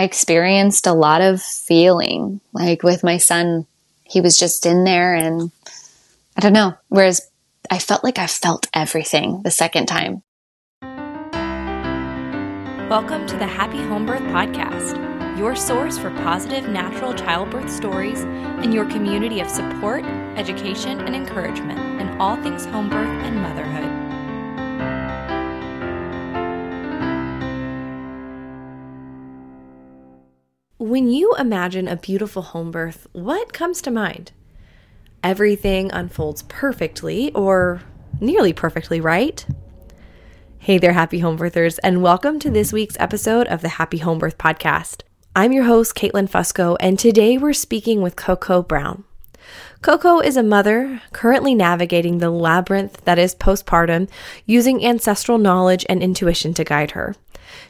I 0.00 0.04
experienced 0.04 0.86
a 0.86 0.94
lot 0.94 1.20
of 1.20 1.42
feeling. 1.42 2.40
Like 2.54 2.82
with 2.82 3.04
my 3.04 3.18
son, 3.18 3.66
he 4.02 4.22
was 4.22 4.38
just 4.38 4.64
in 4.64 4.84
there 4.84 5.14
and 5.14 5.52
I 6.34 6.40
don't 6.40 6.54
know. 6.54 6.72
Whereas 6.88 7.28
I 7.70 7.78
felt 7.78 8.02
like 8.02 8.18
I 8.18 8.26
felt 8.26 8.66
everything 8.72 9.42
the 9.42 9.50
second 9.50 9.88
time. 9.88 10.22
Welcome 12.88 13.26
to 13.26 13.36
the 13.36 13.46
Happy 13.46 13.76
Home 13.76 14.06
Birth 14.06 14.22
Podcast, 14.22 14.96
your 15.36 15.54
source 15.54 15.98
for 15.98 16.08
positive 16.22 16.66
natural 16.66 17.12
childbirth 17.12 17.70
stories 17.70 18.22
and 18.22 18.72
your 18.72 18.86
community 18.86 19.40
of 19.40 19.50
support, 19.50 20.02
education, 20.34 20.98
and 21.00 21.14
encouragement 21.14 22.00
in 22.00 22.08
all 22.18 22.36
things 22.42 22.64
home 22.64 22.88
birth 22.88 23.06
and 23.06 23.36
motherhood. 23.36 23.99
When 30.80 31.10
you 31.10 31.34
imagine 31.34 31.86
a 31.88 31.96
beautiful 31.96 32.40
home 32.40 32.70
birth, 32.70 33.06
what 33.12 33.52
comes 33.52 33.82
to 33.82 33.90
mind? 33.90 34.32
Everything 35.22 35.92
unfolds 35.92 36.44
perfectly 36.44 37.30
or 37.34 37.82
nearly 38.18 38.54
perfectly, 38.54 38.98
right? 38.98 39.44
Hey 40.58 40.78
there, 40.78 40.94
happy 40.94 41.18
home 41.18 41.36
birthers, 41.36 41.78
and 41.84 42.02
welcome 42.02 42.38
to 42.38 42.48
this 42.48 42.72
week's 42.72 42.96
episode 42.98 43.46
of 43.48 43.60
the 43.60 43.68
Happy 43.68 43.98
Home 43.98 44.18
Birth 44.18 44.38
Podcast. 44.38 45.02
I'm 45.36 45.52
your 45.52 45.64
host, 45.64 45.94
Caitlin 45.94 46.30
Fusco, 46.30 46.78
and 46.80 46.98
today 46.98 47.36
we're 47.36 47.52
speaking 47.52 48.00
with 48.00 48.16
Coco 48.16 48.62
Brown. 48.62 49.04
Coco 49.82 50.20
is 50.20 50.36
a 50.36 50.42
mother 50.42 51.00
currently 51.12 51.54
navigating 51.54 52.18
the 52.18 52.28
labyrinth 52.28 53.02
that 53.06 53.18
is 53.18 53.34
postpartum 53.34 54.10
using 54.44 54.84
ancestral 54.84 55.38
knowledge 55.38 55.86
and 55.88 56.02
intuition 56.02 56.52
to 56.52 56.64
guide 56.64 56.90
her. 56.90 57.16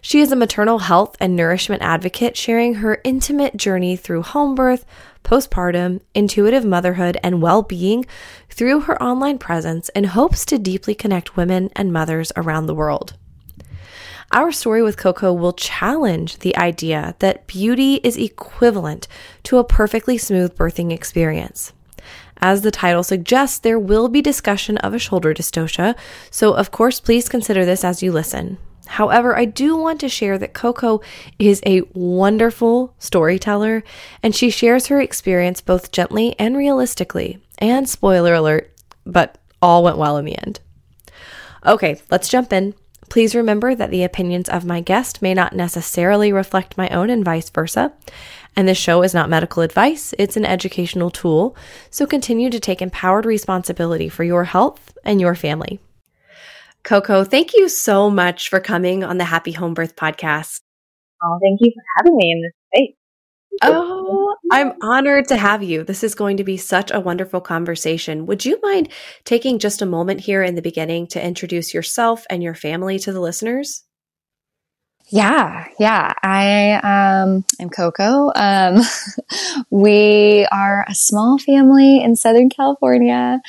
She 0.00 0.20
is 0.20 0.32
a 0.32 0.36
maternal 0.36 0.80
health 0.80 1.16
and 1.20 1.36
nourishment 1.36 1.82
advocate, 1.82 2.36
sharing 2.36 2.74
her 2.74 3.00
intimate 3.04 3.56
journey 3.56 3.94
through 3.94 4.22
home 4.22 4.56
birth, 4.56 4.84
postpartum, 5.22 6.00
intuitive 6.12 6.64
motherhood, 6.64 7.16
and 7.22 7.40
well 7.40 7.62
being 7.62 8.04
through 8.48 8.80
her 8.80 9.00
online 9.00 9.38
presence 9.38 9.88
and 9.90 10.06
hopes 10.06 10.44
to 10.46 10.58
deeply 10.58 10.96
connect 10.96 11.36
women 11.36 11.70
and 11.76 11.92
mothers 11.92 12.32
around 12.34 12.66
the 12.66 12.74
world. 12.74 13.14
Our 14.32 14.50
story 14.50 14.82
with 14.82 14.96
Coco 14.96 15.32
will 15.32 15.52
challenge 15.52 16.38
the 16.38 16.56
idea 16.56 17.14
that 17.20 17.46
beauty 17.46 18.00
is 18.02 18.16
equivalent 18.16 19.06
to 19.44 19.58
a 19.58 19.64
perfectly 19.64 20.18
smooth 20.18 20.56
birthing 20.56 20.92
experience. 20.92 21.72
As 22.40 22.62
the 22.62 22.70
title 22.70 23.02
suggests, 23.02 23.58
there 23.58 23.78
will 23.78 24.08
be 24.08 24.22
discussion 24.22 24.78
of 24.78 24.94
a 24.94 24.98
shoulder 24.98 25.34
dystocia, 25.34 25.96
so 26.30 26.52
of 26.54 26.70
course, 26.70 27.00
please 27.00 27.28
consider 27.28 27.64
this 27.64 27.84
as 27.84 28.02
you 28.02 28.12
listen. 28.12 28.58
However, 28.86 29.36
I 29.36 29.44
do 29.44 29.76
want 29.76 30.00
to 30.00 30.08
share 30.08 30.36
that 30.38 30.52
Coco 30.52 31.00
is 31.38 31.62
a 31.64 31.82
wonderful 31.92 32.92
storyteller 32.98 33.84
and 34.20 34.34
she 34.34 34.50
shares 34.50 34.88
her 34.88 35.00
experience 35.00 35.60
both 35.60 35.92
gently 35.92 36.34
and 36.40 36.56
realistically. 36.56 37.38
And 37.58 37.88
spoiler 37.88 38.34
alert, 38.34 38.72
but 39.06 39.38
all 39.62 39.84
went 39.84 39.98
well 39.98 40.16
in 40.16 40.24
the 40.24 40.36
end. 40.36 40.58
Okay, 41.64 42.00
let's 42.10 42.28
jump 42.28 42.52
in. 42.52 42.74
Please 43.08 43.34
remember 43.34 43.74
that 43.74 43.90
the 43.90 44.02
opinions 44.02 44.48
of 44.48 44.64
my 44.64 44.80
guest 44.80 45.20
may 45.20 45.34
not 45.34 45.54
necessarily 45.54 46.32
reflect 46.32 46.78
my 46.78 46.88
own 46.88 47.10
and 47.10 47.24
vice 47.24 47.50
versa. 47.50 47.92
And 48.56 48.66
this 48.66 48.78
show 48.78 49.02
is 49.02 49.14
not 49.14 49.30
medical 49.30 49.62
advice, 49.62 50.14
it's 50.18 50.36
an 50.36 50.44
educational 50.44 51.10
tool. 51.10 51.56
So 51.90 52.06
continue 52.06 52.50
to 52.50 52.60
take 52.60 52.82
empowered 52.82 53.24
responsibility 53.24 54.08
for 54.08 54.24
your 54.24 54.44
health 54.44 54.96
and 55.04 55.20
your 55.20 55.34
family. 55.34 55.80
Coco, 56.82 57.24
thank 57.24 57.54
you 57.54 57.68
so 57.68 58.10
much 58.10 58.48
for 58.48 58.58
coming 58.58 59.04
on 59.04 59.18
the 59.18 59.24
Happy 59.24 59.52
Home 59.52 59.74
Birth 59.74 59.96
podcast. 59.96 60.60
Oh, 61.22 61.38
thank 61.42 61.60
you 61.60 61.72
for 61.74 61.82
having 61.96 62.16
me 62.16 62.32
in 62.32 62.42
this 62.42 62.52
space. 62.68 62.96
Oh, 63.62 64.34
I'm 64.50 64.72
honored 64.80 65.28
to 65.28 65.36
have 65.36 65.62
you. 65.62 65.84
This 65.84 66.02
is 66.02 66.14
going 66.14 66.38
to 66.38 66.44
be 66.44 66.56
such 66.56 66.90
a 66.90 67.00
wonderful 67.00 67.40
conversation. 67.40 68.24
Would 68.26 68.44
you 68.44 68.58
mind 68.62 68.88
taking 69.24 69.58
just 69.58 69.82
a 69.82 69.86
moment 69.86 70.20
here 70.20 70.42
in 70.42 70.54
the 70.54 70.62
beginning 70.62 71.06
to 71.08 71.24
introduce 71.24 71.74
yourself 71.74 72.24
and 72.30 72.42
your 72.42 72.54
family 72.54 72.98
to 73.00 73.12
the 73.12 73.20
listeners? 73.20 73.84
Yeah, 75.12 75.66
yeah. 75.78 76.12
I 76.22 76.74
um 76.74 77.44
am 77.58 77.68
Coco. 77.70 78.30
Um 78.34 78.82
we 79.70 80.46
are 80.52 80.84
a 80.88 80.94
small 80.94 81.38
family 81.38 82.00
in 82.02 82.16
Southern 82.16 82.48
California. 82.48 83.40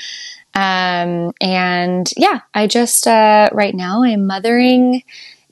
Um, 0.53 1.31
and 1.39 2.09
yeah, 2.17 2.41
I 2.53 2.67
just, 2.67 3.07
uh, 3.07 3.49
right 3.53 3.73
now 3.73 4.03
I'm 4.03 4.27
mothering 4.27 5.03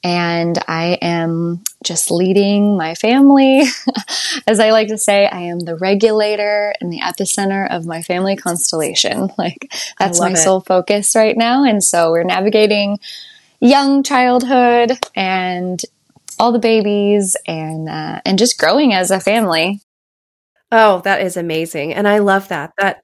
and 0.04 0.58
I 0.68 0.98
am 1.02 1.64
just 1.84 2.12
leading 2.12 2.78
my 2.78 2.96
family. 2.96 3.64
As 4.48 4.60
I 4.60 4.72
like 4.72 4.90
to 4.90 4.98
say, 4.98 5.26
I 5.26 5.40
am 5.42 5.60
the 5.60 5.76
regulator 5.76 6.74
and 6.82 6.92
the 6.92 7.00
epicenter 7.00 7.70
of 7.70 7.86
my 7.86 8.02
family 8.02 8.36
constellation. 8.36 9.30
Like 9.38 9.72
that's 9.98 10.20
my 10.20 10.32
it. 10.32 10.38
sole 10.38 10.60
focus 10.62 11.16
right 11.16 11.38
now. 11.38 11.64
And 11.64 11.82
so 11.84 12.12
we're 12.12 12.24
navigating 12.24 13.00
young 13.62 14.04
childhood 14.04 15.00
and 15.16 15.82
all 16.40 16.52
the 16.52 16.60
babies 16.60 17.36
and, 17.48 17.90
uh, 17.90 18.22
and 18.26 18.40
just 18.40 18.58
growing 18.58 18.94
as 18.94 19.12
a 19.12 19.20
family. 19.20 19.82
Oh, 20.72 21.02
that 21.02 21.22
is 21.22 21.36
amazing. 21.38 21.94
And 21.94 22.08
I 22.08 22.20
love 22.20 22.48
that. 22.50 22.72
That 22.78 23.04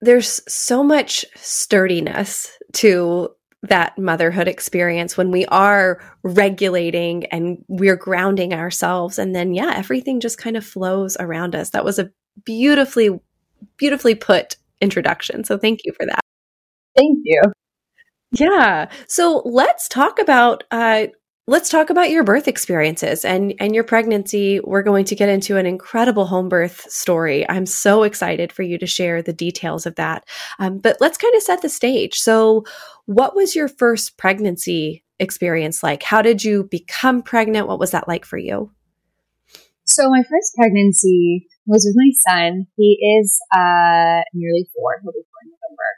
there's 0.00 0.40
so 0.52 0.82
much 0.82 1.24
sturdiness 1.36 2.56
to 2.74 3.30
that 3.62 3.98
motherhood 3.98 4.48
experience 4.48 5.16
when 5.16 5.30
we 5.30 5.44
are 5.46 6.00
regulating 6.22 7.26
and 7.26 7.62
we're 7.68 7.96
grounding 7.96 8.54
ourselves 8.54 9.18
and 9.18 9.36
then 9.36 9.52
yeah 9.52 9.74
everything 9.76 10.18
just 10.18 10.38
kind 10.38 10.56
of 10.56 10.64
flows 10.64 11.14
around 11.20 11.54
us 11.54 11.70
that 11.70 11.84
was 11.84 11.98
a 11.98 12.10
beautifully 12.44 13.10
beautifully 13.76 14.14
put 14.14 14.56
introduction 14.80 15.44
so 15.44 15.58
thank 15.58 15.80
you 15.84 15.92
for 15.92 16.06
that 16.06 16.20
thank 16.96 17.18
you 17.22 17.42
yeah 18.32 18.90
so 19.08 19.42
let's 19.44 19.88
talk 19.88 20.18
about 20.18 20.64
uh, 20.70 21.08
Let's 21.50 21.68
talk 21.68 21.90
about 21.90 22.10
your 22.10 22.22
birth 22.22 22.46
experiences 22.46 23.24
and, 23.24 23.54
and 23.58 23.74
your 23.74 23.82
pregnancy. 23.82 24.60
We're 24.60 24.84
going 24.84 25.04
to 25.06 25.16
get 25.16 25.28
into 25.28 25.56
an 25.56 25.66
incredible 25.66 26.26
home 26.26 26.48
birth 26.48 26.88
story. 26.88 27.44
I'm 27.50 27.66
so 27.66 28.04
excited 28.04 28.52
for 28.52 28.62
you 28.62 28.78
to 28.78 28.86
share 28.86 29.20
the 29.20 29.32
details 29.32 29.84
of 29.84 29.96
that. 29.96 30.28
Um, 30.60 30.78
but 30.78 30.98
let's 31.00 31.18
kind 31.18 31.34
of 31.34 31.42
set 31.42 31.60
the 31.60 31.68
stage. 31.68 32.18
So, 32.18 32.62
what 33.06 33.34
was 33.34 33.56
your 33.56 33.66
first 33.66 34.16
pregnancy 34.16 35.02
experience 35.18 35.82
like? 35.82 36.04
How 36.04 36.22
did 36.22 36.44
you 36.44 36.68
become 36.70 37.20
pregnant? 37.20 37.66
What 37.66 37.80
was 37.80 37.90
that 37.90 38.06
like 38.06 38.24
for 38.24 38.38
you? 38.38 38.70
So, 39.82 40.08
my 40.08 40.22
first 40.22 40.54
pregnancy 40.56 41.48
was 41.66 41.84
with 41.84 41.96
my 41.96 42.12
son. 42.30 42.68
He 42.76 42.96
is 43.18 43.40
uh, 43.52 44.22
nearly 44.34 44.70
four. 44.72 45.00
He'll 45.02 45.10
be 45.10 45.26
four 45.26 45.42
in 45.42 45.50
November. 45.50 45.90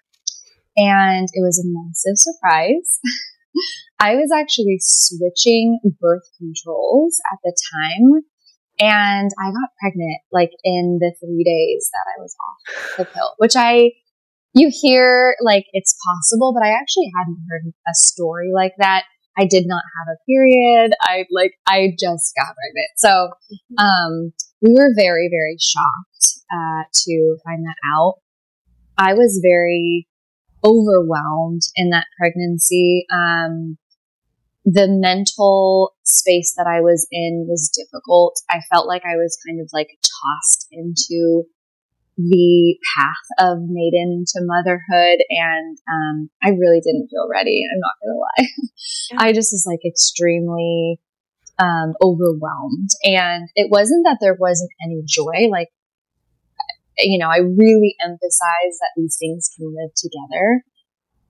And 0.79 1.29
it 1.31 1.43
was 1.43 1.59
a 1.59 1.69
massive 1.69 2.17
surprise. 2.17 3.01
I 4.03 4.17
was 4.17 4.33
actually 4.35 4.79
switching 4.81 5.79
birth 6.01 6.29
controls 6.37 7.21
at 7.33 7.39
the 7.45 7.55
time 7.73 8.23
and 8.81 9.31
I 9.39 9.53
got 9.53 9.71
pregnant 9.81 10.19
like 10.33 10.51
in 10.65 10.99
the 11.01 11.15
three 11.21 11.45
days 11.45 11.89
that 11.93 12.05
I 12.11 12.21
was 12.21 12.35
off 12.43 12.97
the 12.99 13.05
pill, 13.05 13.35
which 13.39 13.55
I, 13.55 13.93
you 14.55 14.73
hear 14.73 15.37
like 15.41 15.67
it's 15.73 15.95
possible, 16.05 16.53
but 16.53 16.67
I 16.67 16.73
actually 16.73 17.13
hadn't 17.17 17.39
heard 17.49 17.73
a 17.89 17.95
story 17.95 18.51
like 18.53 18.73
that. 18.79 19.05
I 19.39 19.47
did 19.47 19.67
not 19.69 19.85
have 20.01 20.17
a 20.17 20.19
period. 20.29 20.95
I 21.01 21.25
like, 21.31 21.53
I 21.69 21.93
just 21.97 22.35
got 22.37 22.57
pregnant. 22.57 22.91
So, 22.97 23.31
um, 23.79 24.33
we 24.61 24.75
were 24.75 24.91
very, 24.97 25.31
very 25.31 25.57
shocked, 25.61 26.43
uh, 26.53 26.83
to 26.93 27.37
find 27.45 27.65
that 27.65 27.77
out. 27.97 28.17
I 28.99 29.15
was 29.15 29.41
very 29.43 30.09
overwhelmed 30.65 31.63
in 31.77 31.91
that 31.91 32.07
pregnancy. 32.19 33.07
Um, 33.13 33.79
the 34.65 34.87
mental 34.89 35.95
space 36.05 36.55
that 36.57 36.67
I 36.67 36.81
was 36.81 37.07
in 37.11 37.47
was 37.49 37.71
difficult. 37.75 38.41
I 38.51 38.61
felt 38.73 38.87
like 38.87 39.03
I 39.05 39.17
was 39.17 39.39
kind 39.47 39.61
of 39.61 39.69
like 39.73 39.89
tossed 40.01 40.69
into 40.71 41.45
the 42.17 42.77
path 42.95 43.27
of 43.39 43.59
maiden 43.67 44.25
to 44.29 44.41
motherhood 44.45 45.25
and 45.31 45.79
um, 45.91 46.31
I 46.43 46.51
really 46.51 46.81
didn't 46.81 47.09
feel 47.09 47.27
ready. 47.31 47.63
I'm 47.73 47.81
not 47.81 47.99
gonna 48.03 48.19
lie. 48.19 48.49
Yeah. 49.11 49.17
I 49.19 49.33
just 49.33 49.53
was 49.53 49.65
like 49.67 49.81
extremely 49.85 51.01
um, 51.59 51.95
overwhelmed. 52.03 52.91
And 53.05 53.49
it 53.55 53.71
wasn't 53.71 54.05
that 54.05 54.19
there 54.21 54.37
wasn't 54.39 54.71
any 54.85 55.03
joy. 55.07 55.49
Like, 55.51 55.69
you 56.99 57.19
know, 57.19 57.29
I 57.29 57.39
really 57.39 57.97
emphasize 58.03 58.77
that 58.81 58.93
these 58.97 59.17
things 59.19 59.51
can 59.57 59.75
live 59.75 59.91
together. 59.97 60.65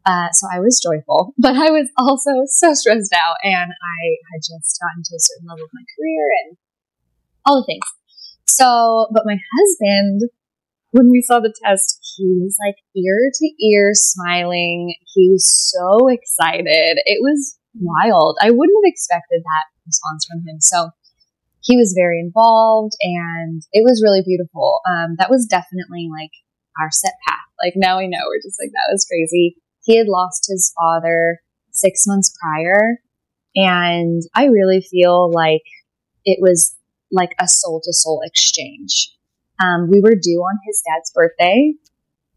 Uh, 0.04 0.28
so 0.32 0.49
I 0.52 0.58
was 0.58 0.82
joyful, 0.82 1.34
but 1.38 1.54
I 1.54 1.70
was 1.70 1.88
also 1.96 2.31
so 2.46 2.75
stressed 2.75 3.14
out 3.14 3.37
and 3.43 3.70
I 3.70 4.00
had 4.32 4.40
just 4.43 4.78
gotten 4.81 5.02
to 5.02 5.14
a 5.14 5.22
certain 5.22 5.46
level 5.49 5.64
of 5.64 5.75
my 5.75 5.84
career 5.94 6.26
and 6.44 6.56
all 7.46 7.62
the 7.62 7.66
things. 7.66 7.87
So, 8.46 9.08
but 9.14 9.25
my 9.26 9.38
husband, 9.38 10.31
when 10.90 11.10
we 11.10 11.22
saw 11.22 11.40
the 11.40 11.54
test, 11.64 11.99
he 12.16 12.38
was 12.43 12.56
like 12.60 12.76
ear 12.94 13.31
to 13.32 13.46
ear 13.64 13.90
smiling. 13.94 14.94
He 15.14 15.31
was 15.31 15.46
so 15.46 16.08
excited. 16.08 16.99
It 17.06 17.19
was 17.22 17.56
wild. 17.78 18.37
I 18.43 18.50
wouldn't 18.50 18.78
have 18.84 18.90
expected 18.90 19.40
that 19.40 19.66
response 19.87 20.26
from 20.26 20.44
him. 20.46 20.60
So 20.60 20.90
he 21.62 21.76
was 21.76 21.94
very 21.96 22.20
involved 22.20 22.93
and 23.00 23.62
it 23.72 23.84
was 23.84 24.02
really 24.02 24.22
beautiful. 24.26 24.81
Um, 24.87 25.14
that 25.19 25.31
was 25.31 25.46
definitely 25.46 26.10
like 26.10 26.34
our 26.81 26.90
set 26.90 27.14
path. 27.26 27.49
Like 27.62 27.75
now 27.76 27.99
we 27.99 28.08
know 28.08 28.19
we're 28.26 28.43
just 28.43 28.58
like, 28.60 28.75
that 28.75 28.90
was 28.90 29.06
crazy. 29.06 29.56
He 29.84 29.96
had 29.96 30.06
lost 30.08 30.46
his 30.49 30.73
father 30.79 31.40
six 31.70 32.05
months 32.06 32.37
prior. 32.40 32.99
And 33.55 34.23
I 34.34 34.46
really 34.46 34.81
feel 34.81 35.31
like 35.31 35.62
it 36.25 36.38
was 36.40 36.75
like 37.11 37.34
a 37.38 37.49
soul 37.49 37.81
to 37.84 37.93
soul 37.93 38.23
exchange. 38.25 39.12
Um, 39.62 39.90
we 39.90 40.00
were 40.00 40.14
due 40.14 40.40
on 40.40 40.58
his 40.67 40.82
dad's 40.87 41.12
birthday. 41.14 41.75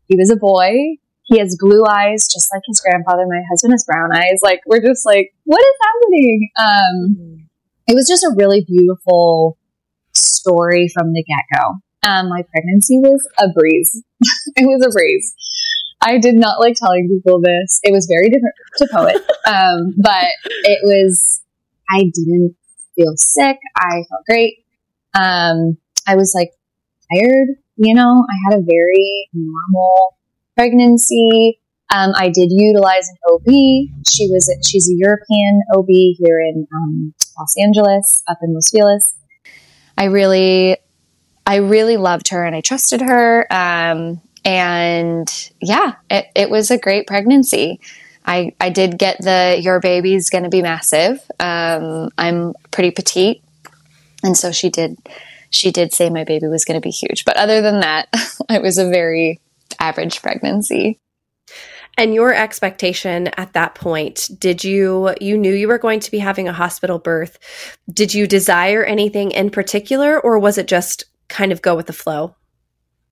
He 0.08 0.18
was 0.18 0.30
a 0.30 0.36
boy. 0.36 0.98
He 1.24 1.40
has 1.40 1.58
blue 1.60 1.84
eyes, 1.86 2.28
just 2.32 2.54
like 2.54 2.62
his 2.68 2.80
grandfather. 2.82 3.26
My 3.28 3.42
husband 3.50 3.74
has 3.74 3.86
brown 3.86 4.10
eyes. 4.14 4.42
Like, 4.44 4.62
we're 4.68 4.82
just 4.82 5.06
like, 5.06 5.34
what 5.46 5.60
is 5.60 5.76
happening? 5.82 6.50
Um, 6.60 7.48
it 7.88 7.96
was 7.96 8.08
just 8.08 8.24
a 8.24 8.36
really 8.36 8.64
beautiful 8.68 9.58
story 10.14 10.88
from 10.94 11.14
the 11.14 11.24
get 11.24 11.60
go. 11.60 11.76
Um, 12.08 12.30
my 12.30 12.44
pregnancy 12.44 13.00
was 13.00 13.28
a 13.40 13.50
breeze. 13.50 14.04
it 14.56 14.66
was 14.66 14.86
a 14.86 14.92
breeze. 14.92 15.34
I 16.06 16.20
did 16.20 16.36
not 16.36 16.60
like 16.60 16.76
telling 16.76 17.10
people 17.10 17.42
this. 17.42 17.80
It 17.84 17.92
was 17.92 18.06
very 18.06 18.30
different 18.30 18.56
to 18.78 18.88
Poet. 18.92 19.22
Um, 19.48 19.94
but 19.98 20.26
it 20.64 20.80
was, 20.82 21.40
I 21.88 22.00
didn't 22.00 22.56
feel 22.96 23.14
sick. 23.16 23.58
I 23.78 24.02
felt 24.10 24.26
great. 24.28 24.66
Um, 25.14 25.78
I 26.08 26.16
was 26.16 26.34
like 26.34 26.50
tired, 27.14 27.50
you 27.76 27.94
know, 27.94 28.26
I 28.28 28.50
had 28.50 28.60
a 28.60 28.64
very 28.64 29.30
normal 29.34 30.18
pregnancy. 30.56 31.60
Um, 31.94 32.14
I 32.16 32.30
did 32.30 32.50
utilize 32.50 33.08
an 33.08 33.18
OB. 33.30 33.46
She 33.46 34.28
was, 34.32 34.50
a, 34.50 34.68
she's 34.68 34.90
a 34.90 34.96
European 34.96 35.62
OB 35.76 35.90
here 35.90 36.40
in, 36.40 36.66
um, 36.76 37.14
Los 37.38 37.54
Angeles, 37.62 38.24
up 38.28 38.40
in 38.42 38.52
Los 38.52 38.72
Feliz. 38.72 39.16
I 39.96 40.06
really, 40.06 40.76
I 41.46 41.58
really 41.58 41.98
loved 41.98 42.30
her 42.30 42.44
and 42.44 42.56
I 42.56 42.62
trusted 42.62 43.02
her. 43.02 43.46
Um, 43.54 44.22
and 44.46 45.52
yeah, 45.60 45.96
it, 46.10 46.28
it 46.36 46.50
was 46.50 46.70
a 46.70 46.78
great 46.78 47.08
pregnancy. 47.08 47.82
I, 48.26 48.54
I 48.62 48.70
did 48.70 48.98
get 48.98 49.18
the 49.20 49.60
your 49.62 49.80
baby's 49.80 50.30
going 50.30 50.44
to 50.44 50.50
be 50.50 50.62
massive. 50.62 51.20
Um, 51.40 52.10
I'm 52.18 52.54
pretty 52.72 52.92
petite, 52.92 53.44
and 54.24 54.38
so 54.38 54.52
she 54.52 54.70
did 54.70 54.98
she 55.50 55.72
did 55.72 55.94
say 55.94 56.10
my 56.10 56.24
baby 56.24 56.48
was 56.48 56.66
going 56.66 56.80
to 56.80 56.86
be 56.86 56.92
huge. 56.92 57.26
But 57.26 57.38
other 57.38 57.62
than 57.62 57.82
that, 57.82 58.08
it 58.50 58.62
was 58.62 58.78
a 58.78 58.90
very 58.90 59.42
average 59.80 60.22
pregnancy. 60.22 61.00
And 61.98 62.14
your 62.14 62.34
expectation 62.34 63.28
at 63.38 63.54
that 63.54 63.74
point, 63.74 64.30
did 64.38 64.64
you 64.64 65.16
you 65.22 65.38
knew 65.38 65.54
you 65.54 65.68
were 65.68 65.78
going 65.78 66.02
to 66.02 66.12
be 66.12 66.20
having 66.20 66.48
a 66.48 66.54
hospital 66.54 67.00
birth? 67.00 67.40
Did 67.92 68.14
you 68.14 68.28
desire 68.28 68.84
anything 68.84 69.32
in 69.32 69.50
particular 69.50 70.20
or 70.20 70.38
was 70.38 70.58
it 70.58 70.68
just 70.68 71.06
kind 71.30 71.52
of 71.52 71.62
go 71.62 71.76
with 71.76 71.88
the 71.88 71.94
flow? 71.94 72.36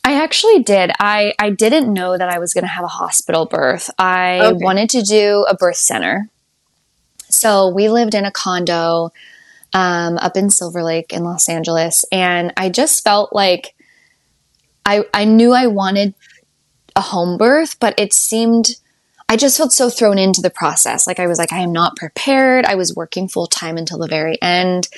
I 0.06 0.22
actually 0.22 0.64
did. 0.64 0.92
I, 1.00 1.34
I 1.40 1.50
didn't 1.50 1.92
know 1.94 2.18
that 2.18 2.30
I 2.30 2.40
was 2.40 2.54
going 2.54 2.64
to 2.64 2.70
have 2.70 2.84
a 2.84 2.90
hospital 2.90 3.46
birth. 3.46 3.90
I 3.98 4.40
okay. 4.42 4.58
wanted 4.62 4.90
to 4.92 5.02
do 5.02 5.46
a 5.48 5.56
birth 5.56 5.78
center. 5.78 6.30
So 7.30 7.70
we 7.70 7.90
lived 7.90 8.14
in 8.14 8.26
a 8.26 8.32
condo 8.32 9.12
um, 9.74 10.18
up 10.18 10.36
in 10.36 10.50
Silver 10.50 10.84
Lake 10.84 11.14
in 11.14 11.24
Los 11.24 11.48
Angeles. 11.48 12.06
And 12.12 12.54
I 12.58 12.70
just 12.70 13.04
felt 13.04 13.34
like 13.34 13.76
I, 14.86 15.06
I 15.14 15.26
knew 15.26 15.54
I 15.54 15.68
wanted 15.68 16.14
a 16.96 17.02
home 17.02 17.38
birth, 17.38 17.80
but 17.80 17.98
it 17.98 18.14
seemed, 18.14 18.76
I 19.30 19.38
just 19.38 19.58
felt 19.58 19.72
so 19.72 19.90
thrown 19.90 20.20
into 20.20 20.42
the 20.42 20.50
process. 20.50 21.08
Like 21.08 21.20
I 21.20 21.28
was 21.28 21.40
like, 21.40 21.54
I 21.54 21.60
am 21.60 21.72
not 21.72 21.96
prepared. 21.96 22.66
I 22.66 22.76
was 22.76 22.94
working 22.94 23.30
full 23.30 23.48
time 23.48 23.78
until 23.78 23.98
the 23.98 24.08
very 24.08 24.40
end. 24.42 24.90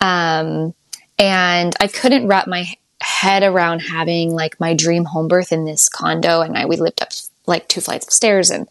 Um, 0.00 0.72
and 1.18 1.74
I 1.80 1.88
couldn't 1.88 2.28
wrap 2.28 2.46
my 2.46 2.76
head 3.00 3.42
around 3.42 3.80
having 3.80 4.30
like 4.30 4.58
my 4.58 4.74
dream 4.74 5.04
home 5.04 5.28
birth 5.28 5.52
in 5.52 5.64
this 5.64 5.88
condo 5.88 6.40
and 6.40 6.56
I 6.56 6.66
we 6.66 6.76
lived 6.76 7.02
up 7.02 7.10
like 7.46 7.68
two 7.68 7.80
flights 7.80 8.06
of 8.06 8.12
stairs 8.12 8.50
and 8.50 8.68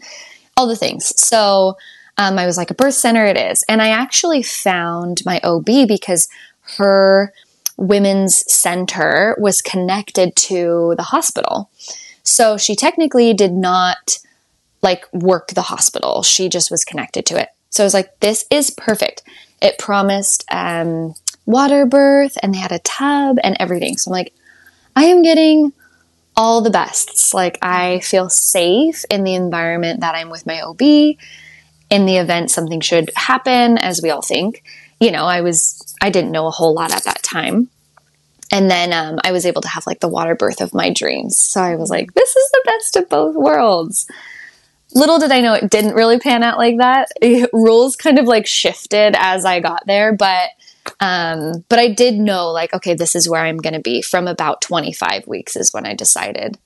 all 0.57 0.67
the 0.67 0.75
things. 0.75 1.13
So 1.19 1.77
um, 2.17 2.39
I 2.39 2.45
was 2.45 2.57
like 2.57 2.71
a 2.71 2.75
birth 2.75 2.93
center 2.93 3.25
it 3.25 3.37
is. 3.37 3.63
And 3.67 3.81
I 3.81 3.89
actually 3.89 4.41
found 4.41 5.23
my 5.25 5.39
OB 5.43 5.65
because 5.87 6.29
her 6.77 7.33
women's 7.77 8.51
center 8.51 9.35
was 9.39 9.61
connected 9.61 10.35
to 10.35 10.93
the 10.97 11.03
hospital. 11.03 11.69
So 12.23 12.57
she 12.57 12.75
technically 12.75 13.33
did 13.33 13.51
not 13.51 14.19
like 14.81 15.11
work 15.13 15.49
the 15.49 15.63
hospital. 15.63 16.23
She 16.23 16.47
just 16.47 16.71
was 16.71 16.85
connected 16.85 17.25
to 17.27 17.39
it. 17.39 17.49
So 17.69 17.83
I 17.83 17.85
was 17.85 17.93
like, 17.93 18.19
this 18.21 18.45
is 18.49 18.69
perfect. 18.69 19.23
It 19.61 19.77
promised 19.77 20.45
um, 20.51 21.15
water 21.45 21.85
birth 21.85 22.37
and 22.41 22.53
they 22.53 22.57
had 22.59 22.71
a 22.71 22.79
tub 22.79 23.37
and 23.43 23.55
everything. 23.59 23.97
So 23.97 24.09
I'm 24.09 24.13
like, 24.13 24.33
I 24.95 25.05
am 25.05 25.21
getting 25.21 25.73
all 26.35 26.61
the 26.61 26.69
bests. 26.69 27.33
Like 27.33 27.57
I 27.61 27.99
feel 27.99 28.29
safe 28.29 29.05
in 29.09 29.23
the 29.23 29.35
environment 29.35 30.01
that 30.01 30.15
I'm 30.15 30.29
with 30.29 30.45
my 30.45 30.61
OB. 30.61 30.81
In 31.89 32.05
the 32.07 32.17
event 32.17 32.49
something 32.49 32.81
should 32.81 33.11
happen, 33.15 33.77
as 33.77 34.01
we 34.01 34.09
all 34.09 34.23
think, 34.23 34.63
you 34.99 35.11
know, 35.11 35.25
I 35.25 35.41
was 35.41 35.95
I 36.01 36.09
didn't 36.09 36.31
know 36.31 36.47
a 36.47 36.51
whole 36.51 36.73
lot 36.73 36.91
at 36.91 37.03
that 37.03 37.21
time. 37.21 37.69
And 38.51 38.69
then 38.69 38.93
um, 38.93 39.19
I 39.23 39.31
was 39.31 39.45
able 39.45 39.61
to 39.61 39.67
have 39.67 39.85
like 39.85 39.99
the 39.99 40.07
water 40.07 40.35
birth 40.35 40.61
of 40.61 40.73
my 40.73 40.91
dreams. 40.91 41.37
So 41.37 41.61
I 41.61 41.75
was 41.75 41.89
like, 41.89 42.13
this 42.13 42.35
is 42.35 42.51
the 42.51 42.61
best 42.65 42.95
of 42.95 43.09
both 43.09 43.35
worlds. 43.35 44.07
Little 44.93 45.19
did 45.19 45.31
I 45.31 45.41
know 45.41 45.53
it 45.53 45.69
didn't 45.69 45.95
really 45.95 46.19
pan 46.19 46.41
out 46.41 46.57
like 46.57 46.77
that. 46.77 47.09
Rules 47.53 47.95
kind 47.95 48.17
of 48.17 48.25
like 48.25 48.47
shifted 48.47 49.15
as 49.17 49.45
I 49.45 49.59
got 49.59 49.85
there, 49.87 50.13
but 50.13 50.49
um, 50.99 51.63
but 51.69 51.79
I 51.79 51.89
did 51.89 52.15
know, 52.15 52.51
like, 52.51 52.73
okay, 52.73 52.93
this 52.93 53.15
is 53.15 53.29
where 53.29 53.43
I'm 53.43 53.57
going 53.57 53.73
to 53.73 53.81
be 53.81 54.01
from 54.01 54.27
about 54.27 54.61
25 54.61 55.27
weeks, 55.27 55.55
is 55.55 55.73
when 55.73 55.85
I 55.85 55.93
decided 55.93 56.57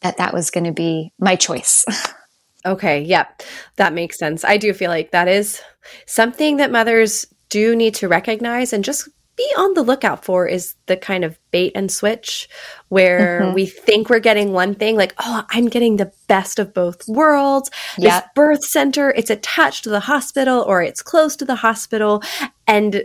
that 0.00 0.16
that 0.16 0.32
was 0.32 0.50
going 0.50 0.64
to 0.64 0.72
be 0.72 1.12
my 1.18 1.36
choice. 1.36 1.84
okay. 2.66 3.02
Yep. 3.02 3.42
That 3.76 3.92
makes 3.92 4.18
sense. 4.18 4.44
I 4.44 4.56
do 4.56 4.72
feel 4.72 4.90
like 4.90 5.10
that 5.10 5.28
is 5.28 5.60
something 6.06 6.56
that 6.56 6.70
mothers 6.70 7.26
do 7.48 7.76
need 7.76 7.94
to 7.96 8.08
recognize 8.08 8.72
and 8.72 8.84
just 8.84 9.08
be 9.36 9.54
on 9.56 9.72
the 9.74 9.82
lookout 9.82 10.24
for 10.24 10.46
is 10.46 10.74
the 10.86 10.96
kind 10.96 11.24
of 11.24 11.38
bait 11.50 11.72
and 11.74 11.90
switch 11.90 12.48
where 12.88 13.40
mm-hmm. 13.40 13.54
we 13.54 13.64
think 13.64 14.10
we're 14.10 14.18
getting 14.18 14.52
one 14.52 14.74
thing 14.74 14.96
like 14.96 15.14
oh 15.18 15.44
i'm 15.50 15.66
getting 15.66 15.96
the 15.96 16.12
best 16.26 16.58
of 16.58 16.74
both 16.74 17.08
worlds 17.08 17.70
yep. 17.96 18.22
this 18.22 18.30
birth 18.34 18.62
center 18.62 19.10
it's 19.12 19.30
attached 19.30 19.84
to 19.84 19.88
the 19.88 20.00
hospital 20.00 20.62
or 20.66 20.82
it's 20.82 21.00
close 21.00 21.36
to 21.36 21.46
the 21.46 21.54
hospital 21.54 22.22
and 22.66 23.02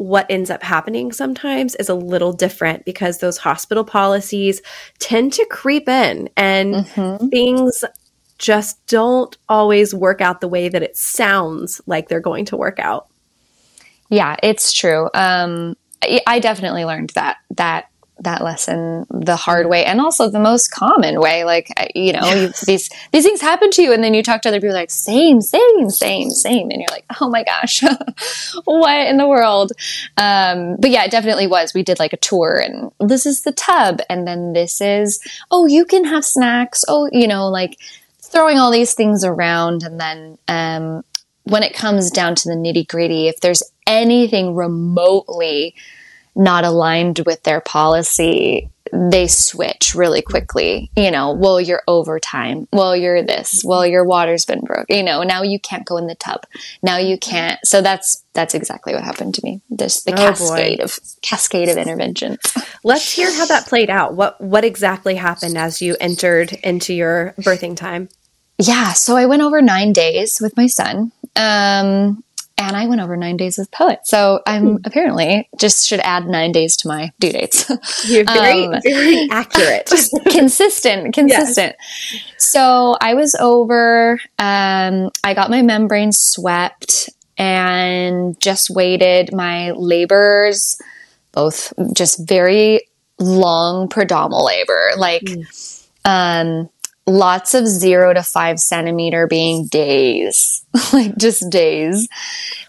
what 0.00 0.24
ends 0.30 0.48
up 0.48 0.62
happening 0.62 1.12
sometimes 1.12 1.74
is 1.74 1.90
a 1.90 1.94
little 1.94 2.32
different 2.32 2.86
because 2.86 3.18
those 3.18 3.36
hospital 3.36 3.84
policies 3.84 4.62
tend 4.98 5.30
to 5.30 5.46
creep 5.50 5.90
in 5.90 6.30
and 6.38 6.74
mm-hmm. 6.74 7.28
things 7.28 7.84
just 8.38 8.84
don't 8.86 9.36
always 9.46 9.94
work 9.94 10.22
out 10.22 10.40
the 10.40 10.48
way 10.48 10.70
that 10.70 10.82
it 10.82 10.96
sounds 10.96 11.82
like 11.86 12.08
they're 12.08 12.18
going 12.18 12.46
to 12.46 12.56
work 12.56 12.78
out. 12.78 13.08
Yeah, 14.08 14.36
it's 14.42 14.72
true. 14.72 15.10
Um, 15.12 15.76
I 16.26 16.38
definitely 16.38 16.86
learned 16.86 17.10
that 17.10 17.36
that 17.56 17.89
that 18.20 18.42
lesson 18.42 19.06
the 19.10 19.36
hard 19.36 19.68
way 19.68 19.84
and 19.84 20.00
also 20.00 20.28
the 20.28 20.38
most 20.38 20.70
common 20.70 21.20
way 21.20 21.44
like 21.44 21.68
you 21.94 22.12
know 22.12 22.22
you, 22.34 22.52
these 22.66 22.90
these 23.12 23.24
things 23.24 23.40
happen 23.40 23.70
to 23.70 23.82
you 23.82 23.92
and 23.92 24.04
then 24.04 24.14
you 24.14 24.22
talk 24.22 24.42
to 24.42 24.48
other 24.48 24.60
people 24.60 24.74
like 24.74 24.90
same 24.90 25.40
same 25.40 25.90
same 25.90 26.30
same. 26.30 26.70
And 26.70 26.80
you're 26.80 26.90
like 26.90 27.04
oh 27.20 27.28
my 27.28 27.42
gosh 27.44 27.82
what 28.64 29.06
in 29.06 29.16
the 29.16 29.28
world? 29.28 29.72
Um, 30.16 30.76
but 30.78 30.90
yeah 30.90 31.04
it 31.04 31.10
definitely 31.10 31.46
was. 31.46 31.74
We 31.74 31.82
did 31.82 31.98
like 31.98 32.12
a 32.12 32.18
tour 32.18 32.62
and 32.62 32.92
this 33.00 33.26
is 33.26 33.42
the 33.42 33.52
tub 33.52 34.00
and 34.08 34.26
then 34.26 34.52
this 34.52 34.80
is 34.80 35.20
oh 35.50 35.66
you 35.66 35.84
can 35.84 36.04
have 36.04 36.24
snacks. 36.24 36.84
Oh 36.88 37.08
you 37.12 37.26
know 37.26 37.48
like 37.48 37.78
throwing 38.20 38.58
all 38.58 38.70
these 38.70 38.94
things 38.94 39.24
around 39.24 39.82
and 39.82 39.98
then 39.98 40.38
um, 40.46 41.04
when 41.44 41.62
it 41.62 41.74
comes 41.74 42.10
down 42.10 42.34
to 42.34 42.48
the 42.48 42.54
nitty 42.54 42.86
gritty 42.86 43.28
if 43.28 43.40
there's 43.40 43.62
anything 43.86 44.54
remotely 44.54 45.74
not 46.34 46.64
aligned 46.64 47.20
with 47.26 47.42
their 47.42 47.60
policy, 47.60 48.70
they 48.92 49.28
switch 49.28 49.94
really 49.94 50.22
quickly. 50.22 50.90
You 50.96 51.10
know, 51.10 51.32
well, 51.32 51.60
you're 51.60 51.82
overtime. 51.86 52.66
Well, 52.72 52.96
you're 52.96 53.22
this. 53.22 53.62
Well, 53.64 53.86
your 53.86 54.04
water's 54.04 54.44
been 54.44 54.60
broke. 54.60 54.86
You 54.88 55.02
know, 55.02 55.22
now 55.22 55.42
you 55.42 55.60
can't 55.60 55.86
go 55.86 55.96
in 55.96 56.06
the 56.06 56.14
tub. 56.14 56.44
Now 56.82 56.98
you 56.98 57.18
can't. 57.18 57.58
So 57.64 57.82
that's 57.82 58.24
that's 58.32 58.54
exactly 58.54 58.94
what 58.94 59.04
happened 59.04 59.34
to 59.36 59.42
me. 59.44 59.60
This 59.70 60.02
the 60.02 60.12
oh 60.12 60.16
cascade 60.16 60.78
boy. 60.78 60.84
of 60.84 60.98
cascade 61.22 61.68
of 61.68 61.76
interventions. 61.76 62.38
Let's 62.84 63.12
hear 63.12 63.32
how 63.32 63.46
that 63.46 63.66
played 63.66 63.90
out. 63.90 64.14
What 64.14 64.40
what 64.40 64.64
exactly 64.64 65.14
happened 65.16 65.56
as 65.56 65.80
you 65.80 65.96
entered 66.00 66.52
into 66.64 66.94
your 66.94 67.34
birthing 67.38 67.76
time? 67.76 68.08
Yeah, 68.58 68.92
so 68.92 69.16
I 69.16 69.26
went 69.26 69.42
over 69.42 69.62
nine 69.62 69.92
days 69.92 70.38
with 70.40 70.56
my 70.56 70.66
son. 70.66 71.12
Um, 71.34 72.22
and 72.60 72.76
I 72.76 72.86
went 72.86 73.00
over 73.00 73.16
nine 73.16 73.38
days 73.38 73.56
with 73.56 73.70
Poet. 73.70 74.00
So 74.04 74.40
I'm 74.46 74.78
apparently 74.84 75.48
just 75.58 75.88
should 75.88 76.00
add 76.00 76.26
nine 76.26 76.52
days 76.52 76.76
to 76.78 76.88
my 76.88 77.10
due 77.18 77.32
dates. 77.32 77.68
You're 78.04 78.24
very, 78.24 78.66
um, 78.66 78.80
very 78.82 79.28
accurate. 79.30 79.90
consistent, 80.28 81.14
consistent. 81.14 81.74
Yes. 82.12 82.34
So 82.38 82.96
I 83.00 83.14
was 83.14 83.34
over, 83.36 84.20
um, 84.38 85.10
I 85.24 85.32
got 85.34 85.50
my 85.50 85.62
membrane 85.62 86.12
swept 86.12 87.08
and 87.38 88.38
just 88.40 88.68
waited. 88.68 89.32
My 89.32 89.70
labors, 89.70 90.78
both 91.32 91.72
just 91.94 92.28
very 92.28 92.82
long 93.18 93.88
prodromal 93.88 94.44
labor, 94.44 94.90
like, 94.98 95.22
mm. 95.22 95.88
um, 96.04 96.68
lots 97.10 97.54
of 97.54 97.66
zero 97.66 98.14
to 98.14 98.22
five 98.22 98.58
centimeter 98.58 99.26
being 99.26 99.66
days, 99.66 100.64
like 100.92 101.16
just 101.16 101.50
days. 101.50 102.08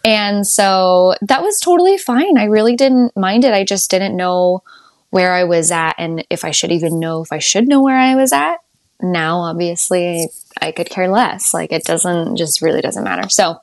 And 0.03 0.45
so 0.45 1.15
that 1.21 1.41
was 1.41 1.59
totally 1.59 1.97
fine. 1.97 2.37
I 2.37 2.45
really 2.45 2.75
didn't 2.75 3.15
mind 3.15 3.45
it. 3.45 3.53
I 3.53 3.63
just 3.63 3.89
didn't 3.91 4.17
know 4.17 4.63
where 5.11 5.33
I 5.33 5.43
was 5.43 5.71
at 5.71 5.95
and 5.97 6.25
if 6.29 6.43
I 6.43 6.51
should 6.51 6.71
even 6.71 6.99
know 6.99 7.21
if 7.21 7.31
I 7.31 7.39
should 7.39 7.67
know 7.67 7.81
where 7.81 7.97
I 7.97 8.15
was 8.15 8.31
at. 8.33 8.57
Now, 9.01 9.39
obviously, 9.39 10.27
I 10.61 10.71
could 10.71 10.89
care 10.89 11.07
less. 11.07 11.53
Like 11.53 11.71
it 11.71 11.83
doesn't, 11.83 12.37
just 12.37 12.61
really 12.61 12.81
doesn't 12.81 13.03
matter. 13.03 13.29
So, 13.29 13.57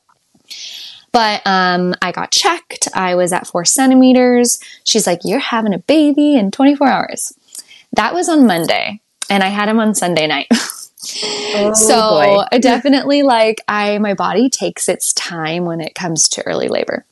but 1.12 1.42
um, 1.46 1.94
I 2.02 2.12
got 2.12 2.30
checked. 2.30 2.88
I 2.94 3.14
was 3.14 3.32
at 3.32 3.46
four 3.46 3.64
centimeters. 3.64 4.58
She's 4.84 5.06
like, 5.06 5.20
You're 5.24 5.38
having 5.38 5.74
a 5.74 5.78
baby 5.78 6.36
in 6.36 6.50
24 6.50 6.88
hours. 6.88 7.32
That 7.92 8.14
was 8.14 8.28
on 8.28 8.46
Monday 8.46 9.00
and 9.28 9.42
I 9.42 9.48
had 9.48 9.68
him 9.68 9.80
on 9.80 9.94
Sunday 9.94 10.26
night. 10.26 10.48
oh, 10.52 11.72
so 11.74 12.44
boy. 12.50 12.58
definitely 12.60 13.22
like 13.22 13.60
I 13.68 13.98
my 13.98 14.14
body 14.14 14.48
takes 14.48 14.88
its 14.88 15.12
time 15.12 15.64
when 15.64 15.80
it 15.80 15.94
comes 15.94 16.28
to 16.30 16.46
early 16.46 16.68
labor. 16.68 17.04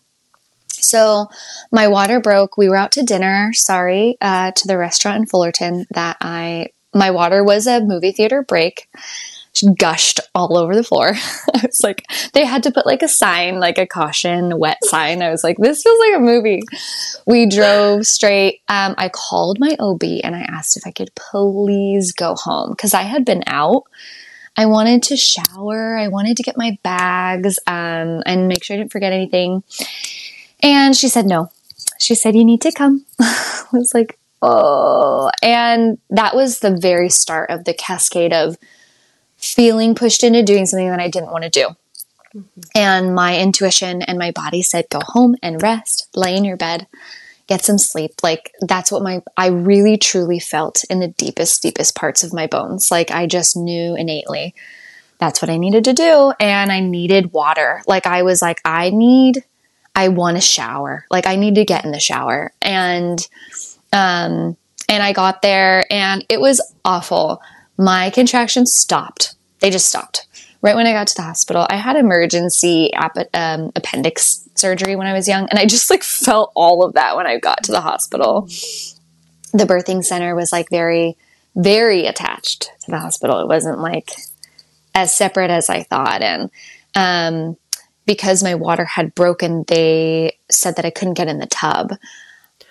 So 0.68 1.28
my 1.72 1.88
water 1.88 2.20
broke. 2.20 2.56
We 2.56 2.68
were 2.68 2.76
out 2.76 2.92
to 2.92 3.02
dinner. 3.02 3.52
Sorry 3.52 4.16
uh, 4.20 4.52
to 4.52 4.68
the 4.68 4.78
restaurant 4.78 5.18
in 5.18 5.26
Fullerton 5.26 5.86
that 5.90 6.16
I 6.20 6.68
my 6.94 7.10
water 7.10 7.44
was 7.44 7.66
a 7.66 7.80
movie 7.80 8.12
theater 8.12 8.42
break 8.42 8.88
gushed 9.78 10.20
all 10.34 10.56
over 10.56 10.74
the 10.74 10.84
floor. 10.84 11.12
I 11.54 11.62
was 11.64 11.82
like, 11.82 12.04
they 12.32 12.44
had 12.44 12.62
to 12.64 12.70
put 12.70 12.86
like 12.86 13.02
a 13.02 13.08
sign, 13.08 13.58
like 13.58 13.78
a 13.78 13.86
caution, 13.86 14.58
wet 14.58 14.78
sign. 14.84 15.22
I 15.22 15.30
was 15.30 15.44
like, 15.44 15.56
this 15.58 15.82
feels 15.82 15.98
like 16.00 16.16
a 16.16 16.20
movie. 16.20 16.62
We 17.26 17.46
drove 17.46 18.06
straight. 18.06 18.60
Um, 18.68 18.94
I 18.98 19.08
called 19.08 19.58
my 19.58 19.76
OB 19.78 20.02
and 20.24 20.34
I 20.34 20.40
asked 20.40 20.76
if 20.76 20.86
I 20.86 20.90
could 20.90 21.14
please 21.14 22.12
go 22.12 22.34
home 22.34 22.70
because 22.70 22.94
I 22.94 23.02
had 23.02 23.24
been 23.24 23.42
out. 23.46 23.84
I 24.56 24.66
wanted 24.66 25.02
to 25.04 25.16
shower. 25.16 25.96
I 25.96 26.08
wanted 26.08 26.38
to 26.38 26.42
get 26.42 26.56
my 26.56 26.78
bags 26.82 27.58
um, 27.66 28.22
and 28.24 28.48
make 28.48 28.64
sure 28.64 28.74
I 28.74 28.78
didn't 28.78 28.92
forget 28.92 29.12
anything. 29.12 29.62
And 30.62 30.96
she 30.96 31.08
said 31.08 31.26
no. 31.26 31.50
She 31.98 32.14
said, 32.14 32.34
you 32.34 32.44
need 32.44 32.62
to 32.62 32.72
come. 32.72 33.04
I 33.20 33.66
was 33.72 33.92
like, 33.94 34.18
oh. 34.40 35.30
And 35.42 35.98
that 36.10 36.34
was 36.34 36.60
the 36.60 36.76
very 36.76 37.10
start 37.10 37.50
of 37.50 37.64
the 37.64 37.74
cascade 37.74 38.32
of 38.32 38.56
feeling 39.54 39.94
pushed 39.94 40.24
into 40.24 40.42
doing 40.42 40.66
something 40.66 40.90
that 40.90 41.00
I 41.00 41.08
didn't 41.08 41.32
want 41.32 41.44
to 41.44 41.50
do. 41.50 41.68
Mm-hmm. 42.34 42.60
And 42.74 43.14
my 43.14 43.38
intuition 43.38 44.02
and 44.02 44.18
my 44.18 44.30
body 44.30 44.62
said, 44.62 44.86
go 44.90 45.00
home 45.02 45.36
and 45.42 45.62
rest, 45.62 46.08
lay 46.14 46.36
in 46.36 46.44
your 46.44 46.56
bed, 46.56 46.86
get 47.46 47.64
some 47.64 47.78
sleep. 47.78 48.12
Like 48.22 48.52
that's 48.60 48.90
what 48.90 49.02
my, 49.02 49.22
I 49.36 49.48
really 49.48 49.96
truly 49.96 50.38
felt 50.38 50.84
in 50.90 51.00
the 51.00 51.08
deepest, 51.08 51.62
deepest 51.62 51.94
parts 51.94 52.22
of 52.22 52.32
my 52.32 52.46
bones. 52.46 52.90
Like 52.90 53.10
I 53.10 53.26
just 53.26 53.56
knew 53.56 53.94
innately 53.94 54.54
that's 55.18 55.40
what 55.40 55.50
I 55.50 55.56
needed 55.56 55.84
to 55.84 55.94
do. 55.94 56.32
And 56.38 56.70
I 56.70 56.80
needed 56.80 57.32
water. 57.32 57.82
Like 57.86 58.06
I 58.06 58.22
was 58.22 58.42
like, 58.42 58.60
I 58.64 58.90
need, 58.90 59.44
I 59.94 60.08
want 60.08 60.36
a 60.36 60.42
shower. 60.42 61.06
Like 61.10 61.26
I 61.26 61.36
need 61.36 61.54
to 61.54 61.64
get 61.64 61.84
in 61.84 61.92
the 61.92 62.00
shower. 62.00 62.52
And, 62.60 63.26
um, 63.92 64.56
and 64.88 65.02
I 65.02 65.12
got 65.12 65.40
there 65.40 65.84
and 65.90 66.24
it 66.28 66.40
was 66.40 66.60
awful 66.84 67.40
my 67.78 68.10
contractions 68.10 68.72
stopped. 68.72 69.34
They 69.60 69.70
just 69.70 69.88
stopped. 69.88 70.26
Right 70.62 70.74
when 70.74 70.86
I 70.86 70.92
got 70.92 71.06
to 71.08 71.14
the 71.14 71.22
hospital, 71.22 71.66
I 71.68 71.76
had 71.76 71.96
emergency 71.96 72.92
ap- 72.94 73.16
um, 73.34 73.70
appendix 73.76 74.48
surgery 74.54 74.96
when 74.96 75.06
I 75.06 75.12
was 75.12 75.28
young, 75.28 75.48
and 75.48 75.58
I 75.58 75.66
just 75.66 75.90
like 75.90 76.02
felt 76.02 76.52
all 76.54 76.84
of 76.84 76.94
that 76.94 77.16
when 77.16 77.26
I 77.26 77.38
got 77.38 77.62
to 77.64 77.72
the 77.72 77.80
hospital. 77.80 78.48
The 79.52 79.64
birthing 79.64 80.04
center 80.04 80.34
was 80.34 80.52
like 80.52 80.68
very, 80.70 81.16
very 81.54 82.06
attached 82.06 82.72
to 82.82 82.90
the 82.90 82.98
hospital. 82.98 83.40
It 83.40 83.48
wasn't 83.48 83.80
like 83.80 84.10
as 84.94 85.14
separate 85.14 85.50
as 85.50 85.70
I 85.70 85.82
thought. 85.82 86.22
And 86.22 86.50
um, 86.94 87.56
because 88.06 88.42
my 88.42 88.54
water 88.54 88.84
had 88.84 89.14
broken, 89.14 89.64
they 89.68 90.38
said 90.50 90.76
that 90.76 90.84
I 90.84 90.90
couldn't 90.90 91.14
get 91.14 91.28
in 91.28 91.38
the 91.38 91.46
tub 91.46 91.92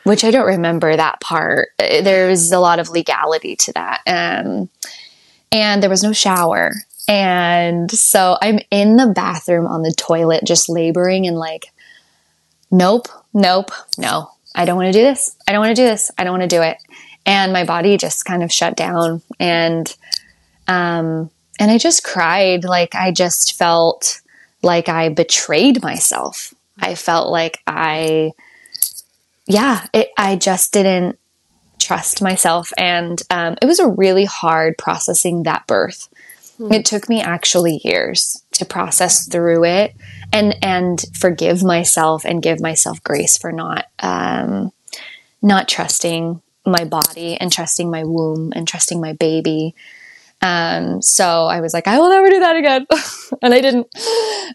which 0.06 0.24
I 0.24 0.30
don't 0.30 0.46
remember 0.46 0.96
that 0.96 1.20
part. 1.20 1.70
There 1.80 2.30
was 2.30 2.52
a 2.52 2.60
lot 2.60 2.78
of 2.78 2.90
legality 2.90 3.56
to 3.56 3.74
that. 3.74 4.02
Um, 4.06 4.70
and 5.56 5.82
there 5.82 5.90
was 5.90 6.04
no 6.04 6.12
shower. 6.12 6.74
And 7.08 7.90
so 7.90 8.38
I'm 8.42 8.60
in 8.72 8.98
the 8.98 9.08
bathroom 9.08 9.68
on 9.68 9.84
the 9.84 9.94
toilet, 9.94 10.44
just 10.44 10.68
laboring 10.68 11.26
and 11.28 11.38
like, 11.38 11.72
nope, 12.70 13.08
nope, 13.34 13.72
no, 13.98 14.32
I 14.54 14.66
don't 14.66 14.76
want 14.76 14.92
to 14.92 15.00
do 15.00 15.04
this. 15.04 15.38
I 15.48 15.54
don't 15.54 15.62
want 15.62 15.74
to 15.74 15.82
do 15.82 15.88
this. 15.88 16.12
I 16.18 16.26
don't 16.26 16.38
want 16.38 16.50
to 16.50 16.56
do 16.56 16.62
it. 16.62 16.78
And 17.26 17.54
my 17.54 17.64
body 17.64 17.96
just 17.96 18.26
kind 18.26 18.44
of 18.44 18.52
shut 18.52 18.76
down. 18.76 19.22
And, 19.40 19.96
um, 20.68 21.30
and 21.58 21.72
I 21.72 21.78
just 21.78 22.04
cried. 22.04 22.66
Like 22.66 22.94
I 22.94 23.12
just 23.12 23.54
felt 23.54 24.22
like 24.62 24.90
I 24.90 25.08
betrayed 25.08 25.82
myself. 25.82 26.54
I 26.78 26.96
felt 26.96 27.30
like 27.30 27.62
I, 27.66 28.34
yeah, 29.48 29.86
it, 29.94 30.10
I 30.18 30.36
just 30.36 30.74
didn't 30.74 31.18
trust 31.86 32.22
myself. 32.22 32.74
And 32.78 33.22
um, 33.30 33.58
it 33.62 33.66
was 33.66 33.80
a 33.80 33.88
really 33.88 34.26
hard 34.26 34.78
processing 34.78 35.44
that 35.44 35.68
birth. 35.68 36.10
Hmm. 36.58 36.72
It 36.72 36.86
took 36.86 37.08
me 37.10 37.22
actually 37.22 37.82
years 37.84 38.44
to 38.54 38.66
process 38.66 39.28
through 39.28 39.66
it 39.66 39.94
and 40.32 40.56
and 40.62 41.04
forgive 41.14 41.64
myself 41.64 42.24
and 42.26 42.42
give 42.42 42.62
myself 42.62 43.04
grace 43.04 43.38
for 43.38 43.52
not 43.52 43.86
um, 44.00 44.72
not 45.42 45.68
trusting 45.68 46.42
my 46.66 46.86
body 46.86 47.38
and 47.38 47.52
trusting 47.52 47.92
my 47.92 48.04
womb 48.04 48.52
and 48.56 48.68
trusting 48.68 49.00
my 49.00 49.14
baby. 49.14 49.76
Um, 50.42 51.02
so 51.02 51.46
I 51.46 51.62
was 51.62 51.74
like, 51.74 51.88
I 51.88 52.00
will 52.00 52.10
never 52.10 52.30
do 52.30 52.40
that 52.40 52.56
again. 52.56 52.88
and 53.42 53.54
I 53.54 53.62
didn't. 53.62 53.88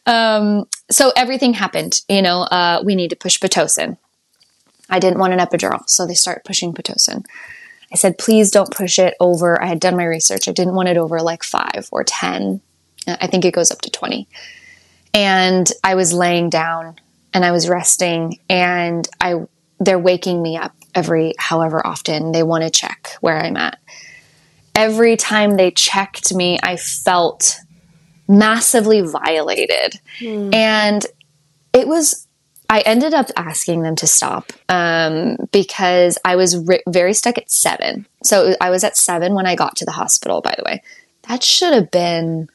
Um, 0.06 0.66
so 0.90 1.12
everything 1.16 1.52
happened. 1.52 2.00
You 2.08 2.22
know, 2.22 2.42
uh, 2.42 2.82
we 2.84 2.94
need 2.94 3.10
to 3.10 3.16
push 3.16 3.38
Pitocin. 3.38 3.96
I 4.90 4.99
didn't 4.99 5.18
want 5.18 5.32
an 5.32 5.38
epidural, 5.38 5.88
so 5.88 6.06
they 6.06 6.14
start 6.14 6.44
pushing 6.44 6.73
Pitocin. 6.73 7.25
I 7.92 7.97
said, 7.97 8.18
please 8.18 8.50
don't 8.50 8.70
push 8.70 8.99
it 8.99 9.14
over. 9.18 9.61
I 9.61 9.66
had 9.66 9.80
done 9.80 9.97
my 9.97 10.04
research. 10.04 10.49
I 10.49 10.52
didn't 10.52 10.75
want 10.75 10.88
it 10.88 10.97
over 10.97 11.20
like 11.20 11.42
five 11.42 11.88
or 11.90 12.04
10. 12.04 12.61
I 13.06 13.26
think 13.26 13.44
it 13.44 13.54
goes 13.54 13.70
up 13.70 13.80
to 13.82 13.90
20. 13.90 14.28
And 15.12 15.70
I 15.82 15.97
was 15.97 16.12
laying 16.12 16.50
down 16.50 16.97
and 17.35 17.44
I 17.44 17.50
was 17.50 17.68
resting 17.68 18.38
and 18.49 19.09
I, 19.20 19.47
they're 19.80 19.99
waking 19.99 20.40
me 20.40 20.56
up 20.56 20.75
every 20.94 21.35
however 21.38 21.85
often 21.85 22.32
they 22.32 22.42
want 22.42 22.64
to 22.64 22.70
check 22.70 23.16
where 23.20 23.37
I'm 23.37 23.56
at. 23.56 23.78
Every 24.75 25.16
time 25.16 25.56
they 25.56 25.73
checked 25.73 26.32
me, 26.32 26.59
I 26.62 26.76
felt 26.76 27.56
massively 28.28 29.00
violated. 29.00 30.00
Mm. 30.20 30.54
And 30.54 31.06
it 31.73 31.88
was 31.88 32.28
I 32.71 32.83
ended 32.83 33.15
up 33.15 33.27
asking 33.37 33.83
them 33.83 33.97
to 33.97 34.07
stop 34.07 34.53
um, 34.69 35.37
because 35.50 36.17
I 36.25 36.37
was 36.37 36.55
very 36.87 37.12
stuck 37.15 37.37
at 37.37 37.50
seven. 37.50 38.07
So 38.23 38.55
I 38.61 38.71
was 38.71 38.85
at 38.85 38.97
seven 38.97 39.35
when 39.35 39.45
I 39.45 39.57
got 39.57 39.75
to 39.77 39.85
the 39.85 39.91
hospital, 39.91 40.41
by 40.41 40.55
the 40.57 40.62
way. 40.62 40.81
That 41.29 41.43
should 41.43 41.75
have 41.75 41.91
been 41.91 42.49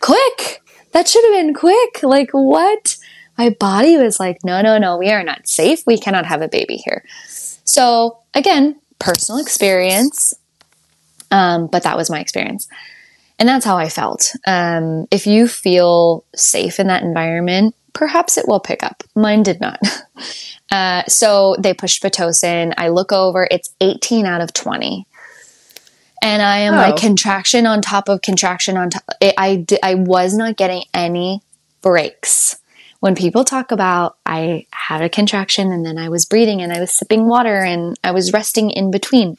quick. 0.00 0.62
That 0.90 1.06
should 1.06 1.24
have 1.26 1.32
been 1.32 1.54
quick. 1.54 2.02
Like, 2.02 2.30
what? 2.32 2.96
My 3.38 3.50
body 3.50 3.96
was 3.96 4.18
like, 4.18 4.38
no, 4.44 4.60
no, 4.62 4.78
no, 4.78 4.96
we 4.96 5.12
are 5.12 5.22
not 5.22 5.46
safe. 5.46 5.86
We 5.86 5.96
cannot 5.96 6.26
have 6.26 6.42
a 6.42 6.48
baby 6.48 6.76
here. 6.76 7.04
So, 7.64 8.18
again, 8.34 8.80
personal 8.98 9.40
experience. 9.40 10.34
Um, 11.30 11.68
but 11.68 11.84
that 11.84 11.96
was 11.96 12.10
my 12.10 12.18
experience. 12.18 12.66
And 13.38 13.48
that's 13.48 13.64
how 13.64 13.76
I 13.76 13.88
felt. 13.88 14.32
Um, 14.44 15.06
if 15.12 15.24
you 15.24 15.46
feel 15.46 16.24
safe 16.34 16.80
in 16.80 16.88
that 16.88 17.04
environment, 17.04 17.76
perhaps 17.94 18.36
it 18.36 18.46
will 18.46 18.60
pick 18.60 18.82
up. 18.82 19.02
Mine 19.14 19.42
did 19.42 19.60
not. 19.60 19.80
Uh, 20.72 21.04
so 21.06 21.54
they 21.60 21.72
pushed 21.72 22.02
Pitocin. 22.02 22.74
I 22.76 22.88
look 22.88 23.12
over, 23.12 23.46
it's 23.48 23.72
18 23.80 24.26
out 24.26 24.40
of 24.40 24.52
20. 24.52 25.06
And 26.20 26.42
I 26.42 26.58
am 26.60 26.74
oh. 26.74 26.78
like 26.78 26.96
contraction 26.96 27.64
on 27.64 27.80
top 27.80 28.08
of 28.08 28.22
contraction 28.22 28.76
on 28.76 28.90
top. 28.90 29.04
It, 29.20 29.34
I, 29.38 29.64
I 29.84 29.94
was 29.94 30.34
not 30.34 30.56
getting 30.56 30.82
any 30.92 31.42
breaks. 31.80 32.58
When 32.98 33.14
people 33.14 33.44
talk 33.44 33.70
about 33.70 34.16
I 34.26 34.66
had 34.70 35.02
a 35.02 35.08
contraction 35.08 35.70
and 35.70 35.86
then 35.86 35.98
I 35.98 36.08
was 36.08 36.24
breathing 36.24 36.60
and 36.62 36.72
I 36.72 36.80
was 36.80 36.90
sipping 36.90 37.26
water 37.26 37.62
and 37.62 37.96
I 38.02 38.10
was 38.10 38.32
resting 38.32 38.70
in 38.70 38.90
between. 38.90 39.36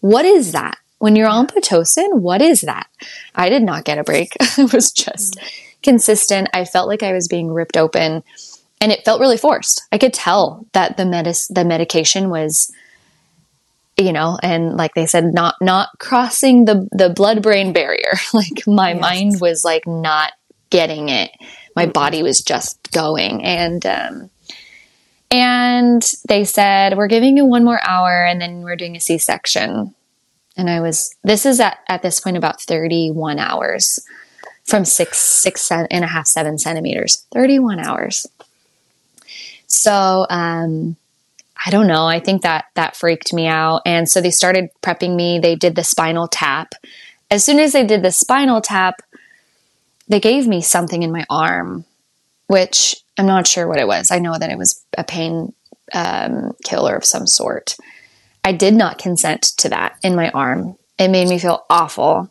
What 0.00 0.24
is 0.24 0.52
that? 0.52 0.78
When 0.98 1.16
you're 1.16 1.28
on 1.28 1.48
Pitocin, 1.48 2.20
what 2.20 2.40
is 2.40 2.60
that? 2.62 2.86
I 3.34 3.48
did 3.48 3.64
not 3.64 3.84
get 3.84 3.98
a 3.98 4.04
break. 4.04 4.36
it 4.40 4.72
was 4.72 4.92
just 4.92 5.36
consistent. 5.82 6.48
I 6.54 6.64
felt 6.64 6.88
like 6.88 7.02
I 7.02 7.12
was 7.12 7.28
being 7.28 7.50
ripped 7.50 7.76
open 7.76 8.22
and 8.80 8.92
it 8.92 9.04
felt 9.04 9.20
really 9.20 9.36
forced. 9.36 9.82
I 9.92 9.98
could 9.98 10.14
tell 10.14 10.66
that 10.72 10.96
the 10.96 11.04
medis- 11.04 11.52
the 11.52 11.64
medication 11.64 12.30
was 12.30 12.72
you 13.98 14.12
know, 14.12 14.38
and 14.42 14.76
like 14.78 14.94
they 14.94 15.04
said 15.04 15.34
not 15.34 15.56
not 15.60 15.90
crossing 15.98 16.64
the 16.64 16.88
the 16.92 17.10
blood 17.10 17.42
brain 17.42 17.72
barrier. 17.72 18.12
like 18.32 18.66
my 18.66 18.92
yes. 18.92 19.00
mind 19.00 19.40
was 19.40 19.64
like 19.64 19.86
not 19.86 20.32
getting 20.72 21.10
it. 21.10 21.30
my 21.76 21.86
body 21.86 22.22
was 22.22 22.40
just 22.40 22.90
going. 22.92 23.44
And, 23.44 23.84
um, 23.86 24.30
and 25.30 26.02
they 26.26 26.44
said, 26.44 26.96
we're 26.96 27.06
giving 27.06 27.36
you 27.36 27.46
one 27.46 27.64
more 27.64 27.80
hour 27.86 28.24
and 28.24 28.40
then 28.40 28.62
we're 28.62 28.76
doing 28.76 28.96
a 28.96 29.00
C 29.00 29.18
section. 29.18 29.94
And 30.56 30.68
I 30.68 30.80
was, 30.80 31.14
this 31.22 31.46
is 31.46 31.60
at, 31.60 31.78
at 31.88 32.02
this 32.02 32.20
point 32.20 32.36
about 32.36 32.60
31 32.60 33.38
hours 33.38 34.00
from 34.64 34.84
six, 34.84 35.18
six 35.18 35.70
and 35.70 35.88
a 35.90 36.06
half, 36.06 36.26
seven 36.26 36.58
centimeters, 36.58 37.26
31 37.32 37.80
hours. 37.80 38.26
So, 39.66 40.26
um, 40.28 40.96
I 41.64 41.70
don't 41.70 41.86
know. 41.86 42.06
I 42.06 42.18
think 42.18 42.42
that 42.42 42.66
that 42.74 42.96
freaked 42.96 43.32
me 43.32 43.46
out. 43.46 43.82
And 43.86 44.08
so 44.08 44.20
they 44.20 44.30
started 44.30 44.70
prepping 44.82 45.14
me. 45.14 45.38
They 45.38 45.54
did 45.54 45.76
the 45.76 45.84
spinal 45.84 46.26
tap. 46.26 46.74
As 47.30 47.44
soon 47.44 47.60
as 47.60 47.72
they 47.72 47.86
did 47.86 48.02
the 48.02 48.10
spinal 48.10 48.60
tap, 48.60 49.00
they 50.08 50.20
gave 50.20 50.46
me 50.46 50.60
something 50.60 51.02
in 51.02 51.12
my 51.12 51.24
arm, 51.30 51.84
which 52.48 52.96
I'm 53.16 53.26
not 53.26 53.46
sure 53.46 53.68
what 53.68 53.78
it 53.78 53.86
was. 53.86 54.10
I 54.10 54.18
know 54.18 54.36
that 54.36 54.50
it 54.50 54.58
was 54.58 54.84
a 54.98 55.04
pain 55.04 55.52
um, 55.94 56.52
killer 56.64 56.96
of 56.96 57.04
some 57.04 57.26
sort. 57.26 57.76
I 58.44 58.52
did 58.52 58.74
not 58.74 58.98
consent 58.98 59.42
to 59.58 59.68
that 59.68 59.96
in 60.02 60.16
my 60.16 60.30
arm. 60.30 60.76
It 60.98 61.08
made 61.08 61.28
me 61.28 61.38
feel 61.38 61.64
awful. 61.70 62.28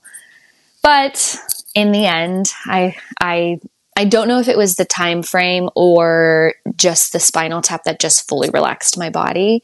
But 0.83 1.37
in 1.75 1.91
the 1.91 2.05
end, 2.05 2.51
I 2.65 2.95
I 3.19 3.59
I 3.95 4.05
don't 4.05 4.27
know 4.27 4.39
if 4.39 4.47
it 4.47 4.57
was 4.57 4.75
the 4.75 4.85
time 4.85 5.21
frame 5.21 5.69
or 5.75 6.53
just 6.75 7.13
the 7.13 7.19
spinal 7.19 7.61
tap 7.61 7.83
that 7.83 7.99
just 7.99 8.27
fully 8.27 8.49
relaxed 8.49 8.97
my 8.97 9.09
body, 9.09 9.63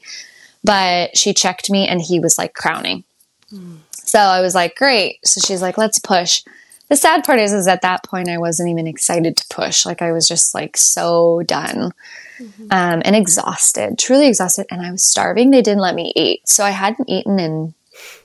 but 0.62 1.16
she 1.16 1.32
checked 1.32 1.70
me 1.70 1.88
and 1.88 2.00
he 2.00 2.20
was 2.20 2.38
like 2.38 2.54
crowning. 2.54 3.04
Mm. 3.52 3.78
So 3.92 4.18
I 4.18 4.40
was 4.40 4.54
like, 4.54 4.76
great. 4.76 5.18
So 5.24 5.40
she's 5.40 5.62
like, 5.62 5.78
let's 5.78 5.98
push. 5.98 6.42
The 6.88 6.96
sad 6.96 7.24
part 7.24 7.40
is, 7.40 7.52
is 7.52 7.66
at 7.66 7.82
that 7.82 8.04
point 8.04 8.28
I 8.28 8.38
wasn't 8.38 8.70
even 8.70 8.86
excited 8.86 9.36
to 9.36 9.54
push. 9.54 9.84
Like 9.84 10.00
I 10.00 10.12
was 10.12 10.26
just 10.26 10.54
like 10.54 10.76
so 10.76 11.42
done 11.44 11.92
mm-hmm. 12.38 12.66
um, 12.70 13.02
and 13.04 13.14
exhausted, 13.14 13.98
truly 13.98 14.28
exhausted. 14.28 14.66
And 14.70 14.80
I 14.80 14.90
was 14.90 15.04
starving. 15.04 15.50
They 15.50 15.62
didn't 15.62 15.82
let 15.82 15.94
me 15.94 16.12
eat. 16.16 16.48
So 16.48 16.64
I 16.64 16.70
hadn't 16.70 17.08
eaten 17.08 17.38
in 17.38 17.74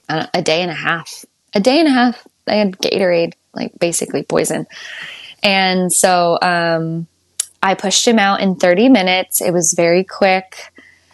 uh, 0.07 0.27
a 0.33 0.41
day 0.41 0.61
and 0.61 0.71
a 0.71 0.75
half. 0.75 1.25
A 1.53 1.59
day 1.59 1.79
and 1.79 1.87
a 1.87 1.91
half. 1.91 2.25
I 2.47 2.55
had 2.55 2.77
Gatorade, 2.77 3.33
like 3.53 3.77
basically 3.79 4.23
poison. 4.23 4.67
And 5.41 5.91
so 5.91 6.39
um, 6.41 7.07
I 7.61 7.75
pushed 7.75 8.07
him 8.07 8.19
out 8.19 8.41
in 8.41 8.55
30 8.55 8.89
minutes. 8.89 9.41
It 9.41 9.51
was 9.51 9.73
very 9.73 10.03
quick. 10.03 10.73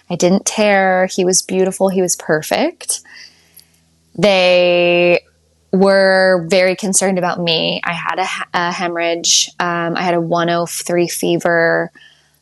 I 0.10 0.16
didn't 0.16 0.46
tear. 0.46 1.06
He 1.08 1.26
was 1.26 1.42
beautiful. 1.42 1.90
He 1.90 2.02
was 2.02 2.16
perfect. 2.16 3.02
They 4.18 5.22
were 5.72 6.48
very 6.50 6.76
concerned 6.76 7.18
about 7.18 7.40
me. 7.40 7.82
I 7.84 7.94
had 7.94 8.20
a, 8.20 8.28
a 8.58 8.72
hemorrhage. 8.72 9.50
Um, 9.60 9.96
I 9.96 10.02
had 10.02 10.16
a 10.16 10.22
103 10.22 11.08
fever. 11.08 11.92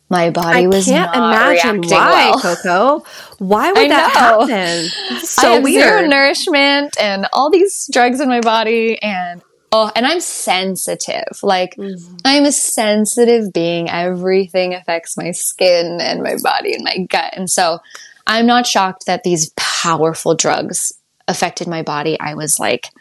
My 0.10 0.30
body 0.30 0.64
I 0.64 0.68
was 0.68 0.86
can't 0.86 1.14
imagine 1.14 1.82
why, 1.82 2.32
well. 2.32 2.40
Coco. 2.40 3.06
Why 3.40 3.72
would 3.74 3.92
that 3.92 4.12
happen? 4.14 4.88
so 5.20 5.48
I 5.48 5.54
have 5.56 5.64
weird. 5.64 5.84
Zero 5.84 6.08
nourishment 6.08 6.96
and 7.00 7.28
all 7.34 7.50
these 7.50 7.90
drugs 7.92 8.22
in 8.22 8.30
my 8.30 8.40
body, 8.40 9.02
and 9.02 9.42
Oh, 9.72 9.92
and 9.96 10.06
I'm 10.06 10.22
sensitive. 10.22 11.44
Like 11.44 11.76
mm-hmm. 11.76 12.16
I'm 12.24 12.46
a 12.46 12.52
sensitive 12.52 13.52
being. 13.52 13.90
Everything 13.90 14.74
affects 14.74 15.18
my 15.18 15.32
skin 15.32 16.00
and 16.02 16.24
my 16.24 16.36
body 16.42 16.74
and 16.74 16.84
my 16.84 17.00
gut. 17.10 17.34
And 17.36 17.50
so 17.50 17.80
I'm 18.26 18.46
not 18.46 18.66
shocked 18.66 19.06
that 19.08 19.24
these 19.24 19.52
powerful 19.58 20.36
drugs 20.36 20.94
affected 21.28 21.68
my 21.68 21.82
body. 21.82 22.18
I 22.20 22.36
was 22.36 22.60
like 22.60 22.92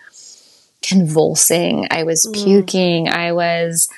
convulsing. 0.83 1.87
I 1.91 2.03
was 2.03 2.27
mm. 2.27 2.35
puking. 2.35 3.09
I 3.09 3.33
was 3.33 3.89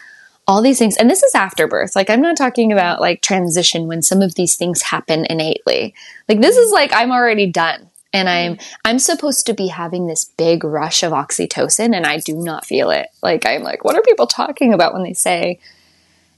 all 0.46 0.62
these 0.62 0.78
things. 0.78 0.96
And 0.96 1.08
this 1.10 1.22
is 1.22 1.34
after 1.34 1.66
birth. 1.68 1.96
Like 1.96 2.10
I'm 2.10 2.22
not 2.22 2.36
talking 2.36 2.72
about 2.72 3.00
like 3.00 3.22
transition 3.22 3.86
when 3.86 4.02
some 4.02 4.22
of 4.22 4.34
these 4.34 4.56
things 4.56 4.82
happen 4.82 5.26
innately. 5.28 5.94
Like 6.28 6.40
this 6.40 6.56
is 6.56 6.70
like 6.70 6.92
I'm 6.92 7.12
already 7.12 7.46
done 7.46 7.87
and 8.12 8.28
I'm 8.28 8.56
mm-hmm. 8.56 8.74
I'm 8.84 8.98
supposed 8.98 9.46
to 9.46 9.54
be 9.54 9.68
having 9.68 10.06
this 10.06 10.24
big 10.24 10.64
rush 10.64 11.02
of 11.02 11.12
oxytocin 11.12 11.94
and 11.94 12.06
I 12.06 12.18
do 12.18 12.34
not 12.36 12.64
feel 12.64 12.90
it. 12.90 13.08
Like 13.22 13.46
I'm 13.46 13.62
like 13.62 13.84
what 13.84 13.96
are 13.96 14.02
people 14.02 14.26
talking 14.26 14.72
about 14.72 14.92
when 14.92 15.02
they 15.02 15.14
say 15.14 15.60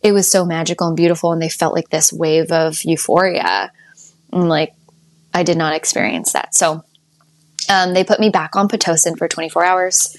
it 0.02 0.12
was 0.12 0.30
so 0.30 0.44
magical 0.44 0.88
and 0.88 0.96
beautiful 0.96 1.32
and 1.32 1.40
they 1.40 1.48
felt 1.48 1.74
like 1.74 1.90
this 1.90 2.12
wave 2.12 2.50
of 2.50 2.82
euphoria. 2.84 3.70
And 4.32 4.48
like 4.48 4.74
I 5.32 5.42
did 5.42 5.56
not 5.56 5.74
experience 5.74 6.32
that. 6.32 6.54
So 6.54 6.84
um, 7.68 7.94
they 7.94 8.04
put 8.04 8.20
me 8.20 8.30
back 8.30 8.56
on 8.56 8.68
pitocin 8.68 9.16
for 9.16 9.28
24 9.28 9.64
hours 9.64 10.16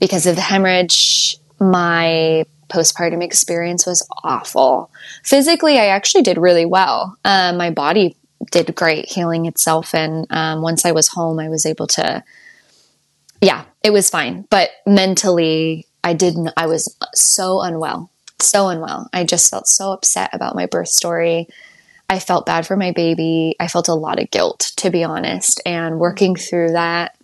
because 0.00 0.26
of 0.26 0.36
the 0.36 0.42
hemorrhage. 0.42 1.38
My 1.60 2.44
postpartum 2.68 3.22
experience 3.22 3.86
was 3.86 4.06
awful. 4.22 4.90
Physically, 5.22 5.78
I 5.78 5.86
actually 5.86 6.22
did 6.22 6.36
really 6.36 6.66
well. 6.66 7.16
Um, 7.24 7.56
my 7.56 7.70
body 7.70 8.16
did 8.50 8.74
great 8.74 9.06
healing 9.06 9.46
itself. 9.46 9.94
And 9.94 10.26
um, 10.30 10.62
once 10.62 10.84
I 10.84 10.92
was 10.92 11.08
home, 11.08 11.38
I 11.38 11.48
was 11.48 11.66
able 11.66 11.86
to, 11.88 12.22
yeah, 13.40 13.64
it 13.82 13.90
was 13.90 14.10
fine. 14.10 14.46
But 14.50 14.70
mentally, 14.86 15.86
I 16.02 16.14
didn't, 16.14 16.50
I 16.56 16.66
was 16.66 16.96
so 17.14 17.60
unwell, 17.60 18.10
so 18.40 18.68
unwell. 18.68 19.08
I 19.12 19.24
just 19.24 19.50
felt 19.50 19.66
so 19.66 19.92
upset 19.92 20.30
about 20.32 20.54
my 20.54 20.66
birth 20.66 20.88
story. 20.88 21.48
I 22.08 22.18
felt 22.18 22.46
bad 22.46 22.66
for 22.66 22.76
my 22.76 22.92
baby. 22.92 23.56
I 23.58 23.68
felt 23.68 23.88
a 23.88 23.94
lot 23.94 24.20
of 24.20 24.30
guilt, 24.30 24.72
to 24.76 24.90
be 24.90 25.04
honest. 25.04 25.60
And 25.64 25.98
working 25.98 26.36
through 26.36 26.72
that 26.72 27.16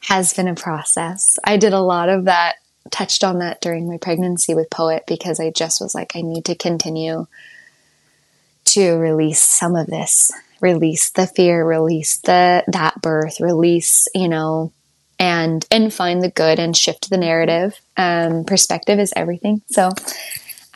has 0.00 0.32
been 0.34 0.48
a 0.48 0.54
process. 0.54 1.38
I 1.44 1.56
did 1.56 1.72
a 1.72 1.80
lot 1.80 2.08
of 2.08 2.24
that, 2.24 2.56
touched 2.90 3.24
on 3.24 3.38
that 3.38 3.60
during 3.60 3.88
my 3.88 3.96
pregnancy 3.96 4.54
with 4.54 4.68
Poet 4.70 5.04
because 5.06 5.40
I 5.40 5.50
just 5.50 5.80
was 5.80 5.94
like, 5.94 6.14
I 6.14 6.20
need 6.20 6.44
to 6.46 6.54
continue 6.54 7.26
to 8.74 8.92
release 8.96 9.40
some 9.40 9.76
of 9.76 9.86
this, 9.86 10.30
release 10.60 11.10
the 11.10 11.26
fear, 11.26 11.66
release 11.66 12.18
the 12.18 12.64
that 12.68 13.00
birth, 13.02 13.40
release, 13.40 14.08
you 14.14 14.28
know, 14.28 14.72
and 15.18 15.64
and 15.70 15.92
find 15.92 16.22
the 16.22 16.30
good 16.30 16.58
and 16.58 16.76
shift 16.76 17.10
the 17.10 17.18
narrative. 17.18 17.80
Um, 17.96 18.44
perspective 18.44 18.98
is 18.98 19.12
everything. 19.14 19.62
So 19.68 19.90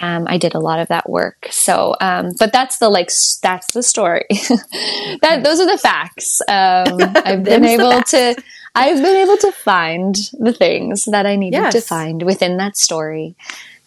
um, 0.01 0.27
I 0.29 0.37
did 0.37 0.55
a 0.55 0.61
lot 0.61 0.79
of 0.79 0.89
that 0.89 1.09
work. 1.09 1.49
So, 1.51 1.97
um, 2.01 2.33
but 2.39 2.53
that's 2.53 2.79
the 2.79 2.89
like 2.89 3.11
that's 3.43 3.73
the 3.73 3.83
story. 3.83 4.27
that 4.31 5.41
those 5.43 5.61
are 5.61 5.71
the 5.71 5.79
facts. 5.79 6.41
Um, 6.43 7.01
I've 7.25 7.45
been 7.45 7.65
able 7.65 8.03
to. 8.03 8.37
I've 8.75 9.03
been 9.03 9.17
able 9.17 9.39
to 9.39 9.53
find 9.53 10.15
the 10.39 10.53
things 10.53 11.07
that 11.07 11.25
I 11.25 11.37
needed 11.37 11.57
yes. 11.57 11.73
to 11.73 11.81
find 11.81 12.23
within 12.23 12.59
that 12.59 12.77
story. 12.77 13.35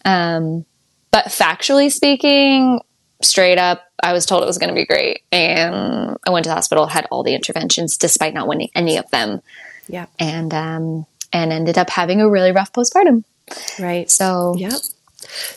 Um, 0.04 0.66
but 1.12 1.26
factually 1.26 1.92
speaking, 1.92 2.80
straight 3.22 3.58
up, 3.58 3.84
I 4.02 4.12
was 4.12 4.26
told 4.26 4.42
it 4.42 4.46
was 4.46 4.58
going 4.58 4.68
to 4.68 4.74
be 4.74 4.86
great. 4.86 5.22
And 5.30 6.16
I 6.26 6.30
went 6.30 6.44
to 6.44 6.50
the 6.50 6.54
hospital, 6.54 6.86
had 6.86 7.06
all 7.10 7.22
the 7.22 7.34
interventions 7.34 7.96
despite 7.96 8.34
not 8.34 8.48
winning 8.48 8.70
any 8.74 8.96
of 8.96 9.10
them. 9.10 9.40
Yeah. 9.88 10.06
And, 10.18 10.52
um, 10.54 11.06
and 11.32 11.52
ended 11.52 11.78
up 11.78 11.90
having 11.90 12.20
a 12.20 12.28
really 12.28 12.52
rough 12.52 12.72
postpartum. 12.72 13.24
Right. 13.78 14.10
So, 14.10 14.54
yep. 14.56 14.72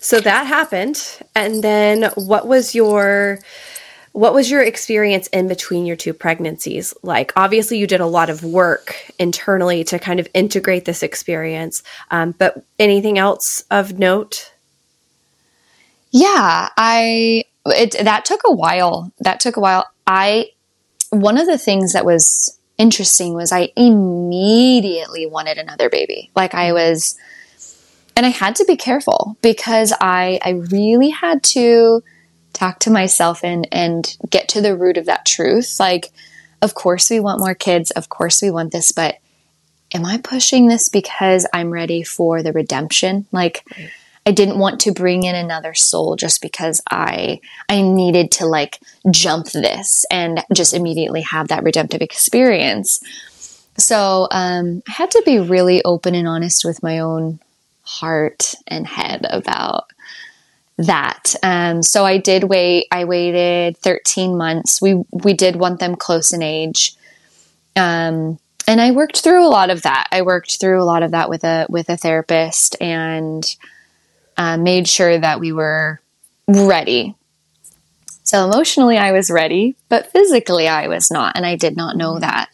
So 0.02 0.20
that 0.20 0.46
happened. 0.46 1.02
And 1.36 1.64
then 1.64 2.12
what 2.16 2.48
was 2.48 2.76
your, 2.76 3.40
what 4.14 4.34
was 4.34 4.50
your 4.50 4.62
experience 4.62 5.28
in 5.28 5.48
between 5.48 5.86
your 5.86 5.96
two 5.96 6.14
pregnancies 6.14 6.94
like 7.02 7.34
obviously 7.36 7.80
you 7.80 7.88
did 7.88 8.00
a 8.00 8.06
lot 8.06 8.30
of 8.30 8.44
work 8.44 9.12
internally 9.18 9.84
to 9.84 9.98
kind 9.98 10.20
of 10.20 10.28
integrate 10.36 10.86
this 10.86 11.02
experience 11.02 11.82
um, 12.12 12.32
but 12.38 12.64
anything 12.78 13.18
else 13.18 13.64
of 13.72 13.98
note 13.98 14.54
yeah 16.12 16.70
i 16.78 17.44
it 17.66 17.92
that 18.04 18.26
took 18.26 18.42
a 18.46 18.54
while. 18.54 19.12
That 19.20 19.40
took 19.40 19.58
a 19.58 19.62
while. 19.62 19.86
I 20.06 20.52
one 21.10 21.38
of 21.38 21.48
the 21.48 21.58
things 21.58 21.94
that 21.94 22.06
was 22.06 22.60
interesting 22.78 23.34
was 23.34 23.52
I 23.52 23.70
immediately 23.76 25.26
wanted 25.26 25.58
another 25.58 25.90
baby. 25.90 26.32
Like 26.36 26.54
I 26.54 26.74
was 26.74 27.18
and 28.16 28.26
I 28.26 28.30
had 28.30 28.56
to 28.58 28.66
be 28.66 28.76
careful 28.76 29.38
because 29.42 29.94
I 30.02 30.40
I 30.44 30.52
really 30.72 31.10
had 31.10 31.44
to 31.44 32.04
talk 32.52 32.80
to 32.80 32.92
myself 32.92 33.44
and 33.44 33.68
and 33.72 34.18
get 34.30 34.50
to 34.50 34.62
the 34.62 34.76
root 34.76 34.98
of 34.98 35.06
that 35.06 35.26
truth. 35.26 35.80
Like 35.80 36.12
of 36.62 36.74
course 36.74 37.10
we 37.10 37.20
want 37.20 37.40
more 37.40 37.56
kids, 37.56 37.92
of 37.92 38.10
course 38.10 38.42
we 38.42 38.52
want 38.52 38.72
this, 38.72 38.92
but 38.92 39.20
am 39.94 40.06
I 40.06 40.18
pushing 40.18 40.68
this 40.68 40.90
because 40.90 41.48
I'm 41.54 41.72
ready 41.72 42.04
for 42.04 42.42
the 42.42 42.54
redemption? 42.54 43.28
Like 43.32 43.64
right 43.78 43.92
I 44.26 44.32
didn't 44.32 44.60
want 44.60 44.80
to 44.82 44.94
bring 44.94 45.24
in 45.24 45.36
another 45.36 45.74
soul 45.74 46.16
just 46.16 46.42
because 46.42 46.82
I 46.90 47.42
I 47.68 47.82
needed 47.82 48.32
to 48.34 48.46
like 48.46 48.80
jump 49.12 49.48
this 49.48 50.06
and 50.10 50.44
just 50.54 50.74
immediately 50.74 51.22
have 51.22 51.50
that 51.50 51.64
redemptive 51.64 52.02
experience. 52.02 53.02
So 53.78 54.28
um, 54.32 54.84
I 54.88 54.92
had 54.92 55.12
to 55.12 55.24
be 55.26 55.40
really 55.40 55.84
open 55.84 56.16
and 56.16 56.28
honest 56.28 56.64
with 56.64 56.84
my 56.84 57.00
own 57.00 57.40
heart 57.84 58.54
and 58.68 58.88
head 58.88 59.26
about 59.30 59.88
that. 60.78 61.36
Um, 61.44 61.84
so 61.84 62.06
I 62.06 62.18
did 62.18 62.46
wait. 62.46 62.88
I 62.92 63.06
waited 63.06 63.78
13 63.78 64.38
months. 64.38 64.82
We 64.82 65.04
we 65.12 65.34
did 65.34 65.56
want 65.58 65.80
them 65.80 65.96
close 65.96 66.34
in 66.34 66.42
age. 66.42 66.96
Um, 67.76 68.40
and 68.68 68.80
I 68.80 68.92
worked 68.92 69.20
through 69.20 69.46
a 69.46 69.50
lot 69.50 69.70
of 69.70 69.82
that. 69.82 70.08
I 70.12 70.22
worked 70.22 70.60
through 70.60 70.82
a 70.82 70.86
lot 70.86 71.04
of 71.04 71.12
that 71.12 71.30
with 71.30 71.44
a 71.44 71.66
with 71.70 71.90
a 71.90 71.98
therapist 71.98 72.78
and 72.80 73.44
uh, 74.38 74.58
made 74.58 74.88
sure 74.88 75.18
that 75.18 75.40
we 75.40 75.52
were 75.52 76.02
ready. 76.48 77.16
So 78.24 78.50
emotionally, 78.50 78.98
I 78.98 79.12
was 79.12 79.30
ready, 79.30 79.76
but 79.90 80.12
physically, 80.12 80.68
I 80.68 80.88
was 80.88 81.12
not. 81.12 81.36
And 81.36 81.46
I 81.46 81.56
did 81.56 81.76
not 81.76 81.98
know 81.98 82.20
that. 82.20 82.50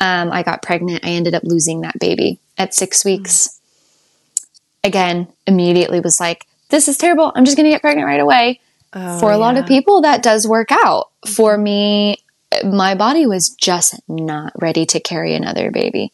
Um, 0.00 0.30
I 0.32 0.42
got 0.42 0.62
pregnant. 0.62 1.04
I 1.04 1.10
ended 1.10 1.34
up 1.34 1.44
losing 1.44 1.82
that 1.82 1.98
baby 1.98 2.38
at 2.58 2.74
six 2.74 3.04
weeks. 3.04 3.60
Again, 4.82 5.28
immediately 5.46 6.00
was 6.00 6.20
like, 6.20 6.46
this 6.68 6.88
is 6.88 6.98
terrible. 6.98 7.32
I'm 7.34 7.44
just 7.44 7.56
going 7.56 7.64
to 7.64 7.70
get 7.70 7.80
pregnant 7.80 8.06
right 8.06 8.20
away. 8.20 8.60
Oh, 8.92 9.20
For 9.20 9.32
a 9.32 9.38
lot 9.38 9.56
of 9.56 9.66
people, 9.66 10.02
that 10.02 10.22
does 10.22 10.46
work 10.46 10.68
out. 10.70 11.10
For 11.26 11.56
me, 11.56 12.18
my 12.64 12.94
body 12.94 13.26
was 13.26 13.50
just 13.50 14.00
not 14.08 14.52
ready 14.60 14.86
to 14.86 15.00
carry 15.00 15.34
another 15.34 15.70
baby. 15.70 16.12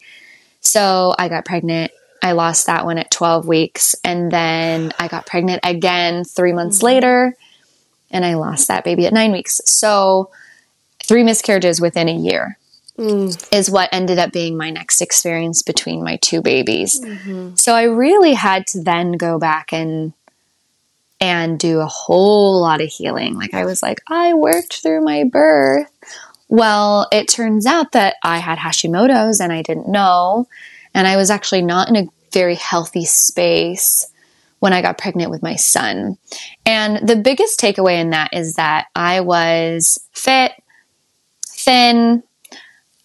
So 0.61 1.15
I 1.19 1.29
got 1.29 1.45
pregnant. 1.45 1.93
I 2.23 2.33
lost 2.33 2.67
that 2.67 2.85
one 2.85 2.99
at 2.99 3.11
12 3.11 3.47
weeks. 3.47 3.95
And 4.05 4.31
then 4.31 4.93
I 4.99 5.09
got 5.09 5.27
pregnant 5.27 5.61
again 5.65 6.25
three 6.25 6.53
months 6.53 6.79
mm-hmm. 6.79 6.87
later. 6.87 7.37
And 8.11 8.25
I 8.25 8.35
lost 8.35 8.69
that 8.69 8.85
baby 8.85 9.07
at 9.07 9.13
nine 9.13 9.33
weeks. 9.33 9.61
So 9.65 10.31
three 11.05 11.23
miscarriages 11.23 11.81
within 11.81 12.09
a 12.09 12.15
year 12.15 12.59
mm. 12.99 13.49
is 13.53 13.71
what 13.71 13.89
ended 13.93 14.19
up 14.19 14.33
being 14.33 14.57
my 14.57 14.71
next 14.71 15.01
experience 15.01 15.63
between 15.63 16.05
my 16.05 16.17
two 16.17 16.43
babies. 16.43 17.01
Mm-hmm. 17.01 17.55
So 17.57 17.75
I 17.75 17.85
really 17.85 18.35
had 18.35 18.67
to 18.69 18.83
then 18.83 19.13
go 19.13 19.39
back 19.39 19.73
and 19.73 20.13
and 21.23 21.59
do 21.59 21.81
a 21.81 21.87
whole 21.87 22.63
lot 22.63 22.81
of 22.81 22.89
healing. 22.89 23.35
Like 23.35 23.53
I 23.53 23.67
was 23.67 23.83
like, 23.83 24.01
I 24.09 24.33
worked 24.33 24.81
through 24.81 25.05
my 25.05 25.25
birth. 25.25 25.91
Well, 26.49 27.09
it 27.13 27.29
turns 27.29 27.67
out 27.67 27.93
that 27.93 28.17
I 28.25 28.39
had 28.39 28.59
Hashimoto's 28.59 29.39
and 29.39 29.53
I 29.53 29.61
didn't 29.63 29.89
know. 29.89 30.49
And 30.95 31.07
I 31.07 31.17
was 31.17 31.31
actually 31.31 31.63
not 31.63 31.89
in 31.89 31.97
a 31.97 32.09
very 32.33 32.55
healthy 32.55 33.05
space 33.05 34.07
when 34.59 34.73
I 34.73 34.83
got 34.83 34.99
pregnant 34.99 35.31
with 35.31 35.43
my 35.43 35.57
son. 35.57 36.19
And 36.67 37.09
the 37.09 37.17
biggest 37.17 37.59
takeaway 37.59 38.01
in 38.01 38.11
that 38.11 38.31
is 38.33 38.55
that 38.55 38.87
I 38.95 39.21
was 39.21 39.99
fit, 40.13 40.53
thin, 41.47 42.23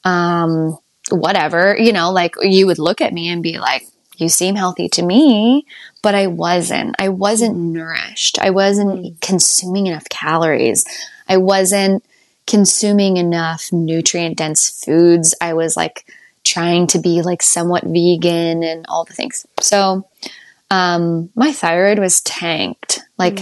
um, 0.03 0.77
whatever, 1.09 1.75
you 1.77 1.93
know, 1.93 2.11
like 2.11 2.35
you 2.41 2.67
would 2.67 2.79
look 2.79 3.01
at 3.01 3.13
me 3.13 3.29
and 3.29 3.41
be 3.41 3.57
like, 3.57 3.87
you 4.17 4.29
seem 4.29 4.55
healthy 4.55 4.87
to 4.89 5.01
me, 5.01 5.65
but 6.01 6.15
I 6.15 6.27
wasn't. 6.27 6.95
I 6.99 7.09
wasn't 7.09 7.57
nourished. 7.57 8.39
I 8.39 8.49
wasn't 8.49 9.19
consuming 9.21 9.87
enough 9.87 10.07
calories. 10.09 10.85
I 11.27 11.37
wasn't 11.37 12.03
consuming 12.47 13.17
enough 13.17 13.71
nutrient 13.73 14.37
dense 14.37 14.69
foods. 14.69 15.35
I 15.41 15.53
was 15.53 15.75
like 15.75 16.05
trying 16.45 16.87
to 16.87 16.99
be 16.99 17.21
like 17.21 17.41
somewhat 17.41 17.83
vegan 17.83 18.63
and 18.63 18.85
all 18.87 19.03
the 19.03 19.13
things. 19.13 19.45
So, 19.59 20.07
um, 20.71 21.29
my 21.35 21.51
thyroid 21.51 21.99
was 21.99 22.21
tanked. 22.21 23.01
Like 23.17 23.39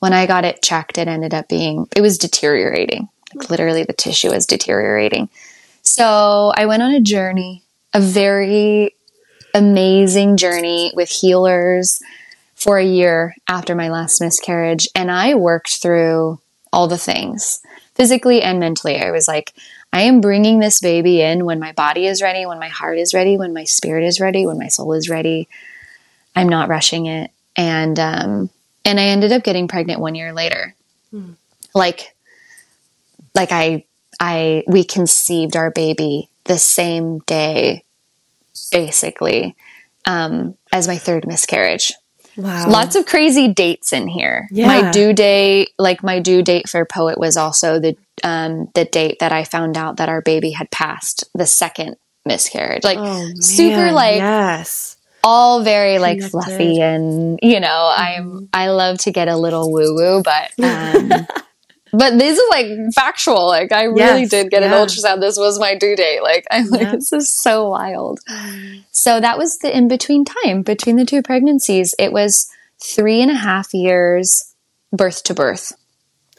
when 0.00 0.12
I 0.12 0.26
got 0.26 0.44
it 0.44 0.62
checked, 0.62 0.98
it 0.98 1.08
ended 1.08 1.34
up 1.34 1.48
being, 1.48 1.86
it 1.94 2.00
was 2.00 2.18
deteriorating. 2.18 3.08
Like 3.34 3.50
literally 3.50 3.84
the 3.84 3.92
tissue 3.92 4.30
was 4.30 4.46
deteriorating. 4.46 5.28
So 5.82 6.52
I 6.56 6.66
went 6.66 6.82
on 6.82 6.92
a 6.92 7.00
journey, 7.00 7.62
a 7.94 8.00
very 8.00 8.94
amazing 9.54 10.36
journey 10.36 10.92
with 10.94 11.08
healers 11.08 12.00
for 12.54 12.78
a 12.78 12.84
year 12.84 13.34
after 13.48 13.74
my 13.74 13.88
last 13.88 14.20
miscarriage. 14.20 14.88
And 14.94 15.10
I 15.10 15.34
worked 15.34 15.80
through 15.80 16.40
all 16.72 16.88
the 16.88 16.98
things 16.98 17.60
physically 17.94 18.42
and 18.42 18.60
mentally. 18.60 19.00
I 19.00 19.10
was 19.10 19.26
like, 19.26 19.52
I 19.92 20.02
am 20.02 20.20
bringing 20.20 20.60
this 20.60 20.80
baby 20.80 21.20
in 21.20 21.44
when 21.44 21.58
my 21.58 21.72
body 21.72 22.06
is 22.06 22.22
ready, 22.22 22.46
when 22.46 22.58
my 22.58 22.68
heart 22.68 22.98
is 22.98 23.12
ready, 23.12 23.36
when 23.36 23.52
my 23.52 23.64
spirit 23.64 24.04
is 24.04 24.20
ready, 24.20 24.46
when 24.46 24.58
my 24.58 24.68
soul 24.68 24.92
is 24.92 25.08
ready. 25.08 25.48
I'm 26.36 26.48
not 26.48 26.68
rushing 26.68 27.06
it. 27.06 27.32
And, 27.56 27.98
um, 27.98 28.50
and 28.84 29.00
I 29.00 29.04
ended 29.04 29.32
up 29.32 29.42
getting 29.42 29.66
pregnant 29.68 30.00
one 30.00 30.14
year 30.14 30.32
later. 30.32 30.74
Like, 31.74 32.14
like 33.34 33.50
I, 33.52 33.84
I, 34.20 34.62
we 34.68 34.84
conceived 34.84 35.56
our 35.56 35.70
baby 35.70 36.28
the 36.44 36.58
same 36.58 37.18
day, 37.20 37.84
basically, 38.70 39.56
um, 40.04 40.56
as 40.72 40.86
my 40.86 40.98
third 40.98 41.26
miscarriage. 41.26 41.92
Wow. 42.40 42.68
Lots 42.68 42.96
of 42.96 43.06
crazy 43.06 43.48
dates 43.48 43.92
in 43.92 44.08
here. 44.08 44.48
Yeah. 44.50 44.66
My 44.66 44.90
due 44.90 45.12
date, 45.12 45.70
like 45.78 46.02
my 46.02 46.20
due 46.20 46.42
date 46.42 46.68
for 46.68 46.84
Poet 46.84 47.18
was 47.18 47.36
also 47.36 47.78
the 47.78 47.96
um, 48.22 48.68
the 48.74 48.84
date 48.84 49.18
that 49.20 49.32
I 49.32 49.44
found 49.44 49.76
out 49.76 49.96
that 49.98 50.08
our 50.08 50.20
baby 50.22 50.50
had 50.50 50.70
passed 50.70 51.24
the 51.34 51.46
second 51.46 51.96
miscarriage. 52.26 52.84
Like 52.84 52.98
Oh, 52.98 53.30
super 53.40 53.92
like 53.92 54.16
yes. 54.18 54.96
all 55.24 55.62
very 55.62 55.98
like 55.98 56.18
Connected. 56.18 56.30
fluffy 56.30 56.80
and 56.80 57.38
you 57.42 57.60
know, 57.60 57.92
I'm 57.96 58.48
I 58.52 58.68
love 58.70 58.98
to 58.98 59.10
get 59.10 59.28
a 59.28 59.36
little 59.36 59.72
woo 59.72 59.94
woo, 59.94 60.22
but 60.22 60.50
um 60.62 61.10
but 61.92 62.18
this 62.18 62.38
is 62.38 62.44
like 62.50 62.66
factual. 62.94 63.46
Like 63.46 63.72
I 63.72 63.84
really 63.84 64.20
Yes, 64.22 64.30
did 64.30 64.50
get 64.50 64.62
yeah. 64.62 64.68
an 64.74 64.86
ultrasound. 64.86 65.20
This 65.20 65.36
was 65.38 65.58
my 65.58 65.74
due 65.76 65.96
date. 65.96 66.22
Like 66.22 66.46
I'm 66.50 66.68
like, 66.68 66.90
this 66.92 67.12
is 67.12 67.34
so 67.34 67.68
wild. 67.70 68.20
So 68.90 69.20
that 69.20 69.38
was 69.38 69.58
the 69.58 69.76
in 69.76 69.88
between 69.88 70.24
time 70.24 70.62
between 70.62 70.96
the 70.96 71.04
two 71.04 71.22
pregnancies. 71.22 71.94
It 71.98 72.12
was 72.12 72.50
three 72.82 73.20
and 73.20 73.30
a 73.30 73.34
half 73.34 73.74
years 73.74 74.54
birth 74.92 75.22
to 75.24 75.34
birth. 75.34 75.72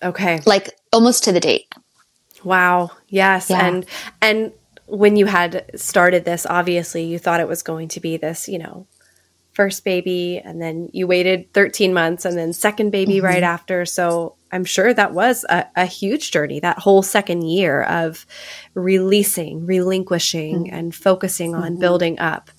Okay. 0.03 0.41
Like 0.45 0.71
almost 0.91 1.23
to 1.25 1.31
the 1.31 1.39
date. 1.39 1.67
Wow. 2.43 2.91
Yes. 3.07 3.49
Yeah. 3.49 3.65
And 3.67 3.85
and 4.21 4.51
when 4.87 5.15
you 5.15 5.25
had 5.25 5.69
started 5.79 6.25
this, 6.25 6.45
obviously 6.49 7.03
you 7.05 7.19
thought 7.19 7.39
it 7.39 7.47
was 7.47 7.61
going 7.63 7.87
to 7.89 7.99
be 7.99 8.17
this, 8.17 8.47
you 8.49 8.57
know, 8.59 8.87
first 9.53 9.83
baby 9.83 10.41
and 10.43 10.61
then 10.61 10.89
you 10.91 11.07
waited 11.07 11.53
13 11.53 11.93
months 11.93 12.25
and 12.25 12.37
then 12.37 12.51
second 12.53 12.89
baby 12.91 13.15
Mm-hmm. 13.17 13.25
right 13.25 13.43
after. 13.43 13.85
So 13.85 14.35
I'm 14.51 14.65
sure 14.65 14.93
that 14.93 15.13
was 15.13 15.45
a, 15.49 15.65
a 15.75 15.85
huge 15.85 16.31
journey, 16.31 16.59
that 16.59 16.79
whole 16.79 17.01
second 17.01 17.43
year 17.43 17.83
of 17.83 18.25
releasing, 18.73 19.65
relinquishing, 19.65 20.65
Mm-hmm. 20.65 20.75
and 20.75 20.95
focusing 20.95 21.55
on 21.55 21.79
building 21.79 22.19
up. 22.19 22.51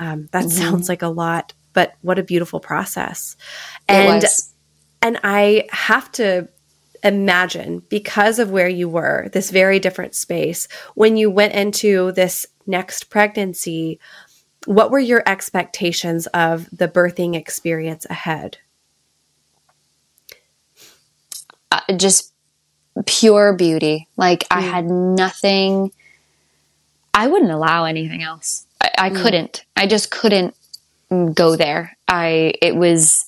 Um, 0.00 0.28
that 0.32 0.50
sounds 0.50 0.88
like 0.88 1.02
a 1.02 1.08
lot, 1.08 1.54
but 1.72 1.94
what 2.02 2.18
a 2.18 2.22
beautiful 2.22 2.60
process. 2.60 3.36
And 3.88 4.22
it 4.22 4.26
was. 4.26 4.54
and 5.02 5.18
I 5.24 5.66
have 5.70 6.10
to 6.12 6.48
imagine 7.04 7.82
because 7.88 8.38
of 8.38 8.50
where 8.50 8.68
you 8.68 8.88
were, 8.88 9.28
this 9.32 9.50
very 9.50 9.78
different 9.78 10.14
space, 10.14 10.68
when 10.94 11.16
you 11.16 11.30
went 11.30 11.54
into 11.54 12.12
this 12.12 12.44
next 12.66 13.04
pregnancy, 13.04 14.00
what 14.66 14.90
were 14.90 14.98
your 14.98 15.22
expectations 15.26 16.26
of 16.28 16.68
the 16.70 16.88
birthing 16.88 17.34
experience 17.36 18.04
ahead? 18.10 18.58
uh, 21.50 21.56
just 21.96 22.32
pure 23.06 23.52
beauty. 23.52 24.08
Like 24.16 24.44
I 24.50 24.60
had 24.60 24.86
nothing. 24.86 25.92
I 27.14 27.26
wouldn't 27.26 27.50
allow 27.50 27.84
anything 27.84 28.22
else. 28.22 28.66
I, 28.80 28.90
I 28.98 29.10
couldn't. 29.10 29.64
I 29.76 29.86
just 29.86 30.10
couldn't 30.10 30.54
mm, 31.10 31.34
go 31.34 31.56
there. 31.56 31.96
I. 32.06 32.54
It 32.62 32.76
was. 32.76 33.24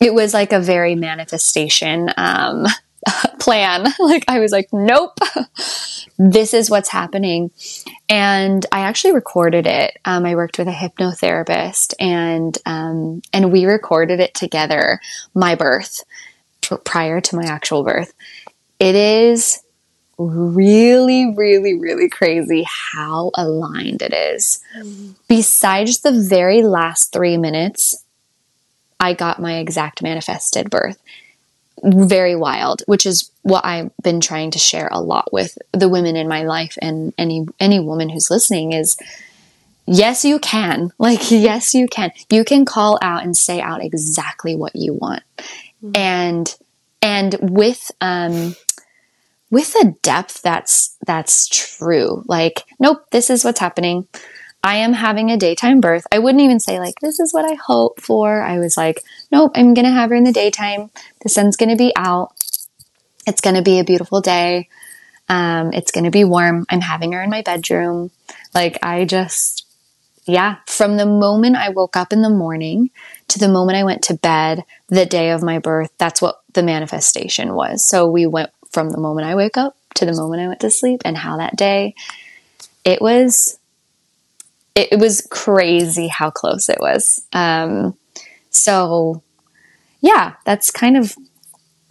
It 0.00 0.14
was 0.14 0.34
like 0.34 0.52
a 0.52 0.60
very 0.60 0.96
manifestation 0.96 2.10
um, 2.16 2.66
plan. 3.38 3.86
Like 4.00 4.24
I 4.26 4.40
was 4.40 4.50
like, 4.50 4.68
nope, 4.72 5.16
this 6.18 6.54
is 6.54 6.68
what's 6.68 6.88
happening. 6.88 7.52
And 8.08 8.66
I 8.72 8.80
actually 8.80 9.14
recorded 9.14 9.66
it. 9.66 9.96
Um, 10.04 10.26
I 10.26 10.34
worked 10.34 10.58
with 10.58 10.66
a 10.66 10.72
hypnotherapist, 10.72 11.94
and 12.00 12.56
um, 12.66 13.22
and 13.32 13.52
we 13.52 13.64
recorded 13.64 14.18
it 14.20 14.34
together. 14.34 15.00
My 15.34 15.54
birth 15.54 16.02
pr- 16.76 16.82
prior 16.82 17.20
to 17.20 17.36
my 17.36 17.44
actual 17.44 17.84
birth. 17.84 18.12
It 18.78 18.94
is 18.94 19.62
really, 20.18 21.34
really, 21.34 21.78
really 21.78 22.08
crazy 22.08 22.64
how 22.66 23.30
aligned 23.36 24.02
it 24.02 24.12
is. 24.12 24.60
Besides 25.28 26.00
the 26.00 26.12
very 26.12 26.62
last 26.62 27.12
three 27.12 27.36
minutes, 27.36 28.04
I 29.00 29.14
got 29.14 29.40
my 29.40 29.56
exact 29.56 30.02
manifested 30.02 30.70
birth. 30.70 30.98
Very 31.82 32.36
wild, 32.36 32.82
which 32.86 33.06
is 33.06 33.30
what 33.42 33.64
I've 33.64 33.90
been 34.02 34.20
trying 34.20 34.52
to 34.52 34.58
share 34.58 34.88
a 34.92 35.00
lot 35.00 35.32
with 35.32 35.58
the 35.72 35.88
women 35.88 36.14
in 36.14 36.28
my 36.28 36.44
life 36.44 36.78
and 36.80 37.12
any 37.18 37.46
any 37.58 37.80
woman 37.80 38.08
who's 38.08 38.30
listening 38.30 38.72
is 38.72 38.96
yes 39.86 40.24
you 40.24 40.38
can. 40.38 40.92
Like 40.98 41.30
yes 41.32 41.74
you 41.74 41.88
can. 41.88 42.12
You 42.30 42.44
can 42.44 42.64
call 42.64 42.98
out 43.02 43.24
and 43.24 43.36
say 43.36 43.60
out 43.60 43.82
exactly 43.82 44.54
what 44.54 44.76
you 44.76 44.94
want. 44.94 45.24
Mm-hmm. 45.82 45.96
And 45.96 46.56
and 47.02 47.36
with 47.40 47.90
um 48.00 48.56
with 49.50 49.74
a 49.82 49.92
depth 50.02 50.40
that's 50.42 50.96
that's 51.06 51.48
true. 51.48 52.24
Like 52.26 52.64
nope, 52.78 53.04
this 53.10 53.28
is 53.28 53.44
what's 53.44 53.60
happening. 53.60 54.06
I 54.64 54.76
am 54.76 54.92
having 54.92 55.30
a 55.30 55.36
daytime 55.36 55.80
birth. 55.80 56.06
I 56.12 56.20
wouldn't 56.20 56.42
even 56.42 56.60
say 56.60 56.78
like 56.78 57.00
this 57.00 57.18
is 57.18 57.34
what 57.34 57.44
I 57.44 57.54
hope 57.54 58.00
for. 58.00 58.40
I 58.42 58.58
was 58.58 58.76
like, 58.76 59.02
nope, 59.32 59.52
I'm 59.56 59.74
going 59.74 59.86
to 59.86 59.90
have 59.90 60.10
her 60.10 60.16
in 60.16 60.24
the 60.24 60.32
daytime. 60.32 60.90
The 61.22 61.28
sun's 61.28 61.56
going 61.56 61.70
to 61.70 61.76
be 61.76 61.92
out. 61.96 62.32
It's 63.26 63.40
going 63.40 63.56
to 63.56 63.62
be 63.62 63.80
a 63.80 63.84
beautiful 63.84 64.20
day. 64.20 64.68
Um, 65.28 65.72
it's 65.72 65.90
going 65.90 66.04
to 66.04 66.10
be 66.10 66.24
warm. 66.24 66.64
I'm 66.68 66.80
having 66.80 67.12
her 67.12 67.22
in 67.22 67.30
my 67.30 67.42
bedroom. 67.42 68.12
Like 68.54 68.78
I 68.84 69.04
just 69.04 69.66
yeah, 70.24 70.56
from 70.66 70.96
the 70.96 71.06
moment 71.06 71.56
I 71.56 71.70
woke 71.70 71.96
up 71.96 72.12
in 72.12 72.22
the 72.22 72.30
morning 72.30 72.90
to 73.28 73.38
the 73.38 73.48
moment 73.48 73.76
I 73.76 73.84
went 73.84 74.02
to 74.04 74.14
bed 74.14 74.64
the 74.88 75.06
day 75.06 75.30
of 75.30 75.42
my 75.42 75.58
birth, 75.58 75.90
that's 75.98 76.22
what 76.22 76.42
the 76.52 76.62
manifestation 76.62 77.54
was. 77.54 77.84
So 77.84 78.08
we 78.08 78.26
went 78.26 78.50
from 78.70 78.90
the 78.90 78.98
moment 78.98 79.26
I 79.26 79.34
wake 79.34 79.56
up 79.56 79.76
to 79.94 80.06
the 80.06 80.14
moment 80.14 80.42
I 80.42 80.48
went 80.48 80.60
to 80.60 80.70
sleep 80.70 81.02
and 81.04 81.16
how 81.16 81.36
that 81.38 81.56
day 81.56 81.94
it 82.84 83.00
was 83.00 83.58
it, 84.74 84.98
was 84.98 85.26
crazy 85.30 86.08
how 86.08 86.30
close 86.30 86.70
it 86.70 86.78
was. 86.80 87.26
Um, 87.32 87.94
so 88.50 89.22
yeah, 90.00 90.34
that's 90.44 90.70
kind 90.70 90.96
of 90.96 91.14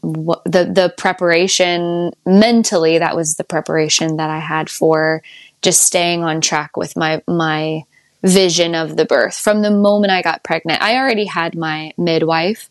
what 0.02 0.44
the 0.46 0.66
the 0.66 0.94
preparation 0.98 2.12
mentally 2.26 2.98
that 2.98 3.16
was 3.16 3.36
the 3.36 3.44
preparation 3.44 4.18
that 4.18 4.30
I 4.30 4.40
had 4.40 4.70
for 4.70 5.22
just 5.62 5.84
staying 5.84 6.24
on 6.24 6.42
track 6.42 6.76
with 6.76 6.98
my 6.98 7.22
my 7.28 7.84
vision 8.24 8.76
of 8.76 8.98
the 8.98 9.06
birth 9.06 9.38
from 9.38 9.62
the 9.62 9.72
moment 9.72 10.12
I 10.12 10.22
got 10.22 10.44
pregnant. 10.44 10.82
I 10.82 10.98
already 10.98 11.26
had 11.26 11.56
my 11.56 11.94
midwife. 11.98 12.70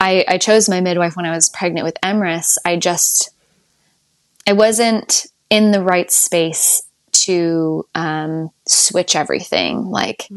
I, 0.00 0.24
I 0.26 0.38
chose 0.38 0.68
my 0.68 0.80
midwife 0.80 1.16
when 1.16 1.26
I 1.26 1.34
was 1.34 1.48
pregnant 1.48 1.84
with 1.84 2.00
Emrys. 2.02 2.56
I 2.64 2.76
just 2.76 3.30
I 4.46 4.52
wasn't 4.52 5.26
in 5.50 5.70
the 5.70 5.82
right 5.82 6.10
space 6.10 6.82
to 7.12 7.86
um, 7.94 8.50
switch 8.66 9.16
everything. 9.16 9.86
Like 9.90 10.28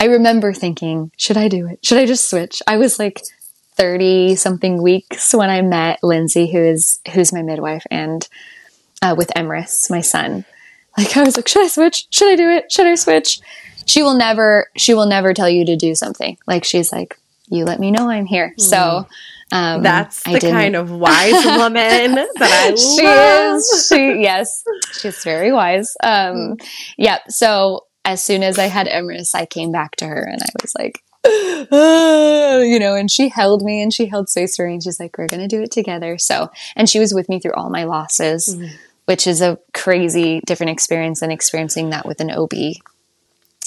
I 0.00 0.06
remember 0.06 0.52
thinking, 0.52 1.12
should 1.16 1.36
I 1.36 1.46
do 1.48 1.68
it? 1.68 1.84
Should 1.84 1.98
I 1.98 2.06
just 2.06 2.28
switch? 2.28 2.60
I 2.66 2.76
was 2.76 2.98
like 2.98 3.20
30 3.76 4.34
something 4.34 4.82
weeks 4.82 5.32
when 5.32 5.48
I 5.48 5.62
met 5.62 6.02
Lindsay, 6.02 6.50
who 6.50 6.58
is, 6.58 7.00
who's 7.12 7.32
my 7.32 7.42
midwife 7.42 7.84
and, 7.90 8.26
uh, 9.00 9.14
with 9.16 9.30
Emrys, 9.36 9.90
my 9.90 10.00
son. 10.00 10.44
Like 10.96 11.16
I 11.16 11.22
was 11.22 11.36
like, 11.36 11.48
should 11.48 11.64
I 11.64 11.68
switch? 11.68 12.06
Should 12.10 12.32
I 12.32 12.36
do 12.36 12.50
it? 12.50 12.70
Should 12.70 12.86
I 12.86 12.94
switch? 12.94 13.40
She 13.86 14.02
will 14.02 14.14
never, 14.14 14.68
she 14.76 14.94
will 14.94 15.06
never 15.06 15.34
tell 15.34 15.48
you 15.48 15.64
to 15.66 15.76
do 15.76 15.94
something. 15.94 16.38
Like 16.46 16.64
she's 16.64 16.92
like, 16.92 17.18
you 17.48 17.64
let 17.64 17.80
me 17.80 17.90
know 17.90 18.08
I'm 18.08 18.26
here. 18.26 18.54
Mm. 18.58 18.60
So, 18.60 19.06
um, 19.52 19.82
That's 19.82 20.22
the 20.22 20.40
kind 20.40 20.74
of 20.74 20.90
wise 21.06 21.44
woman 21.44 22.14
that 22.14 22.30
I 22.40 22.74
she 22.74 23.04
love. 23.04 23.56
is. 23.56 23.86
She 23.88 24.22
yes, 24.22 24.64
she's 24.92 25.22
very 25.22 25.52
wise. 25.52 25.94
Um, 26.02 26.56
yeah. 26.96 27.18
So 27.28 27.86
as 28.04 28.22
soon 28.22 28.42
as 28.42 28.58
I 28.58 28.66
had 28.66 28.86
Emrys, 28.86 29.34
I 29.34 29.46
came 29.46 29.70
back 29.70 29.96
to 29.96 30.06
her 30.06 30.22
and 30.22 30.42
I 30.42 30.48
was 30.62 30.74
like, 30.74 31.02
you 31.24 32.78
know, 32.80 32.94
and 32.94 33.10
she 33.10 33.28
held 33.28 33.62
me 33.62 33.80
and 33.80 33.92
she 33.92 34.06
held 34.06 34.26
Sisri 34.26 34.72
and 34.72 34.82
she's 34.82 34.98
like, 34.98 35.16
we're 35.18 35.28
going 35.28 35.42
to 35.42 35.48
do 35.48 35.62
it 35.62 35.70
together. 35.70 36.18
So, 36.18 36.50
and 36.74 36.88
she 36.88 36.98
was 36.98 37.14
with 37.14 37.28
me 37.28 37.38
through 37.38 37.52
all 37.52 37.70
my 37.70 37.84
losses, 37.84 38.56
mm-hmm. 38.56 38.74
Which 39.06 39.26
is 39.26 39.40
a 39.40 39.58
crazy 39.74 40.40
different 40.46 40.70
experience 40.70 41.20
than 41.20 41.30
experiencing 41.30 41.90
that 41.90 42.06
with 42.06 42.20
an 42.20 42.30
OB. 42.30 42.52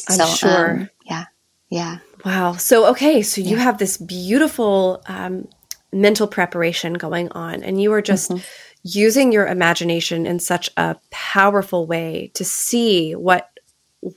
I'm 0.10 0.16
so, 0.18 0.26
sure. 0.26 0.72
Um, 0.72 0.90
yeah. 1.06 1.26
Yeah. 1.70 1.98
Wow. 2.24 2.54
So, 2.54 2.88
okay. 2.92 3.22
So 3.22 3.42
you 3.42 3.58
have 3.58 3.78
this 3.78 3.98
beautiful 3.98 5.04
um, 5.08 5.48
mental 5.92 6.28
preparation 6.28 6.94
going 6.94 7.32
on, 7.32 7.64
and 7.64 7.82
you 7.82 7.92
are 7.94 8.02
just 8.02 8.32
mm-hmm. 8.32 8.44
using 8.84 9.32
your 9.32 9.48
imagination 9.48 10.26
in 10.26 10.40
such 10.40 10.70
a 10.78 10.96
powerful 11.10 11.88
way 11.88 12.32
to 12.36 12.46
see 12.46 13.14
what 13.14 13.50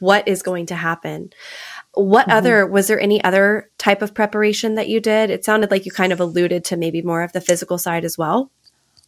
what 0.00 0.28
is 0.28 0.42
going 0.42 0.66
to 0.66 0.74
happen. 0.74 1.30
What 1.94 2.28
mm-hmm. 2.28 2.36
other 2.36 2.66
was 2.66 2.88
there 2.88 3.00
any 3.00 3.22
other 3.24 3.70
type 3.78 4.02
of 4.02 4.14
preparation 4.14 4.74
that 4.74 4.88
you 4.88 5.00
did? 5.00 5.30
It 5.30 5.44
sounded 5.44 5.70
like 5.70 5.86
you 5.86 5.92
kind 5.92 6.12
of 6.12 6.20
alluded 6.20 6.64
to 6.66 6.76
maybe 6.76 7.00
more 7.02 7.22
of 7.22 7.32
the 7.32 7.40
physical 7.40 7.78
side 7.78 8.04
as 8.04 8.18
well. 8.18 8.50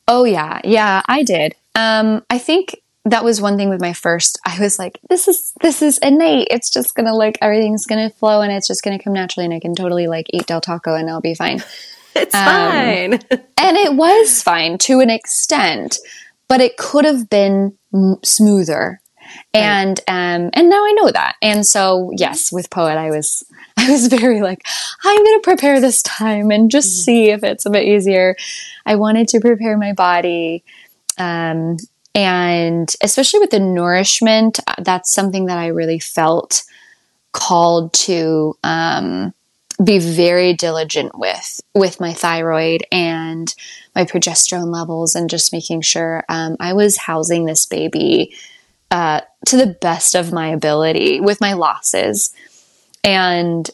Oh 0.08 0.24
yeah, 0.24 0.60
yeah, 0.64 1.02
I 1.06 1.22
did. 1.22 1.54
Um, 1.74 2.24
I 2.30 2.38
think 2.38 2.80
that 3.04 3.24
was 3.24 3.40
one 3.40 3.56
thing 3.56 3.70
with 3.70 3.80
my 3.80 3.92
first. 3.92 4.38
I 4.44 4.58
was 4.60 4.78
like, 4.78 4.98
this 5.08 5.28
is 5.28 5.52
this 5.62 5.82
is 5.82 5.98
innate. 5.98 6.48
It's 6.50 6.70
just 6.70 6.94
gonna 6.94 7.14
like 7.14 7.38
everything's 7.40 7.86
gonna 7.86 8.10
flow 8.10 8.42
and 8.42 8.52
it's 8.52 8.68
just 8.68 8.82
gonna 8.82 8.98
come 8.98 9.12
naturally, 9.12 9.46
and 9.46 9.54
I 9.54 9.60
can 9.60 9.74
totally 9.74 10.06
like 10.06 10.26
eat 10.30 10.46
Del 10.46 10.60
Taco 10.60 10.94
and 10.94 11.08
I'll 11.08 11.20
be 11.20 11.34
fine. 11.34 11.62
it's 12.14 12.34
um, 12.34 12.44
fine, 12.44 13.12
and 13.58 13.76
it 13.76 13.94
was 13.94 14.42
fine 14.42 14.78
to 14.78 15.00
an 15.00 15.10
extent, 15.10 15.98
but 16.48 16.60
it 16.60 16.76
could 16.76 17.04
have 17.04 17.30
been 17.30 17.76
m- 17.94 18.18
smoother 18.22 19.00
and 19.52 20.00
um 20.08 20.50
and 20.52 20.68
now 20.68 20.84
I 20.84 20.92
know 20.92 21.10
that. 21.10 21.36
And 21.42 21.66
so 21.66 22.10
yes, 22.16 22.52
with 22.52 22.70
Poet 22.70 22.96
I 22.96 23.10
was 23.10 23.44
I 23.76 23.90
was 23.90 24.06
very 24.08 24.42
like 24.42 24.62
I'm 25.04 25.16
going 25.16 25.40
to 25.40 25.44
prepare 25.44 25.80
this 25.80 26.02
time 26.02 26.50
and 26.50 26.70
just 26.70 26.88
mm-hmm. 26.88 27.02
see 27.02 27.30
if 27.30 27.42
it's 27.42 27.66
a 27.66 27.70
bit 27.70 27.86
easier. 27.86 28.36
I 28.86 28.96
wanted 28.96 29.28
to 29.28 29.40
prepare 29.40 29.76
my 29.76 29.92
body 29.92 30.64
um 31.18 31.76
and 32.14 32.94
especially 33.02 33.40
with 33.40 33.50
the 33.50 33.60
nourishment 33.60 34.58
uh, 34.66 34.74
that's 34.78 35.12
something 35.12 35.46
that 35.46 35.58
I 35.58 35.68
really 35.68 35.98
felt 35.98 36.62
called 37.32 37.92
to 37.92 38.56
um 38.64 39.32
be 39.82 39.98
very 39.98 40.52
diligent 40.52 41.18
with 41.18 41.60
with 41.74 42.00
my 42.00 42.12
thyroid 42.12 42.84
and 42.92 43.54
my 43.94 44.04
progesterone 44.04 44.72
levels 44.72 45.14
and 45.14 45.30
just 45.30 45.52
making 45.52 45.80
sure 45.80 46.24
um, 46.28 46.56
I 46.60 46.72
was 46.74 46.96
housing 46.96 47.44
this 47.44 47.66
baby 47.66 48.34
uh, 48.90 49.20
to 49.46 49.56
the 49.56 49.66
best 49.80 50.14
of 50.14 50.32
my 50.32 50.48
ability 50.48 51.20
with 51.20 51.40
my 51.40 51.54
losses. 51.54 52.34
And 53.02 53.68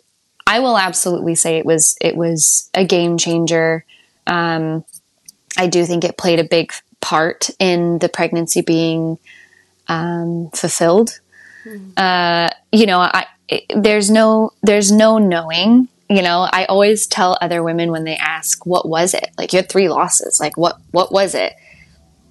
I 0.46 0.61
will 0.61 0.79
absolutely 0.79 1.35
say 1.35 1.59
it 1.59 1.66
was 1.66 1.96
it 2.01 2.16
was 2.16 2.70
a 2.75 2.85
game 2.85 3.18
changer. 3.18 3.85
Um, 4.27 4.85
I 5.57 5.66
do 5.66 5.85
think 5.85 6.05
it 6.05 6.18
played 6.18 6.38
a 6.38 6.44
big 6.44 6.72
part 7.01 7.51
in 7.59 7.99
the 7.99 8.09
pregnancy 8.09 8.63
being 8.63 9.19
um, 9.89 10.51
fulfilled. 10.55 11.21
Mm-hmm. 11.65 11.91
Uh, 11.97 12.49
you 12.73 12.87
know, 12.87 13.01
I 13.01 13.27
it, 13.49 13.65
there's 13.75 14.11
no 14.11 14.53
there's 14.63 14.91
no 14.91 15.19
knowing. 15.19 15.89
You 16.09 16.23
know, 16.23 16.49
I 16.53 16.67
always 16.67 17.07
tell 17.07 17.37
other 17.41 17.63
women 17.63 17.91
when 17.91 18.05
they 18.05 18.17
ask, 18.17 18.65
"What 18.67 18.89
was 18.89 19.15
it?" 19.15 19.31
Like 19.37 19.53
you 19.53 19.59
had 19.59 19.69
three 19.69 19.89
losses. 19.89 20.41
Like 20.41 20.57
what 20.57 20.79
what 20.91 21.13
was 21.13 21.35
it? 21.35 21.55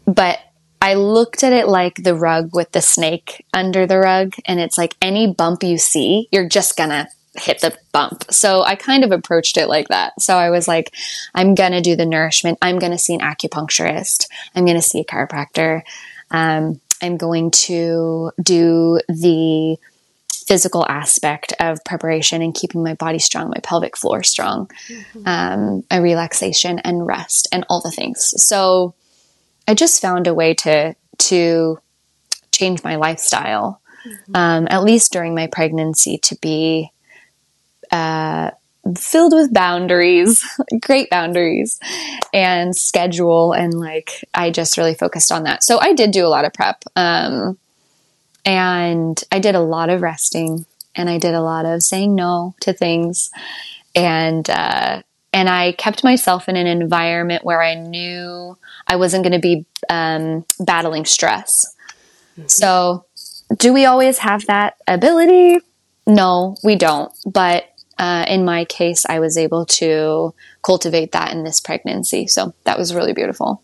But 0.05 0.39
I 0.85 0.93
looked 0.93 1.43
at 1.43 1.51
it 1.51 1.67
like 1.67 2.03
the 2.03 2.13
rug 2.13 2.51
with 2.53 2.71
the 2.71 2.81
snake 2.81 3.43
under 3.53 3.87
the 3.87 3.97
rug. 3.97 4.35
And 4.45 4.59
it's 4.59 4.77
like 4.77 4.95
any 5.01 5.25
bump 5.25 5.63
you 5.63 5.79
see, 5.79 6.29
you're 6.31 6.47
just 6.47 6.77
gonna 6.77 7.07
hit 7.37 7.61
the 7.61 7.77
bump. 7.91 8.25
So 8.31 8.63
I 8.63 8.75
kind 8.75 9.03
of 9.03 9.11
approached 9.11 9.57
it 9.57 9.67
like 9.67 9.89
that. 9.89 10.21
So 10.21 10.35
I 10.35 10.49
was 10.49 10.67
like, 10.67 10.93
I'm 11.33 11.55
gonna 11.55 11.81
do 11.81 11.95
the 11.95 12.05
nourishment. 12.05 12.57
I'm 12.61 12.79
gonna 12.79 12.97
see 12.97 13.13
an 13.13 13.21
acupuncturist. 13.21 14.27
I'm 14.55 14.65
gonna 14.65 14.81
see 14.81 15.01
a 15.01 15.05
chiropractor. 15.05 15.81
Um, 16.31 16.81
I'm 17.01 17.17
going 17.17 17.51
to 17.51 18.31
do 18.41 18.99
the 19.07 19.77
physical 20.47 20.85
aspect 20.87 21.53
of 21.59 21.83
preparation 21.83 22.41
and 22.41 22.53
keeping 22.53 22.83
my 22.83 22.93
body 22.93 23.19
strong, 23.19 23.49
my 23.49 23.59
pelvic 23.63 23.97
floor 23.97 24.21
strong, 24.21 24.69
mm-hmm. 24.87 25.27
um, 25.27 25.83
a 25.89 26.01
relaxation 26.01 26.79
and 26.79 27.05
rest 27.05 27.47
and 27.51 27.65
all 27.69 27.81
the 27.81 27.91
things. 27.91 28.33
So 28.41 28.93
I 29.67 29.73
just 29.73 30.01
found 30.01 30.27
a 30.27 30.33
way 30.33 30.53
to 30.55 30.95
to 31.17 31.79
change 32.51 32.83
my 32.83 32.95
lifestyle, 32.95 33.81
mm-hmm. 34.05 34.35
um, 34.35 34.67
at 34.69 34.83
least 34.83 35.11
during 35.11 35.33
my 35.33 35.47
pregnancy, 35.47 36.17
to 36.19 36.37
be 36.41 36.91
uh, 37.91 38.51
filled 38.97 39.33
with 39.33 39.53
boundaries, 39.53 40.45
great 40.81 41.09
boundaries, 41.09 41.79
and 42.33 42.75
schedule. 42.75 43.53
And 43.53 43.73
like, 43.73 44.23
I 44.33 44.51
just 44.51 44.77
really 44.77 44.93
focused 44.93 45.31
on 45.31 45.43
that. 45.43 45.63
So 45.63 45.79
I 45.79 45.93
did 45.93 46.11
do 46.11 46.25
a 46.25 46.29
lot 46.29 46.45
of 46.45 46.53
prep, 46.53 46.83
um, 46.95 47.57
and 48.45 49.21
I 49.31 49.39
did 49.39 49.55
a 49.55 49.61
lot 49.61 49.89
of 49.89 50.01
resting, 50.01 50.65
and 50.95 51.09
I 51.09 51.17
did 51.17 51.33
a 51.33 51.41
lot 51.41 51.65
of 51.65 51.83
saying 51.83 52.13
no 52.13 52.55
to 52.61 52.73
things, 52.73 53.31
and 53.95 54.47
uh, 54.49 55.01
and 55.33 55.49
I 55.49 55.73
kept 55.73 56.03
myself 56.03 56.47
in 56.47 56.55
an 56.55 56.67
environment 56.67 57.43
where 57.43 57.61
I 57.61 57.75
knew 57.75 58.57
I 58.87 58.95
wasn't 58.95 59.23
going 59.23 59.33
to 59.33 59.39
be 59.39 59.65
um, 59.89 60.45
battling 60.59 61.05
stress. 61.05 61.75
Mm-hmm. 62.37 62.47
So, 62.47 63.05
do 63.57 63.73
we 63.73 63.85
always 63.85 64.19
have 64.19 64.45
that 64.45 64.75
ability? 64.87 65.59
No, 66.07 66.55
we 66.63 66.75
don't. 66.75 67.11
But 67.25 67.65
uh, 67.97 68.25
in 68.27 68.45
my 68.45 68.65
case, 68.65 69.05
I 69.07 69.19
was 69.19 69.37
able 69.37 69.65
to 69.65 70.33
cultivate 70.63 71.11
that 71.13 71.31
in 71.31 71.43
this 71.43 71.59
pregnancy. 71.59 72.27
So, 72.27 72.53
that 72.63 72.77
was 72.77 72.93
really 72.93 73.13
beautiful. 73.13 73.61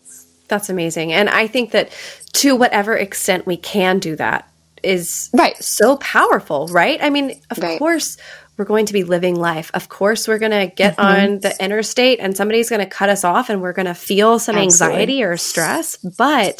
That's 0.48 0.68
amazing. 0.68 1.12
And 1.12 1.30
I 1.30 1.46
think 1.46 1.70
that 1.70 1.90
to 2.34 2.54
whatever 2.56 2.96
extent 2.96 3.46
we 3.46 3.56
can 3.56 3.98
do 3.98 4.16
that 4.16 4.48
is 4.82 5.30
right 5.32 5.56
so 5.56 5.96
powerful, 5.96 6.66
right? 6.68 7.02
I 7.02 7.10
mean, 7.10 7.40
of 7.50 7.58
right. 7.58 7.78
course, 7.78 8.16
we're 8.56 8.64
going 8.64 8.86
to 8.86 8.92
be 8.92 9.04
living 9.04 9.36
life. 9.36 9.70
Of 9.74 9.88
course, 9.88 10.28
we're 10.28 10.38
going 10.38 10.52
to 10.52 10.74
get 10.74 10.96
mm-hmm. 10.96 11.32
on 11.32 11.40
the 11.40 11.56
interstate 11.62 12.20
and 12.20 12.36
somebody's 12.36 12.68
going 12.68 12.80
to 12.80 12.86
cut 12.86 13.08
us 13.08 13.24
off 13.24 13.48
and 13.48 13.62
we're 13.62 13.72
going 13.72 13.86
to 13.86 13.94
feel 13.94 14.38
some 14.38 14.56
Absolutely. 14.56 14.94
anxiety 15.00 15.22
or 15.24 15.36
stress. 15.36 15.96
But 15.96 16.58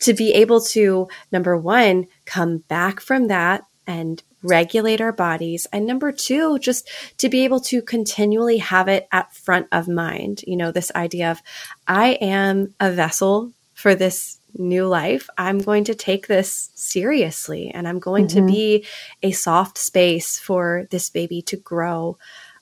to 0.00 0.14
be 0.14 0.32
able 0.34 0.60
to, 0.60 1.08
number 1.32 1.56
one, 1.56 2.06
come 2.26 2.58
back 2.58 3.00
from 3.00 3.28
that 3.28 3.64
and 3.86 4.22
regulate 4.42 5.00
our 5.00 5.12
bodies. 5.12 5.66
And 5.72 5.86
number 5.86 6.12
two, 6.12 6.58
just 6.58 6.88
to 7.18 7.28
be 7.28 7.44
able 7.44 7.60
to 7.60 7.82
continually 7.82 8.58
have 8.58 8.88
it 8.88 9.08
at 9.12 9.34
front 9.34 9.68
of 9.72 9.88
mind. 9.88 10.42
You 10.46 10.56
know, 10.56 10.72
this 10.72 10.92
idea 10.94 11.30
of 11.30 11.42
I 11.86 12.12
am 12.20 12.74
a 12.80 12.90
vessel 12.90 13.52
for 13.74 13.94
this 13.94 14.38
new 14.54 14.86
life, 14.86 15.28
I'm 15.38 15.58
going 15.58 15.84
to 15.84 15.94
take 15.94 16.26
this 16.26 16.70
seriously 16.74 17.70
and 17.70 17.88
I'm 17.88 17.98
going 17.98 18.26
mm-hmm. 18.26 18.46
to 18.46 18.52
be 18.52 18.86
a 19.22 19.32
soft 19.32 19.78
space 19.78 20.38
for 20.38 20.86
this 20.90 21.10
baby 21.10 21.42
to 21.42 21.56
grow. 21.56 22.18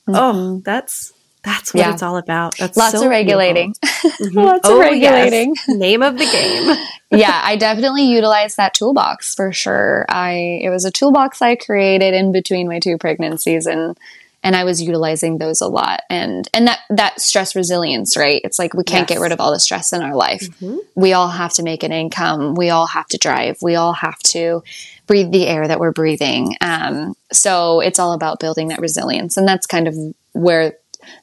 Oh, 0.06 0.12
mm-hmm. 0.12 0.16
Oh, 0.16 0.62
that's 0.64 1.12
that's 1.42 1.72
what 1.72 1.80
yeah. 1.80 1.92
it's 1.92 2.02
all 2.02 2.16
about. 2.16 2.56
That's 2.58 2.76
lots 2.76 2.92
so 2.92 3.04
of 3.04 3.10
regulating. 3.10 3.74
Mm-hmm. 3.74 4.38
lots 4.38 4.68
oh, 4.68 4.74
of 4.74 4.80
regulating. 4.80 5.54
Yes. 5.56 5.68
Name 5.68 6.02
of 6.02 6.18
the 6.18 6.26
game. 6.26 6.76
yeah, 7.20 7.40
I 7.42 7.56
definitely 7.56 8.04
utilized 8.04 8.56
that 8.56 8.74
toolbox 8.74 9.34
for 9.34 9.52
sure. 9.52 10.04
I 10.08 10.60
it 10.62 10.70
was 10.70 10.84
a 10.84 10.90
toolbox 10.90 11.40
I 11.40 11.56
created 11.56 12.14
in 12.14 12.32
between 12.32 12.68
my 12.68 12.78
two 12.78 12.98
pregnancies 12.98 13.66
and 13.66 13.96
and 14.42 14.56
I 14.56 14.64
was 14.64 14.82
utilizing 14.82 15.38
those 15.38 15.60
a 15.60 15.68
lot. 15.68 16.02
And 16.08 16.48
and 16.54 16.66
that 16.66 16.80
that 16.90 17.20
stress 17.20 17.54
resilience, 17.54 18.16
right? 18.16 18.40
It's 18.44 18.58
like 18.58 18.74
we 18.74 18.84
can't 18.84 19.08
yes. 19.08 19.18
get 19.18 19.22
rid 19.22 19.32
of 19.32 19.40
all 19.40 19.52
the 19.52 19.60
stress 19.60 19.92
in 19.92 20.02
our 20.02 20.14
life. 20.14 20.42
Mm-hmm. 20.42 20.78
We 20.94 21.12
all 21.12 21.28
have 21.28 21.52
to 21.54 21.62
make 21.62 21.82
an 21.82 21.92
income. 21.92 22.54
We 22.54 22.70
all 22.70 22.86
have 22.86 23.06
to 23.08 23.18
drive. 23.18 23.58
We 23.62 23.76
all 23.76 23.92
have 23.92 24.18
to 24.18 24.62
breathe 25.06 25.32
the 25.32 25.46
air 25.46 25.66
that 25.66 25.80
we're 25.80 25.92
breathing. 25.92 26.56
Um, 26.60 27.14
so 27.32 27.80
it's 27.80 27.98
all 27.98 28.12
about 28.12 28.40
building 28.40 28.68
that 28.68 28.80
resilience, 28.80 29.36
and 29.36 29.46
that's 29.46 29.66
kind 29.66 29.88
of 29.88 29.96
where 30.32 30.74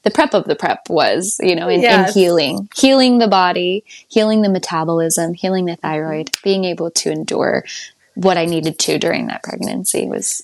the 0.03 0.11
prep 0.11 0.33
of 0.33 0.45
the 0.45 0.55
prep 0.55 0.89
was, 0.89 1.37
you 1.41 1.55
know, 1.55 1.67
in, 1.67 1.81
yes. 1.81 2.15
in, 2.15 2.21
healing, 2.21 2.69
healing 2.75 3.17
the 3.17 3.27
body, 3.27 3.83
healing 4.07 4.41
the 4.41 4.49
metabolism, 4.49 5.33
healing 5.33 5.65
the 5.65 5.75
thyroid, 5.75 6.29
being 6.43 6.65
able 6.65 6.91
to 6.91 7.11
endure 7.11 7.63
what 8.15 8.37
I 8.37 8.45
needed 8.45 8.79
to 8.79 8.97
during 8.97 9.27
that 9.27 9.43
pregnancy 9.43 10.07
was 10.07 10.43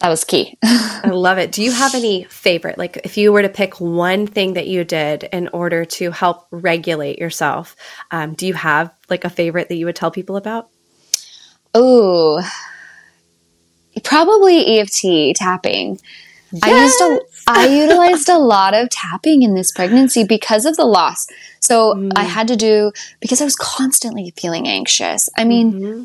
that 0.00 0.08
was 0.08 0.24
key. 0.24 0.58
I 0.62 1.08
love 1.10 1.38
it. 1.38 1.52
Do 1.52 1.62
you 1.62 1.72
have 1.72 1.94
any 1.94 2.24
favorite? 2.24 2.76
Like, 2.76 3.00
if 3.04 3.16
you 3.16 3.32
were 3.32 3.42
to 3.42 3.48
pick 3.48 3.80
one 3.80 4.26
thing 4.26 4.54
that 4.54 4.66
you 4.66 4.84
did 4.84 5.24
in 5.24 5.48
order 5.48 5.84
to 5.84 6.10
help 6.10 6.46
regulate 6.50 7.18
yourself, 7.18 7.74
um, 8.10 8.34
do 8.34 8.46
you 8.46 8.54
have 8.54 8.92
like 9.08 9.24
a 9.24 9.30
favorite 9.30 9.68
that 9.68 9.76
you 9.76 9.86
would 9.86 9.96
tell 9.96 10.10
people 10.10 10.36
about? 10.36 10.68
Oh, 11.72 12.42
probably 14.02 14.78
EFT 14.78 15.36
tapping. 15.36 15.98
Yes. 16.52 16.62
I 16.62 16.82
used 16.82 17.00
a, 17.00 17.20
I 17.46 17.66
utilized 17.82 18.28
a 18.28 18.38
lot 18.38 18.74
of 18.74 18.90
tapping 18.90 19.42
in 19.42 19.54
this 19.54 19.72
pregnancy 19.72 20.24
because 20.24 20.66
of 20.66 20.76
the 20.76 20.84
loss. 20.84 21.26
So 21.60 21.94
mm. 21.94 22.12
I 22.16 22.24
had 22.24 22.48
to 22.48 22.56
do 22.56 22.92
because 23.20 23.40
I 23.40 23.44
was 23.44 23.56
constantly 23.56 24.32
feeling 24.36 24.68
anxious. 24.68 25.28
I 25.36 25.44
mean, 25.44 25.72
mm-hmm. 25.72 26.04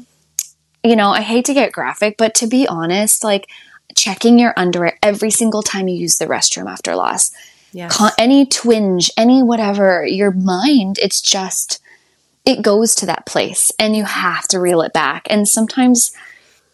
you 0.84 0.95
know, 0.95 1.10
I 1.10 1.21
hate 1.21 1.45
to 1.45 1.54
get 1.54 1.71
graphic, 1.71 2.15
but 2.17 2.36
to 2.36 2.47
be 2.47 2.67
honest, 2.67 3.23
like 3.23 3.47
checking 3.95 4.39
your 4.39 4.54
underwear 4.56 4.97
every 5.04 5.32
single 5.32 5.62
time 5.62 5.88
you 5.88 5.95
use 5.95 6.17
the 6.17 6.28
restroom 6.28 6.69
after 6.69 6.95
loss. 6.95 7.32
Yes. 7.71 7.95
Con- 7.95 8.12
any 8.17 8.45
twinge, 8.45 9.12
any 9.17 9.43
whatever, 9.43 10.06
your 10.06 10.32
mind, 10.32 10.97
it's 10.99 11.21
just, 11.21 11.80
it 12.45 12.62
goes 12.62 12.95
to 12.95 13.06
that 13.06 13.25
place 13.25 13.71
and 13.78 13.95
you 13.95 14.06
have 14.06 14.47
to 14.47 14.60
reel 14.60 14.82
it 14.82 14.93
back. 14.93 15.28
And 15.30 15.47
sometimes 15.47 16.12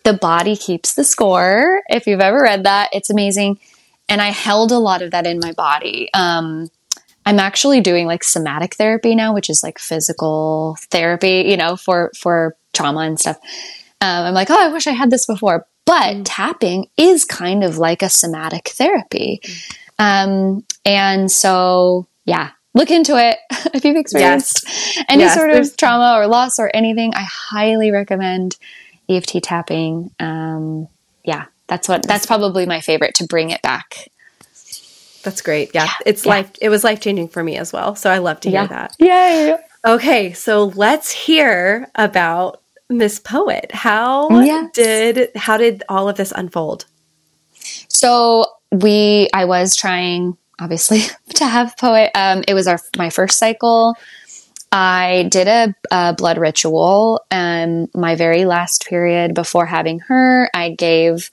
the 0.03 0.13
body 0.13 0.55
keeps 0.55 0.93
the 0.93 1.03
score. 1.03 1.81
If 1.89 2.07
you've 2.07 2.21
ever 2.21 2.41
read 2.41 2.63
that, 2.63 2.89
it's 2.93 3.09
amazing. 3.09 3.59
And 4.07 4.21
I 4.21 4.29
held 4.29 4.71
a 4.71 4.77
lot 4.77 5.01
of 5.01 5.11
that 5.11 5.25
in 5.25 5.39
my 5.39 5.51
body. 5.53 6.09
Um, 6.13 6.69
I'm 7.25 7.39
actually 7.39 7.81
doing 7.81 8.05
like 8.05 8.23
somatic 8.23 8.75
therapy 8.75 9.15
now, 9.15 9.33
which 9.33 9.49
is 9.49 9.63
like 9.63 9.79
physical 9.79 10.77
therapy, 10.91 11.45
you 11.47 11.57
know, 11.57 11.75
for 11.75 12.11
for 12.15 12.55
trauma 12.73 12.99
and 13.01 13.19
stuff. 13.19 13.37
Um, 14.01 14.25
I'm 14.25 14.33
like, 14.33 14.51
oh, 14.51 14.59
I 14.59 14.71
wish 14.71 14.87
I 14.87 14.91
had 14.91 15.09
this 15.09 15.25
before, 15.25 15.65
but 15.85 16.15
mm. 16.15 16.21
tapping 16.25 16.87
is 16.97 17.25
kind 17.25 17.63
of 17.63 17.77
like 17.77 18.03
a 18.03 18.09
somatic 18.09 18.69
therapy. 18.69 19.41
Mm. 19.43 19.79
Um, 19.97 20.65
and 20.83 21.31
so, 21.31 22.07
yeah, 22.25 22.51
look 22.73 22.91
into 22.91 23.17
it 23.17 23.37
if 23.73 23.85
you've 23.85 23.95
experienced 23.95 24.63
yes. 24.67 25.03
any 25.09 25.23
yes, 25.23 25.33
sort 25.33 25.49
of 25.51 25.75
trauma 25.77 26.19
or 26.19 26.27
loss 26.27 26.59
or 26.59 26.69
anything. 26.73 27.15
I 27.15 27.23
highly 27.23 27.89
recommend 27.91 28.57
EFT 29.09 29.41
tapping. 29.41 30.11
Um, 30.19 30.87
yeah, 31.23 31.45
that's 31.67 31.87
what 31.87 32.03
that's 32.03 32.25
probably 32.25 32.65
my 32.65 32.81
favorite 32.81 33.15
to 33.15 33.25
bring 33.25 33.49
it 33.49 33.61
back. 33.61 34.09
That's 35.23 35.41
great. 35.41 35.71
Yeah, 35.73 35.85
yeah 35.85 35.91
it's 36.05 36.25
yeah. 36.25 36.31
life. 36.31 36.51
It 36.61 36.69
was 36.69 36.83
life 36.83 36.99
changing 36.99 37.29
for 37.29 37.43
me 37.43 37.57
as 37.57 37.73
well. 37.73 37.95
So 37.95 38.09
I 38.09 38.19
love 38.19 38.39
to 38.41 38.49
hear 38.49 38.61
yeah. 38.61 38.67
that. 38.67 38.95
Yay! 38.99 39.57
Okay, 39.85 40.33
so 40.33 40.65
let's 40.75 41.11
hear 41.11 41.87
about 41.95 42.61
Miss 42.89 43.19
Poet, 43.19 43.71
how 43.73 44.29
yes. 44.41 44.71
did 44.73 45.31
how 45.35 45.57
did 45.57 45.83
all 45.89 46.07
of 46.07 46.17
this 46.17 46.31
unfold? 46.31 46.85
So 47.87 48.45
we, 48.71 49.29
I 49.33 49.45
was 49.45 49.75
trying 49.75 50.37
obviously 50.59 51.01
to 51.35 51.45
have 51.45 51.77
Poet. 51.77 52.11
Um, 52.13 52.43
it 52.47 52.53
was 52.53 52.67
our 52.67 52.79
my 52.97 53.09
first 53.09 53.39
cycle. 53.39 53.95
I 54.71 55.27
did 55.31 55.47
a, 55.47 55.73
a 55.91 56.13
blood 56.13 56.37
ritual. 56.37 57.23
Um, 57.31 57.87
my 57.95 58.15
very 58.15 58.45
last 58.45 58.85
period 58.85 59.33
before 59.33 59.65
having 59.65 59.99
her, 59.99 60.49
I 60.53 60.71
gave 60.71 61.31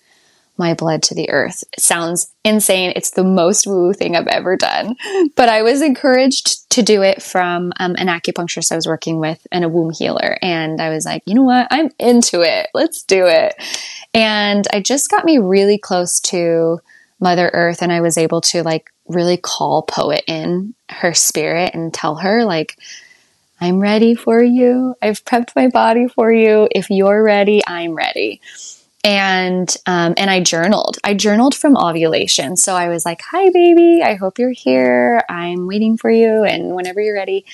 my 0.63 0.75
blood 0.75 1.03
to 1.03 1.15
the 1.15 1.29
earth. 1.29 1.65
It 1.73 1.83
sounds 1.83 2.33
insane. 2.45 2.93
It's 2.95 3.11
the 3.11 3.25
most 3.25 3.67
woo 3.67 3.93
thing 3.93 4.17
I've 4.17 4.29
ever 4.29 4.57
done. 4.57 4.97
But 5.35 5.49
I 5.49 5.63
was 5.63 5.83
encouraged 5.83 6.71
to 6.71 6.83
do 6.83 7.03
it 7.03 7.21
from 7.21 7.73
um, 7.79 7.97
an 7.99 8.07
acupuncturist 8.07 8.71
I 8.71 8.77
was 8.77 8.87
working 8.87 9.19
with 9.19 9.45
and 9.51 9.65
a 9.65 9.69
womb 9.69 9.91
healer. 9.91 10.39
And 10.41 10.81
I 10.81 10.91
was 10.91 11.05
like, 11.05 11.23
you 11.27 11.35
know 11.35 11.43
what? 11.43 11.67
I'm 11.71 11.91
into 11.99 12.43
it. 12.43 12.69
Let's 12.75 13.03
do 13.03 13.27
it. 13.27 13.55
And 14.15 14.67
I 14.73 14.81
just 14.81 15.11
got 15.11 15.25
me 15.25 15.39
really 15.39 15.79
close 15.79 16.21
to 16.21 16.81
Mother 17.19 17.51
Earth. 17.53 17.83
And 17.83 17.93
I 17.93 18.01
was 18.01 18.17
able 18.17 18.41
to 18.43 18.63
like 18.63 18.93
really 19.09 19.37
call 19.37 19.83
Poet 19.83 20.23
in 20.29 20.75
her 20.89 21.13
spirit 21.13 21.75
and 21.75 21.93
tell 21.93 22.15
her, 22.17 22.45
like, 22.45 22.79
I'm 23.61 23.81
ready 23.81 24.15
for 24.15 24.43
you. 24.43 24.95
I've 25.03 25.25
prepped 25.25 25.57
my 25.57 25.69
body 25.69 26.07
for 26.07 26.33
you. 26.33 26.69
If 26.71 26.89
you're 26.89 27.23
ready, 27.23 27.63
I'm 27.67 27.95
ready 27.95 28.41
and 29.05 29.75
um, 29.87 30.15
and 30.17 30.31
I 30.31 30.41
journaled. 30.41 30.99
I 31.03 31.15
journaled 31.15 31.55
from 31.55 31.77
ovulation. 31.77 32.57
So 32.57 32.75
I 32.75 32.89
was 32.89 33.05
like, 33.05 33.21
"Hi, 33.31 33.51
baby. 33.51 34.03
I 34.03 34.15
hope 34.15 34.39
you're 34.39 34.51
here. 34.51 35.23
I'm 35.29 35.67
waiting 35.67 35.97
for 35.97 36.11
you, 36.11 36.45
and 36.45 36.75
whenever 36.75 37.01
you're 37.01 37.15
ready." 37.15 37.45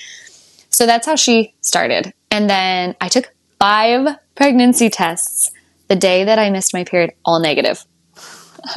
So 0.69 0.85
that's 0.85 1.05
how 1.05 1.15
she 1.15 1.53
started. 1.61 2.13
And 2.31 2.49
then 2.49 2.95
I 3.01 3.09
took 3.09 3.33
five 3.59 4.15
pregnancy 4.35 4.89
tests 4.89 5.51
the 5.87 5.95
day 5.95 6.23
that 6.23 6.39
I 6.39 6.49
missed 6.51 6.73
my 6.73 6.83
period, 6.83 7.13
all 7.25 7.39
negative. 7.39 7.85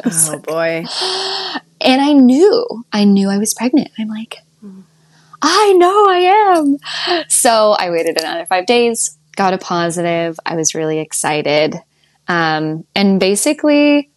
Oh 0.06 0.28
like, 0.32 0.42
boy! 0.42 0.84
And 1.84 2.00
I 2.00 2.12
knew, 2.12 2.84
I 2.92 3.02
knew 3.02 3.28
I 3.28 3.38
was 3.38 3.54
pregnant. 3.54 3.90
I'm 3.98 4.06
like, 4.06 4.36
I 5.42 5.72
know 5.72 6.06
I 6.08 6.54
am. 6.56 7.26
So 7.28 7.72
I 7.72 7.90
waited 7.90 8.16
another 8.16 8.46
five 8.46 8.66
days, 8.66 9.18
got 9.34 9.52
a 9.52 9.58
positive. 9.58 10.38
I 10.46 10.54
was 10.54 10.76
really 10.76 11.00
excited. 11.00 11.74
Um, 12.28 12.84
and 12.94 13.18
basically, 13.18 14.10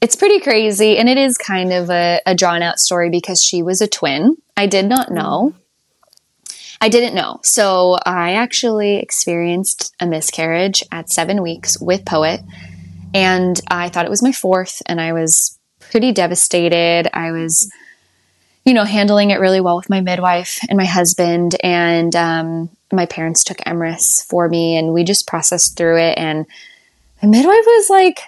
it's 0.00 0.16
pretty 0.16 0.40
crazy. 0.40 0.96
And 0.98 1.08
it 1.08 1.18
is 1.18 1.36
kind 1.36 1.72
of 1.72 1.90
a, 1.90 2.20
a 2.26 2.34
drawn 2.34 2.62
out 2.62 2.78
story 2.78 3.10
because 3.10 3.42
she 3.42 3.62
was 3.62 3.80
a 3.80 3.88
twin. 3.88 4.36
I 4.56 4.66
did 4.66 4.86
not 4.86 5.10
know. 5.10 5.54
I 6.80 6.88
didn't 6.88 7.14
know. 7.14 7.40
So 7.42 7.98
I 8.06 8.34
actually 8.34 8.98
experienced 8.98 9.94
a 9.98 10.06
miscarriage 10.06 10.84
at 10.92 11.10
seven 11.10 11.42
weeks 11.42 11.80
with 11.80 12.04
Poet. 12.04 12.40
And 13.14 13.60
I 13.68 13.88
thought 13.88 14.04
it 14.04 14.10
was 14.10 14.22
my 14.22 14.32
fourth, 14.32 14.82
and 14.86 15.00
I 15.00 15.12
was 15.12 15.58
pretty 15.80 16.12
devastated. 16.12 17.08
I 17.12 17.32
was, 17.32 17.72
you 18.64 18.74
know, 18.74 18.84
handling 18.84 19.30
it 19.30 19.40
really 19.40 19.60
well 19.60 19.76
with 19.76 19.90
my 19.90 20.02
midwife 20.02 20.60
and 20.68 20.76
my 20.76 20.84
husband. 20.84 21.56
And 21.64 22.14
um, 22.14 22.70
my 22.92 23.06
parents 23.06 23.42
took 23.42 23.58
Emrys 23.58 24.24
for 24.26 24.48
me, 24.48 24.76
and 24.76 24.92
we 24.92 25.04
just 25.04 25.26
processed 25.26 25.76
through 25.76 25.98
it. 25.98 26.18
And 26.18 26.46
my 27.22 27.28
midwife 27.28 27.66
was 27.66 27.90
like, 27.90 28.20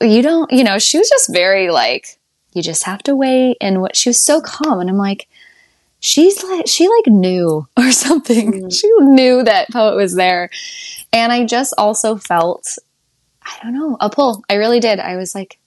you 0.00 0.22
don't, 0.22 0.50
you 0.52 0.64
know, 0.64 0.78
she 0.78 0.98
was 0.98 1.08
just 1.08 1.32
very 1.32 1.70
like, 1.70 2.18
you 2.52 2.62
just 2.62 2.84
have 2.84 3.02
to 3.04 3.14
wait. 3.14 3.56
And 3.60 3.80
what 3.80 3.96
she 3.96 4.08
was 4.08 4.24
so 4.24 4.40
calm. 4.40 4.80
And 4.80 4.88
I'm 4.88 4.96
like, 4.96 5.28
she's 6.00 6.42
like, 6.42 6.66
she 6.66 6.88
like 6.88 7.06
knew 7.06 7.66
or 7.76 7.90
something. 7.90 8.52
Mm. 8.52 8.80
She 8.80 8.90
knew 9.00 9.42
that 9.42 9.70
poet 9.70 9.96
was 9.96 10.14
there. 10.14 10.50
And 11.12 11.32
I 11.32 11.44
just 11.46 11.74
also 11.78 12.16
felt, 12.16 12.78
I 13.42 13.56
don't 13.62 13.74
know, 13.74 13.96
a 14.00 14.10
pull. 14.10 14.42
I 14.48 14.54
really 14.54 14.80
did. 14.80 14.98
I 14.98 15.16
was 15.16 15.34
like, 15.34 15.58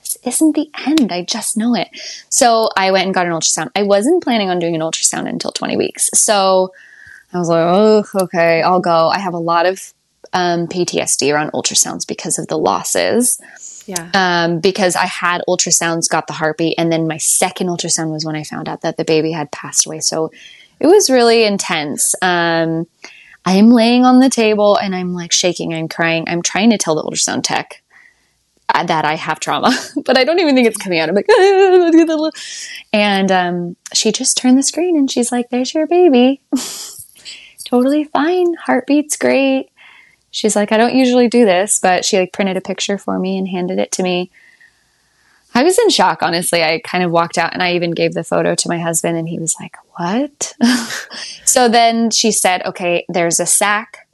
this 0.00 0.16
isn't 0.24 0.54
the 0.54 0.70
end. 0.86 1.12
I 1.12 1.24
just 1.24 1.56
know 1.56 1.74
it. 1.74 1.88
So 2.30 2.70
I 2.76 2.90
went 2.90 3.06
and 3.06 3.14
got 3.14 3.26
an 3.26 3.32
ultrasound. 3.32 3.70
I 3.76 3.82
wasn't 3.82 4.22
planning 4.22 4.48
on 4.48 4.58
doing 4.58 4.74
an 4.74 4.80
ultrasound 4.80 5.28
until 5.28 5.50
20 5.50 5.76
weeks. 5.76 6.08
So 6.14 6.72
I 7.32 7.38
was 7.38 7.50
like, 7.50 7.66
oh, 7.66 8.04
okay, 8.22 8.62
I'll 8.62 8.80
go. 8.80 9.08
I 9.08 9.18
have 9.18 9.34
a 9.34 9.38
lot 9.38 9.66
of 9.66 9.92
um, 10.32 10.66
PTSD 10.66 11.32
around 11.32 11.52
ultrasounds 11.52 12.06
because 12.06 12.38
of 12.38 12.48
the 12.48 12.58
losses. 12.58 13.40
Yeah. 13.86 14.10
Um, 14.12 14.60
because 14.60 14.96
I 14.96 15.06
had 15.06 15.42
ultrasounds, 15.48 16.08
got 16.08 16.26
the 16.26 16.34
heartbeat, 16.34 16.74
and 16.76 16.92
then 16.92 17.08
my 17.08 17.16
second 17.16 17.68
ultrasound 17.68 18.12
was 18.12 18.24
when 18.24 18.36
I 18.36 18.44
found 18.44 18.68
out 18.68 18.82
that 18.82 18.96
the 18.96 19.04
baby 19.04 19.32
had 19.32 19.50
passed 19.50 19.86
away. 19.86 20.00
So 20.00 20.30
it 20.80 20.86
was 20.86 21.10
really 21.10 21.44
intense. 21.44 22.14
Um, 22.22 22.86
I 23.44 23.52
am 23.52 23.70
laying 23.70 24.04
on 24.04 24.20
the 24.20 24.28
table 24.28 24.76
and 24.76 24.94
I'm 24.94 25.14
like 25.14 25.32
shaking, 25.32 25.72
I'm 25.72 25.88
crying. 25.88 26.24
I'm 26.28 26.42
trying 26.42 26.70
to 26.70 26.78
tell 26.78 26.94
the 26.94 27.02
ultrasound 27.02 27.44
tech 27.44 27.82
uh, 28.74 28.84
that 28.84 29.04
I 29.04 29.14
have 29.14 29.40
trauma, 29.40 29.74
but 30.04 30.18
I 30.18 30.24
don't 30.24 30.38
even 30.38 30.54
think 30.54 30.66
it's 30.66 30.76
coming 30.76 31.00
out. 31.00 31.08
I'm 31.08 31.14
like, 31.14 31.28
and 32.92 33.32
um, 33.32 33.76
she 33.94 34.12
just 34.12 34.36
turned 34.36 34.58
the 34.58 34.62
screen 34.62 34.96
and 34.96 35.10
she's 35.10 35.32
like, 35.32 35.48
"There's 35.48 35.72
your 35.72 35.86
baby." 35.86 36.42
totally 37.64 38.04
fine. 38.04 38.54
Heartbeat's 38.54 39.16
great. 39.16 39.70
She's 40.30 40.56
like, 40.56 40.72
I 40.72 40.76
don't 40.76 40.94
usually 40.94 41.28
do 41.28 41.44
this, 41.44 41.78
but 41.80 42.04
she 42.04 42.18
like 42.18 42.32
printed 42.32 42.56
a 42.56 42.60
picture 42.60 42.98
for 42.98 43.18
me 43.18 43.38
and 43.38 43.48
handed 43.48 43.78
it 43.78 43.92
to 43.92 44.02
me. 44.02 44.30
I 45.54 45.62
was 45.62 45.78
in 45.78 45.88
shock, 45.90 46.22
honestly. 46.22 46.62
I 46.62 46.80
kind 46.84 47.02
of 47.02 47.10
walked 47.10 47.38
out 47.38 47.54
and 47.54 47.62
I 47.62 47.74
even 47.74 47.92
gave 47.92 48.12
the 48.14 48.24
photo 48.24 48.54
to 48.54 48.68
my 48.68 48.78
husband 48.78 49.16
and 49.16 49.28
he 49.28 49.38
was 49.38 49.56
like, 49.60 49.76
What? 49.96 50.54
so 51.44 51.68
then 51.68 52.10
she 52.10 52.30
said, 52.30 52.64
Okay, 52.66 53.04
there's 53.08 53.40
a 53.40 53.46
sac 53.46 54.06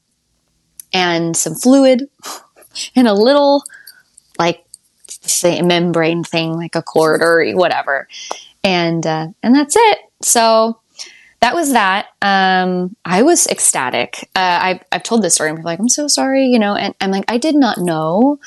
and 0.93 1.37
some 1.37 1.55
fluid 1.55 2.09
and 2.97 3.09
a 3.09 3.15
little 3.15 3.65
like 4.39 4.65
say 5.09 5.61
membrane 5.63 6.23
thing, 6.25 6.55
like 6.55 6.77
a 6.77 6.83
cord 6.83 7.21
or 7.23 7.45
whatever. 7.53 8.09
And 8.63 9.07
uh, 9.07 9.29
and 9.43 9.55
that's 9.55 9.77
it. 9.77 9.99
So 10.23 10.81
that 11.45 11.55
was 11.55 11.73
that. 11.73 12.07
Um, 12.23 12.97
I 13.05 13.21
was 13.21 13.47
ecstatic. 13.49 14.31
Uh, 14.35 14.59
I've, 14.63 14.85
I've 14.91 15.03
told 15.03 15.21
this 15.21 15.35
story 15.35 15.51
and 15.51 15.59
people 15.59 15.71
like, 15.71 15.79
I'm 15.79 15.91
so 15.91 16.09
sorry, 16.09 16.47
you 16.47 16.59
know, 16.59 16.75
and 16.75 16.95
I'm 17.03 17.11
like, 17.11 17.27
I 17.29 17.37
did 17.37 17.55
not 17.55 17.77
know. 17.77 18.39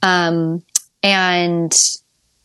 Um, 0.00 0.62
and 1.02 1.76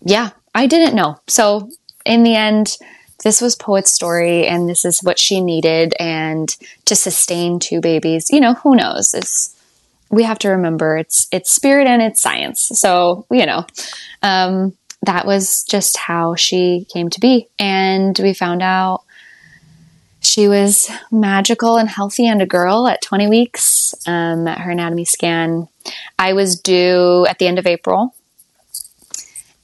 yeah, 0.04 0.32
I 0.56 0.66
didn't 0.66 0.96
know. 0.96 1.20
So 1.28 1.70
in 2.04 2.24
the 2.24 2.34
end, 2.34 2.78
this 3.24 3.42
was 3.42 3.56
Poet's 3.56 3.92
story 3.92 4.48
and 4.48 4.68
this 4.68 4.86
is 4.86 5.04
what 5.04 5.20
she 5.20 5.40
needed. 5.40 5.94
And 6.00 6.50
to 6.86 6.96
sustain 6.96 7.60
two 7.60 7.80
babies, 7.80 8.32
you 8.32 8.40
know, 8.40 8.56
who 8.56 8.76
knows? 8.76 9.14
It's, 9.14 9.56
we 10.10 10.24
have 10.24 10.40
to 10.40 10.50
remember 10.50 10.98
it's, 10.98 11.28
it's 11.32 11.52
spirit 11.52 11.86
and 11.86 12.02
it's 12.02 12.24
science. 12.24 12.72
So, 12.74 13.28
you 13.30 13.46
know, 13.46 13.68
um, 14.24 14.76
that 15.04 15.28
was 15.28 15.64
just 15.64 15.96
how 15.96 16.34
she 16.34 16.88
came 16.92 17.12
to 17.12 17.20
be. 17.20 17.50
And 17.60 18.18
we 18.18 18.34
found 18.34 18.64
out 18.64 19.04
she 20.32 20.48
was 20.48 20.90
magical 21.12 21.76
and 21.76 21.90
healthy 21.90 22.26
and 22.26 22.42
a 22.42 22.46
girl 22.46 22.88
at 22.88 23.02
20 23.02 23.28
weeks 23.28 23.94
um, 24.08 24.48
at 24.48 24.60
her 24.60 24.72
anatomy 24.72 25.04
scan. 25.04 25.68
I 26.18 26.32
was 26.32 26.58
due 26.58 27.26
at 27.30 27.38
the 27.38 27.48
end 27.48 27.60
of 27.60 27.68
April, 27.68 28.16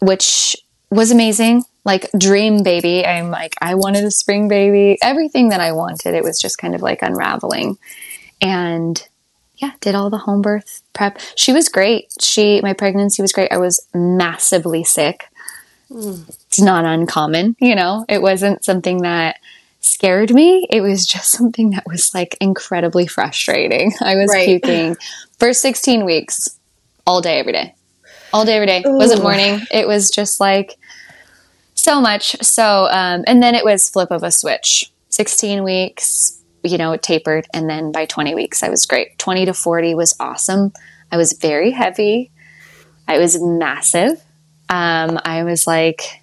which 0.02 0.58
was 0.90 1.10
amazing. 1.10 1.64
Like 1.86 2.12
dream 2.18 2.64
baby. 2.64 3.06
I'm 3.06 3.32
like, 3.32 3.56
I 3.62 3.76
wanted 3.76 4.04
a 4.04 4.12
spring 4.12 4.50
baby. 4.50 4.98
Everything 5.02 5.50
that 5.50 5.62
I 5.62 5.72
wanted. 5.72 6.14
It 6.14 6.24
was 6.26 6.38
just 6.38 6.58
kind 6.58 6.76
of 6.76 6.82
like 6.82 7.02
unraveling. 7.02 7.78
And 8.42 9.02
yeah, 9.56 9.72
did 9.80 9.96
all 9.96 10.10
the 10.10 10.18
home 10.18 10.42
birth 10.42 10.82
prep. 10.92 11.18
She 11.38 11.54
was 11.54 11.70
great. 11.70 12.12
She, 12.20 12.60
my 12.60 12.74
pregnancy 12.74 13.22
was 13.22 13.32
great. 13.32 13.54
I 13.54 13.58
was 13.58 13.88
massively 13.94 14.84
sick. 14.84 15.30
Mm. 15.90 16.28
It's 16.50 16.60
not 16.60 16.84
uncommon, 16.84 17.56
you 17.62 17.74
know, 17.74 18.04
it 18.10 18.22
wasn't 18.22 18.66
something 18.66 19.04
that 19.04 19.38
scared 19.80 20.34
me. 20.34 20.68
It 20.70 20.82
was 20.82 21.06
just 21.06 21.32
something 21.32 21.72
that 21.72 21.86
was 21.86 22.14
like 22.14 22.38
incredibly 22.40 23.08
frustrating. 23.08 23.94
I 24.02 24.16
was 24.16 24.30
right. 24.30 24.46
puking 24.46 24.98
for 25.40 25.54
16 25.54 26.06
weeks, 26.06 26.58
all 27.06 27.22
day, 27.22 27.40
every 27.40 27.54
day. 27.54 27.74
All 28.34 28.46
day, 28.46 28.56
every 28.56 28.68
day. 28.68 28.84
Ooh. 28.86 28.98
Wasn't 28.98 29.22
morning. 29.22 29.62
It 29.72 29.88
was 29.88 30.10
just 30.10 30.40
like 30.40 30.78
so 31.76 32.02
much. 32.02 32.36
So, 32.42 32.88
um, 32.92 33.24
and 33.28 33.42
then 33.42 33.56
it 33.56 33.64
was 33.64 33.90
flip 33.90 34.12
of 34.12 34.24
a 34.24 34.32
switch. 34.32 34.92
16 35.10 35.64
weeks, 35.64 36.42
you 36.64 36.78
know, 36.78 36.92
it 36.92 37.02
tapered. 37.02 37.48
And 37.54 37.70
then 37.70 37.92
by 37.92 38.06
20 38.06 38.36
weeks, 38.36 38.62
I 38.62 38.70
was 38.70 38.86
great. 38.86 39.18
20 39.18 39.46
to 39.46 39.54
40 39.54 39.96
was 39.96 40.16
awesome. 40.20 40.74
I 41.12 41.18
was 41.18 41.34
very 41.34 41.72
heavy. 41.72 42.32
I 43.08 43.18
was 43.20 43.42
massive. 43.42 44.22
Um, 44.70 45.20
I 45.24 45.44
was 45.44 45.66
like, 45.66 46.22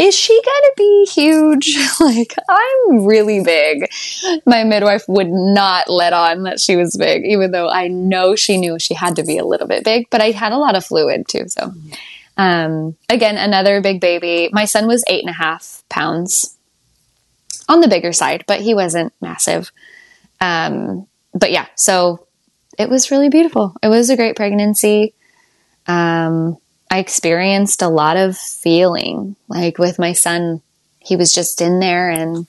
is 0.00 0.14
she 0.14 0.40
to 0.42 0.72
be 0.78 1.06
huge? 1.12 1.78
like, 2.00 2.34
I'm 2.48 3.04
really 3.04 3.42
big. 3.42 3.86
My 4.46 4.64
midwife 4.64 5.04
would 5.08 5.28
not 5.28 5.90
let 5.90 6.14
on 6.14 6.44
that 6.44 6.58
she 6.58 6.74
was 6.76 6.96
big, 6.96 7.24
even 7.26 7.50
though 7.50 7.68
I 7.68 7.88
know 7.88 8.34
she 8.34 8.56
knew 8.56 8.78
she 8.78 8.94
had 8.94 9.16
to 9.16 9.22
be 9.22 9.36
a 9.36 9.44
little 9.44 9.66
bit 9.68 9.84
big, 9.84 10.08
but 10.10 10.22
I 10.22 10.30
had 10.30 10.52
a 10.52 10.58
lot 10.58 10.74
of 10.74 10.86
fluid 10.86 11.28
too. 11.28 11.48
So, 11.48 11.74
um, 12.38 12.96
again, 13.10 13.36
another 13.36 13.82
big 13.82 14.00
baby. 14.00 14.48
My 14.52 14.64
son 14.64 14.86
was 14.86 15.04
eight 15.06 15.20
and 15.20 15.30
a 15.30 15.34
half 15.34 15.84
pounds 15.90 16.56
on 17.68 17.80
the 17.80 17.88
bigger 17.88 18.14
side, 18.14 18.44
but 18.46 18.60
he 18.60 18.74
wasn't 18.74 19.12
massive. 19.20 19.70
Um, 20.40 21.06
but 21.34 21.52
yeah, 21.52 21.66
so 21.76 22.26
it 22.78 22.88
was 22.88 23.10
really 23.10 23.28
beautiful. 23.28 23.76
It 23.82 23.88
was 23.88 24.08
a 24.08 24.16
great 24.16 24.34
pregnancy. 24.34 25.12
Um, 25.86 26.56
I 26.90 26.98
experienced 26.98 27.82
a 27.82 27.88
lot 27.88 28.16
of 28.16 28.36
feeling. 28.36 29.36
Like 29.48 29.78
with 29.78 29.98
my 29.98 30.12
son, 30.12 30.60
he 30.98 31.16
was 31.16 31.32
just 31.32 31.60
in 31.60 31.80
there 31.80 32.10
and 32.10 32.46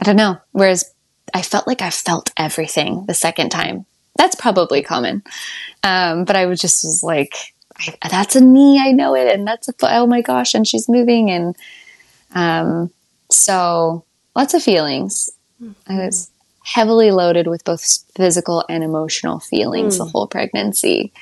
I 0.00 0.04
don't 0.04 0.16
know. 0.16 0.38
Whereas 0.52 0.92
I 1.34 1.42
felt 1.42 1.66
like 1.66 1.82
I 1.82 1.90
felt 1.90 2.30
everything 2.36 3.06
the 3.06 3.14
second 3.14 3.50
time. 3.50 3.84
That's 4.16 4.34
probably 4.34 4.82
common. 4.82 5.22
Um, 5.82 6.24
but 6.24 6.36
I 6.36 6.46
was 6.46 6.60
just 6.60 6.84
was 6.84 7.02
like, 7.02 7.34
I, 7.78 8.08
that's 8.08 8.36
a 8.36 8.40
knee, 8.40 8.80
I 8.80 8.92
know 8.92 9.14
it, 9.14 9.32
and 9.32 9.46
that's 9.46 9.68
a 9.68 9.72
foot. 9.72 9.90
Oh 9.92 10.06
my 10.06 10.20
gosh, 10.20 10.54
and 10.54 10.66
she's 10.66 10.88
moving, 10.88 11.30
and 11.30 11.56
um, 12.34 12.90
so 13.30 14.04
lots 14.34 14.54
of 14.54 14.62
feelings. 14.62 15.30
Mm-hmm. 15.62 15.92
I 15.92 16.06
was 16.06 16.30
heavily 16.64 17.12
loaded 17.12 17.46
with 17.46 17.64
both 17.64 18.04
physical 18.14 18.64
and 18.68 18.82
emotional 18.82 19.38
feelings 19.38 19.94
mm. 19.94 19.98
the 19.98 20.04
whole 20.06 20.26
pregnancy. 20.26 21.12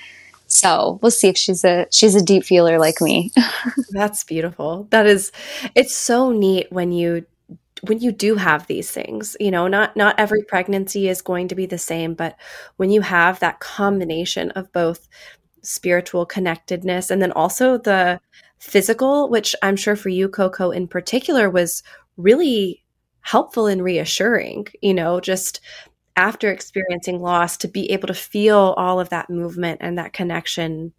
So 0.56 0.98
we'll 1.02 1.10
see 1.10 1.28
if 1.28 1.36
she's 1.36 1.64
a 1.64 1.86
she's 1.92 2.14
a 2.14 2.24
deep 2.24 2.42
feeler 2.42 2.78
like 2.78 3.02
me. 3.02 3.30
That's 3.90 4.24
beautiful. 4.24 4.88
That 4.90 5.06
is 5.06 5.30
it's 5.74 5.94
so 5.94 6.32
neat 6.32 6.72
when 6.72 6.92
you 6.92 7.26
when 7.82 8.00
you 8.00 8.10
do 8.10 8.36
have 8.36 8.66
these 8.66 8.90
things 8.90 9.36
you 9.38 9.50
know 9.50 9.68
not 9.68 9.94
not 9.96 10.18
every 10.18 10.42
pregnancy 10.42 11.08
is 11.08 11.20
going 11.20 11.46
to 11.46 11.54
be 11.54 11.66
the 11.66 11.76
same 11.76 12.14
but 12.14 12.34
when 12.78 12.90
you 12.90 13.02
have 13.02 13.38
that 13.38 13.60
combination 13.60 14.50
of 14.52 14.72
both 14.72 15.06
spiritual 15.60 16.24
connectedness 16.24 17.10
and 17.10 17.20
then 17.20 17.32
also 17.32 17.76
the 17.76 18.18
physical 18.58 19.28
which 19.28 19.54
i'm 19.62 19.76
sure 19.76 19.94
for 19.94 20.08
you 20.08 20.26
coco 20.26 20.70
in 20.70 20.88
particular 20.88 21.50
was 21.50 21.82
really 22.16 22.82
helpful 23.20 23.66
and 23.66 23.84
reassuring 23.84 24.66
you 24.80 24.94
know 24.94 25.20
just 25.20 25.60
after 26.16 26.50
experiencing 26.50 27.20
loss 27.20 27.58
to 27.58 27.68
be 27.68 27.90
able 27.92 28.08
to 28.08 28.14
feel 28.14 28.74
all 28.76 28.98
of 28.98 29.10
that 29.10 29.30
movement 29.30 29.78
and 29.82 29.98
that 29.98 30.12
connection 30.12 30.92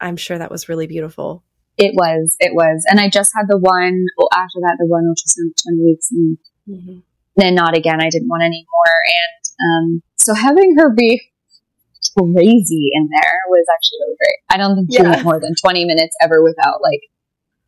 i'm 0.00 0.16
sure 0.16 0.38
that 0.38 0.50
was 0.50 0.68
really 0.68 0.86
beautiful 0.86 1.44
it 1.76 1.94
was 1.94 2.36
it 2.40 2.54
was 2.54 2.84
and 2.88 2.98
i 2.98 3.08
just 3.08 3.32
had 3.36 3.46
the 3.48 3.58
one 3.58 4.06
well, 4.16 4.28
after 4.32 4.58
that 4.60 4.76
the 4.78 4.86
one 4.86 5.04
ultrasound 5.04 5.52
20 5.62 5.84
weeks 5.84 6.08
and 6.10 6.38
mm-hmm. 6.68 6.98
then 7.36 7.54
not 7.54 7.76
again 7.76 8.00
i 8.00 8.08
didn't 8.08 8.28
want 8.28 8.42
any 8.42 8.66
more 8.72 8.94
and 9.06 9.96
um, 9.96 10.02
so 10.16 10.34
having 10.34 10.76
her 10.76 10.90
be 10.90 11.20
crazy 12.18 12.90
in 12.94 13.08
there 13.10 13.40
was 13.48 13.66
actually 13.74 13.98
really 14.00 14.16
great 14.18 14.54
i 14.54 14.56
don't 14.56 14.76
think 14.76 14.88
she 14.90 15.02
yeah. 15.02 15.10
went 15.10 15.24
more 15.24 15.40
than 15.40 15.54
20 15.60 15.84
minutes 15.84 16.16
ever 16.22 16.42
without 16.42 16.80
like 16.82 17.00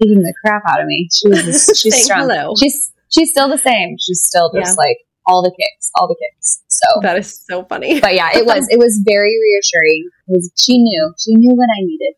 beating 0.00 0.22
the 0.22 0.32
crap 0.42 0.62
out 0.66 0.80
of 0.80 0.86
me 0.86 1.08
she 1.12 1.28
was 1.28 1.70
she's 1.78 2.04
strong 2.04 2.20
hello. 2.20 2.54
she's 2.58 2.92
she's 3.10 3.30
still 3.30 3.48
the 3.48 3.58
same 3.58 3.96
she's 4.00 4.22
still 4.24 4.50
just 4.54 4.78
yeah. 4.78 4.84
like 4.84 4.98
all 5.28 5.42
the 5.42 5.52
kicks, 5.52 5.90
all 5.94 6.08
the 6.08 6.16
kicks. 6.16 6.62
So 6.82 7.00
that 7.02 7.18
is 7.18 7.44
so 7.48 7.64
funny. 7.64 8.00
but 8.00 8.14
yeah, 8.14 8.30
it 8.34 8.46
was 8.46 8.66
it 8.70 8.78
was 8.78 9.00
very 9.04 9.36
reassuring. 9.40 10.08
Was, 10.26 10.52
she 10.60 10.78
knew 10.78 11.12
she 11.18 11.34
knew 11.34 11.54
what 11.54 11.68
I 11.68 11.80
needed. 11.80 12.14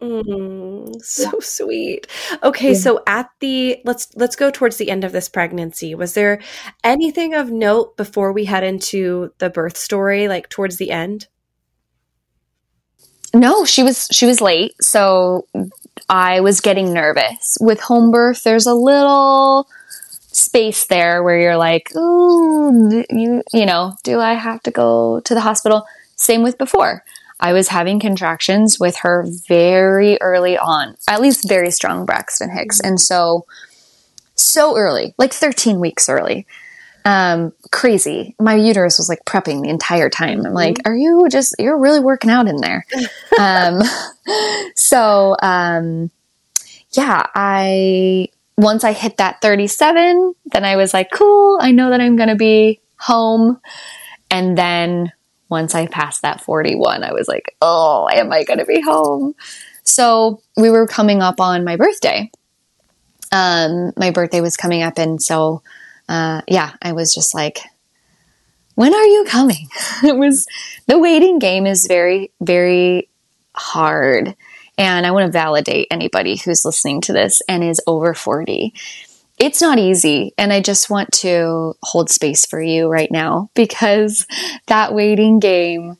Mm, 0.00 1.02
so 1.02 1.22
yeah. 1.22 1.30
sweet. 1.40 2.06
Okay, 2.42 2.72
yeah. 2.72 2.78
so 2.78 3.02
at 3.06 3.30
the 3.40 3.80
let's 3.84 4.08
let's 4.16 4.36
go 4.36 4.50
towards 4.50 4.76
the 4.76 4.90
end 4.90 5.04
of 5.04 5.12
this 5.12 5.28
pregnancy. 5.28 5.94
Was 5.94 6.14
there 6.14 6.40
anything 6.84 7.34
of 7.34 7.50
note 7.50 7.96
before 7.96 8.32
we 8.32 8.44
head 8.44 8.64
into 8.64 9.32
the 9.38 9.48
birth 9.48 9.76
story, 9.76 10.28
like 10.28 10.48
towards 10.48 10.76
the 10.76 10.90
end? 10.90 11.28
No, 13.34 13.64
she 13.64 13.82
was 13.82 14.08
she 14.10 14.26
was 14.26 14.40
late, 14.40 14.74
so 14.82 15.46
I 16.08 16.40
was 16.40 16.60
getting 16.60 16.92
nervous. 16.92 17.56
With 17.60 17.80
home 17.80 18.10
birth, 18.10 18.42
there's 18.42 18.66
a 18.66 18.74
little 18.74 19.68
space 20.32 20.86
there 20.86 21.22
where 21.22 21.38
you're 21.38 21.56
like, 21.56 21.90
oh, 21.94 23.04
you, 23.10 23.42
you 23.52 23.66
know, 23.66 23.94
do 24.02 24.20
I 24.20 24.34
have 24.34 24.62
to 24.64 24.70
go 24.70 25.20
to 25.20 25.34
the 25.34 25.40
hospital? 25.40 25.84
Same 26.16 26.42
with 26.42 26.58
before. 26.58 27.04
I 27.38 27.52
was 27.52 27.68
having 27.68 27.98
contractions 27.98 28.78
with 28.78 28.96
her 28.98 29.26
very 29.48 30.16
early 30.20 30.56
on, 30.56 30.96
at 31.08 31.20
least 31.20 31.48
very 31.48 31.70
strong 31.72 32.06
Braxton 32.06 32.50
Hicks. 32.50 32.80
And 32.80 33.00
so, 33.00 33.46
so 34.36 34.76
early, 34.76 35.14
like 35.18 35.32
13 35.32 35.80
weeks 35.80 36.08
early. 36.08 36.46
Um, 37.04 37.52
crazy. 37.72 38.36
My 38.38 38.54
uterus 38.54 38.96
was 38.98 39.08
like 39.08 39.24
prepping 39.24 39.62
the 39.62 39.70
entire 39.70 40.08
time. 40.08 40.46
I'm 40.46 40.52
like, 40.52 40.76
mm-hmm. 40.76 40.92
are 40.92 40.94
you 40.94 41.26
just, 41.28 41.56
you're 41.58 41.78
really 41.78 41.98
working 41.98 42.30
out 42.30 42.46
in 42.46 42.58
there. 42.58 42.86
um, 43.40 43.80
so, 44.76 45.36
um, 45.42 46.12
yeah, 46.92 47.26
I 47.34 48.28
once 48.56 48.84
I 48.84 48.92
hit 48.92 49.16
that 49.16 49.40
37, 49.40 50.34
then 50.46 50.64
I 50.64 50.76
was 50.76 50.92
like, 50.92 51.10
cool, 51.10 51.58
I 51.60 51.72
know 51.72 51.90
that 51.90 52.00
I'm 52.00 52.16
going 52.16 52.28
to 52.28 52.36
be 52.36 52.80
home. 52.98 53.60
And 54.30 54.56
then 54.56 55.12
once 55.48 55.74
I 55.74 55.86
passed 55.86 56.22
that 56.22 56.40
41, 56.40 57.04
I 57.04 57.12
was 57.12 57.28
like, 57.28 57.56
oh, 57.60 58.08
am 58.10 58.32
I 58.32 58.44
going 58.44 58.58
to 58.58 58.64
be 58.64 58.80
home? 58.80 59.34
So 59.84 60.40
we 60.56 60.70
were 60.70 60.86
coming 60.86 61.22
up 61.22 61.40
on 61.40 61.64
my 61.64 61.76
birthday. 61.76 62.30
Um, 63.32 63.92
my 63.96 64.10
birthday 64.10 64.40
was 64.40 64.56
coming 64.56 64.82
up. 64.82 64.98
And 64.98 65.22
so, 65.22 65.62
uh, 66.08 66.42
yeah, 66.46 66.72
I 66.80 66.92
was 66.92 67.14
just 67.14 67.34
like, 67.34 67.60
when 68.74 68.94
are 68.94 69.04
you 69.04 69.24
coming? 69.26 69.68
It 70.04 70.16
was 70.16 70.46
the 70.86 70.98
waiting 70.98 71.38
game 71.38 71.66
is 71.66 71.86
very, 71.86 72.32
very 72.40 73.08
hard. 73.54 74.34
And 74.78 75.06
I 75.06 75.10
want 75.10 75.26
to 75.26 75.32
validate 75.32 75.88
anybody 75.90 76.36
who's 76.36 76.64
listening 76.64 77.00
to 77.02 77.12
this 77.12 77.42
and 77.48 77.62
is 77.62 77.80
over 77.86 78.14
40. 78.14 78.72
It's 79.38 79.60
not 79.60 79.78
easy. 79.78 80.32
And 80.38 80.52
I 80.52 80.60
just 80.60 80.88
want 80.88 81.12
to 81.12 81.74
hold 81.82 82.10
space 82.10 82.46
for 82.46 82.60
you 82.60 82.88
right 82.88 83.10
now 83.10 83.50
because 83.54 84.26
that 84.66 84.94
waiting 84.94 85.40
game, 85.40 85.96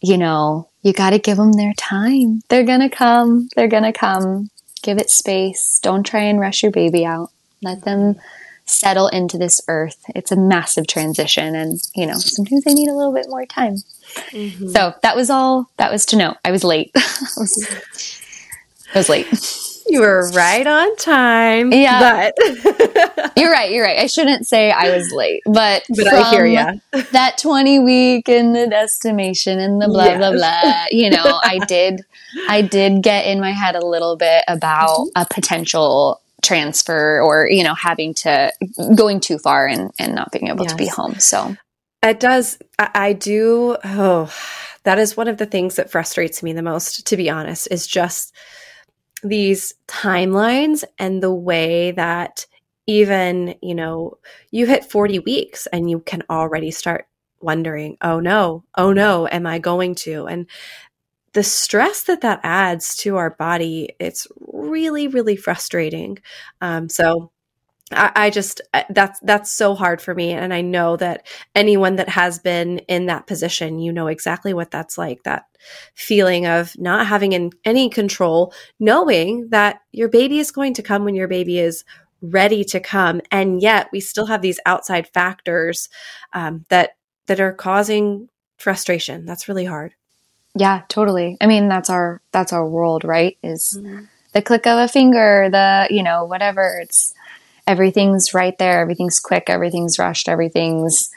you 0.00 0.18
know, 0.18 0.68
you 0.82 0.92
got 0.92 1.10
to 1.10 1.18
give 1.18 1.36
them 1.36 1.52
their 1.52 1.74
time. 1.74 2.42
They're 2.48 2.64
going 2.64 2.80
to 2.80 2.88
come. 2.88 3.48
They're 3.56 3.68
going 3.68 3.82
to 3.82 3.92
come. 3.92 4.50
Give 4.82 4.98
it 4.98 5.10
space. 5.10 5.80
Don't 5.82 6.04
try 6.04 6.20
and 6.20 6.38
rush 6.38 6.62
your 6.62 6.72
baby 6.72 7.04
out. 7.04 7.30
Let 7.60 7.84
them 7.84 8.16
settle 8.66 9.08
into 9.08 9.38
this 9.38 9.60
earth. 9.68 10.04
It's 10.14 10.32
a 10.32 10.36
massive 10.36 10.86
transition 10.86 11.54
and, 11.54 11.80
you 11.94 12.06
know, 12.06 12.18
sometimes 12.18 12.64
they 12.64 12.74
need 12.74 12.88
a 12.88 12.94
little 12.94 13.12
bit 13.12 13.26
more 13.28 13.46
time. 13.46 13.76
Mm-hmm. 14.30 14.68
So 14.68 14.94
that 15.02 15.16
was 15.16 15.30
all 15.30 15.70
that 15.76 15.92
was 15.92 16.06
to 16.06 16.16
know. 16.16 16.36
I 16.44 16.50
was 16.50 16.64
late. 16.64 16.90
I, 16.96 17.00
was, 17.36 18.22
I 18.94 18.98
was 18.98 19.08
late. 19.08 19.26
You 19.88 20.00
were 20.00 20.28
right 20.30 20.66
on 20.66 20.96
time. 20.96 21.72
Yeah. 21.72 22.30
But 22.36 23.32
you're 23.36 23.50
right. 23.50 23.70
You're 23.70 23.84
right. 23.84 23.98
I 23.98 24.06
shouldn't 24.06 24.46
say 24.46 24.72
I 24.72 24.96
was 24.96 25.12
late, 25.12 25.42
but, 25.46 25.84
but 25.88 26.08
I 26.08 26.30
hear 26.30 26.44
you. 26.44 26.80
that 27.12 27.38
20 27.38 27.78
week 27.80 28.28
and 28.28 28.54
the 28.54 28.66
destination 28.66 29.60
and 29.60 29.80
the 29.80 29.86
blah, 29.86 30.06
yes. 30.06 30.18
blah, 30.18 30.32
blah, 30.32 30.84
you 30.90 31.10
know, 31.10 31.38
I 31.42 31.60
did, 31.68 32.00
I 32.48 32.62
did 32.62 33.02
get 33.02 33.26
in 33.26 33.40
my 33.40 33.52
head 33.52 33.76
a 33.76 33.86
little 33.86 34.16
bit 34.16 34.42
about 34.48 34.98
mm-hmm. 34.98 35.22
a 35.22 35.26
potential 35.26 36.20
transfer 36.42 37.20
or, 37.20 37.48
you 37.48 37.62
know, 37.62 37.74
having 37.74 38.12
to 38.14 38.52
going 38.96 39.20
too 39.20 39.38
far 39.38 39.68
and, 39.68 39.92
and 40.00 40.14
not 40.16 40.32
being 40.32 40.48
able 40.48 40.64
yes. 40.64 40.72
to 40.72 40.76
be 40.76 40.86
home. 40.86 41.14
So 41.20 41.56
it 42.02 42.20
does. 42.20 42.58
I, 42.78 42.90
I 42.94 43.12
do. 43.12 43.76
Oh, 43.84 44.32
that 44.84 44.98
is 44.98 45.16
one 45.16 45.28
of 45.28 45.38
the 45.38 45.46
things 45.46 45.76
that 45.76 45.90
frustrates 45.90 46.42
me 46.42 46.52
the 46.52 46.62
most, 46.62 47.06
to 47.06 47.16
be 47.16 47.28
honest, 47.30 47.68
is 47.70 47.86
just 47.86 48.34
these 49.22 49.74
timelines 49.88 50.84
and 50.98 51.22
the 51.22 51.34
way 51.34 51.92
that 51.92 52.46
even, 52.86 53.56
you 53.62 53.74
know, 53.74 54.18
you 54.50 54.66
hit 54.66 54.84
40 54.84 55.20
weeks 55.20 55.66
and 55.68 55.90
you 55.90 56.00
can 56.00 56.22
already 56.30 56.70
start 56.70 57.06
wondering, 57.40 57.96
oh 58.02 58.20
no, 58.20 58.64
oh 58.76 58.92
no, 58.92 59.28
am 59.28 59.46
I 59.46 59.58
going 59.58 59.94
to? 59.96 60.26
And 60.26 60.46
the 61.32 61.42
stress 61.42 62.04
that 62.04 62.22
that 62.22 62.40
adds 62.42 62.96
to 62.98 63.16
our 63.16 63.30
body, 63.30 63.90
it's 64.00 64.26
really, 64.40 65.08
really 65.08 65.36
frustrating. 65.36 66.18
Um, 66.60 66.88
so 66.88 67.30
I, 67.92 68.12
I 68.16 68.30
just 68.30 68.60
that's 68.90 69.20
that's 69.20 69.52
so 69.52 69.74
hard 69.74 70.00
for 70.02 70.14
me, 70.14 70.32
and 70.32 70.52
I 70.52 70.60
know 70.60 70.96
that 70.96 71.26
anyone 71.54 71.96
that 71.96 72.08
has 72.08 72.38
been 72.38 72.78
in 72.80 73.06
that 73.06 73.26
position, 73.26 73.78
you 73.78 73.92
know 73.92 74.08
exactly 74.08 74.52
what 74.52 74.70
that's 74.70 74.98
like. 74.98 75.22
That 75.22 75.44
feeling 75.94 76.46
of 76.46 76.76
not 76.78 77.06
having 77.06 77.32
in, 77.32 77.52
any 77.64 77.88
control, 77.88 78.52
knowing 78.80 79.48
that 79.50 79.80
your 79.92 80.08
baby 80.08 80.38
is 80.38 80.50
going 80.50 80.74
to 80.74 80.82
come 80.82 81.04
when 81.04 81.14
your 81.14 81.28
baby 81.28 81.60
is 81.60 81.84
ready 82.20 82.64
to 82.64 82.80
come, 82.80 83.20
and 83.30 83.62
yet 83.62 83.88
we 83.92 84.00
still 84.00 84.26
have 84.26 84.42
these 84.42 84.60
outside 84.66 85.06
factors 85.08 85.88
um, 86.32 86.64
that 86.70 86.96
that 87.26 87.40
are 87.40 87.52
causing 87.52 88.28
frustration. 88.58 89.26
That's 89.26 89.48
really 89.48 89.64
hard. 89.64 89.94
Yeah, 90.56 90.82
totally. 90.88 91.36
I 91.40 91.46
mean, 91.46 91.68
that's 91.68 91.90
our 91.90 92.20
that's 92.32 92.52
our 92.52 92.66
world, 92.66 93.04
right? 93.04 93.36
Is 93.44 93.78
mm-hmm. 93.78 94.04
the 94.32 94.42
click 94.42 94.66
of 94.66 94.78
a 94.78 94.88
finger, 94.88 95.48
the 95.52 95.86
you 95.90 96.02
know 96.02 96.24
whatever. 96.24 96.80
It's 96.82 97.14
everything's 97.66 98.32
right 98.34 98.56
there, 98.58 98.80
everything's 98.80 99.18
quick, 99.18 99.44
everything's 99.48 99.98
rushed, 99.98 100.28
everything's, 100.28 101.10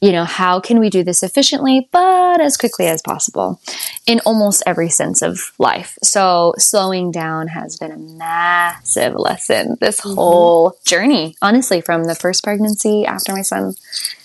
you 0.00 0.12
know, 0.12 0.24
how 0.24 0.60
can 0.60 0.78
we 0.78 0.90
do 0.90 1.02
this 1.02 1.22
efficiently, 1.22 1.88
but 1.92 2.40
as 2.40 2.56
quickly 2.56 2.86
as 2.86 3.00
possible 3.00 3.60
in 4.06 4.20
almost 4.26 4.62
every 4.66 4.88
sense 4.88 5.22
of 5.22 5.52
life. 5.58 5.96
So 6.02 6.54
slowing 6.58 7.10
down 7.10 7.48
has 7.48 7.76
been 7.76 7.92
a 7.92 7.98
massive 7.98 9.14
lesson 9.14 9.76
this 9.80 10.00
mm-hmm. 10.00 10.14
whole 10.14 10.78
journey, 10.84 11.36
honestly, 11.40 11.80
from 11.80 12.04
the 12.04 12.14
first 12.14 12.44
pregnancy 12.44 13.06
after 13.06 13.32
my 13.32 13.42
son 13.42 13.74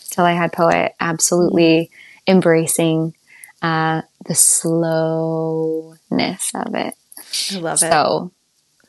till 0.10 0.26
I 0.26 0.34
had 0.34 0.52
Poet, 0.52 0.96
absolutely 1.00 1.92
embracing 2.28 3.14
uh, 3.62 4.02
the 4.26 4.36
slowness 4.36 6.02
of 6.56 6.76
it. 6.76 6.94
I 7.52 7.60
love 7.60 7.76
it. 7.76 7.92
So 7.92 8.32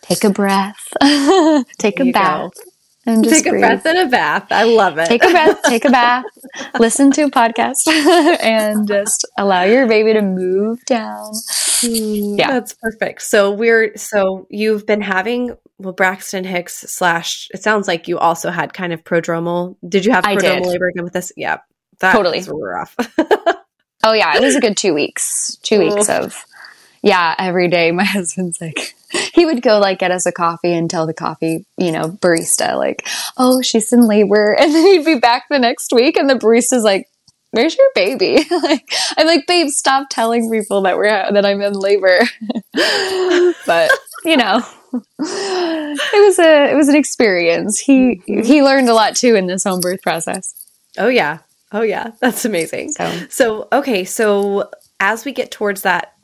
take 0.02 0.24
a 0.24 0.30
breath, 0.30 0.92
take 1.78 2.00
a 2.00 2.10
bath. 2.10 2.52
And 3.06 3.24
just 3.24 3.36
take 3.36 3.46
a 3.46 3.50
breathe. 3.50 3.62
breath 3.62 3.86
and 3.86 3.98
a 3.98 4.06
bath. 4.06 4.48
I 4.50 4.64
love 4.64 4.98
it. 4.98 5.06
Take 5.06 5.24
a 5.24 5.30
breath, 5.30 5.62
take 5.64 5.86
a 5.86 5.90
bath, 5.90 6.24
listen 6.78 7.10
to 7.12 7.22
a 7.22 7.30
podcast, 7.30 7.88
and 8.42 8.86
just 8.86 9.26
allow 9.38 9.62
your 9.62 9.86
baby 9.86 10.12
to 10.12 10.20
move 10.20 10.84
down. 10.84 11.32
Hmm, 11.80 12.38
yeah, 12.38 12.50
that's 12.50 12.74
perfect. 12.74 13.22
So 13.22 13.50
we're 13.50 13.96
so 13.96 14.46
you've 14.50 14.84
been 14.84 15.00
having 15.00 15.56
well 15.78 15.94
Braxton 15.94 16.44
Hicks 16.44 16.80
slash. 16.80 17.48
It 17.54 17.62
sounds 17.62 17.88
like 17.88 18.06
you 18.06 18.18
also 18.18 18.50
had 18.50 18.74
kind 18.74 18.92
of 18.92 19.02
prodromal. 19.02 19.76
Did 19.88 20.04
you 20.04 20.12
have 20.12 20.24
prodromal 20.24 20.66
labor 20.66 20.88
again 20.88 21.04
with 21.04 21.14
this? 21.14 21.32
Yeah, 21.38 21.58
totally. 22.00 22.42
rough. 22.50 22.94
oh 24.04 24.12
yeah, 24.12 24.36
it 24.36 24.42
was 24.42 24.56
a 24.56 24.60
good 24.60 24.76
two 24.76 24.92
weeks. 24.92 25.56
Two 25.62 25.78
weeks 25.78 26.10
of 26.10 26.44
yeah. 27.02 27.34
Every 27.38 27.68
day, 27.68 27.92
my 27.92 28.04
husband's 28.04 28.60
like 28.60 28.94
he 29.34 29.44
would 29.44 29.62
go 29.62 29.78
like 29.78 29.98
get 29.98 30.10
us 30.10 30.26
a 30.26 30.32
coffee 30.32 30.72
and 30.72 30.90
tell 30.90 31.06
the 31.06 31.14
coffee, 31.14 31.66
you 31.76 31.92
know, 31.92 32.10
barista 32.10 32.76
like, 32.76 33.06
"Oh, 33.36 33.62
she's 33.62 33.92
in 33.92 34.06
labor," 34.06 34.52
and 34.58 34.74
then 34.74 34.86
he'd 34.86 35.04
be 35.04 35.18
back 35.18 35.44
the 35.50 35.58
next 35.58 35.92
week, 35.92 36.16
and 36.16 36.28
the 36.28 36.34
barista's 36.34 36.84
like, 36.84 37.06
"Where's 37.50 37.76
your 37.76 37.88
baby?" 37.94 38.44
like, 38.62 38.92
I'm 39.16 39.26
like, 39.26 39.46
"Babe, 39.46 39.68
stop 39.68 40.08
telling 40.10 40.50
people 40.50 40.82
that 40.82 40.96
we're 40.96 41.08
that 41.08 41.46
I'm 41.46 41.60
in 41.60 41.74
labor." 41.74 42.20
but 43.66 43.90
you 44.24 44.36
know, 44.36 44.62
it 44.92 46.26
was 46.26 46.38
a 46.38 46.70
it 46.70 46.76
was 46.76 46.88
an 46.88 46.96
experience. 46.96 47.78
He 47.78 48.22
mm-hmm. 48.28 48.42
he 48.42 48.62
learned 48.62 48.88
a 48.88 48.94
lot 48.94 49.16
too 49.16 49.34
in 49.34 49.46
this 49.46 49.64
home 49.64 49.80
birth 49.80 50.02
process. 50.02 50.54
Oh 50.98 51.08
yeah, 51.08 51.38
oh 51.72 51.82
yeah, 51.82 52.12
that's 52.20 52.44
amazing. 52.44 52.92
So, 52.92 53.26
so 53.28 53.68
okay, 53.72 54.04
so 54.04 54.70
as 54.98 55.24
we 55.24 55.32
get 55.32 55.50
towards 55.50 55.82
that 55.82 56.14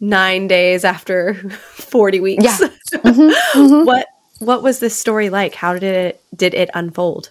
nine 0.00 0.48
days 0.48 0.84
after 0.84 1.34
40 1.90 2.20
weeks. 2.20 2.44
Yeah. 2.44 2.68
Mm-hmm, 2.90 3.60
mm-hmm. 3.60 3.86
what 3.86 4.08
what 4.40 4.64
was 4.64 4.80
this 4.80 4.98
story 4.98 5.30
like? 5.30 5.54
How 5.54 5.74
did 5.74 5.84
it 5.94 6.20
did 6.34 6.54
it 6.54 6.70
unfold? 6.74 7.30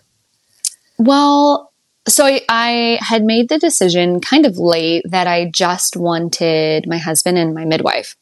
Well, 0.97 1.73
so 2.07 2.25
I, 2.25 2.41
I, 2.47 2.99
had 3.01 3.23
made 3.23 3.49
the 3.49 3.57
decision 3.57 4.21
kind 4.21 4.45
of 4.45 4.57
late 4.57 5.03
that 5.05 5.27
I 5.27 5.49
just 5.53 5.97
wanted 5.97 6.87
my 6.87 6.97
husband 6.97 7.37
and 7.37 7.53
my 7.53 7.65
midwife. 7.65 8.15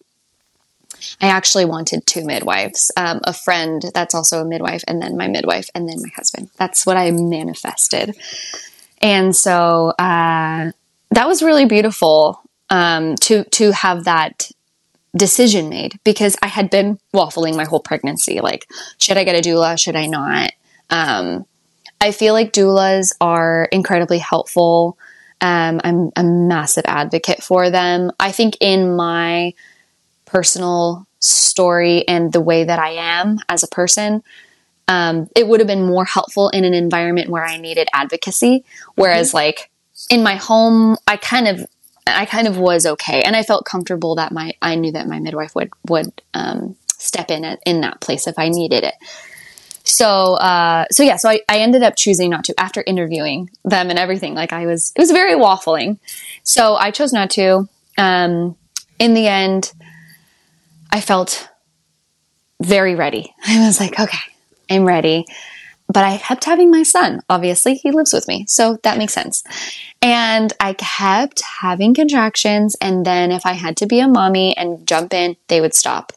I 1.22 1.28
actually 1.28 1.66
wanted 1.66 2.06
two 2.06 2.26
midwives, 2.26 2.92
um, 2.98 3.22
a 3.24 3.34
friend 3.34 3.84
that's 3.94 4.16
also 4.16 4.42
a 4.42 4.46
midwife, 4.46 4.84
and 4.88 5.02
then 5.02 5.16
my 5.16 5.28
midwife, 5.28 5.70
and 5.76 5.88
then 5.88 6.02
my 6.02 6.10
husband. 6.16 6.50
That's 6.58 6.86
what 6.86 6.98
I 6.98 7.12
manifested. 7.12 8.16
And 9.00 9.36
so 9.36 9.90
uh, 10.00 10.72
that 11.12 11.28
was 11.28 11.44
really 11.44 11.66
beautiful 11.66 12.42
um, 12.70 13.16
to 13.18 13.44
to 13.44 13.72
have 13.72 14.06
that 14.06 14.50
decision 15.16 15.70
made 15.70 16.00
because 16.04 16.36
I 16.42 16.48
had 16.48 16.70
been 16.70 17.00
waffling 17.14 17.56
my 17.56 17.66
whole 17.66 17.80
pregnancy. 17.80 18.40
Like, 18.40 18.68
should 19.00 19.18
I 19.18 19.24
get 19.24 19.36
a 19.36 19.48
doula? 19.48 19.80
Should 19.80 19.96
I 19.96 20.06
not? 20.06 20.52
Um, 20.90 21.46
I 22.00 22.12
feel 22.12 22.34
like 22.34 22.54
doulas 22.54 23.14
are 23.20 23.68
incredibly 23.72 24.20
helpful. 24.20 24.98
Um, 25.42 25.82
I'm 25.84 26.12
a 26.16 26.24
massive 26.24 26.86
advocate 26.88 27.44
for 27.44 27.70
them. 27.70 28.12
I 28.20 28.32
think 28.32 28.58
in 28.60 28.96
my 28.96 29.54
personal 30.26 31.08
story 31.20 32.08
and 32.08 32.32
the 32.32 32.42
way 32.42 32.64
that 32.64 32.80
I 32.80 32.92
am 32.92 33.40
as 33.50 33.64
a 33.64 33.68
person, 33.68 34.24
um, 34.88 35.30
it 35.36 35.48
would 35.48 35.60
have 35.60 35.68
been 35.68 35.86
more 35.86 36.06
helpful 36.06 36.50
in 36.50 36.64
an 36.64 36.74
environment 36.74 37.30
where 37.30 37.46
I 37.46 37.58
needed 37.58 37.88
advocacy. 37.94 38.64
Whereas, 38.96 39.30
mm-hmm. 39.30 39.38
like 39.38 39.70
in 40.10 40.24
my 40.24 40.36
home, 40.36 40.98
I 41.08 41.18
kind 41.18 41.48
of 41.48 41.66
I 42.08 42.26
kind 42.26 42.48
of 42.48 42.58
was 42.58 42.86
okay, 42.86 43.22
and 43.22 43.36
I 43.36 43.44
felt 43.44 43.66
comfortable 43.66 44.16
that 44.16 44.32
my 44.32 44.54
I 44.62 44.76
knew 44.76 44.92
that 44.92 45.08
my 45.08 45.20
midwife 45.20 45.56
would 45.56 45.72
would 45.88 46.22
um, 46.34 46.76
step 46.98 47.32
in 47.32 47.46
at, 47.46 47.60
in 47.66 47.82
that 47.82 48.02
place 48.02 48.28
if 48.28 48.38
I 48.38 48.50
needed 48.50 48.84
it. 48.84 48.96
So 49.84 50.34
uh, 50.36 50.86
so 50.92 51.04
yeah, 51.04 51.16
so 51.16 51.30
I, 51.30 51.42
I 51.48 51.60
ended 51.60 51.84
up 51.84 51.96
choosing 51.96 52.30
not 52.30 52.44
to 52.46 52.60
after 52.60 52.84
interviewing 52.86 53.50
them 53.64 53.90
and 53.90 53.98
everything. 53.98 54.34
Like 54.36 54.52
I 54.52 54.66
was, 54.66 54.92
it 54.96 55.00
was 55.00 55.12
very 55.12 55.34
waffling. 55.34 55.98
So 56.44 56.76
I 56.76 56.92
chose 56.92 57.14
not 57.14 57.30
to. 57.32 57.70
Um, 57.98 58.58
in 59.00 59.14
the 59.14 59.28
end, 59.28 59.72
I 60.92 61.00
felt 61.00 61.50
very 62.62 62.96
ready. 62.96 63.34
I 63.48 63.66
was 63.66 63.80
like, 63.80 64.00
okay, 64.00 64.18
I'm 64.70 64.84
ready 64.84 65.26
but 65.88 66.04
I 66.04 66.18
kept 66.18 66.44
having 66.44 66.70
my 66.70 66.84
son. 66.84 67.22
Obviously, 67.30 67.76
he 67.76 67.92
lives 67.92 68.14
with 68.14 68.28
me, 68.28 68.46
so 68.48 68.78
that 68.84 68.98
makes 68.98 69.14
sense. 69.14 69.44
And 70.02 70.52
I 70.60 70.74
kept 70.74 71.42
having 71.42 71.94
contractions, 71.94 72.76
and 72.82 73.06
then 73.06 73.32
if 73.32 73.46
I 73.46 73.54
had 73.54 73.78
to 73.78 73.86
be 73.86 74.00
a 74.00 74.08
mommy 74.08 74.56
and 74.56 74.88
jump 74.88 75.14
in, 75.14 75.38
they 75.48 75.62
would 75.62 75.74
stop. 75.74 76.14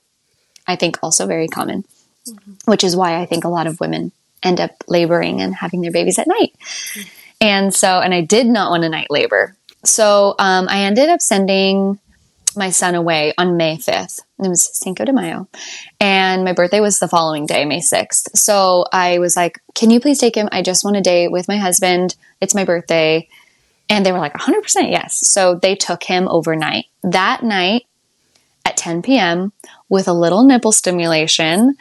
I 0.67 0.77
think 0.77 0.99
also 1.03 1.27
very 1.27 1.49
common, 1.49 1.85
mm-hmm. 2.27 2.53
which 2.71 2.85
is 2.85 2.97
why 2.97 3.21
I 3.21 3.27
think 3.27 3.45
a 3.45 3.49
lot 3.49 3.67
of 3.67 3.81
women 3.81 4.13
end 4.43 4.61
up 4.61 4.73
laboring 4.89 5.41
and 5.41 5.55
having 5.55 5.81
their 5.81 5.93
babies 5.93 6.19
at 6.19 6.27
night. 6.27 6.55
Mm-hmm. 6.61 7.09
And 7.43 7.75
so, 7.75 8.01
and 8.01 8.13
I 8.13 8.21
did 8.21 8.47
not 8.47 8.71
want 8.71 8.85
a 8.85 8.89
night 8.89 9.11
labor. 9.11 9.57
So 9.85 10.35
um, 10.39 10.69
I 10.69 10.81
ended 10.81 11.09
up 11.09 11.23
sending 11.23 11.99
my 12.57 12.71
son 12.71 12.95
away 12.95 13.33
on 13.39 13.57
May 13.57 13.77
5th. 13.77 14.21
It 14.39 14.49
was 14.49 14.77
Cinco 14.77 15.05
de 15.05 15.13
Mayo. 15.13 15.49
And 16.01 16.45
my 16.45 16.53
birthday 16.53 16.81
was 16.81 16.99
the 16.99 17.09
following 17.09 17.47
day, 17.47 17.65
May 17.65 17.81
6th. 17.81 18.37
So 18.37 18.85
I 18.93 19.19
was 19.19 19.37
like, 19.37 19.61
can 19.75 19.91
you 19.91 20.01
please 20.01 20.19
take 20.19 20.37
him? 20.37 20.49
I 20.53 20.63
just 20.63 20.85
want 20.85 20.97
a 20.97 21.01
day 21.01 21.29
with 21.29 21.49
my 21.49 21.57
husband. 21.57 22.17
It's 22.41 22.55
my 22.55 22.65
birthday. 22.65 23.29
And 23.89 24.05
they 24.05 24.13
were 24.13 24.19
like, 24.19 24.35
100% 24.35 24.91
yes. 24.91 25.27
So 25.29 25.57
they 25.57 25.75
took 25.75 26.05
him 26.05 26.29
overnight. 26.29 26.87
That 27.03 27.43
night 27.43 27.87
at 28.65 28.77
10 28.77 29.03
p.m., 29.03 29.53
with 29.89 30.07
a 30.07 30.13
little 30.13 30.45
nipple 30.45 30.73
stimulation, 30.73 31.75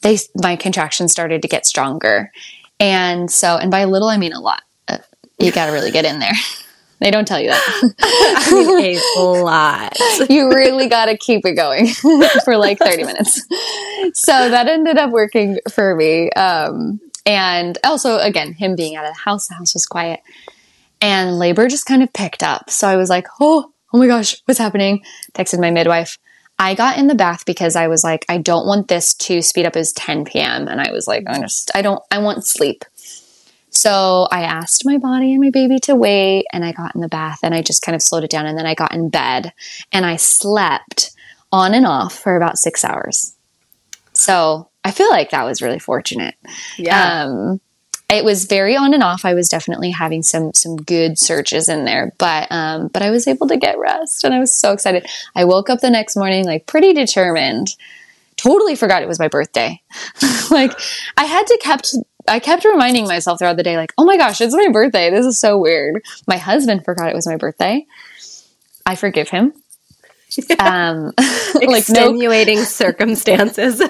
they, 0.00 0.18
my 0.34 0.56
contractions 0.56 1.12
started 1.12 1.42
to 1.42 1.48
get 1.48 1.64
stronger. 1.64 2.32
And 2.80 3.30
so, 3.30 3.56
and 3.56 3.70
by 3.70 3.84
little, 3.84 4.08
I 4.08 4.18
mean 4.18 4.32
a 4.32 4.40
lot. 4.40 4.62
Uh, 4.88 4.98
you 5.38 5.52
got 5.52 5.66
to 5.66 5.72
really 5.72 5.92
get 5.92 6.04
in 6.04 6.18
there. 6.18 6.32
They 7.02 7.10
don't 7.10 7.26
tell 7.26 7.40
you 7.40 7.50
that. 7.50 7.94
I 8.00 8.74
mean, 8.76 9.00
a 9.16 9.20
lot. 9.20 9.98
you 10.30 10.48
really 10.48 10.88
got 10.88 11.06
to 11.06 11.16
keep 11.16 11.44
it 11.44 11.54
going 11.54 11.88
for 12.44 12.56
like 12.56 12.78
30 12.78 13.04
minutes. 13.04 13.42
So 14.14 14.32
that 14.32 14.68
ended 14.68 14.98
up 14.98 15.10
working 15.10 15.58
for 15.70 15.94
me. 15.96 16.30
Um, 16.32 17.00
and 17.26 17.78
also, 17.84 18.18
again, 18.18 18.52
him 18.52 18.76
being 18.76 18.96
out 18.96 19.04
of 19.04 19.14
the 19.14 19.20
house, 19.20 19.48
the 19.48 19.54
house 19.54 19.74
was 19.74 19.86
quiet. 19.86 20.20
And 21.00 21.38
labor 21.38 21.68
just 21.68 21.86
kind 21.86 22.02
of 22.02 22.12
picked 22.12 22.42
up. 22.42 22.70
So 22.70 22.86
I 22.86 22.96
was 22.96 23.10
like, 23.10 23.26
oh, 23.40 23.72
oh 23.92 23.98
my 23.98 24.06
gosh, 24.06 24.40
what's 24.44 24.58
happening? 24.58 25.02
Texted 25.34 25.60
my 25.60 25.70
midwife. 25.70 26.18
I 26.58 26.74
got 26.74 26.98
in 26.98 27.08
the 27.08 27.14
bath 27.14 27.44
because 27.44 27.74
I 27.74 27.88
was 27.88 28.04
like, 28.04 28.24
I 28.28 28.38
don't 28.38 28.66
want 28.66 28.86
this 28.86 29.14
to 29.14 29.42
speed 29.42 29.66
up 29.66 29.74
as 29.74 29.92
10 29.92 30.24
p.m. 30.24 30.68
And 30.68 30.80
I 30.80 30.92
was 30.92 31.08
like, 31.08 31.24
I 31.26 31.40
just, 31.40 31.72
I 31.74 31.82
don't, 31.82 32.00
I 32.10 32.18
want 32.18 32.44
sleep. 32.44 32.84
So 33.72 34.28
I 34.30 34.42
asked 34.42 34.84
my 34.84 34.98
body 34.98 35.32
and 35.32 35.42
my 35.42 35.50
baby 35.50 35.78
to 35.80 35.96
wait, 35.96 36.46
and 36.52 36.64
I 36.64 36.72
got 36.72 36.94
in 36.94 37.00
the 37.00 37.08
bath 37.08 37.40
and 37.42 37.54
I 37.54 37.62
just 37.62 37.82
kind 37.82 37.96
of 37.96 38.02
slowed 38.02 38.22
it 38.22 38.30
down. 38.30 38.46
And 38.46 38.56
then 38.56 38.66
I 38.66 38.74
got 38.74 38.94
in 38.94 39.08
bed 39.08 39.52
and 39.90 40.06
I 40.06 40.16
slept 40.16 41.10
on 41.50 41.74
and 41.74 41.86
off 41.86 42.14
for 42.14 42.36
about 42.36 42.58
six 42.58 42.84
hours. 42.84 43.34
So 44.12 44.68
I 44.84 44.90
feel 44.90 45.10
like 45.10 45.30
that 45.30 45.44
was 45.44 45.62
really 45.62 45.78
fortunate. 45.78 46.34
Yeah. 46.76 47.24
Um, 47.24 47.60
it 48.10 48.24
was 48.24 48.44
very 48.44 48.76
on 48.76 48.92
and 48.92 49.02
off. 49.02 49.24
I 49.24 49.32
was 49.32 49.48
definitely 49.48 49.90
having 49.90 50.22
some 50.22 50.52
some 50.52 50.76
good 50.76 51.18
surges 51.18 51.68
in 51.68 51.84
there, 51.86 52.12
but 52.18 52.46
um, 52.50 52.88
but 52.88 53.00
I 53.02 53.10
was 53.10 53.26
able 53.26 53.48
to 53.48 53.56
get 53.56 53.78
rest, 53.78 54.22
and 54.24 54.34
I 54.34 54.38
was 54.38 54.54
so 54.54 54.72
excited. 54.72 55.06
I 55.34 55.44
woke 55.44 55.70
up 55.70 55.80
the 55.80 55.88
next 55.88 56.14
morning 56.16 56.44
like 56.44 56.66
pretty 56.66 56.92
determined. 56.92 57.74
Totally 58.36 58.76
forgot 58.76 59.02
it 59.02 59.08
was 59.08 59.18
my 59.18 59.28
birthday. 59.28 59.80
like 60.50 60.78
I 61.16 61.24
had 61.24 61.46
to 61.46 61.58
kept 61.62 61.94
I 62.28 62.38
kept 62.38 62.64
reminding 62.64 63.06
myself 63.06 63.38
throughout 63.38 63.56
the 63.56 63.62
day, 63.62 63.76
like, 63.76 63.92
oh 63.98 64.04
my 64.04 64.16
gosh, 64.16 64.40
it's 64.40 64.54
my 64.54 64.68
birthday. 64.72 65.10
This 65.10 65.26
is 65.26 65.38
so 65.38 65.58
weird. 65.58 66.02
My 66.26 66.36
husband 66.36 66.84
forgot 66.84 67.08
it 67.08 67.14
was 67.14 67.26
my 67.26 67.36
birthday. 67.36 67.86
I 68.86 68.96
forgive 68.96 69.28
him. 69.28 69.52
Um, 70.58 71.12
like 71.54 71.80
extenuating 71.80 72.56
no, 72.56 72.64
circumstances. 72.64 73.82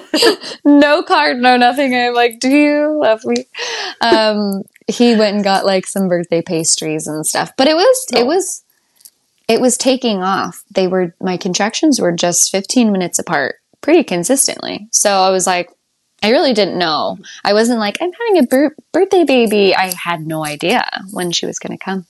no 0.65 1.01
card, 1.01 1.37
no 1.37 1.55
nothing. 1.55 1.95
I'm 1.95 2.13
like, 2.13 2.41
do 2.41 2.49
you 2.49 2.99
love 3.01 3.23
me? 3.23 3.45
Um, 4.01 4.63
he 4.85 5.15
went 5.15 5.35
and 5.35 5.43
got 5.43 5.65
like 5.65 5.87
some 5.87 6.09
birthday 6.09 6.41
pastries 6.41 7.07
and 7.07 7.25
stuff, 7.25 7.53
but 7.57 7.69
it 7.69 7.75
was, 7.75 8.07
oh. 8.13 8.19
it 8.19 8.25
was, 8.25 8.61
it 9.47 9.61
was 9.61 9.77
taking 9.77 10.21
off. 10.21 10.65
They 10.69 10.85
were, 10.85 11.15
my 11.21 11.37
contractions 11.37 12.01
were 12.01 12.11
just 12.11 12.51
15 12.51 12.91
minutes 12.91 13.19
apart 13.19 13.55
pretty 13.79 14.03
consistently. 14.03 14.87
So 14.91 15.11
I 15.11 15.29
was 15.29 15.47
like, 15.47 15.69
I 16.23 16.29
really 16.29 16.53
didn't 16.53 16.77
know. 16.77 17.19
I 17.43 17.51
wasn't 17.51 17.79
like, 17.79 17.97
I'm 17.99 18.11
having 18.13 18.43
a 18.43 18.47
bir- 18.47 18.75
birthday 18.93 19.25
baby. 19.25 19.75
I 19.75 19.93
had 19.93 20.25
no 20.25 20.45
idea 20.45 20.89
when 21.11 21.31
she 21.31 21.45
was 21.45 21.59
going 21.59 21.77
to 21.77 21.83
come 21.83 22.05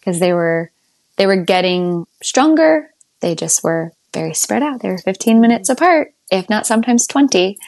because 0.00 0.18
they 0.18 0.32
were, 0.32 0.70
they 1.16 1.26
were 1.26 1.36
getting 1.36 2.06
stronger. 2.22 2.90
They 3.20 3.34
just 3.34 3.62
were 3.62 3.92
very 4.14 4.32
spread 4.32 4.62
out. 4.62 4.80
They 4.80 4.88
were 4.88 4.96
15 4.96 5.38
minutes 5.38 5.68
apart, 5.68 6.14
if 6.30 6.48
not 6.48 6.66
sometimes 6.66 7.06
20. 7.06 7.58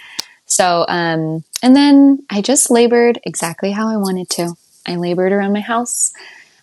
So, 0.47 0.87
um, 0.89 1.45
and 1.63 1.77
then 1.77 2.25
I 2.31 2.41
just 2.41 2.71
labored 2.71 3.21
exactly 3.25 3.71
how 3.71 3.87
I 3.89 3.99
wanted 3.99 4.31
to. 4.31 4.55
I 4.87 4.97
labored 4.97 5.33
around 5.33 5.53
my 5.53 5.61
house. 5.61 6.13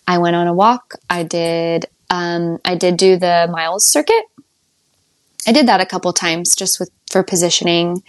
I 0.07 0.17
went 0.17 0.35
on 0.35 0.47
a 0.47 0.53
walk. 0.53 0.95
I 1.11 1.21
did, 1.23 1.85
um, 2.09 2.57
I 2.65 2.73
did 2.73 2.97
do 2.97 3.17
the 3.17 3.47
miles 3.51 3.87
circuit. 3.87 4.23
I 5.47 5.51
did 5.51 5.67
that 5.67 5.79
a 5.79 5.85
couple 5.85 6.11
times 6.11 6.55
just 6.55 6.79
with, 6.79 6.89
for 7.09 7.21
positioning 7.21 8.03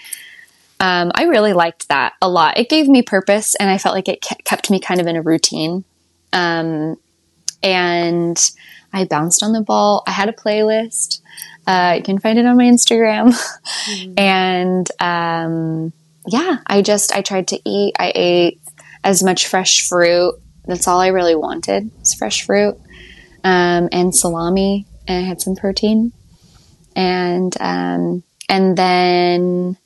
um, 0.82 1.12
I 1.14 1.24
really 1.24 1.52
liked 1.52 1.88
that 1.88 2.14
a 2.20 2.28
lot. 2.28 2.58
It 2.58 2.68
gave 2.68 2.88
me 2.88 3.02
purpose, 3.02 3.54
and 3.54 3.70
I 3.70 3.78
felt 3.78 3.94
like 3.94 4.08
it 4.08 4.20
kept 4.20 4.68
me 4.68 4.80
kind 4.80 5.00
of 5.00 5.06
in 5.06 5.14
a 5.14 5.22
routine. 5.22 5.84
Um, 6.32 6.96
and 7.62 8.50
I 8.92 9.04
bounced 9.04 9.44
on 9.44 9.52
the 9.52 9.60
ball. 9.60 10.02
I 10.08 10.10
had 10.10 10.28
a 10.28 10.32
playlist. 10.32 11.20
Uh, 11.68 11.94
you 11.98 12.02
can 12.02 12.18
find 12.18 12.36
it 12.36 12.46
on 12.46 12.56
my 12.56 12.64
Instagram. 12.64 13.32
Mm-hmm. 13.32 14.14
and 14.18 14.90
um, 14.98 15.92
yeah, 16.26 16.56
I 16.66 16.82
just 16.82 17.14
I 17.14 17.22
tried 17.22 17.46
to 17.48 17.60
eat. 17.64 17.94
I 17.96 18.10
ate 18.12 18.60
as 19.04 19.22
much 19.22 19.46
fresh 19.46 19.88
fruit. 19.88 20.34
That's 20.66 20.88
all 20.88 20.98
I 20.98 21.08
really 21.08 21.36
wanted 21.36 21.92
was 22.00 22.14
fresh 22.14 22.44
fruit 22.44 22.76
um, 23.44 23.88
and 23.92 24.12
salami, 24.12 24.86
and 25.06 25.24
I 25.24 25.28
had 25.28 25.40
some 25.40 25.54
protein. 25.54 26.12
And 26.96 27.56
um, 27.60 28.24
and 28.48 28.76
then 28.76 29.76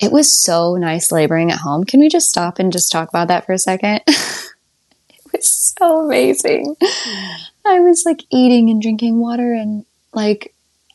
it 0.00 0.12
was 0.12 0.30
so 0.30 0.76
nice 0.76 1.10
laboring 1.10 1.50
at 1.50 1.58
home. 1.58 1.84
Can 1.84 2.00
we 2.00 2.08
just 2.08 2.28
stop 2.28 2.58
and 2.58 2.72
just 2.72 2.92
talk 2.92 3.08
about 3.08 3.28
that 3.28 3.46
for 3.46 3.52
a 3.52 3.58
second? 3.58 4.00
it 4.06 5.32
was 5.32 5.74
so 5.78 6.04
amazing. 6.04 6.76
I 7.66 7.80
was 7.80 8.04
like 8.06 8.24
eating 8.30 8.70
and 8.70 8.80
drinking 8.80 9.18
water 9.18 9.52
and 9.52 9.84
like 10.12 10.54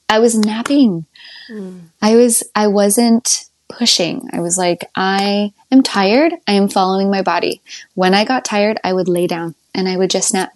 I 0.09 0.19
was 0.19 0.37
napping. 0.37 1.05
Mm. 1.51 1.81
I 2.01 2.15
was 2.15 2.43
I 2.55 2.67
wasn't 2.67 3.45
pushing. 3.67 4.29
I 4.31 4.39
was 4.39 4.57
like 4.57 4.89
I 4.95 5.53
am 5.71 5.83
tired. 5.83 6.33
I 6.47 6.53
am 6.53 6.69
following 6.69 7.11
my 7.11 7.21
body. 7.21 7.61
When 7.95 8.13
I 8.13 8.23
got 8.23 8.45
tired, 8.45 8.79
I 8.83 8.93
would 8.93 9.07
lay 9.07 9.27
down 9.27 9.55
and 9.75 9.87
I 9.87 9.97
would 9.97 10.09
just 10.09 10.33
nap. 10.33 10.53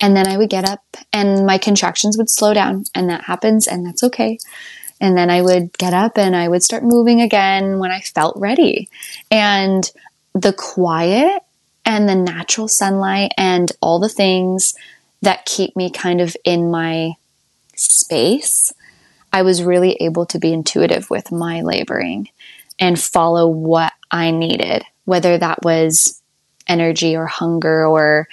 And 0.00 0.16
then 0.16 0.26
I 0.26 0.36
would 0.36 0.50
get 0.50 0.68
up 0.68 0.82
and 1.12 1.46
my 1.46 1.58
contractions 1.58 2.18
would 2.18 2.28
slow 2.28 2.54
down 2.54 2.86
and 2.92 3.08
that 3.08 3.24
happens 3.24 3.68
and 3.68 3.86
that's 3.86 4.02
okay. 4.02 4.38
And 5.02 5.18
then 5.18 5.30
I 5.30 5.42
would 5.42 5.76
get 5.78 5.92
up 5.92 6.16
and 6.16 6.34
I 6.36 6.46
would 6.46 6.62
start 6.62 6.84
moving 6.84 7.20
again 7.20 7.80
when 7.80 7.90
I 7.90 8.00
felt 8.00 8.36
ready. 8.38 8.88
And 9.32 9.90
the 10.32 10.52
quiet 10.52 11.42
and 11.84 12.08
the 12.08 12.14
natural 12.14 12.68
sunlight 12.68 13.32
and 13.36 13.70
all 13.82 13.98
the 13.98 14.08
things 14.08 14.74
that 15.20 15.44
keep 15.44 15.74
me 15.74 15.90
kind 15.90 16.20
of 16.20 16.36
in 16.44 16.70
my 16.70 17.14
space, 17.74 18.72
I 19.32 19.42
was 19.42 19.64
really 19.64 19.94
able 19.94 20.24
to 20.26 20.38
be 20.38 20.52
intuitive 20.52 21.10
with 21.10 21.32
my 21.32 21.62
laboring 21.62 22.28
and 22.78 22.98
follow 22.98 23.48
what 23.48 23.92
I 24.08 24.30
needed, 24.30 24.84
whether 25.04 25.36
that 25.36 25.64
was 25.64 26.22
energy 26.68 27.16
or 27.16 27.26
hunger 27.26 27.84
or 27.84 28.28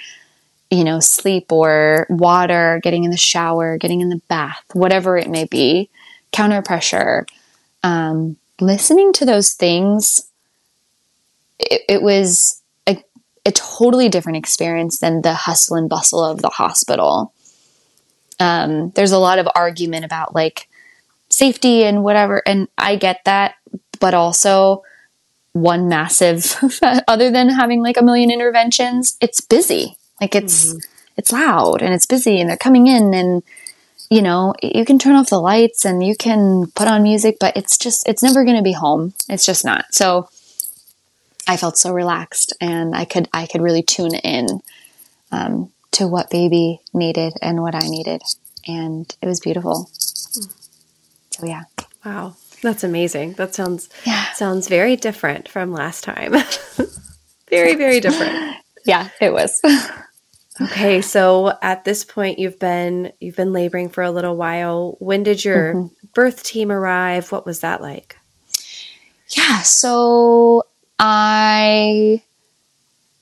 you 0.72 0.84
know, 0.84 1.00
sleep 1.00 1.50
or 1.50 2.06
water, 2.08 2.78
getting 2.84 3.02
in 3.02 3.10
the 3.10 3.16
shower, 3.16 3.76
getting 3.76 4.02
in 4.02 4.08
the 4.08 4.22
bath, 4.28 4.62
whatever 4.72 5.18
it 5.18 5.28
may 5.28 5.44
be 5.44 5.90
counter 6.32 6.62
pressure, 6.62 7.26
um, 7.82 8.36
listening 8.60 9.12
to 9.14 9.24
those 9.24 9.52
things, 9.52 10.20
it, 11.58 11.82
it 11.88 12.02
was 12.02 12.62
a, 12.86 13.02
a, 13.44 13.52
totally 13.52 14.08
different 14.08 14.38
experience 14.38 14.98
than 14.98 15.22
the 15.22 15.34
hustle 15.34 15.76
and 15.76 15.88
bustle 15.88 16.24
of 16.24 16.42
the 16.42 16.48
hospital. 16.48 17.32
Um, 18.38 18.90
there's 18.90 19.12
a 19.12 19.18
lot 19.18 19.38
of 19.38 19.48
argument 19.54 20.04
about 20.04 20.34
like 20.34 20.68
safety 21.30 21.84
and 21.84 22.02
whatever, 22.02 22.42
and 22.46 22.68
I 22.78 22.96
get 22.96 23.20
that, 23.24 23.54
but 23.98 24.14
also 24.14 24.82
one 25.52 25.88
massive, 25.88 26.56
other 27.08 27.30
than 27.30 27.48
having 27.48 27.82
like 27.82 27.96
a 27.96 28.04
million 28.04 28.30
interventions, 28.30 29.16
it's 29.20 29.40
busy. 29.40 29.96
Like 30.20 30.34
it's, 30.34 30.68
mm-hmm. 30.68 30.78
it's 31.16 31.32
loud 31.32 31.82
and 31.82 31.92
it's 31.92 32.06
busy 32.06 32.40
and 32.40 32.48
they're 32.48 32.56
coming 32.56 32.86
in 32.86 33.14
and 33.14 33.42
you 34.10 34.22
know, 34.22 34.54
you 34.60 34.84
can 34.84 34.98
turn 34.98 35.14
off 35.14 35.30
the 35.30 35.38
lights 35.38 35.84
and 35.84 36.04
you 36.04 36.16
can 36.16 36.66
put 36.74 36.88
on 36.88 37.04
music, 37.04 37.36
but 37.38 37.56
it's 37.56 37.78
just, 37.78 38.06
it's 38.08 38.24
never 38.24 38.44
going 38.44 38.56
to 38.56 38.62
be 38.62 38.72
home. 38.72 39.14
It's 39.28 39.46
just 39.46 39.64
not. 39.64 39.94
So 39.94 40.28
I 41.46 41.56
felt 41.56 41.78
so 41.78 41.92
relaxed 41.92 42.52
and 42.60 42.94
I 42.94 43.04
could, 43.04 43.28
I 43.32 43.46
could 43.46 43.62
really 43.62 43.82
tune 43.82 44.16
in, 44.16 44.60
um, 45.30 45.70
to 45.92 46.08
what 46.08 46.28
baby 46.28 46.80
needed 46.92 47.34
and 47.40 47.62
what 47.62 47.76
I 47.76 47.86
needed. 47.86 48.20
And 48.66 49.14
it 49.22 49.26
was 49.26 49.38
beautiful. 49.38 49.88
So 49.92 51.46
yeah. 51.46 51.62
Wow. 52.04 52.34
That's 52.62 52.84
amazing. 52.84 53.34
That 53.34 53.54
sounds, 53.54 53.88
yeah. 54.04 54.32
sounds 54.32 54.66
very 54.68 54.96
different 54.96 55.48
from 55.48 55.72
last 55.72 56.02
time. 56.02 56.32
very, 57.48 57.76
very 57.76 58.00
different. 58.00 58.56
yeah, 58.84 59.08
it 59.20 59.32
was. 59.32 59.60
Okay, 60.60 61.00
so 61.00 61.56
at 61.62 61.84
this 61.84 62.04
point 62.04 62.38
you've 62.38 62.58
been 62.58 63.12
you've 63.20 63.36
been 63.36 63.52
laboring 63.52 63.88
for 63.88 64.02
a 64.02 64.10
little 64.10 64.36
while. 64.36 64.96
When 64.98 65.22
did 65.22 65.44
your 65.44 65.74
mm-hmm. 65.74 66.06
birth 66.14 66.42
team 66.42 66.70
arrive? 66.70 67.32
What 67.32 67.46
was 67.46 67.60
that 67.60 67.80
like? 67.80 68.18
Yeah, 69.28 69.62
so 69.62 70.64
I 70.98 72.22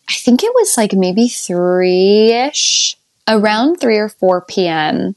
I 0.08 0.12
think 0.12 0.42
it 0.42 0.52
was 0.54 0.76
like 0.76 0.92
maybe 0.92 1.28
three 1.28 2.32
ish, 2.32 2.96
around 3.28 3.76
3 3.76 3.98
or 3.98 4.08
4 4.08 4.40
p.m. 4.42 5.14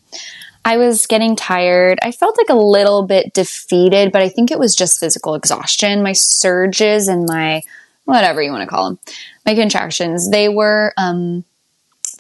I 0.64 0.78
was 0.78 1.08
getting 1.08 1.36
tired. 1.36 1.98
I 2.04 2.12
felt 2.12 2.38
like 2.38 2.50
a 2.50 2.54
little 2.54 3.08
bit 3.08 3.34
defeated, 3.34 4.12
but 4.12 4.22
I 4.22 4.30
think 4.30 4.52
it 4.52 4.60
was 4.60 4.76
just 4.76 5.00
physical 5.00 5.34
exhaustion. 5.34 6.04
My 6.04 6.12
surges 6.12 7.08
and 7.08 7.26
my 7.26 7.62
whatever 8.06 8.42
you 8.42 8.52
want 8.52 8.64
to 8.64 8.68
call 8.68 8.90
them, 8.90 9.00
my 9.46 9.56
contractions, 9.56 10.30
they 10.30 10.50
were 10.50 10.94
um 10.98 11.46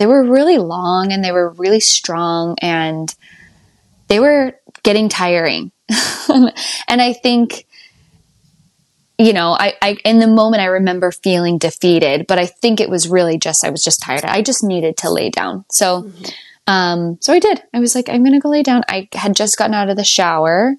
they 0.02 0.08
were 0.08 0.24
really 0.24 0.58
long 0.58 1.12
and 1.12 1.24
they 1.24 1.32
were 1.32 1.50
really 1.52 1.80
strong 1.80 2.56
and 2.60 3.14
they 4.08 4.20
were 4.20 4.56
getting 4.82 5.10
tiring. 5.10 5.72
and 6.28 7.00
I 7.00 7.14
think 7.14 7.68
you 9.20 9.34
know, 9.34 9.52
I, 9.52 9.76
I, 9.80 9.98
in 10.04 10.18
the 10.18 10.26
moment 10.26 10.64
I 10.64 10.66
remember 10.66 11.12
feeling 11.12 11.60
defeated, 11.60 12.26
but 12.26 12.40
I 12.40 12.48
think 12.48 12.82
it 12.82 12.90
was 12.90 13.08
really 13.08 13.38
just 13.38 13.64
I 13.64 13.70
was 13.70 13.84
just 13.84 14.02
tired. 14.02 14.26
I 14.26 14.42
just 14.42 14.64
needed 14.64 14.98
to 14.98 15.12
lay 15.12 15.30
down. 15.30 15.66
So 15.70 16.02
mm-hmm. 16.02 16.24
Um, 16.68 17.18
so 17.22 17.34
I 17.34 17.40
did. 17.40 17.62
I 17.74 17.80
was 17.80 17.96
like, 17.96 18.08
I'm 18.10 18.24
to 18.24 18.40
go 18.40 18.50
lay 18.50 18.64
down. 18.64 18.84
I 18.88 19.10
had 19.14 19.36
just 19.36 19.58
gotten 19.58 19.74
out 19.74 19.90
of 19.90 19.98
the 19.98 20.04
shower. 20.04 20.76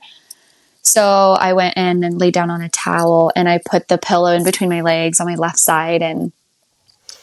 So 0.80 1.36
I 1.38 1.52
went 1.52 1.76
in 1.76 2.02
and 2.02 2.18
laid 2.18 2.34
down 2.34 2.50
on 2.50 2.62
a 2.62 2.68
towel 2.68 3.30
and 3.36 3.48
I 3.48 3.60
put 3.64 3.88
the 3.88 3.98
pillow 3.98 4.32
in 4.32 4.42
between 4.42 4.70
my 4.70 4.80
legs 4.80 5.20
on 5.20 5.26
my 5.26 5.34
left 5.34 5.58
side 5.58 6.00
and 6.02 6.32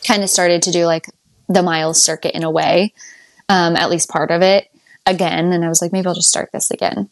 kind 0.05 0.23
of 0.23 0.29
started 0.29 0.61
to 0.63 0.71
do 0.71 0.85
like 0.85 1.07
the 1.49 1.63
miles 1.63 2.01
circuit 2.01 2.35
in 2.35 2.43
a 2.43 2.51
way, 2.51 2.93
um, 3.49 3.75
at 3.75 3.89
least 3.89 4.07
part 4.07 4.31
of 4.31 4.41
it 4.41 4.69
again. 5.05 5.51
And 5.51 5.65
I 5.65 5.69
was 5.69 5.81
like, 5.81 5.91
maybe 5.91 6.07
I'll 6.07 6.15
just 6.15 6.29
start 6.29 6.51
this 6.53 6.71
again. 6.71 7.09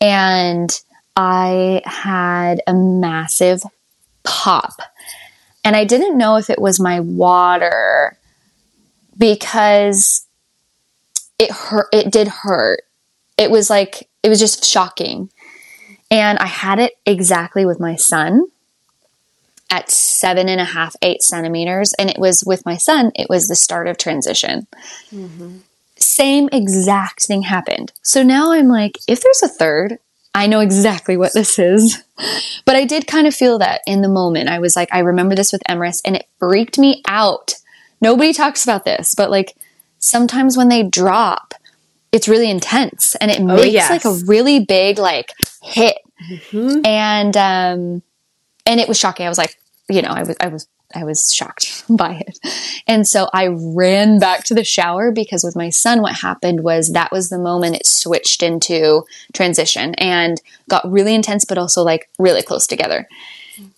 And 0.00 0.70
I 1.16 1.82
had 1.84 2.62
a 2.66 2.72
massive 2.72 3.62
pop. 4.22 4.80
And 5.64 5.76
I 5.76 5.84
didn't 5.84 6.16
know 6.16 6.36
if 6.36 6.48
it 6.48 6.60
was 6.60 6.80
my 6.80 7.00
water 7.00 8.16
because 9.18 10.26
it 11.38 11.50
hurt. 11.50 11.88
It 11.92 12.10
did 12.10 12.28
hurt. 12.28 12.82
It 13.36 13.50
was 13.50 13.68
like, 13.68 14.08
it 14.22 14.28
was 14.28 14.38
just 14.38 14.64
shocking. 14.64 15.30
And 16.10 16.38
I 16.38 16.46
had 16.46 16.78
it 16.78 16.94
exactly 17.04 17.66
with 17.66 17.80
my 17.80 17.96
son 17.96 18.46
at 19.70 19.90
seven 19.90 20.48
and 20.48 20.60
a 20.60 20.64
half, 20.64 20.96
eight 21.02 21.22
centimeters. 21.22 21.94
And 21.98 22.10
it 22.10 22.18
was 22.18 22.44
with 22.44 22.66
my 22.66 22.76
son, 22.76 23.12
it 23.14 23.28
was 23.28 23.46
the 23.46 23.56
start 23.56 23.88
of 23.88 23.98
transition. 23.98 24.66
Mm-hmm. 25.12 25.58
Same 25.96 26.48
exact 26.52 27.24
thing 27.24 27.42
happened. 27.42 27.92
So 28.02 28.22
now 28.22 28.52
I'm 28.52 28.68
like, 28.68 28.98
if 29.06 29.22
there's 29.22 29.42
a 29.42 29.48
third, 29.48 29.98
I 30.34 30.46
know 30.46 30.60
exactly 30.60 31.16
what 31.16 31.34
this 31.34 31.58
is. 31.58 32.02
But 32.66 32.76
I 32.76 32.84
did 32.84 33.06
kind 33.06 33.26
of 33.26 33.34
feel 33.34 33.58
that 33.60 33.80
in 33.86 34.02
the 34.02 34.08
moment. 34.08 34.50
I 34.50 34.58
was 34.58 34.76
like, 34.76 34.90
I 34.92 34.98
remember 34.98 35.34
this 35.34 35.52
with 35.52 35.62
Emrys 35.66 36.02
and 36.04 36.16
it 36.16 36.28
freaked 36.38 36.78
me 36.78 37.02
out. 37.08 37.54
Nobody 38.02 38.34
talks 38.34 38.62
about 38.62 38.84
this, 38.84 39.14
but 39.14 39.30
like 39.30 39.56
sometimes 39.98 40.54
when 40.54 40.68
they 40.68 40.82
drop, 40.82 41.54
it's 42.12 42.28
really 42.28 42.50
intense 42.50 43.14
and 43.16 43.30
it 43.30 43.40
oh, 43.40 43.44
makes 43.44 43.72
yes. 43.72 43.90
like 43.90 44.04
a 44.04 44.24
really 44.26 44.60
big 44.60 44.98
like 44.98 45.32
hit. 45.62 45.96
Mm-hmm. 46.30 46.84
And 46.84 47.36
um 47.38 48.02
and 48.66 48.80
it 48.80 48.86
was 48.86 48.98
shocking. 48.98 49.26
I 49.26 49.30
was 49.30 49.38
like, 49.38 49.56
you 49.90 50.02
know, 50.02 50.10
I 50.10 50.22
was 50.22 50.36
I 50.40 50.48
was 50.48 50.68
I 50.94 51.04
was 51.04 51.32
shocked 51.32 51.84
by 51.90 52.22
it. 52.26 52.38
And 52.86 53.06
so 53.06 53.28
I 53.32 53.48
ran 53.48 54.18
back 54.18 54.44
to 54.44 54.54
the 54.54 54.64
shower 54.64 55.12
because 55.12 55.44
with 55.44 55.56
my 55.56 55.70
son, 55.70 56.02
what 56.02 56.14
happened 56.16 56.62
was 56.62 56.92
that 56.92 57.12
was 57.12 57.28
the 57.28 57.38
moment 57.38 57.76
it 57.76 57.86
switched 57.86 58.42
into 58.42 59.04
transition 59.32 59.94
and 59.96 60.40
got 60.68 60.90
really 60.90 61.14
intense, 61.14 61.44
but 61.44 61.58
also 61.58 61.82
like 61.82 62.08
really 62.18 62.42
close 62.42 62.66
together. 62.66 63.08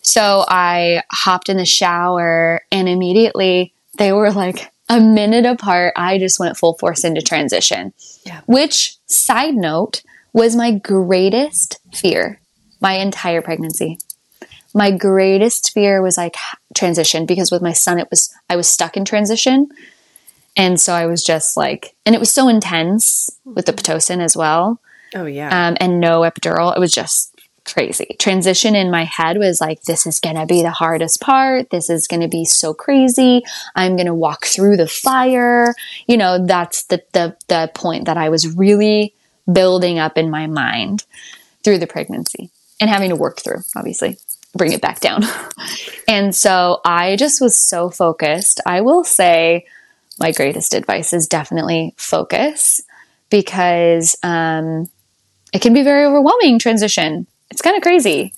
So 0.03 0.45
I 0.49 1.03
hopped 1.11 1.49
in 1.49 1.57
the 1.57 1.65
shower 1.67 2.63
and 2.71 2.89
immediately 2.89 3.75
they 3.99 4.13
were 4.13 4.31
like 4.31 4.71
a 4.89 5.01
minute 5.01 5.47
apart, 5.47 5.95
I 5.97 6.19
just 6.19 6.39
went 6.39 6.57
full 6.57 6.75
force 6.75 7.03
into 7.03 7.23
transition. 7.23 7.95
Yeah. 8.27 8.43
Which, 8.47 8.97
side 9.07 9.55
note, 9.55 10.03
was 10.33 10.55
my 10.55 10.73
greatest 10.73 11.79
fear 11.95 12.41
my 12.83 12.95
entire 12.95 13.41
pregnancy. 13.41 13.99
My 14.75 14.91
greatest 14.91 15.73
fear 15.73 16.03
was 16.03 16.16
like 16.16 16.37
transition 16.75 17.27
because 17.27 17.51
with 17.51 17.62
my 17.62 17.73
son, 17.73 17.99
it 17.99 18.09
was, 18.11 18.35
I 18.49 18.57
was 18.57 18.68
stuck 18.68 18.97
in 18.97 19.05
transition. 19.05 19.68
And 20.57 20.81
so 20.81 20.93
I 20.93 21.07
was 21.07 21.25
just 21.25 21.57
like, 21.57 21.95
and 22.05 22.14
it 22.14 22.18
was 22.18 22.33
so 22.33 22.49
intense 22.49 23.31
with 23.45 23.66
the 23.66 23.73
Pitocin 23.73 24.20
as 24.20 24.37
well. 24.37 24.81
Oh, 25.14 25.27
yeah. 25.27 25.68
Um, 25.68 25.77
and 25.81 26.01
no 26.01 26.20
epidural. 26.23 26.75
It 26.75 26.81
was 26.81 26.93
just 26.93 27.35
crazy. 27.64 28.16
Transition 28.18 28.75
in 28.75 28.91
my 28.91 29.05
head 29.05 29.39
was 29.39 29.61
like, 29.61 29.83
this 29.83 30.07
is 30.07 30.20
going 30.20 30.37
to 30.37 30.47
be 30.47 30.62
the 30.62 30.70
hardest 30.70 31.20
part. 31.20 31.70
This 31.70 31.89
is 31.89 32.09
going 32.09 32.23
to 32.23 32.29
be 32.29 32.45
so 32.45 32.75
crazy. 32.75 33.43
I'm 33.75 33.97
going 33.97 34.07
to 34.07 34.14
walk 34.14 34.47
through 34.47 34.77
the 34.77 34.89
fire. 34.89 35.75
You 36.07 36.16
know, 36.16 36.45
that's 36.45 36.85
the, 36.85 37.03
the, 37.12 37.37
the 37.49 37.70
point 37.75 38.07
that 38.07 38.16
I 38.16 38.29
was 38.31 38.57
really 38.57 39.14
building 39.51 39.99
up 39.99 40.18
in 40.18 40.31
my 40.31 40.47
mind 40.47 41.05
through 41.62 41.79
the 41.79 41.87
pregnancy 41.87 42.51
and 42.81 42.91
having 42.91 43.11
to 43.11 43.16
work 43.16 43.41
through, 43.41 43.62
obviously, 43.77 44.18
bring 44.55 44.73
it 44.73 44.81
back 44.81 45.01
down. 45.01 45.25
and 46.09 46.35
so 46.35 46.81
I 46.85 47.17
just 47.17 47.41
was 47.41 47.59
so 47.59 47.91
focused. 47.91 48.61
I 48.67 48.81
will 48.81 49.05
say 49.05 49.67
my 50.19 50.33
greatest 50.33 50.75
advice 50.75 51.13
is 51.13 51.27
definitely 51.27 51.95
focus 51.97 52.81
because, 53.31 54.17
um, 54.23 54.89
it 55.53 55.61
can 55.61 55.75
be 55.75 55.83
very 55.83 56.05
overwhelming 56.05 56.59
transition 56.59 57.27
it's 57.53 57.61
kind 57.61 57.77
of 57.77 57.83
crazy. 57.83 58.33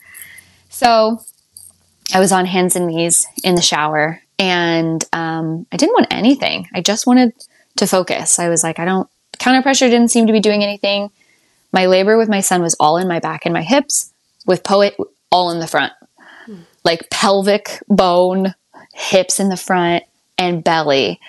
So 0.70 1.20
I 2.12 2.18
was 2.18 2.32
on 2.32 2.46
hands 2.46 2.74
and 2.74 2.88
knees 2.88 3.26
in 3.44 3.54
the 3.54 3.62
shower 3.62 4.20
and 4.40 5.02
um, 5.12 5.66
I 5.70 5.76
didn't 5.76 5.94
want 5.94 6.08
anything. 6.12 6.68
I 6.74 6.80
just 6.80 7.06
wanted 7.06 7.32
to 7.76 7.86
focus. 7.86 8.40
I 8.40 8.48
was 8.48 8.64
like, 8.64 8.80
I 8.80 8.84
don't, 8.84 9.08
counter 9.38 9.62
pressure 9.62 9.88
didn't 9.88 10.10
seem 10.10 10.26
to 10.26 10.32
be 10.32 10.40
doing 10.40 10.64
anything. 10.64 11.12
My 11.72 11.86
labor 11.86 12.18
with 12.18 12.28
my 12.28 12.40
son 12.40 12.60
was 12.60 12.74
all 12.80 12.96
in 12.96 13.06
my 13.06 13.20
back 13.20 13.46
and 13.46 13.54
my 13.54 13.62
hips, 13.62 14.12
with 14.46 14.64
Poet 14.64 14.96
all 15.30 15.52
in 15.52 15.60
the 15.60 15.68
front. 15.68 15.92
Like 16.84 17.10
pelvic 17.10 17.82
bone, 17.88 18.54
hips 18.92 19.40
in 19.40 19.48
the 19.48 19.56
front, 19.56 20.04
and 20.38 20.62
belly. 20.62 21.20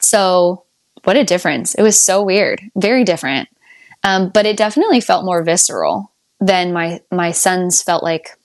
So, 0.00 0.64
what 1.04 1.16
a 1.16 1.24
difference. 1.24 1.74
It 1.74 1.82
was 1.82 2.00
so 2.00 2.22
weird, 2.22 2.62
very 2.76 3.04
different. 3.04 3.48
Um, 4.04 4.30
but 4.30 4.46
it 4.46 4.56
definitely 4.56 5.00
felt 5.00 5.24
more 5.24 5.42
visceral 5.42 6.10
than 6.40 6.72
my 6.72 7.00
my 7.10 7.30
sons 7.30 7.82
felt 7.82 8.02
like 8.02 8.36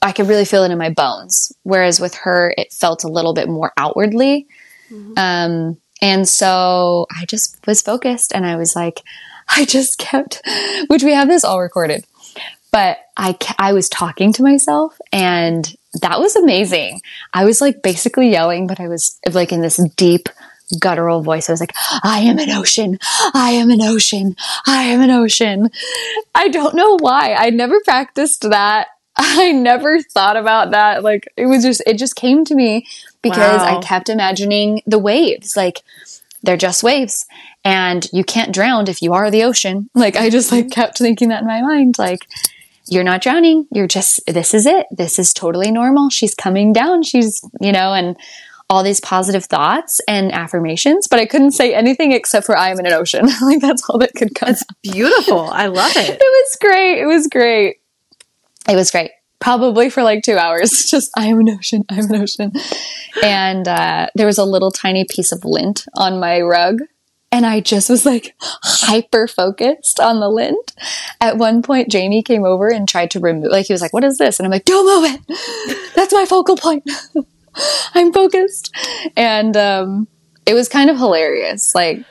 I 0.00 0.12
could 0.12 0.28
really 0.28 0.44
feel 0.44 0.64
it 0.64 0.70
in 0.70 0.78
my 0.78 0.90
bones. 0.90 1.52
Whereas 1.62 2.00
with 2.00 2.14
her, 2.16 2.54
it 2.56 2.72
felt 2.72 3.04
a 3.04 3.08
little 3.08 3.34
bit 3.34 3.48
more 3.48 3.72
outwardly. 3.76 4.46
Mm-hmm. 4.90 5.18
Um, 5.18 5.76
and 6.00 6.28
so 6.28 7.06
I 7.16 7.26
just 7.26 7.66
was 7.66 7.82
focused 7.82 8.32
and 8.34 8.46
I 8.46 8.56
was 8.56 8.76
like, 8.76 9.02
I 9.48 9.64
just 9.64 9.98
kept, 9.98 10.42
which 10.88 11.02
we 11.02 11.12
have 11.12 11.28
this 11.28 11.44
all 11.44 11.60
recorded, 11.60 12.04
but 12.70 12.98
I, 13.16 13.36
I 13.58 13.72
was 13.72 13.88
talking 13.88 14.32
to 14.34 14.42
myself 14.42 14.98
and 15.12 15.74
that 16.00 16.20
was 16.20 16.36
amazing. 16.36 17.00
I 17.32 17.44
was 17.44 17.60
like 17.60 17.82
basically 17.82 18.30
yelling, 18.30 18.66
but 18.66 18.80
I 18.80 18.88
was 18.88 19.18
like 19.32 19.52
in 19.52 19.62
this 19.62 19.80
deep 19.96 20.28
guttural 20.78 21.22
voice. 21.22 21.48
I 21.48 21.52
was 21.52 21.60
like, 21.60 21.74
I 22.02 22.20
am 22.20 22.38
an 22.38 22.50
ocean. 22.50 22.98
I 23.34 23.52
am 23.52 23.70
an 23.70 23.80
ocean. 23.80 24.36
I 24.66 24.84
am 24.84 25.00
an 25.00 25.10
ocean. 25.10 25.70
I 26.34 26.48
don't 26.48 26.74
know 26.74 26.98
why. 26.98 27.34
I 27.34 27.50
never 27.50 27.80
practiced 27.80 28.42
that. 28.42 28.88
I 29.16 29.52
never 29.52 30.02
thought 30.02 30.36
about 30.36 30.72
that. 30.72 31.02
Like 31.02 31.28
it 31.36 31.46
was 31.46 31.62
just, 31.62 31.82
it 31.86 31.98
just 31.98 32.16
came 32.16 32.44
to 32.44 32.54
me 32.54 32.86
because 33.22 33.60
wow. 33.60 33.78
I 33.78 33.82
kept 33.82 34.08
imagining 34.08 34.82
the 34.86 34.98
waves. 34.98 35.56
Like 35.56 35.82
they're 36.42 36.56
just 36.56 36.82
waves 36.82 37.26
and 37.64 38.06
you 38.12 38.24
can't 38.24 38.54
drown 38.54 38.88
if 38.88 39.02
you 39.02 39.12
are 39.14 39.30
the 39.30 39.44
ocean. 39.44 39.90
Like 39.94 40.16
I 40.16 40.30
just 40.30 40.52
like 40.52 40.70
kept 40.70 40.98
thinking 40.98 41.30
that 41.30 41.42
in 41.42 41.48
my 41.48 41.62
mind. 41.62 41.98
Like, 41.98 42.26
you're 42.90 43.04
not 43.04 43.22
drowning. 43.22 43.66
You're 43.72 43.86
just, 43.86 44.20
this 44.26 44.54
is 44.54 44.66
it. 44.66 44.86
This 44.90 45.18
is 45.18 45.32
totally 45.32 45.70
normal. 45.70 46.10
She's 46.10 46.34
coming 46.34 46.72
down. 46.72 47.02
She's, 47.02 47.40
you 47.60 47.72
know, 47.72 47.92
and 47.92 48.16
all 48.70 48.82
these 48.82 49.00
positive 49.00 49.46
thoughts 49.46 50.00
and 50.06 50.32
affirmations, 50.32 51.06
but 51.08 51.18
I 51.18 51.26
couldn't 51.26 51.52
say 51.52 51.74
anything 51.74 52.12
except 52.12 52.44
for 52.44 52.56
I 52.56 52.68
am 52.68 52.78
in 52.78 52.86
an 52.86 52.92
ocean. 52.92 53.26
like 53.42 53.60
that's 53.60 53.88
all 53.88 53.98
that 53.98 54.12
could 54.14 54.34
come. 54.34 54.48
That's 54.48 54.64
beautiful. 54.82 55.48
I 55.50 55.66
love 55.66 55.92
it. 55.96 56.10
it 56.20 56.20
was 56.20 56.56
great. 56.60 57.00
It 57.00 57.06
was 57.06 57.26
great. 57.28 57.76
It 58.68 58.76
was 58.76 58.90
great. 58.90 59.12
Probably 59.40 59.88
for 59.88 60.02
like 60.02 60.22
two 60.22 60.36
hours. 60.36 60.84
Just 60.90 61.10
I 61.16 61.26
am 61.26 61.40
an 61.40 61.48
ocean. 61.50 61.84
I 61.88 61.96
am 61.96 62.10
an 62.10 62.22
ocean. 62.22 62.52
And 63.22 63.66
uh, 63.66 64.08
there 64.14 64.26
was 64.26 64.38
a 64.38 64.44
little 64.44 64.70
tiny 64.70 65.06
piece 65.08 65.32
of 65.32 65.44
lint 65.44 65.86
on 65.94 66.20
my 66.20 66.40
rug. 66.40 66.80
And 67.30 67.44
I 67.44 67.60
just 67.60 67.90
was 67.90 68.06
like 68.06 68.34
hyper 68.40 69.28
focused 69.28 70.00
on 70.00 70.20
the 70.20 70.30
lint. 70.30 70.72
At 71.20 71.36
one 71.36 71.62
point, 71.62 71.90
Jamie 71.90 72.22
came 72.22 72.44
over 72.44 72.68
and 72.68 72.88
tried 72.88 73.10
to 73.12 73.20
remove, 73.20 73.50
like, 73.50 73.66
he 73.66 73.74
was 73.74 73.82
like, 73.82 73.92
What 73.92 74.04
is 74.04 74.18
this? 74.18 74.38
And 74.38 74.46
I'm 74.46 74.50
like, 74.50 74.64
Don't 74.64 74.86
move 74.86 75.20
it. 75.28 75.94
That's 75.94 76.12
my 76.12 76.24
focal 76.24 76.56
point. 76.56 76.88
I'm 77.94 78.12
focused. 78.12 78.74
And 79.16 79.56
um, 79.56 80.08
it 80.46 80.54
was 80.54 80.68
kind 80.68 80.88
of 80.88 80.96
hilarious. 80.96 81.74
Like, 81.74 82.04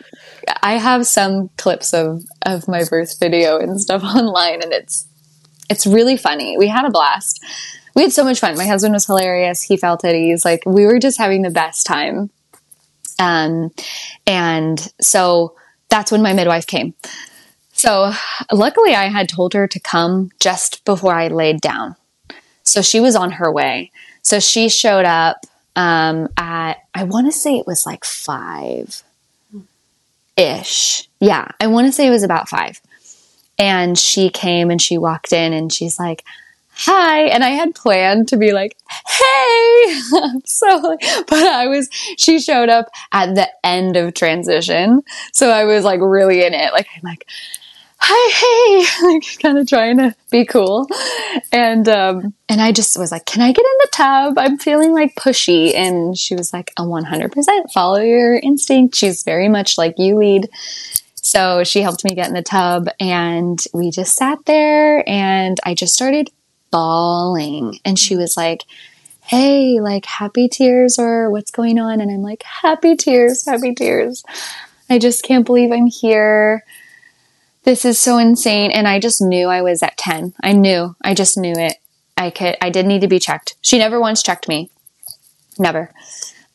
I 0.62 0.74
have 0.74 1.08
some 1.08 1.50
clips 1.58 1.94
of, 1.94 2.24
of 2.46 2.68
my 2.68 2.84
birth 2.84 3.20
video 3.20 3.58
and 3.58 3.80
stuff 3.82 4.04
online, 4.04 4.62
and 4.62 4.72
it's 4.72 5.08
it's 5.70 5.86
really 5.86 6.16
funny. 6.16 6.58
We 6.58 6.68
had 6.68 6.86
a 6.86 6.90
blast. 6.90 7.44
we 7.96 8.04
had 8.04 8.14
so 8.14 8.24
much 8.24 8.40
fun. 8.40 8.58
My 8.58 8.66
husband 8.66 8.94
was 8.94 9.06
hilarious. 9.06 9.62
He 9.62 9.76
felt 9.76 10.06
at 10.06 10.16
ease. 10.16 10.46
Like 10.46 10.64
we 10.66 10.86
were 10.86 11.00
just 11.00 11.18
having 11.18 11.42
the 11.42 11.50
best 11.50 11.86
time. 11.86 12.30
Um, 13.20 13.72
and 14.26 14.92
so 15.02 15.56
that's 15.90 16.12
when 16.12 16.22
my 16.22 16.34
midwife 16.34 16.68
came. 16.68 16.94
So 17.74 18.12
luckily 18.52 18.96
I 18.96 19.06
had 19.06 19.30
told 19.30 19.54
her 19.54 19.68
to 19.68 19.80
come 19.80 20.32
just 20.40 20.84
before 20.86 21.14
I 21.14 21.28
laid 21.28 21.62
down. 21.62 21.96
So 22.64 22.82
she 22.82 23.00
was 23.00 23.16
on 23.16 23.32
her 23.32 23.52
way. 23.52 23.92
So 24.22 24.40
she 24.40 24.68
showed 24.68 25.06
up 25.06 25.46
um, 25.76 26.28
at, 26.38 26.78
I 26.94 27.04
want 27.04 27.28
to 27.28 27.32
say 27.32 27.58
it 27.58 27.68
was 27.68 27.86
like 27.86 28.04
five 28.04 29.04
ish. 30.36 31.08
Yeah, 31.20 31.48
I 31.60 31.68
want 31.68 31.88
to 31.88 31.92
say 31.92 32.08
it 32.08 32.12
was 32.12 32.24
about 32.24 32.50
five. 32.50 32.82
And 33.60 33.98
she 33.98 34.30
came 34.30 34.70
and 34.70 34.82
she 34.82 34.98
walked 34.98 35.32
in 35.32 35.54
and 35.54 35.72
she's 35.72 36.00
like, 36.00 36.24
hi. 36.78 37.22
And 37.24 37.44
I 37.44 37.50
had 37.50 37.76
planned 37.76 38.28
to 38.30 38.38
be 38.38 38.54
like, 38.54 38.78
hey. 39.08 40.00
so, 40.46 40.98
but 41.28 41.48
I 41.48 41.68
was, 41.68 41.90
she 41.92 42.40
showed 42.40 42.70
up 42.70 42.88
at 43.12 43.36
the 43.36 43.50
end 43.64 43.98
of 43.98 44.14
transition. 44.14 45.02
So 45.34 45.50
I 45.50 45.66
was 45.66 45.84
like 45.84 46.00
really 46.02 46.46
in 46.46 46.54
it. 46.54 46.72
Like, 46.72 46.88
I'm 46.96 47.02
like, 47.04 47.26
hi, 48.00 48.32
hey, 48.32 49.08
like 49.08 49.40
kind 49.42 49.58
of 49.58 49.68
trying 49.68 49.98
to 49.98 50.16
be 50.30 50.46
cool. 50.46 50.88
And, 51.52 51.90
um, 51.90 52.34
and 52.48 52.62
I 52.62 52.72
just 52.72 52.98
was 52.98 53.12
like, 53.12 53.26
can 53.26 53.42
I 53.42 53.52
get 53.52 53.66
in 53.66 53.78
the 53.82 53.90
tub? 53.94 54.38
I'm 54.38 54.58
feeling 54.58 54.94
like 54.94 55.16
pushy. 55.16 55.74
And 55.74 56.18
she 56.18 56.36
was 56.36 56.54
like, 56.54 56.72
a 56.78 56.84
100% 56.84 57.72
follow 57.74 58.00
your 58.00 58.36
instinct. 58.36 58.96
She's 58.96 59.24
very 59.24 59.50
much 59.50 59.78
like 59.78 59.96
you 59.98 60.18
lead. 60.18 60.50
So 61.16 61.66
she 61.66 61.82
helped 61.82 62.06
me 62.06 62.16
get 62.16 62.30
in 62.30 62.34
the 62.34 62.42
tub 62.42 62.88
and 63.02 63.62
we 63.74 63.92
just 63.92 64.16
sat 64.16 64.46
there 64.46 65.04
and 65.10 65.58
I 65.66 65.74
just 65.74 65.94
started 65.94 66.30
bawling. 66.72 67.80
And 67.86 67.98
she 67.98 68.16
was 68.16 68.38
like, 68.38 68.64
Hey, 69.22 69.80
like 69.82 70.06
happy 70.06 70.48
tears 70.48 70.98
or 70.98 71.30
what's 71.30 71.52
going 71.52 71.80
on? 71.80 72.00
And 72.00 72.10
I'm 72.10 72.22
like, 72.22 72.44
happy 72.44 72.96
tears, 72.96 73.46
happy 73.46 73.74
tears. 73.74 74.24
I 74.90 75.00
just 75.00 75.24
can't 75.24 75.46
believe 75.46 75.72
I'm 75.74 75.88
here 75.88 76.64
this 77.68 77.84
is 77.84 78.00
so 78.00 78.18
insane. 78.18 78.72
And 78.72 78.88
I 78.88 78.98
just 78.98 79.22
knew 79.22 79.50
I 79.50 79.62
was 79.62 79.84
at 79.84 79.98
10. 79.98 80.34
I 80.42 80.54
knew, 80.54 80.96
I 81.04 81.14
just 81.14 81.38
knew 81.38 81.52
it. 81.54 81.76
I 82.16 82.30
could, 82.30 82.56
I 82.62 82.70
did 82.70 82.86
need 82.86 83.02
to 83.02 83.10
be 83.10 83.20
checked. 83.20 83.56
She 83.60 83.78
never 83.78 84.00
once 84.00 84.24
checked 84.24 84.48
me. 84.48 84.72
Never. 85.60 85.92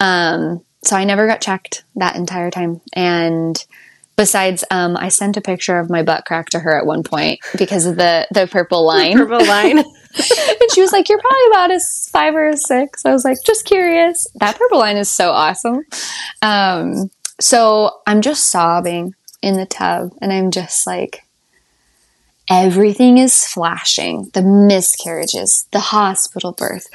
Um, 0.00 0.64
so 0.82 0.96
I 0.96 1.04
never 1.04 1.26
got 1.26 1.42
checked 1.42 1.84
that 1.96 2.16
entire 2.16 2.50
time. 2.50 2.80
And 2.94 3.62
besides, 4.16 4.64
um, 4.70 4.96
I 4.96 5.08
sent 5.08 5.36
a 5.36 5.40
picture 5.40 5.78
of 5.78 5.90
my 5.90 6.02
butt 6.02 6.24
crack 6.24 6.46
to 6.50 6.58
her 6.58 6.76
at 6.76 6.86
one 6.86 7.02
point 7.02 7.40
because 7.56 7.86
of 7.86 7.96
the, 7.96 8.26
the 8.32 8.46
purple 8.46 8.86
line. 8.86 9.16
The 9.16 9.26
purple 9.26 9.46
line. 9.46 9.78
and 10.14 10.72
she 10.72 10.80
was 10.80 10.92
like, 10.92 11.08
You're 11.08 11.20
probably 11.20 11.46
about 11.48 11.70
a 11.72 11.80
five 12.10 12.34
or 12.34 12.48
a 12.48 12.56
six. 12.56 13.04
I 13.04 13.12
was 13.12 13.24
like, 13.24 13.38
Just 13.44 13.64
curious. 13.64 14.26
That 14.36 14.58
purple 14.58 14.78
line 14.78 14.96
is 14.96 15.10
so 15.10 15.30
awesome. 15.30 15.84
Um, 16.42 17.10
so 17.40 18.00
I'm 18.06 18.20
just 18.20 18.50
sobbing 18.50 19.14
in 19.42 19.56
the 19.56 19.66
tub 19.66 20.12
and 20.20 20.32
I'm 20.32 20.50
just 20.50 20.86
like, 20.86 21.24
everything 22.48 23.18
is 23.18 23.44
flashing 23.46 24.30
the 24.34 24.42
miscarriages, 24.42 25.66
the 25.72 25.80
hospital 25.80 26.52
birth, 26.52 26.86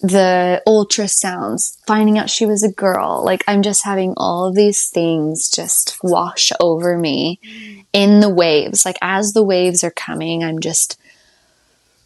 the 0.00 0.62
ultrasounds, 0.66 1.76
finding 1.86 2.18
out 2.18 2.30
she 2.30 2.46
was 2.46 2.62
a 2.62 2.70
girl. 2.70 3.22
Like, 3.24 3.42
I'm 3.48 3.62
just 3.62 3.84
having 3.84 4.14
all 4.16 4.46
of 4.46 4.54
these 4.54 4.88
things 4.88 5.50
just 5.50 5.98
wash 6.02 6.52
over 6.60 6.96
me 6.96 7.40
in 7.92 8.20
the 8.20 8.28
waves. 8.28 8.84
Like, 8.84 8.98
as 9.02 9.32
the 9.32 9.42
waves 9.42 9.82
are 9.82 9.90
coming, 9.90 10.44
I'm 10.44 10.60
just 10.60 11.00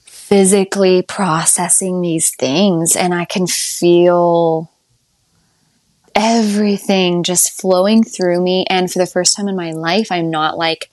physically 0.05 1.03
processing 1.03 2.01
these 2.01 2.35
things 2.35 2.97
and 2.97 3.13
I 3.13 3.27
can 3.27 3.47
feel 3.47 4.71
everything 6.15 7.23
just 7.23 7.61
flowing 7.61 8.03
through 8.03 8.41
me. 8.41 8.65
And 8.71 8.91
for 8.91 8.99
the 8.99 9.07
first 9.07 9.37
time 9.37 9.49
in 9.49 9.57
my 9.57 9.73
life, 9.73 10.11
I'm 10.11 10.31
not 10.31 10.57
like 10.57 10.91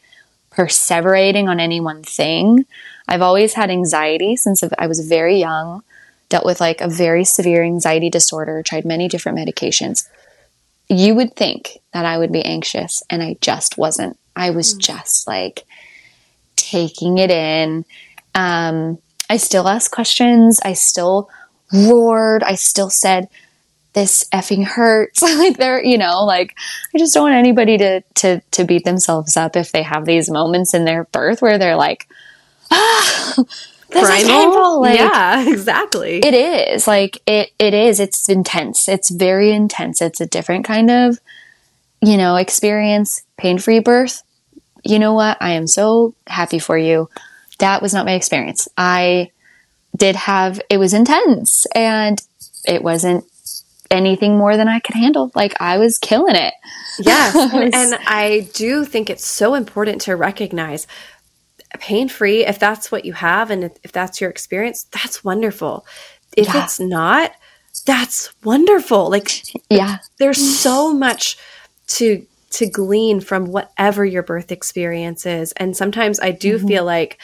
perseverating 0.51 1.47
on 1.47 1.59
any 1.61 1.79
one 1.79 2.03
thing. 2.03 2.65
I've 3.07 3.21
always 3.21 3.53
had 3.53 3.69
anxiety 3.69 4.35
since 4.35 4.61
I 4.77 4.87
was 4.87 5.07
very 5.07 5.39
young, 5.39 5.83
dealt 6.29 6.45
with 6.45 6.61
like 6.61 6.81
a 6.81 6.87
very 6.87 7.25
severe 7.25 7.63
anxiety 7.63 8.09
disorder, 8.09 8.63
tried 8.63 8.85
many 8.85 9.07
different 9.07 9.37
medications. 9.37 10.07
You 10.87 11.15
would 11.15 11.35
think 11.35 11.79
that 11.93 12.05
I 12.05 12.17
would 12.17 12.31
be 12.31 12.43
anxious, 12.43 13.03
and 13.09 13.21
I 13.21 13.37
just 13.41 13.77
wasn't. 13.77 14.17
I 14.35 14.51
was 14.51 14.75
mm. 14.75 14.79
just 14.79 15.27
like 15.27 15.65
taking 16.55 17.17
it 17.17 17.31
in. 17.31 17.85
Um, 18.33 18.99
I 19.29 19.37
still 19.37 19.67
asked 19.67 19.91
questions. 19.91 20.59
I 20.63 20.73
still 20.73 21.29
roared. 21.71 22.43
I 22.43 22.55
still 22.55 22.89
said, 22.89 23.27
this 23.93 24.25
effing 24.33 24.63
hurts. 24.63 25.21
like 25.39 25.57
they're, 25.57 25.83
you 25.83 25.97
know, 25.97 26.23
like 26.25 26.55
I 26.93 26.97
just 26.97 27.13
don't 27.13 27.23
want 27.23 27.35
anybody 27.35 27.77
to 27.77 28.01
to 28.15 28.41
to 28.51 28.65
beat 28.65 28.85
themselves 28.85 29.35
up 29.37 29.55
if 29.55 29.71
they 29.71 29.83
have 29.83 30.05
these 30.05 30.29
moments 30.29 30.73
in 30.73 30.85
their 30.85 31.05
birth 31.05 31.41
where 31.41 31.57
they're 31.57 31.75
like, 31.75 32.07
ah, 32.71 33.35
this 33.89 34.05
Primal? 34.05 34.19
is 34.19 34.27
painful. 34.27 34.81
Like, 34.81 34.99
yeah, 34.99 35.47
exactly. 35.49 36.19
It 36.19 36.33
is 36.33 36.87
like 36.87 37.21
it. 37.25 37.51
It 37.59 37.73
is. 37.73 37.99
It's 37.99 38.29
intense. 38.29 38.87
It's 38.87 39.09
very 39.09 39.51
intense. 39.51 40.01
It's 40.01 40.21
a 40.21 40.25
different 40.25 40.65
kind 40.65 40.89
of, 40.91 41.19
you 42.01 42.17
know, 42.17 42.35
experience. 42.35 43.23
Pain 43.37 43.57
free 43.57 43.79
birth. 43.79 44.23
You 44.83 44.99
know 44.99 45.13
what? 45.13 45.37
I 45.41 45.51
am 45.51 45.67
so 45.67 46.13
happy 46.27 46.59
for 46.59 46.77
you. 46.77 47.09
That 47.59 47.81
was 47.81 47.93
not 47.93 48.05
my 48.05 48.13
experience. 48.13 48.67
I 48.77 49.31
did 49.95 50.15
have. 50.15 50.61
It 50.69 50.77
was 50.77 50.93
intense 50.93 51.65
and 51.75 52.21
it 52.65 52.83
wasn't 52.83 53.25
anything 53.91 54.37
more 54.37 54.55
than 54.55 54.67
I 54.67 54.79
could 54.79 54.95
handle. 54.95 55.31
Like 55.35 55.59
I 55.59 55.77
was 55.77 55.97
killing 55.97 56.35
it. 56.35 56.53
Yes. 56.99 57.35
and 57.53 57.99
I 58.07 58.47
do 58.53 58.85
think 58.85 59.09
it's 59.09 59.25
so 59.25 59.55
important 59.55 60.01
to 60.01 60.15
recognize 60.15 60.87
pain 61.77 62.09
free, 62.09 62.45
if 62.45 62.59
that's 62.59 62.91
what 62.91 63.05
you 63.05 63.13
have 63.13 63.51
and 63.51 63.71
if 63.83 63.91
that's 63.91 64.19
your 64.19 64.29
experience, 64.29 64.85
that's 64.91 65.23
wonderful. 65.23 65.85
If 66.35 66.47
yeah. 66.47 66.63
it's 66.63 66.79
not, 66.79 67.31
that's 67.85 68.33
wonderful. 68.43 69.09
Like, 69.09 69.29
yeah, 69.69 69.99
there's 70.17 70.59
so 70.59 70.93
much 70.93 71.37
to 71.87 72.25
to 72.51 72.67
glean 72.67 73.21
from 73.21 73.45
whatever 73.45 74.03
your 74.05 74.23
birth 74.23 74.51
experience 74.51 75.25
is. 75.25 75.51
And 75.53 75.77
sometimes 75.77 76.19
I 76.19 76.31
do 76.31 76.57
mm-hmm. 76.57 76.67
feel 76.67 76.85
like 76.85 77.19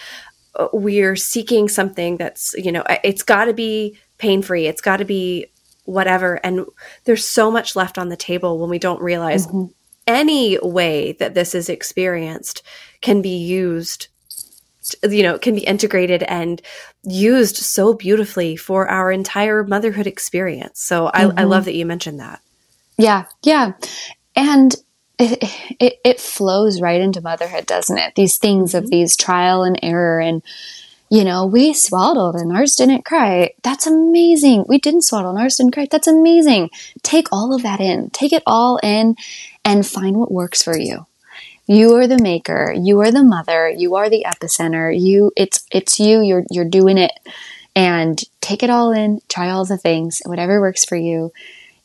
uh, 0.56 0.68
we're 0.72 1.16
seeking 1.16 1.68
something 1.68 2.18
that's, 2.18 2.54
you 2.58 2.72
know, 2.72 2.84
it's 3.04 3.24
got 3.24 3.46
to 3.46 3.54
be 3.54 3.98
pain 4.20 4.41
free. 4.41 4.68
It's 4.68 4.82
got 4.82 4.98
to 4.98 5.06
be 5.06 5.48
whatever. 5.86 6.36
And 6.43 6.66
there's 7.06 7.26
so 7.26 7.50
much 7.50 7.76
left 7.76 7.98
on 7.98 8.10
the 8.10 8.16
table 8.16 8.60
when 8.60 8.70
we 8.70 8.80
don't 8.80 9.02
realize 9.02 9.48
mm-hmm. 9.48 9.66
any 10.06 10.60
way 10.60 11.14
that 11.14 11.34
this 11.34 11.56
is 11.56 11.70
experienced 11.70 12.62
can 13.02 13.22
be 13.22 13.36
used 13.36 14.08
you 15.10 15.24
know 15.24 15.38
can 15.38 15.56
be 15.56 15.64
integrated 15.64 16.24
and 16.24 16.62
used 17.04 17.58
so 17.58 17.94
beautifully 17.94 18.56
for 18.56 18.88
our 18.88 19.12
entire 19.12 19.64
motherhood 19.64 20.08
experience 20.08 20.82
so 20.82 21.10
I, 21.14 21.26
mm-hmm. 21.26 21.40
I 21.40 21.44
love 21.44 21.66
that 21.66 21.76
you 21.76 21.86
mentioned 21.86 22.20
that 22.20 22.42
yeah 22.98 23.26
yeah 23.44 23.74
and 24.36 24.76
it, 25.18 25.44
it, 25.80 25.94
it 26.04 26.20
flows 26.20 26.82
right 26.82 27.00
into 27.00 27.22
motherhood 27.22 27.66
doesn't 27.66 27.98
it 27.98 28.14
these 28.16 28.38
things 28.38 28.74
mm-hmm. 28.74 28.84
of 28.84 28.90
these 28.90 29.16
trial 29.16 29.64
and 29.64 29.80
error 29.82 30.20
and 30.20 30.42
you 31.10 31.24
know, 31.24 31.46
we 31.46 31.74
swaddled 31.74 32.36
and 32.36 32.52
ours 32.52 32.76
didn't 32.76 33.06
cry. 33.06 33.52
That's 33.64 33.86
amazing. 33.86 34.66
We 34.68 34.80
didn't 34.80 35.04
swaddle 35.04 35.32
and 35.32 35.40
ours 35.40 35.58
didn't 35.58 35.74
cry. 35.74 35.88
That's 35.90 36.08
amazing. 36.08 36.72
Take 37.04 37.28
all 37.32 37.54
of 37.54 37.64
that 37.64 37.80
in. 37.80 38.10
Take 38.10 38.34
it 38.34 38.44
all 38.46 38.80
in 38.82 39.16
and 39.64 39.86
find 39.86 40.18
what 40.18 40.32
works 40.32 40.64
for 40.64 40.78
you. 40.78 41.06
You 41.68 41.95
are 41.95 42.07
the 42.07 42.22
maker. 42.22 42.74
You 42.78 42.99
are 43.01 43.11
the 43.11 43.24
mother. 43.24 43.70
You 43.70 43.95
are 43.95 44.09
the 44.09 44.26
epicenter. 44.28 44.97
You, 44.97 45.32
it's, 45.36 45.66
it's 45.72 45.99
you. 45.99 46.22
You're, 46.22 46.43
you're 46.51 46.70
doing 46.70 46.97
it 46.97 47.11
and 47.76 48.22
take 48.41 48.63
it 48.63 48.70
all 48.70 48.91
in. 48.91 49.22
Try 49.28 49.49
all 49.49 49.66
the 49.66 49.78
things, 49.78 50.22
whatever 50.26 50.61
works 50.61 50.86
for 50.86 50.95
you. 50.95 51.32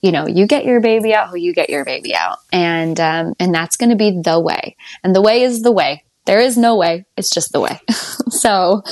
You 0.03 0.13
know, 0.13 0.27
you 0.27 0.47
get 0.47 0.65
your 0.65 0.81
baby 0.81 1.15
out 1.15 1.29
who 1.29 1.37
you 1.37 1.53
get 1.53 1.71
your 1.71 1.85
baby 1.85 2.15
out. 2.15 2.39
And, 2.53 2.99
um, 3.01 3.35
and 3.39 3.55
that's 3.55 3.77
going 3.77 3.91
to 3.91 3.97
be 3.97 4.21
the 4.23 4.41
way. 4.41 4.77
And 5.03 5.15
the 5.15 5.23
way 5.23 5.43
is 5.43 5.63
the 5.63 5.73
way 5.73 6.05
there 6.27 6.39
is 6.39 6.57
no 6.57 6.77
way. 6.77 7.05
It's 7.17 7.31
just 7.31 7.53
the 7.53 7.61
way. 7.61 7.81
so, 8.29 8.83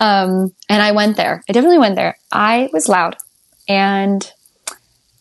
um, 0.00 0.52
and 0.68 0.82
I 0.82 0.92
went 0.92 1.16
there. 1.16 1.44
I 1.48 1.52
definitely 1.52 1.78
went 1.78 1.96
there. 1.96 2.18
I 2.32 2.68
was 2.72 2.88
loud 2.88 3.16
and, 3.68 4.28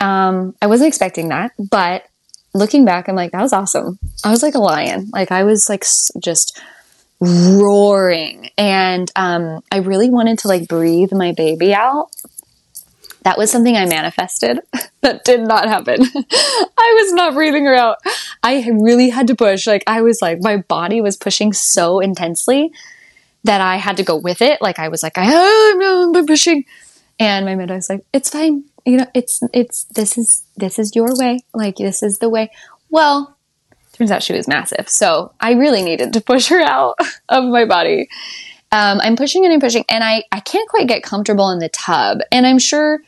um, 0.02 0.56
I 0.62 0.68
wasn't 0.68 0.88
expecting 0.88 1.30
that, 1.30 1.52
but 1.58 2.06
looking 2.54 2.86
back, 2.86 3.08
I'm 3.08 3.16
like, 3.16 3.32
that 3.32 3.42
was 3.42 3.54
awesome. 3.54 4.00
I 4.24 4.32
was 4.32 4.44
like 4.44 4.56
a 4.56 4.60
lion. 4.60 5.10
Like 5.14 5.32
I 5.32 5.44
was 5.44 5.70
like 5.70 5.86
just 6.20 6.60
roaring 7.20 8.50
and, 8.58 9.12
um, 9.16 9.62
I 9.72 9.78
really 9.78 10.10
wanted 10.10 10.40
to 10.40 10.48
like 10.48 10.68
breathe 10.68 11.14
my 11.14 11.32
baby 11.32 11.74
out 11.74 12.10
that 13.24 13.38
was 13.38 13.50
something 13.50 13.76
I 13.76 13.86
manifested 13.86 14.60
that 15.02 15.24
did 15.26 15.42
not 15.42 15.68
happen. 15.68 16.02
I 16.06 17.00
was 17.02 17.14
not 17.14 17.34
breathing 17.34 17.66
her 17.66 17.76
out. 17.76 17.98
I 18.42 18.68
really 18.70 19.10
had 19.10 19.28
to 19.28 19.36
push. 19.36 19.66
Like, 19.66 19.84
I 19.88 20.02
was 20.02 20.22
like, 20.22 20.40
my 20.42 20.58
body 20.58 21.02
was 21.02 21.18
pushing 21.18 21.54
so 21.54 22.00
intensely 22.00 22.72
that 23.44 23.62
I 23.62 23.78
had 23.78 23.98
to 23.98 24.04
go 24.04 24.16
with 24.16 24.42
it. 24.42 24.62
Like, 24.62 24.80
I 24.80 24.90
was 24.90 25.04
like, 25.04 25.18
I 25.18 25.26
am 25.26 26.26
pushing. 26.26 26.66
And 27.20 27.46
my 27.46 27.56
midwife's 27.56 27.90
like, 27.90 28.06
it's 28.14 28.30
fine. 28.30 28.66
You 28.86 28.98
know, 28.98 29.08
it's, 29.14 29.42
it's, 29.54 29.86
this 29.86 30.18
is, 30.18 30.44
this 30.58 30.78
is 30.78 30.96
your 30.96 31.18
way. 31.18 31.42
Like, 31.54 31.78
this 31.78 32.04
is 32.04 32.20
the 32.20 32.30
way. 32.30 32.52
Well, 32.90 33.38
turns 33.94 34.12
out 34.12 34.24
she 34.24 34.34
was 34.34 34.48
massive. 34.48 34.90
So 34.90 35.32
I 35.40 35.54
really 35.54 35.84
needed 35.84 36.14
to 36.14 36.22
push 36.22 36.48
her 36.50 36.62
out 36.62 36.98
of 37.30 37.46
my 37.46 37.66
body. 37.66 38.10
Um, 38.72 39.00
I'm 39.02 39.16
pushing 39.16 39.46
and 39.46 39.54
I'm 39.54 39.60
pushing, 39.60 39.86
and 39.88 40.04
I, 40.04 40.24
I 40.32 40.40
can't 40.40 40.68
quite 40.68 40.88
get 40.88 41.04
comfortable 41.04 41.52
in 41.52 41.60
the 41.60 41.70
tub. 41.70 42.20
And 42.32 42.46
I'm 42.46 42.58
sure 42.58 43.02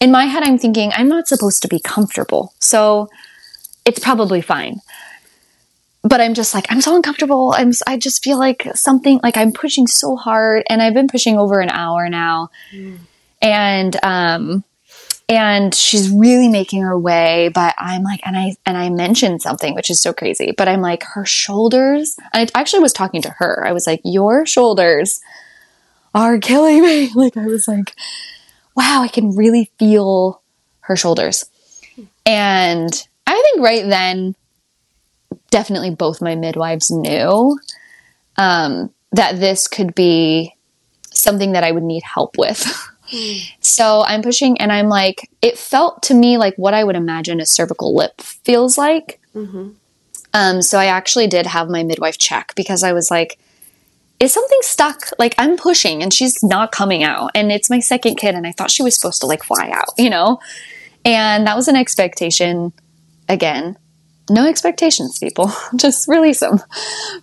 in 0.00 0.10
my 0.10 0.26
head, 0.26 0.42
I'm 0.42 0.58
thinking, 0.58 0.92
I'm 0.94 1.08
not 1.08 1.26
supposed 1.26 1.62
to 1.62 1.68
be 1.68 1.80
comfortable. 1.80 2.52
So 2.60 3.08
it's 3.84 3.98
probably 3.98 4.42
fine. 4.42 4.80
But 6.02 6.20
I'm 6.20 6.34
just 6.34 6.54
like, 6.54 6.66
I'm 6.68 6.80
so 6.80 6.94
uncomfortable. 6.94 7.54
I'm, 7.56 7.72
I 7.86 7.96
just 7.96 8.22
feel 8.22 8.38
like 8.38 8.68
something, 8.74 9.20
like 9.22 9.36
I'm 9.36 9.52
pushing 9.52 9.86
so 9.86 10.16
hard. 10.16 10.64
And 10.68 10.82
I've 10.82 10.94
been 10.94 11.08
pushing 11.08 11.38
over 11.38 11.60
an 11.60 11.70
hour 11.70 12.08
now. 12.08 12.50
Mm. 12.72 12.98
And, 13.40 13.96
um, 14.04 14.64
and 15.28 15.74
she's 15.74 16.10
really 16.10 16.48
making 16.48 16.82
her 16.82 16.98
way 16.98 17.50
but 17.52 17.74
i'm 17.78 18.02
like 18.02 18.20
and 18.24 18.36
i 18.36 18.54
and 18.64 18.76
i 18.76 18.88
mentioned 18.88 19.42
something 19.42 19.74
which 19.74 19.90
is 19.90 20.00
so 20.00 20.12
crazy 20.12 20.52
but 20.56 20.68
i'm 20.68 20.80
like 20.80 21.02
her 21.02 21.24
shoulders 21.24 22.16
and 22.32 22.50
i 22.54 22.60
actually 22.60 22.80
was 22.80 22.92
talking 22.92 23.22
to 23.22 23.30
her. 23.30 23.66
I 23.66 23.72
was 23.72 23.86
like 23.86 24.00
your 24.04 24.46
shoulders 24.46 25.20
are 26.14 26.38
killing 26.38 26.82
me. 26.82 27.10
Like 27.14 27.36
i 27.36 27.46
was 27.46 27.66
like 27.66 27.94
wow 28.76 29.02
i 29.02 29.08
can 29.08 29.34
really 29.34 29.70
feel 29.78 30.42
her 30.80 30.96
shoulders. 30.96 31.44
And 32.24 32.90
i 33.26 33.32
think 33.32 33.64
right 33.64 33.88
then 33.88 34.36
definitely 35.50 35.90
both 35.90 36.22
my 36.22 36.34
midwives 36.34 36.90
knew 36.90 37.58
um, 38.36 38.92
that 39.12 39.40
this 39.40 39.66
could 39.68 39.94
be 39.94 40.54
something 41.12 41.52
that 41.52 41.64
i 41.64 41.72
would 41.72 41.82
need 41.82 42.02
help 42.02 42.36
with 42.36 42.62
So 43.60 44.04
I'm 44.06 44.22
pushing 44.22 44.60
and 44.60 44.72
I'm 44.72 44.88
like, 44.88 45.30
it 45.42 45.58
felt 45.58 46.02
to 46.04 46.14
me 46.14 46.38
like 46.38 46.54
what 46.56 46.74
I 46.74 46.84
would 46.84 46.96
imagine 46.96 47.40
a 47.40 47.46
cervical 47.46 47.94
lip 47.94 48.20
feels 48.20 48.76
like. 48.76 49.20
Mm-hmm. 49.34 49.70
Um, 50.34 50.62
so 50.62 50.78
I 50.78 50.86
actually 50.86 51.26
did 51.28 51.46
have 51.46 51.68
my 51.68 51.82
midwife 51.82 52.18
check 52.18 52.52
because 52.56 52.82
I 52.82 52.92
was 52.92 53.10
like, 53.10 53.38
is 54.18 54.32
something 54.32 54.58
stuck? 54.62 55.10
Like 55.18 55.34
I'm 55.38 55.56
pushing 55.56 56.02
and 56.02 56.12
she's 56.12 56.42
not 56.42 56.72
coming 56.72 57.02
out. 57.02 57.30
And 57.34 57.52
it's 57.52 57.70
my 57.70 57.80
second 57.80 58.16
kid 58.16 58.34
and 58.34 58.46
I 58.46 58.52
thought 58.52 58.70
she 58.70 58.82
was 58.82 58.94
supposed 58.94 59.20
to 59.20 59.26
like 59.26 59.42
fly 59.42 59.70
out, 59.70 59.90
you 59.98 60.10
know? 60.10 60.40
And 61.04 61.46
that 61.46 61.56
was 61.56 61.68
an 61.68 61.76
expectation 61.76 62.72
again. 63.28 63.76
No 64.28 64.46
expectations, 64.46 65.18
people. 65.18 65.52
Just 65.76 66.08
release 66.08 66.40
them. 66.40 66.58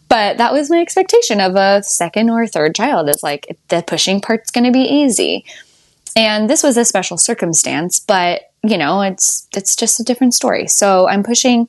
But 0.08 0.38
that 0.38 0.54
was 0.54 0.70
my 0.70 0.80
expectation 0.80 1.42
of 1.42 1.56
a 1.56 1.84
second 1.84 2.30
or 2.30 2.48
third 2.48 2.76
child. 2.76 3.10
Is 3.10 3.24
like 3.24 3.58
the 3.68 3.84
pushing 3.86 4.22
part's 4.22 4.52
going 4.52 4.64
to 4.64 4.72
be 4.72 4.84
easy. 4.84 5.46
And 6.16 6.50
this 6.50 6.64
was 6.64 6.78
a 6.78 6.86
special 6.86 7.18
circumstance, 7.18 8.00
but 8.00 8.52
you 8.64 8.78
know, 8.78 9.02
it's 9.02 9.48
it's 9.56 9.76
just 9.76 10.00
a 10.00 10.04
different 10.04 10.34
story. 10.34 10.68
So 10.68 11.08
I'm 11.08 11.24
pushing 11.24 11.68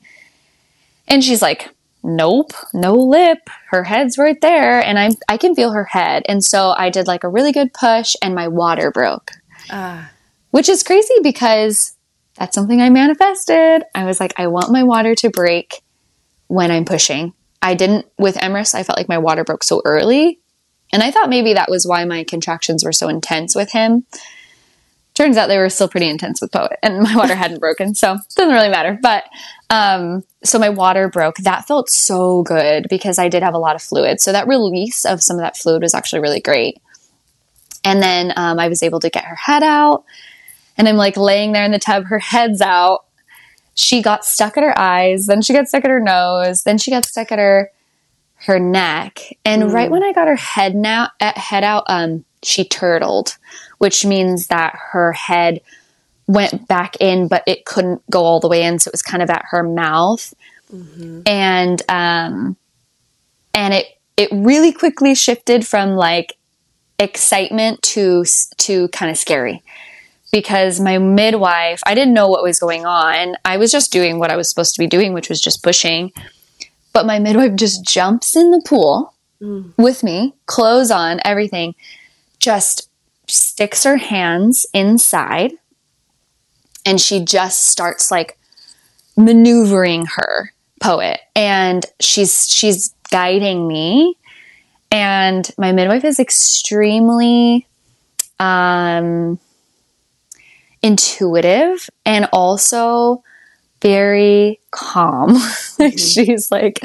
and 1.07 1.23
she's 1.23 1.41
like, 1.41 1.69
"Nope, 2.03 2.53
no 2.73 2.93
lip. 2.93 3.49
Her 3.69 3.83
head's 3.83 4.17
right 4.17 4.39
there." 4.41 4.81
And 4.81 4.97
I 4.99 5.11
I 5.27 5.37
can 5.37 5.55
feel 5.55 5.71
her 5.71 5.85
head. 5.85 6.23
And 6.27 6.43
so 6.43 6.73
I 6.77 6.89
did 6.89 7.07
like 7.07 7.23
a 7.23 7.29
really 7.29 7.51
good 7.51 7.73
push 7.73 8.15
and 8.21 8.35
my 8.35 8.47
water 8.47 8.91
broke. 8.91 9.31
Uh. 9.69 10.05
Which 10.51 10.69
is 10.69 10.83
crazy 10.83 11.15
because 11.21 11.95
that's 12.35 12.55
something 12.55 12.81
I 12.81 12.89
manifested. 12.89 13.83
I 13.93 14.05
was 14.05 14.19
like, 14.19 14.33
I 14.37 14.47
want 14.47 14.71
my 14.71 14.83
water 14.83 15.15
to 15.15 15.29
break 15.29 15.81
when 16.47 16.71
I'm 16.71 16.85
pushing. 16.85 17.33
I 17.61 17.73
didn't 17.73 18.05
with 18.17 18.35
Emrys, 18.35 18.75
I 18.75 18.83
felt 18.83 18.97
like 18.97 19.09
my 19.09 19.17
water 19.17 19.43
broke 19.43 19.63
so 19.63 19.81
early. 19.85 20.39
And 20.91 21.03
I 21.03 21.11
thought 21.11 21.29
maybe 21.29 21.53
that 21.53 21.69
was 21.69 21.85
why 21.85 22.05
my 22.05 22.23
contractions 22.23 22.83
were 22.83 22.93
so 22.93 23.09
intense 23.09 23.55
with 23.55 23.71
him. 23.71 24.05
Turns 25.13 25.37
out 25.37 25.47
they 25.47 25.57
were 25.57 25.69
still 25.69 25.87
pretty 25.87 26.09
intense 26.09 26.41
with 26.41 26.51
Poet 26.51 26.77
and 26.83 27.01
my 27.01 27.15
water 27.15 27.35
hadn't 27.35 27.59
broken 27.59 27.95
so 27.95 28.13
it 28.13 28.21
doesn't 28.35 28.53
really 28.53 28.69
matter. 28.69 28.99
But 29.01 29.23
um, 29.69 30.23
so 30.43 30.59
my 30.59 30.69
water 30.69 31.09
broke. 31.09 31.37
That 31.37 31.67
felt 31.67 31.89
so 31.89 32.43
good 32.43 32.87
because 32.89 33.17
i 33.17 33.29
did 33.29 33.41
have 33.41 33.53
a 33.53 33.59
lot 33.59 33.75
of 33.75 33.81
fluid. 33.81 34.19
So 34.21 34.31
that 34.31 34.47
release 34.47 35.05
of 35.05 35.23
some 35.23 35.37
of 35.37 35.41
that 35.41 35.57
fluid 35.57 35.81
was 35.81 35.93
actually 35.93 36.21
really 36.21 36.41
great. 36.41 36.81
And 37.83 38.01
then 38.01 38.33
um, 38.35 38.59
i 38.59 38.67
was 38.67 38.83
able 38.83 38.99
to 38.99 39.09
get 39.09 39.25
her 39.25 39.35
head 39.35 39.63
out 39.63 40.03
and 40.77 40.87
i'm 40.87 40.97
like 40.97 41.17
laying 41.17 41.51
there 41.51 41.63
in 41.63 41.71
the 41.71 41.79
tub 41.79 42.05
her 42.05 42.19
head's 42.19 42.61
out. 42.61 43.05
She 43.73 44.01
got 44.01 44.23
stuck 44.25 44.57
at 44.57 44.63
her 44.63 44.77
eyes 44.77 45.27
then 45.27 45.41
she 45.41 45.53
got 45.53 45.67
stuck 45.67 45.85
at 45.85 45.91
her 45.91 45.99
nose 45.99 46.63
then 46.63 46.77
she 46.77 46.91
got 46.91 47.05
stuck 47.05 47.31
at 47.31 47.39
her 47.39 47.71
her 48.45 48.59
neck 48.59 49.19
and 49.43 49.63
mm. 49.63 49.73
right 49.73 49.91
when 49.91 50.03
i 50.03 50.13
got 50.13 50.27
her 50.27 50.35
head 50.35 50.75
now 50.75 51.09
head 51.19 51.63
out 51.63 51.83
um, 51.87 52.23
she 52.43 52.63
turtled 52.63 53.37
which 53.77 54.05
means 54.05 54.47
that 54.47 54.75
her 54.91 55.11
head 55.11 55.61
went 56.27 56.67
back 56.67 56.95
in, 56.99 57.27
but 57.27 57.43
it 57.45 57.65
couldn't 57.65 58.01
go 58.09 58.23
all 58.23 58.39
the 58.39 58.47
way 58.47 58.63
in. 58.63 58.79
So 58.79 58.89
it 58.89 58.93
was 58.93 59.01
kind 59.01 59.21
of 59.21 59.29
at 59.29 59.45
her 59.49 59.63
mouth. 59.63 60.33
Mm-hmm. 60.73 61.21
And, 61.25 61.81
um, 61.89 62.57
and 63.53 63.73
it, 63.73 63.87
it 64.17 64.29
really 64.31 64.71
quickly 64.71 65.13
shifted 65.15 65.67
from 65.67 65.91
like 65.91 66.33
excitement 66.97 67.81
to, 67.83 68.25
to 68.57 68.87
kind 68.89 69.11
of 69.11 69.17
scary 69.17 69.61
because 70.31 70.79
my 70.79 70.97
midwife, 70.97 71.81
I 71.85 71.93
didn't 71.93 72.13
know 72.13 72.27
what 72.27 72.43
was 72.43 72.59
going 72.59 72.85
on. 72.85 73.35
I 73.45 73.57
was 73.57 73.71
just 73.71 73.91
doing 73.91 74.19
what 74.19 74.31
I 74.31 74.35
was 74.35 74.49
supposed 74.49 74.73
to 74.75 74.79
be 74.79 74.87
doing, 74.87 75.13
which 75.13 75.29
was 75.29 75.39
just 75.39 75.63
pushing. 75.63 76.11
But 76.95 77.05
my 77.05 77.19
midwife 77.19 77.55
just 77.55 77.83
jumps 77.83 78.37
in 78.37 78.51
the 78.51 78.63
pool 78.65 79.13
mm. 79.41 79.73
with 79.77 80.01
me, 80.01 80.33
clothes 80.45 80.91
on, 80.91 81.19
everything, 81.25 81.75
just 82.39 82.89
sticks 83.27 83.83
her 83.83 83.97
hands 83.97 84.65
inside 84.73 85.51
and 86.85 87.01
she 87.01 87.19
just 87.19 87.65
starts 87.65 88.11
like 88.11 88.37
maneuvering 89.17 90.05
her 90.05 90.53
Poet 90.79 91.19
and 91.35 91.85
she's 91.99 92.47
she's 92.47 92.93
guiding 93.11 93.67
me 93.67 94.15
and 94.91 95.51
my 95.57 95.73
midwife 95.73 96.05
is 96.05 96.19
extremely 96.19 97.67
um 98.39 99.37
intuitive 100.81 101.89
and 102.05 102.29
also 102.31 103.23
very 103.81 104.59
calm 104.71 105.29
mm-hmm. 105.35 105.97
she's 105.97 106.51
like 106.51 106.79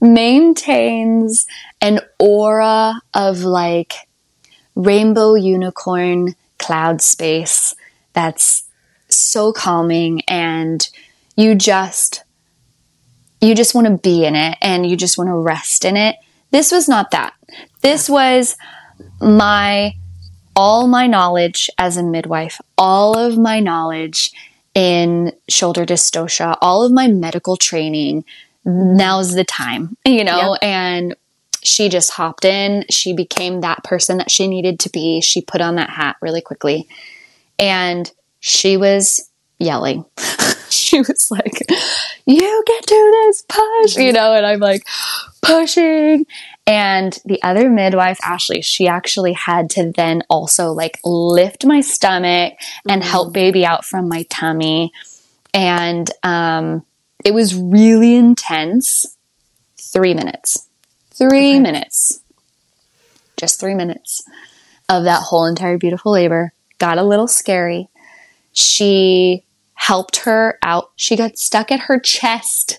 maintains 0.00 1.46
an 1.80 2.00
aura 2.18 3.00
of 3.14 3.40
like 3.40 3.94
rainbow 4.74 5.34
unicorn 5.34 6.34
cloud 6.58 7.02
space 7.02 7.74
that's 8.12 8.64
so 9.08 9.52
calming 9.52 10.20
and 10.28 10.88
you 11.36 11.54
just 11.54 12.24
you 13.40 13.54
just 13.54 13.74
want 13.74 13.86
to 13.86 13.96
be 13.98 14.24
in 14.24 14.34
it 14.34 14.58
and 14.60 14.88
you 14.88 14.96
just 14.96 15.16
want 15.16 15.28
to 15.28 15.34
rest 15.34 15.84
in 15.84 15.96
it. 15.96 16.16
This 16.50 16.72
was 16.72 16.88
not 16.88 17.12
that. 17.12 17.34
This 17.82 18.08
was 18.08 18.56
my 19.20 19.94
all 20.56 20.88
my 20.88 21.06
knowledge 21.06 21.70
as 21.78 21.96
a 21.96 22.02
midwife, 22.02 22.60
all 22.76 23.16
of 23.16 23.38
my 23.38 23.60
knowledge 23.60 24.32
in 24.78 25.32
shoulder 25.48 25.84
dystocia, 25.84 26.56
all 26.60 26.84
of 26.84 26.92
my 26.92 27.08
medical 27.08 27.56
training. 27.56 28.24
Now's 28.64 29.34
the 29.34 29.42
time, 29.42 29.96
you 30.04 30.22
know, 30.22 30.56
and 30.62 31.16
she 31.64 31.88
just 31.88 32.12
hopped 32.12 32.44
in. 32.44 32.84
She 32.88 33.12
became 33.12 33.60
that 33.60 33.82
person 33.82 34.18
that 34.18 34.30
she 34.30 34.46
needed 34.46 34.78
to 34.80 34.90
be. 34.90 35.20
She 35.20 35.40
put 35.40 35.60
on 35.60 35.74
that 35.74 35.90
hat 35.90 36.14
really 36.22 36.40
quickly. 36.40 36.86
And 37.58 38.10
she 38.38 38.76
was 38.76 39.28
yelling. 39.58 40.04
she 40.70 41.00
was 41.00 41.28
like, 41.28 41.60
You 42.24 42.62
get 42.64 42.86
to 42.86 43.10
this, 43.26 43.42
push, 43.48 43.96
you 43.96 44.12
know, 44.12 44.32
and 44.32 44.46
I'm 44.46 44.60
like, 44.60 44.86
pushing. 45.42 46.24
And 46.68 47.18
the 47.24 47.42
other 47.42 47.68
midwife, 47.68 48.18
Ashley, 48.22 48.62
she 48.62 48.86
actually 48.86 49.32
had 49.32 49.70
to 49.70 49.90
then 49.90 50.22
also 50.30 50.70
like 50.72 51.00
lift 51.02 51.64
my 51.64 51.80
stomach 51.80 52.54
and 52.88 53.02
mm-hmm. 53.02 53.10
help 53.10 53.32
baby 53.32 53.66
out 53.66 53.84
from 53.84 54.08
my 54.08 54.24
tummy. 54.28 54.92
And 55.52 56.08
um, 56.22 56.84
it 57.24 57.32
was 57.34 57.56
really 57.56 58.14
intense. 58.14 59.16
Three 59.80 60.12
minutes 60.12 60.68
Three 61.18 61.54
okay. 61.54 61.58
minutes, 61.58 62.20
just 63.36 63.58
three 63.58 63.74
minutes 63.74 64.22
of 64.88 65.02
that 65.02 65.24
whole 65.24 65.46
entire 65.46 65.76
beautiful 65.76 66.12
labor. 66.12 66.52
Got 66.78 66.98
a 66.98 67.02
little 67.02 67.26
scary. 67.26 67.88
She 68.52 69.42
helped 69.74 70.18
her 70.18 70.60
out. 70.62 70.92
She 70.94 71.16
got 71.16 71.36
stuck 71.36 71.72
at 71.72 71.80
her 71.80 71.98
chest. 71.98 72.78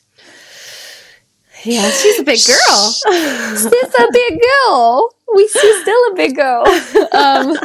Yeah, 1.64 1.89
she's 1.91 2.20
a 2.20 2.24
big 2.24 2.39
girl. 2.45 2.91
she's 3.57 3.66
a 3.66 4.07
big 4.12 4.39
girl. 4.41 5.14
We 5.36 5.47
see 5.47 5.82
still 5.82 6.12
a 6.12 6.16
big 6.16 6.36
girl. 6.36 6.64
Um, 7.12 7.57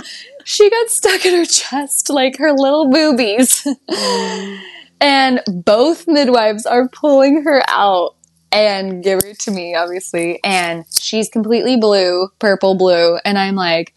she 0.44 0.68
got 0.68 0.88
stuck 0.90 1.24
in 1.24 1.34
her 1.34 1.44
chest, 1.44 2.10
like 2.10 2.36
her 2.38 2.52
little 2.52 2.90
boobies. 2.90 3.66
and 5.00 5.40
both 5.46 6.06
midwives 6.06 6.66
are 6.66 6.88
pulling 6.88 7.42
her 7.44 7.62
out 7.68 8.16
and 8.52 9.02
give 9.02 9.22
her 9.22 9.34
to 9.34 9.50
me, 9.50 9.74
obviously. 9.74 10.40
And 10.44 10.84
she's 10.90 11.28
completely 11.28 11.76
blue, 11.76 12.28
purple 12.38 12.76
blue. 12.76 13.18
And 13.24 13.38
I'm 13.38 13.54
like, 13.54 13.94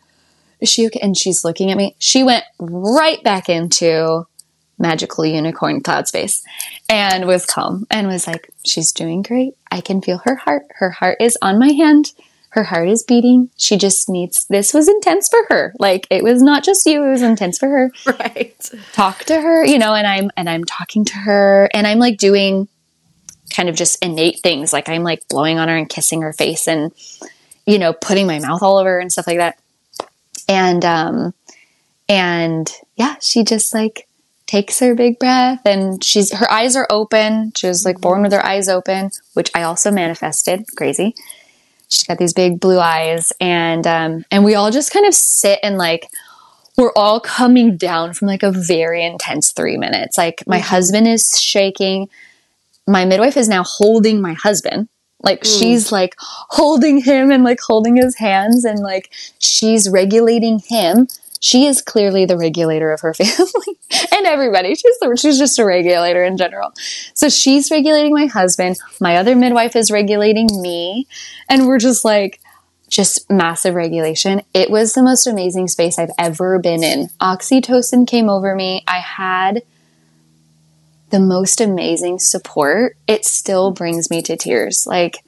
is 0.59 0.69
she 0.69 0.87
okay? 0.87 0.99
And 1.01 1.17
she's 1.17 1.43
looking 1.43 1.71
at 1.71 1.77
me. 1.77 1.95
She 1.99 2.23
went 2.23 2.43
right 2.59 3.21
back 3.23 3.49
into 3.49 4.25
magical 4.77 5.25
unicorn 5.25 5.81
cloud 5.81 6.07
space 6.07 6.43
and 6.89 7.25
was 7.25 7.45
calm 7.45 7.85
and 7.89 8.07
was 8.07 8.27
like, 8.27 8.49
she's 8.65 8.91
doing 8.91 9.21
great. 9.21 9.55
I 9.71 9.81
can 9.81 10.01
feel 10.01 10.19
her 10.19 10.35
heart. 10.35 10.63
Her 10.75 10.91
heart 10.91 11.17
is 11.19 11.37
on 11.41 11.59
my 11.59 11.69
hand. 11.69 12.11
Her 12.49 12.63
heart 12.63 12.89
is 12.89 13.03
beating. 13.03 13.49
She 13.57 13.77
just 13.77 14.09
needs, 14.09 14.45
this 14.45 14.73
was 14.73 14.87
intense 14.87 15.29
for 15.29 15.39
her. 15.49 15.73
Like 15.79 16.07
it 16.09 16.23
was 16.23 16.41
not 16.41 16.63
just 16.63 16.85
you, 16.85 17.03
it 17.03 17.09
was 17.09 17.21
intense 17.21 17.57
for 17.57 17.67
her. 17.67 17.91
Right. 18.05 18.71
Talk 18.93 19.25
to 19.25 19.39
her, 19.39 19.65
you 19.65 19.77
know, 19.77 19.93
and 19.93 20.07
I'm, 20.07 20.31
and 20.37 20.49
I'm 20.49 20.63
talking 20.63 21.05
to 21.05 21.13
her 21.15 21.69
and 21.73 21.85
I'm 21.85 21.99
like 21.99 22.17
doing 22.17 22.67
kind 23.49 23.69
of 23.69 23.75
just 23.75 24.03
innate 24.03 24.39
things. 24.39 24.73
Like 24.73 24.89
I'm 24.89 25.03
like 25.03 25.27
blowing 25.27 25.59
on 25.59 25.67
her 25.67 25.75
and 25.75 25.89
kissing 25.89 26.21
her 26.21 26.33
face 26.33 26.67
and, 26.67 26.91
you 27.65 27.79
know, 27.79 27.93
putting 27.93 28.27
my 28.27 28.39
mouth 28.39 28.63
all 28.63 28.77
over 28.77 28.91
her 28.91 28.99
and 28.99 29.11
stuff 29.11 29.27
like 29.27 29.37
that. 29.37 29.59
And, 30.47 30.83
um, 30.85 31.33
and 32.09 32.71
yeah, 32.95 33.15
she 33.21 33.43
just 33.43 33.73
like 33.73 34.06
takes 34.47 34.79
her 34.79 34.95
big 34.95 35.19
breath 35.19 35.61
and 35.65 36.03
she's, 36.03 36.33
her 36.33 36.49
eyes 36.49 36.75
are 36.75 36.87
open. 36.89 37.51
She 37.55 37.67
was 37.67 37.85
like 37.85 38.01
born 38.01 38.23
with 38.23 38.31
her 38.31 38.45
eyes 38.45 38.67
open, 38.67 39.11
which 39.33 39.51
I 39.53 39.63
also 39.63 39.91
manifested. 39.91 40.65
Crazy. 40.75 41.13
She's 41.89 42.03
got 42.03 42.17
these 42.17 42.33
big 42.33 42.59
blue 42.59 42.79
eyes 42.79 43.31
and, 43.39 43.85
um, 43.85 44.25
and 44.31 44.43
we 44.43 44.55
all 44.55 44.71
just 44.71 44.91
kind 44.91 45.05
of 45.05 45.13
sit 45.13 45.59
and 45.61 45.77
like, 45.77 46.09
we're 46.77 46.93
all 46.95 47.19
coming 47.19 47.75
down 47.75 48.13
from 48.13 48.27
like 48.27 48.43
a 48.43 48.51
very 48.51 49.03
intense 49.03 49.51
three 49.51 49.77
minutes. 49.77 50.17
Like 50.17 50.43
my 50.47 50.59
husband 50.59 51.07
is 51.07 51.41
shaking. 51.41 52.07
My 52.85 53.03
midwife 53.03 53.35
is 53.35 53.49
now 53.49 53.63
holding 53.63 54.21
my 54.21 54.33
husband. 54.33 54.87
Like 55.23 55.43
she's 55.43 55.91
like 55.91 56.15
holding 56.19 57.01
him 57.01 57.31
and 57.31 57.43
like 57.43 57.59
holding 57.59 57.95
his 57.95 58.15
hands 58.17 58.63
and 58.63 58.79
like 58.79 59.11
she's 59.39 59.89
regulating 59.89 60.59
him. 60.59 61.07
She 61.39 61.65
is 61.65 61.81
clearly 61.81 62.25
the 62.25 62.37
regulator 62.37 62.91
of 62.91 63.01
her 63.01 63.13
family 63.13 63.77
and 64.11 64.25
everybody. 64.25 64.75
She's 64.75 64.97
the, 64.99 65.15
she's 65.19 65.37
just 65.37 65.59
a 65.59 65.65
regulator 65.65 66.23
in 66.23 66.37
general. 66.37 66.71
So 67.13 67.29
she's 67.29 67.71
regulating 67.71 68.13
my 68.13 68.25
husband. 68.25 68.77
My 68.99 69.17
other 69.17 69.35
midwife 69.35 69.75
is 69.75 69.91
regulating 69.91 70.47
me, 70.61 71.07
and 71.49 71.67
we're 71.67 71.79
just 71.79 72.03
like 72.03 72.39
just 72.89 73.29
massive 73.29 73.75
regulation. 73.75 74.41
It 74.53 74.69
was 74.69 74.93
the 74.93 75.03
most 75.03 75.27
amazing 75.27 75.67
space 75.67 75.99
I've 75.99 76.11
ever 76.17 76.57
been 76.59 76.83
in. 76.83 77.09
Oxytocin 77.21 78.07
came 78.07 78.29
over 78.29 78.55
me. 78.55 78.83
I 78.87 78.99
had 78.99 79.63
the 81.09 81.19
most 81.19 81.61
amazing 81.61 82.19
support. 82.19 82.97
It 83.07 83.25
still 83.25 83.71
brings 83.71 84.09
me 84.09 84.21
to 84.23 84.37
tears. 84.37 84.85
Like 84.87 85.23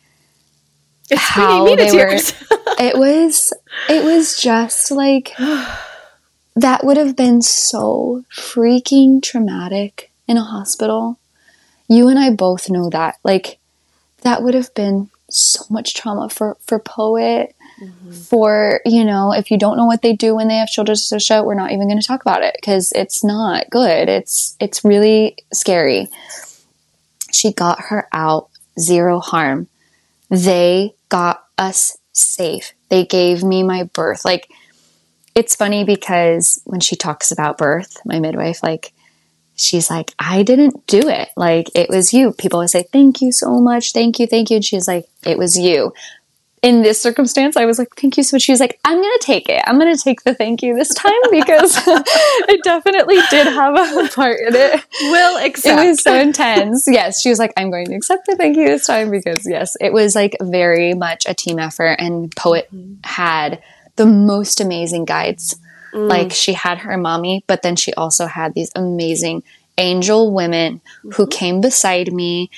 It's 1.10 1.22
how 1.22 1.64
bringing 1.64 1.66
me 1.66 1.86
to 1.86 1.92
they 1.92 1.98
were 1.98 2.10
tears. 2.10 2.34
it 2.80 2.98
was 2.98 3.54
it 3.90 4.04
was 4.04 4.42
just 4.42 4.92
like 4.92 5.34
that 6.56 6.84
would 6.84 6.98
have 6.98 7.16
been 7.16 7.42
so 7.42 8.24
freaking 8.32 9.22
traumatic 9.22 10.12
in 10.28 10.38
a 10.38 10.44
hospital. 10.44 11.20
You 11.88 12.08
and 12.08 12.20
I 12.20 12.32
both 12.32 12.70
know 12.70 12.90
that. 12.90 13.18
Like 13.24 13.60
that 14.22 14.44
would 14.44 14.54
have 14.54 14.74
been 14.74 15.10
so 15.30 15.64
much 15.70 15.94
trauma 15.94 16.30
for 16.30 16.58
for 16.66 16.80
Poet 16.80 17.56
mm-hmm. 17.80 18.12
for 18.12 18.82
you 18.86 19.06
know 19.06 19.32
if 19.32 19.52
you 19.52 19.58
don't 19.58 19.78
know 19.78 19.86
what 19.86 20.02
they 20.02 20.14
do 20.14 20.36
when 20.36 20.48
they 20.48 20.56
have 20.56 20.70
shoulder's 20.70 21.02
dystocia 21.02 21.46
we're 21.46 21.54
not 21.54 21.72
even 21.72 21.88
going 21.88 22.00
to 22.00 22.08
talk 22.08 22.22
about 22.22 22.44
it 22.44 22.56
because 22.60 22.92
it's 22.94 23.24
not 23.24 23.70
good. 23.70 24.10
It's 24.10 24.56
it's 24.60 24.84
really 24.84 25.38
scary. 25.54 26.08
She 27.32 27.54
got 27.54 27.80
her 27.80 28.08
out 28.12 28.50
zero 28.80 29.20
harm. 29.20 29.68
They 30.30 30.96
got 31.10 31.46
us 31.58 31.98
safe. 32.14 32.74
They 32.90 33.06
gave 33.06 33.44
me 33.44 33.64
my 33.64 33.84
birth. 33.84 34.26
Like 34.26 34.50
it's 35.36 35.56
funny 35.56 35.84
because 35.84 36.62
when 36.66 36.80
she 36.80 36.96
talks 36.96 37.32
about 37.32 37.58
birth 37.58 37.98
my 38.06 38.20
midwife 38.20 38.64
like 38.64 38.94
she's 39.56 39.90
like 39.90 40.14
i 40.20 40.44
didn't 40.44 40.86
do 40.88 41.08
it 41.08 41.30
like 41.36 41.70
it 41.76 41.90
was 41.90 42.14
you 42.14 42.32
people 42.34 42.58
always 42.58 42.72
say 42.72 42.84
thank 42.92 43.22
you 43.22 43.32
so 43.32 43.60
much 43.60 43.94
thank 43.94 44.20
you 44.20 44.28
thank 44.28 44.50
you 44.50 44.58
and 44.58 44.66
she's 44.66 44.88
like 44.88 45.06
it 45.26 45.38
was 45.38 45.58
you 45.58 45.94
in 46.62 46.82
this 46.82 47.02
circumstance, 47.02 47.56
I 47.56 47.66
was 47.66 47.80
like, 47.80 47.96
thank 47.96 48.18
you 48.18 48.24
so 48.24 48.36
much. 48.36 48.44
She 48.44 48.52
was 48.52 48.60
like, 48.60 48.80
I'm 48.84 48.98
going 48.98 49.18
to 49.20 49.26
take 49.26 49.48
it. 49.50 49.64
I'm 49.66 49.80
going 49.80 49.96
to 49.96 50.02
take 50.02 50.24
the 50.24 50.34
thank 50.34 50.62
you 50.62 50.76
this 50.76 50.94
time 50.94 51.14
because 51.32 51.78
it 51.88 52.64
definitely 52.64 53.20
did 53.30 53.48
have 53.48 53.76
a 53.76 54.10
part 54.14 54.40
in 54.40 54.56
it. 54.56 54.86
Will 55.02 55.38
accept. 55.38 55.80
It 55.80 55.88
was 55.88 56.04
so 56.04 56.16
intense. 56.16 56.86
Yes. 56.88 57.22
She 57.22 57.30
was 57.30 57.40
like, 57.40 57.54
I'm 57.56 57.72
going 57.72 57.86
to 57.88 57.96
accept 57.96 58.26
the 58.26 58.36
thank 58.36 58.58
you 58.58 58.68
this 58.68 58.86
time 58.86 59.10
because, 59.10 59.48
yes, 59.48 59.78
it 59.80 59.94
was 59.94 60.16
like 60.16 60.36
very 60.42 60.94
much 60.94 61.26
a 61.28 61.34
team 61.34 61.60
effort. 61.60 61.96
And 62.00 62.36
Poet 62.36 62.68
mm-hmm. 62.74 62.96
had 63.04 63.62
the 64.00 64.06
most 64.06 64.62
amazing 64.62 65.04
guides. 65.04 65.60
Mm. 65.94 66.10
Like 66.10 66.32
she 66.32 66.54
had 66.54 66.80
her 66.80 66.98
mommy, 66.98 67.44
but 67.48 67.64
then 67.64 67.76
she 67.76 67.94
also 67.96 68.28
had 68.28 68.54
these 68.54 68.72
amazing 68.76 69.44
angel 69.78 70.32
women 70.34 70.80
who 71.04 71.10
mm-hmm. 71.10 71.30
came 71.30 71.62
beside 71.62 72.14
me, 72.14 72.50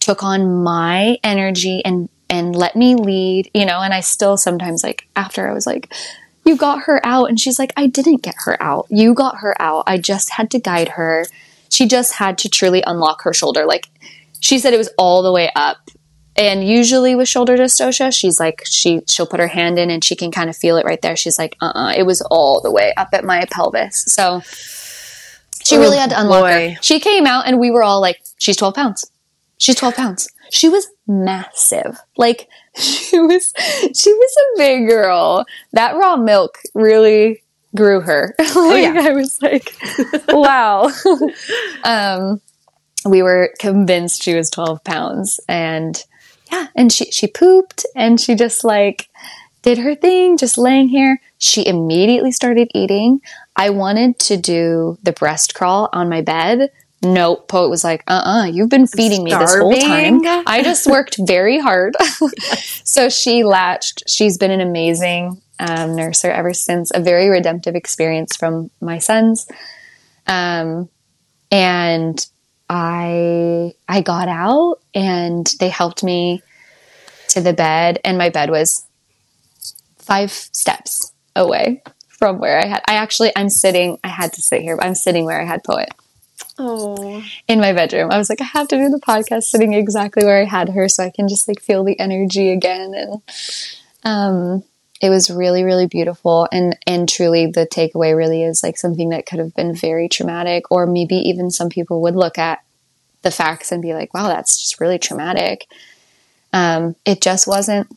took 0.00 0.24
on 0.24 0.62
my 0.64 1.18
energy 1.22 1.84
and 1.84 2.08
and 2.30 2.56
let 2.56 2.74
me 2.74 2.94
lead, 2.94 3.50
you 3.54 3.64
know, 3.66 3.80
and 3.80 3.92
I 3.92 4.00
still 4.00 4.36
sometimes 4.36 4.82
like 4.82 5.06
after 5.14 5.48
I 5.48 5.52
was 5.52 5.66
like, 5.66 5.92
you 6.44 6.56
got 6.56 6.82
her 6.84 7.04
out. 7.04 7.28
And 7.28 7.38
she's 7.38 7.58
like, 7.58 7.72
I 7.76 7.86
didn't 7.86 8.22
get 8.22 8.34
her 8.44 8.62
out. 8.62 8.86
You 8.88 9.12
got 9.12 9.38
her 9.38 9.60
out. 9.60 9.84
I 9.86 9.98
just 9.98 10.30
had 10.30 10.50
to 10.52 10.58
guide 10.58 10.90
her. 10.90 11.26
She 11.68 11.86
just 11.86 12.14
had 12.14 12.38
to 12.38 12.48
truly 12.48 12.82
unlock 12.86 13.22
her 13.22 13.34
shoulder. 13.34 13.66
Like 13.66 13.88
she 14.40 14.58
said 14.58 14.72
it 14.72 14.78
was 14.78 14.90
all 14.96 15.22
the 15.22 15.32
way 15.32 15.50
up. 15.54 15.90
And 16.38 16.62
usually 16.66 17.14
with 17.16 17.28
shoulder 17.28 17.56
dystocia, 17.56 18.12
she's 18.16 18.38
like, 18.38 18.62
she, 18.64 19.00
she'll 19.08 19.26
put 19.26 19.40
her 19.40 19.48
hand 19.48 19.78
in 19.78 19.90
and 19.90 20.04
she 20.04 20.14
can 20.14 20.30
kind 20.30 20.48
of 20.48 20.56
feel 20.56 20.76
it 20.76 20.84
right 20.86 21.02
there. 21.02 21.16
She's 21.16 21.38
like, 21.38 21.56
uh 21.60 21.72
uh 21.74 21.92
it 21.96 22.04
was 22.04 22.20
all 22.30 22.60
the 22.60 22.70
way 22.70 22.92
up 22.96 23.08
at 23.12 23.24
my 23.24 23.44
pelvis. 23.50 24.04
So 24.06 24.40
she 25.64 25.76
Oh, 25.76 25.80
really 25.80 25.96
had 25.98 26.10
to 26.10 26.20
unlock 26.20 26.42
boy. 26.42 26.74
her. 26.76 26.82
She 26.82 27.00
came 27.00 27.26
out 27.26 27.46
and 27.46 27.58
we 27.58 27.70
were 27.70 27.82
all 27.82 28.00
like, 28.00 28.20
she's 28.38 28.56
12 28.56 28.74
pounds. 28.74 29.10
She's 29.58 29.74
12 29.74 29.94
pounds. 29.96 30.28
She 30.50 30.68
was 30.68 30.86
massive. 31.08 31.98
Like 32.16 32.48
she 32.76 33.18
was, 33.18 33.52
she 33.94 34.12
was 34.12 34.36
a 34.38 34.58
big 34.58 34.88
girl. 34.88 35.44
That 35.72 35.96
raw 35.96 36.16
milk 36.16 36.58
really 36.74 37.42
grew 37.74 38.00
her. 38.00 38.34
like 38.38 38.84
yeah. 38.84 38.94
I 38.96 39.12
was 39.12 39.42
like, 39.42 39.74
wow. 40.28 40.90
um, 41.84 42.40
we 43.04 43.22
were 43.22 43.52
convinced 43.58 44.22
she 44.22 44.34
was 44.34 44.50
12 44.50 44.84
pounds 44.84 45.40
and 45.48 46.02
yeah, 46.50 46.68
and 46.74 46.92
she, 46.92 47.10
she 47.10 47.26
pooped 47.26 47.84
and 47.94 48.20
she 48.20 48.34
just 48.34 48.64
like 48.64 49.08
did 49.62 49.78
her 49.78 49.94
thing, 49.94 50.36
just 50.36 50.58
laying 50.58 50.88
here. 50.88 51.20
She 51.38 51.66
immediately 51.66 52.32
started 52.32 52.70
eating. 52.74 53.20
I 53.56 53.70
wanted 53.70 54.18
to 54.20 54.36
do 54.36 54.98
the 55.02 55.12
breast 55.12 55.54
crawl 55.54 55.88
on 55.92 56.08
my 56.08 56.22
bed. 56.22 56.70
No, 57.02 57.36
Poet 57.36 57.68
was 57.68 57.84
like, 57.84 58.02
uh 58.08 58.22
uh-uh, 58.24 58.40
uh, 58.40 58.44
you 58.46 58.62
have 58.62 58.70
been 58.70 58.86
feeding 58.86 59.22
me 59.22 59.32
this 59.32 59.54
whole 59.54 59.76
time. 59.76 60.20
I 60.46 60.62
just 60.64 60.86
worked 60.86 61.16
very 61.20 61.58
hard. 61.58 61.94
so 62.84 63.08
she 63.08 63.44
latched. 63.44 64.04
She's 64.08 64.36
been 64.36 64.50
an 64.50 64.60
amazing 64.60 65.40
um, 65.60 65.90
nurser 65.90 66.30
ever 66.30 66.52
since, 66.52 66.90
a 66.94 67.00
very 67.00 67.28
redemptive 67.28 67.76
experience 67.76 68.36
from 68.36 68.70
my 68.80 68.98
sons. 68.98 69.46
Um, 70.26 70.88
and 71.50 72.26
I 72.68 73.72
I 73.88 74.00
got 74.02 74.28
out 74.28 74.78
and 74.94 75.46
they 75.60 75.68
helped 75.68 76.02
me 76.04 76.42
to 77.28 77.40
the 77.40 77.52
bed 77.52 78.00
and 78.04 78.18
my 78.18 78.28
bed 78.30 78.50
was 78.50 78.84
five 79.98 80.30
steps 80.30 81.12
away 81.36 81.82
from 82.08 82.38
where 82.40 82.58
I 82.58 82.66
had 82.66 82.82
I 82.88 82.94
actually 82.94 83.32
I'm 83.36 83.48
sitting 83.50 83.98
I 84.04 84.08
had 84.08 84.32
to 84.34 84.42
sit 84.42 84.62
here 84.62 84.76
but 84.76 84.86
I'm 84.86 84.94
sitting 84.94 85.24
where 85.24 85.40
I 85.40 85.44
had 85.44 85.64
Poet 85.64 85.88
Oh. 86.60 87.22
in 87.46 87.60
my 87.60 87.72
bedroom. 87.72 88.10
I 88.10 88.18
was 88.18 88.28
like 88.28 88.40
I 88.40 88.44
have 88.44 88.66
to 88.68 88.76
do 88.76 88.88
the 88.88 88.98
podcast 89.00 89.44
sitting 89.44 89.74
exactly 89.74 90.24
where 90.24 90.40
I 90.40 90.44
had 90.44 90.68
her 90.70 90.88
so 90.88 91.04
I 91.04 91.10
can 91.10 91.28
just 91.28 91.46
like 91.46 91.60
feel 91.60 91.84
the 91.84 91.98
energy 92.00 92.50
again 92.50 92.94
and 92.94 93.22
um 94.04 94.64
it 95.00 95.10
was 95.10 95.30
really 95.30 95.62
really 95.64 95.86
beautiful. 95.86 96.48
And 96.50 96.76
and 96.86 97.08
truly 97.08 97.46
the 97.46 97.66
takeaway 97.66 98.16
really 98.16 98.42
is 98.42 98.62
like 98.62 98.76
something 98.76 99.10
that 99.10 99.26
could 99.26 99.38
have 99.38 99.54
been 99.54 99.74
very 99.74 100.08
traumatic 100.08 100.70
or 100.70 100.86
maybe 100.86 101.16
even 101.16 101.50
some 101.50 101.68
people 101.68 102.02
would 102.02 102.16
look 102.16 102.38
at 102.38 102.60
the 103.22 103.30
facts 103.30 103.72
and 103.72 103.82
be 103.82 103.94
like 103.94 104.14
wow 104.14 104.28
that's 104.28 104.60
just 104.60 104.80
really 104.80 104.98
traumatic. 104.98 105.66
Um 106.52 106.96
it 107.04 107.20
just 107.20 107.46
wasn't 107.46 107.88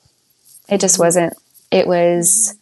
it 0.69 0.79
just 0.79 0.99
wasn't 0.99 1.33
it 1.71 1.87
was 1.87 2.55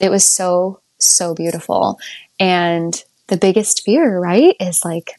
it 0.00 0.10
was 0.10 0.28
so 0.28 0.80
so 0.98 1.34
beautiful. 1.34 1.98
And 2.40 2.94
the 3.28 3.36
biggest 3.36 3.82
fear 3.84 4.18
right 4.18 4.56
is 4.58 4.84
like 4.84 5.12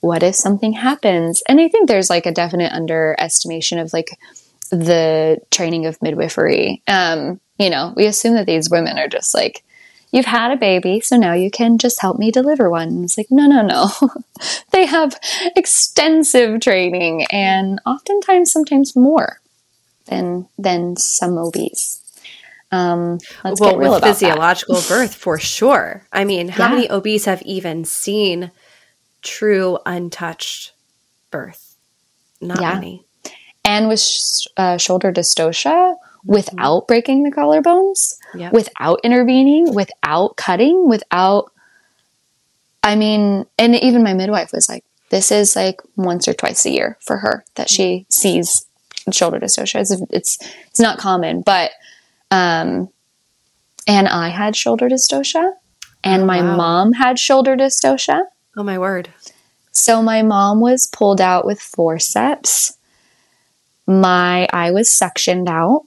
what 0.00 0.22
if 0.22 0.36
something 0.36 0.72
happens? 0.72 1.42
And 1.48 1.60
i 1.60 1.68
think 1.68 1.88
there's 1.88 2.08
like 2.08 2.24
a 2.24 2.32
definite 2.32 2.72
underestimation 2.72 3.78
of 3.78 3.92
like 3.92 4.16
the 4.70 5.38
training 5.50 5.84
of 5.84 6.00
midwifery. 6.00 6.82
Um 6.86 7.40
you 7.58 7.70
know 7.70 7.92
we 7.96 8.06
assume 8.06 8.34
that 8.34 8.46
these 8.46 8.70
women 8.70 8.98
are 8.98 9.08
just 9.08 9.34
like 9.34 9.62
you've 10.10 10.24
had 10.26 10.50
a 10.50 10.56
baby 10.56 11.00
so 11.00 11.16
now 11.16 11.32
you 11.34 11.50
can 11.50 11.76
just 11.78 12.00
help 12.00 12.18
me 12.18 12.30
deliver 12.30 12.70
one 12.70 12.88
and 12.88 13.04
it's 13.04 13.18
like 13.18 13.26
no 13.30 13.46
no 13.46 13.62
no 13.62 13.88
they 14.72 14.86
have 14.86 15.18
extensive 15.56 16.60
training 16.60 17.24
and 17.30 17.80
oftentimes 17.86 18.50
sometimes 18.52 18.96
more 18.96 19.40
than 20.06 20.48
than 20.58 20.96
some 20.96 21.36
OBs 21.36 22.02
Um, 22.70 23.18
let's 23.44 23.60
well, 23.60 23.70
get 23.70 23.78
real 23.78 23.90
with 23.92 23.98
about 23.98 24.08
physiological 24.08 24.80
birth 24.88 25.14
for 25.14 25.38
sure. 25.38 26.02
I 26.12 26.24
mean, 26.24 26.48
how 26.48 26.64
Yeah. 26.64 26.74
many 26.74 26.88
OBs 26.90 27.24
have 27.24 27.40
even 27.42 27.84
seen 27.86 28.50
true 29.22 29.78
untouched 29.86 30.72
birth? 31.30 31.76
Not 32.42 32.60
Yeah. 32.60 32.74
many. 32.74 33.04
And 33.64 33.88
with 33.88 34.00
sh- 34.00 34.46
uh, 34.58 34.76
shoulder 34.76 35.10
dystocia, 35.12 35.96
without 36.24 36.86
breaking 36.88 37.22
the 37.24 37.30
collarbones, 37.30 38.16
Yep. 38.34 38.52
without 38.52 39.00
intervening, 39.04 39.74
without 39.74 40.36
cutting, 40.36 40.88
without. 40.88 41.50
I 42.82 42.94
mean, 42.96 43.46
and 43.58 43.74
even 43.76 44.02
my 44.02 44.14
midwife 44.14 44.52
was 44.52 44.68
like, 44.68 44.84
"This 45.10 45.30
is 45.32 45.54
like 45.56 45.80
once 45.96 46.28
or 46.28 46.32
twice 46.34 46.64
a 46.66 46.70
year 46.70 46.96
for 47.00 47.18
her 47.18 47.44
that 47.56 47.68
she 47.70 48.06
sees 48.08 48.66
shoulder 49.12 49.38
dystocia. 49.40 49.80
It's 49.80 49.90
it's, 50.10 50.38
it's 50.68 50.80
not 50.80 50.98
common, 50.98 51.42
but 51.42 51.70
um, 52.30 52.88
and 53.86 54.06
I 54.08 54.28
had 54.28 54.54
shoulder 54.56 54.88
dystocia, 54.88 55.52
and 56.04 56.22
Oh, 56.22 56.26
my 56.26 56.40
wow. 56.42 56.56
mom 56.56 56.92
had 56.92 57.18
shoulder 57.18 57.56
dystocia. 57.56 58.22
Oh 58.56 58.62
my 58.62 58.78
word. 58.78 59.08
So 59.72 60.02
my 60.02 60.22
mom 60.22 60.60
was 60.60 60.86
pulled 60.88 61.20
out 61.20 61.44
with 61.46 61.60
forceps. 61.60 62.76
My 63.86 64.46
I 64.52 64.70
was 64.72 64.90
sectioned 64.90 65.48
out, 65.48 65.86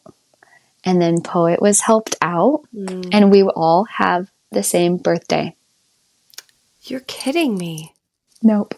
and 0.83 1.01
then 1.01 1.21
Poet 1.21 1.61
was 1.61 1.81
helped 1.81 2.15
out, 2.21 2.61
Mm. 2.75 3.09
and 3.11 3.31
we 3.31 3.43
all 3.43 3.85
have 3.85 4.29
the 4.51 4.63
same 4.63 4.97
birthday. 4.97 5.55
You're 6.83 7.01
kidding 7.01 7.57
me. 7.57 7.93
Nope. 8.43 8.73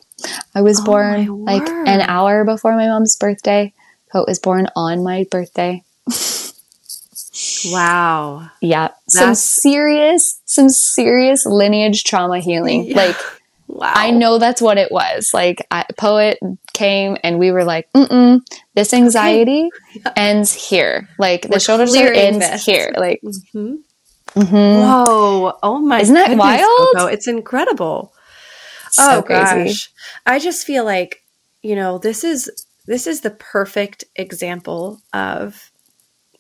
I 0.54 0.62
was 0.62 0.80
Oh 0.82 0.84
born 0.86 1.46
like 1.46 1.68
an 1.68 2.02
hour 2.02 2.44
before 2.46 2.76
my 2.76 2.88
mom's 2.88 3.16
birthday. 3.16 3.74
Poet 4.12 4.28
was 4.28 4.40
born 4.40 4.68
on 4.76 5.04
my 5.04 5.26
birthday. 5.32 5.84
Wow. 7.72 8.50
Yeah. 8.62 8.90
Some 9.08 9.34
serious, 9.36 10.40
some 10.46 10.70
serious 10.70 11.46
lineage 11.46 12.04
trauma 12.04 12.40
healing. 12.40 12.86
Yeah. 12.86 12.98
Like 12.98 13.16
Wow. 13.74 13.92
I 13.96 14.12
know 14.12 14.38
that's 14.38 14.62
what 14.62 14.78
it 14.78 14.92
was. 14.92 15.34
Like, 15.34 15.66
I, 15.72 15.86
Poet 15.98 16.38
came 16.74 17.18
and 17.24 17.40
we 17.40 17.52
were 17.52 17.64
like, 17.64 17.92
mm 17.94 18.40
this 18.76 18.94
anxiety 18.94 19.70
ends 20.16 20.54
here. 20.54 21.08
Like, 21.20 21.44
the 21.44 21.50
We're 21.50 21.60
shoulder 21.60 21.88
sore 21.88 22.14
ends 22.14 22.40
this. 22.40 22.66
here. 22.66 22.94
Like, 22.98 23.22
Mhm. 23.24 23.80
mhm. 24.36 24.52
Whoa. 24.82 25.58
Oh 25.64 25.80
my 25.80 26.02
Isn't 26.02 26.16
that 26.16 26.28
goodness, 26.30 26.40
wild? 26.62 26.96
Coco. 26.96 27.06
It's 27.08 27.28
incredible. 27.28 28.14
so 28.92 29.20
oh 29.20 29.22
crazy. 29.24 29.66
gosh. 29.70 29.92
I 30.26 30.40
just 30.40 30.66
feel 30.66 30.86
like, 30.86 31.24
you 31.64 31.76
know, 31.76 31.98
this 31.98 32.24
is 32.24 32.50
this 32.86 33.08
is 33.08 33.22
the 33.22 33.32
perfect 33.32 34.04
example 34.16 35.02
of 35.14 35.72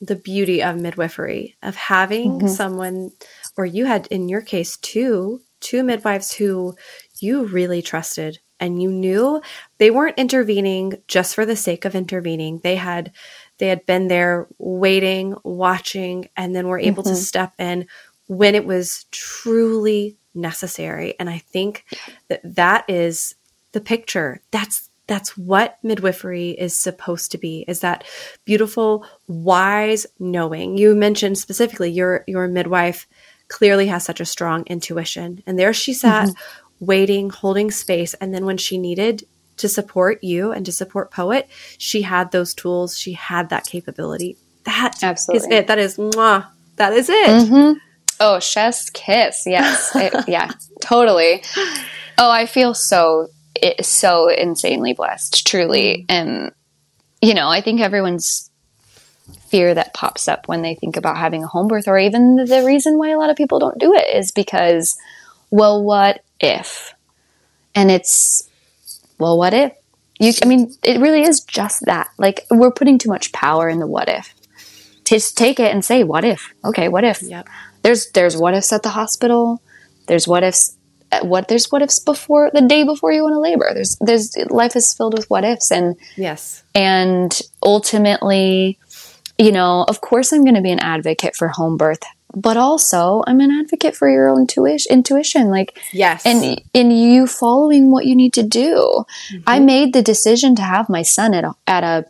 the 0.02 0.16
beauty 0.16 0.62
of 0.62 0.76
midwifery, 0.78 1.56
of 1.64 1.76
having 1.76 2.42
Mhm. 2.42 2.50
someone 2.50 3.12
or 3.58 3.66
you 3.66 3.86
had 3.86 4.08
in 4.08 4.30
your 4.30 4.42
case 4.42 4.78
two 4.78 5.42
two 5.62 5.82
midwives 5.84 6.34
who 6.34 6.76
you 7.24 7.46
really 7.46 7.82
trusted 7.82 8.40
and 8.60 8.82
you 8.82 8.92
knew 8.92 9.42
they 9.78 9.92
weren't 9.92 10.18
intervening 10.20 10.94
just 11.08 11.36
for 11.36 11.46
the 11.46 11.56
sake 11.56 11.86
of 11.86 11.96
intervening. 11.96 12.60
They 12.64 12.76
had 12.76 13.12
they 13.60 13.68
had 13.68 13.86
been 13.86 14.08
there 14.08 14.48
waiting, 14.58 15.36
watching, 15.44 16.28
and 16.36 16.56
then 16.56 16.68
were 16.68 16.80
able 16.80 17.04
to 17.04 17.12
Mhm. 17.12 17.16
step 17.16 17.54
in 17.60 17.88
when 18.28 18.56
it 18.56 18.66
was 18.66 19.06
truly 19.12 20.18
necessary. 20.34 21.14
And 21.20 21.30
I 21.30 21.38
think 21.38 21.86
that 22.30 22.42
that 22.44 22.86
is 22.90 23.36
the 23.72 23.82
picture. 23.82 24.42
That's 24.52 24.90
that's 25.06 25.38
what 25.38 25.78
midwifery 25.84 26.52
is 26.52 26.74
supposed 26.74 27.32
to 27.32 27.38
be. 27.38 27.66
Is 27.68 27.82
that 27.82 28.06
beautiful, 28.46 29.06
wise 29.28 30.06
knowing. 30.18 30.78
You 30.78 30.96
mentioned 30.96 31.38
specifically 31.38 31.92
your 31.92 32.24
your 32.28 32.48
midwife 32.48 33.06
clearly 33.50 33.88
has 33.88 34.04
such 34.06 34.22
a 34.22 34.26
strong 34.26 34.64
intuition. 34.68 35.44
And 35.46 35.60
there 35.60 35.74
she 35.74 35.94
sat 35.94 36.30
waiting, 36.86 37.30
holding 37.30 37.72
space, 37.72 38.14
and 38.16 38.34
then 38.34 38.46
when 38.46 38.58
she 38.58 38.78
needed 38.78 39.24
to 39.58 39.70
support 39.70 40.24
you 40.24 40.52
and 40.52 40.66
to 40.66 40.72
support 40.72 41.12
Poet, 41.12 41.48
she 41.78 42.02
had 42.02 42.32
those 42.32 42.54
tools, 42.54 42.98
she 42.98 43.14
had 43.14 43.50
that 43.50 43.66
capability. 43.66 44.36
That 44.66 45.04
Absolutely. 45.04 45.48
is 45.48 45.54
it. 45.60 45.68
That 45.68 45.78
is 45.80 45.98
mwah. 45.98 46.48
That 46.78 46.94
is 46.94 47.10
it. 47.10 47.28
Mhm. 47.28 47.76
Oh, 48.20 48.40
chef's 48.40 48.90
kiss. 48.90 49.44
Yes. 49.46 49.96
It- 49.96 50.28
yeah, 50.28 50.52
totally. 50.82 51.44
Oh, 52.18 52.30
I 52.32 52.46
feel 52.46 52.74
so, 52.74 53.28
it, 53.56 53.86
so 53.86 54.28
insanely 54.30 54.94
blessed, 54.94 55.46
truly. 55.46 56.06
And, 56.10 56.52
you 57.22 57.34
know, 57.34 57.48
I 57.50 57.62
think 57.62 57.82
everyone's 57.82 58.50
fear 59.48 59.74
that 59.74 59.94
pops 59.94 60.28
up 60.28 60.48
when 60.48 60.62
they 60.62 60.76
think 60.76 60.98
about 60.98 61.18
having 61.18 61.44
a 61.44 61.48
home 61.48 61.68
birth, 61.68 61.88
or 61.88 61.98
even 62.00 62.36
the 62.36 62.64
reason 62.66 62.98
why 62.98 63.10
a 63.10 63.18
lot 63.18 63.30
of 63.30 63.36
people 63.36 63.60
don't 63.60 63.78
do 63.80 63.94
it 63.94 64.16
is 64.16 64.32
because, 64.32 64.96
well, 65.52 65.84
what 65.84 66.22
if? 66.44 66.94
And 67.74 67.90
it's, 67.90 68.48
well, 69.18 69.38
what 69.38 69.54
if? 69.54 69.72
You, 70.20 70.32
I 70.44 70.46
mean, 70.46 70.74
it 70.84 71.00
really 71.00 71.24
is 71.24 71.40
just 71.42 71.86
that. 71.86 72.10
Like, 72.18 72.46
we're 72.52 72.72
putting 72.72 72.98
too 73.00 73.10
much 73.10 73.32
power 73.32 73.68
in 73.70 73.80
the 73.80 73.88
what 73.88 74.10
if. 74.10 74.34
Just 75.06 75.38
take 75.38 75.60
it 75.60 75.72
and 75.74 75.84
say, 75.84 76.04
what 76.04 76.24
if? 76.24 76.54
Okay, 76.64 76.88
what 76.88 77.04
if? 77.04 77.22
Yep. 77.24 77.48
there's 77.82 78.12
there's 78.12 78.38
what 78.38 78.54
ifs 78.54 78.72
at 78.72 78.84
the 78.84 78.90
hospital 78.90 79.62
there's 80.08 80.28
what 80.28 80.44
ifs 80.44 80.78
uh, 81.12 81.26
what 81.26 81.48
there's 81.50 81.66
what 81.72 81.82
ifs 81.82 82.00
before 82.00 82.50
the 82.54 82.62
day 82.62 82.84
before 82.86 83.12
you 83.12 83.24
want 83.24 83.34
to 83.34 83.40
labor 83.40 83.70
there's 83.74 83.98
there's 84.02 84.36
life 84.50 84.76
is 84.78 84.94
filled 84.94 85.14
with 85.18 85.30
what 85.30 85.44
ifs 85.44 85.70
and 85.72 85.96
Yes. 86.16 86.64
and 86.74 87.42
ultimately 87.62 88.78
you 89.38 89.52
know 89.52 89.84
of 89.90 90.00
course 90.02 90.32
i'm 90.32 90.44
going 90.44 90.56
to 90.56 90.62
be 90.62 90.72
an 90.72 90.80
advocate 90.80 91.36
for 91.36 91.50
home 91.50 91.76
birth 91.78 92.04
but 92.36 92.58
also 92.58 93.24
i'm 93.28 93.40
an 93.40 93.52
advocate 93.52 93.96
for 93.96 94.10
your 94.10 94.30
own 94.30 94.48
tuition, 94.48 94.92
intuition 94.92 95.50
like 95.50 95.78
Yes. 95.92 96.26
and 96.26 96.62
in 96.74 96.92
you 96.92 97.28
following 97.28 97.92
what 97.92 98.06
you 98.06 98.16
need 98.16 98.34
to 98.34 98.44
do. 98.44 99.06
I 99.48 99.60
made 99.60 99.94
the 99.94 100.02
decision 100.02 100.56
to 100.56 100.62
have 100.64 100.90
my 100.90 101.04
son 101.04 101.34
at 101.34 101.44
a, 101.44 101.54
at 101.68 101.84
a 101.84 102.06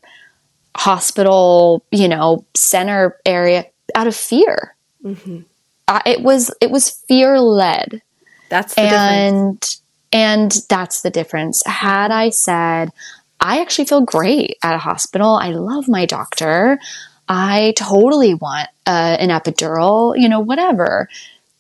hospital 0.75 1.83
you 1.91 2.07
know 2.07 2.45
center 2.55 3.17
area 3.25 3.65
out 3.95 4.07
of 4.07 4.15
fear. 4.15 4.75
Mhm. 5.03 5.45
I, 5.87 6.01
it 6.05 6.21
was 6.21 6.51
it 6.61 6.71
was 6.71 6.89
fear 6.89 7.39
led 7.39 8.01
That's 8.49 8.73
the 8.75 8.81
difference. 8.83 9.01
and 9.03 9.77
and 10.13 10.51
that's 10.69 11.01
the 11.01 11.09
difference. 11.09 11.61
Had 11.65 12.11
i 12.11 12.29
said 12.29 12.89
i 13.39 13.59
actually 13.61 13.85
feel 13.85 14.01
great 14.01 14.57
at 14.63 14.73
a 14.75 14.79
hospital. 14.79 15.35
I 15.35 15.49
love 15.49 15.87
my 15.87 16.05
doctor 16.05 16.79
i 17.27 17.73
totally 17.77 18.33
want 18.33 18.69
uh, 18.85 19.17
an 19.19 19.29
epidural 19.29 20.17
you 20.19 20.29
know 20.29 20.39
whatever. 20.39 21.09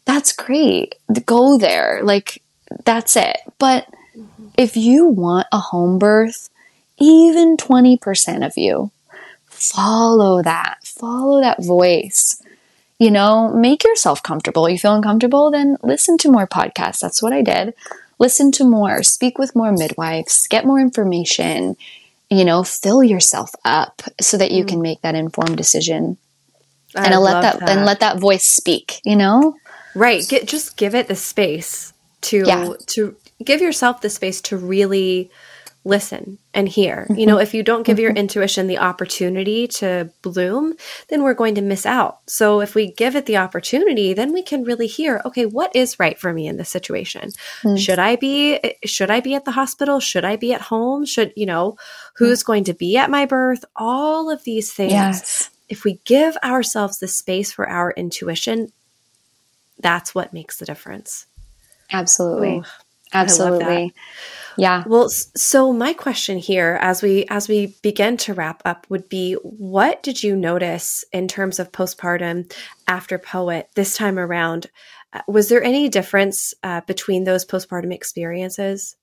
That's 0.05 0.33
great. 0.33 0.95
Go 1.25 1.57
there. 1.57 2.01
Like 2.03 2.41
that's 2.83 3.15
it. 3.15 3.37
But 3.57 3.87
if 4.57 4.75
you 4.75 5.07
want 5.07 5.47
a 5.53 5.59
home 5.59 5.97
birth 5.97 6.49
even 6.99 7.57
20% 7.57 8.45
of 8.45 8.57
you 8.57 8.91
follow 9.63 10.41
that. 10.41 10.77
Follow 10.83 11.41
that 11.41 11.63
voice. 11.63 12.41
You 12.99 13.11
know, 13.11 13.49
make 13.49 13.83
yourself 13.83 14.21
comfortable. 14.21 14.69
You 14.69 14.77
feel 14.77 14.93
uncomfortable, 14.93 15.51
then 15.51 15.77
listen 15.83 16.17
to 16.19 16.31
more 16.31 16.47
podcasts. 16.47 16.99
That's 16.99 17.21
what 17.21 17.33
I 17.33 17.41
did. 17.41 17.73
Listen 18.19 18.51
to 18.53 18.63
more, 18.63 19.03
speak 19.03 19.37
with 19.37 19.55
more 19.55 19.71
midwives, 19.71 20.47
get 20.47 20.65
more 20.65 20.79
information, 20.79 21.75
you 22.37 22.45
know, 22.45 22.63
fill 22.63 23.03
yourself 23.03 23.51
up 23.65 24.01
so 24.21 24.37
that 24.37 24.51
you 24.51 24.63
mm. 24.63 24.67
can 24.67 24.81
make 24.81 25.01
that 25.01 25.15
informed 25.15 25.57
decision 25.57 26.17
I 26.95 27.05
and 27.05 27.21
let 27.21 27.33
love 27.33 27.59
that, 27.59 27.69
and 27.69 27.85
let 27.85 27.99
that 28.01 28.19
voice 28.19 28.45
speak, 28.45 29.01
you 29.03 29.15
know? 29.15 29.55
right. 29.95 30.27
Get 30.27 30.47
just 30.47 30.77
give 30.77 30.95
it 30.95 31.07
the 31.07 31.15
space 31.15 31.93
to 32.21 32.43
Yeah. 32.45 32.73
to 32.87 33.15
give 33.43 33.61
yourself 33.61 34.01
the 34.01 34.09
space 34.09 34.41
to 34.41 34.57
really 34.57 35.29
listen 35.85 36.37
and 36.53 36.69
hear. 36.69 37.07
You 37.09 37.25
know, 37.25 37.39
if 37.39 37.53
you 37.53 37.61
don't 37.61 37.85
give 37.85 37.99
your 37.99 38.13
intuition 38.13 38.67
the 38.67 38.77
opportunity 38.77 39.67
to 39.67 40.09
bloom, 40.21 40.75
then 41.09 41.23
we're 41.23 41.33
going 41.33 41.55
to 41.55 41.61
miss 41.61 41.85
out. 41.85 42.19
So 42.27 42.61
if 42.61 42.73
we 42.73 42.91
give 42.91 43.15
it 43.15 43.25
the 43.25 43.37
opportunity, 43.37 44.13
then 44.13 44.31
we 44.31 44.43
can 44.43 44.63
really 44.63 44.87
hear, 44.87 45.21
okay, 45.25 45.45
what 45.45 45.75
is 45.75 45.99
right 45.99 46.17
for 46.17 46.31
me 46.31 46.47
in 46.47 46.57
this 46.57 46.69
situation? 46.69 47.31
Mm. 47.63 47.77
Should 47.77 47.99
I 47.99 48.15
be 48.15 48.59
should 48.85 49.11
I 49.11 49.19
be 49.19 49.35
at 49.35 49.45
the 49.45 49.51
hospital? 49.51 49.99
Should 49.99 50.25
I 50.25 50.37
be 50.37 50.53
at 50.53 50.61
home? 50.61 51.05
Should, 51.05 51.33
you 51.35 51.45
know, 51.45 51.77
who's 52.15 52.43
going 52.43 52.63
to 52.65 52.73
be 52.73 52.97
at 52.97 53.09
my 53.09 53.25
birth? 53.25 53.65
All 53.75 54.29
of 54.29 54.43
these 54.43 54.71
things. 54.71 54.93
Yes. 54.93 55.49
If 55.67 55.83
we 55.83 55.99
give 56.05 56.37
ourselves 56.43 56.99
the 56.99 57.07
space 57.07 57.51
for 57.51 57.67
our 57.67 57.91
intuition, 57.91 58.71
that's 59.79 60.15
what 60.15 60.33
makes 60.33 60.57
the 60.57 60.65
difference. 60.65 61.25
Absolutely. 61.91 62.57
Ooh, 62.57 62.63
Absolutely. 63.13 63.93
Yeah. 64.57 64.83
Well, 64.85 65.09
so 65.09 65.73
my 65.73 65.93
question 65.93 66.37
here 66.37 66.77
as 66.81 67.01
we 67.01 67.25
as 67.29 67.47
we 67.47 67.75
begin 67.81 68.17
to 68.17 68.33
wrap 68.33 68.61
up 68.65 68.85
would 68.89 69.09
be 69.09 69.33
what 69.43 70.03
did 70.03 70.23
you 70.23 70.35
notice 70.35 71.03
in 71.11 71.27
terms 71.27 71.59
of 71.59 71.71
postpartum 71.71 72.53
after 72.87 73.17
Poet 73.17 73.69
this 73.75 73.97
time 73.97 74.19
around? 74.19 74.67
Uh, 75.11 75.21
was 75.27 75.49
there 75.49 75.63
any 75.63 75.89
difference 75.89 76.53
uh, 76.63 76.81
between 76.81 77.23
those 77.23 77.45
postpartum 77.45 77.93
experiences? 77.93 78.95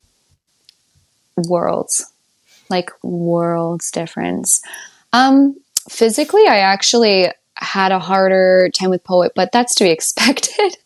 worlds 1.48 2.12
like 2.68 2.90
worlds 3.02 3.90
difference 3.90 4.60
um 5.12 5.56
physically 5.89 6.47
i 6.47 6.59
actually 6.59 7.31
had 7.61 7.93
a 7.93 7.99
harder 7.99 8.70
time 8.73 8.91
with 8.91 9.05
Poet, 9.05 9.32
but 9.35 9.53
that's 9.53 9.74
to 9.77 9.85
be 9.85 9.91
expected. 9.99 10.77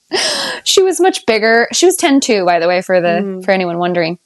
she 0.64 0.82
was 0.82 1.00
much 1.00 1.24
bigger. 1.26 1.68
She 1.72 1.86
was 1.86 1.96
10 1.96 2.20
2, 2.20 2.44
by 2.44 2.58
the 2.58 2.68
way, 2.68 2.82
for 2.82 3.00
the 3.00 3.08
mm. 3.08 3.44
for 3.44 3.50
anyone 3.50 3.78
wondering. 3.78 4.18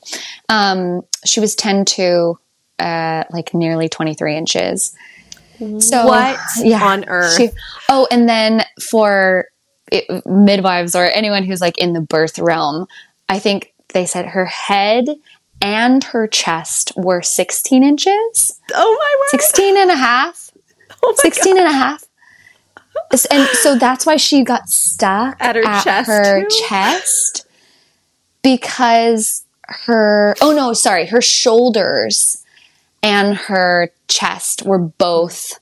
Um, 0.49 1.03
she 1.25 1.41
was 1.41 1.55
10 1.55 1.85
2, 1.85 2.39
uh, 2.79 3.25
like 3.31 3.55
nearly 3.55 3.89
23 3.89 4.37
inches. 4.37 4.97
So 5.81 6.07
what 6.07 6.39
yeah, 6.59 6.85
on 6.85 7.05
earth? 7.09 7.37
She, 7.37 7.51
oh, 7.89 8.07
and 8.12 8.29
then 8.29 8.65
for 8.81 9.47
it, 9.91 10.25
midwives 10.25 10.95
or 10.95 11.05
anyone 11.05 11.43
who's 11.43 11.61
like 11.61 11.77
in 11.79 11.95
the 11.95 12.01
birth 12.01 12.39
realm, 12.39 12.87
I 13.29 13.41
think 13.41 13.73
they 13.93 14.07
said 14.07 14.27
her 14.27 14.47
head 14.47 15.07
and 15.61 16.05
her 16.05 16.29
chest 16.29 16.93
were 16.97 17.23
16 17.23 17.83
inches. 17.83 18.61
Oh 18.73 18.97
my 18.99 19.20
word. 19.20 19.41
16 19.43 19.77
and 19.77 19.91
a 19.91 19.97
half. 19.97 20.51
Oh 21.01 21.15
16 21.16 21.55
God. 21.55 21.61
and 21.61 21.70
a 21.70 21.73
half. 21.73 22.08
And 23.11 23.49
so 23.49 23.77
that's 23.77 24.05
why 24.05 24.17
she 24.17 24.45
got 24.45 24.69
stuck 24.69 25.37
at 25.41 25.57
her 25.57 25.67
at 25.67 25.83
chest. 25.83 26.09
Her 26.09 26.45
chest 26.69 27.47
because 28.43 29.45
her 29.65 30.35
oh 30.41 30.53
no, 30.53 30.73
sorry, 30.73 31.07
her 31.07 31.23
shoulders 31.23 32.45
and 33.03 33.37
her 33.37 33.91
chest 34.09 34.63
were 34.65 34.79
both 34.79 35.59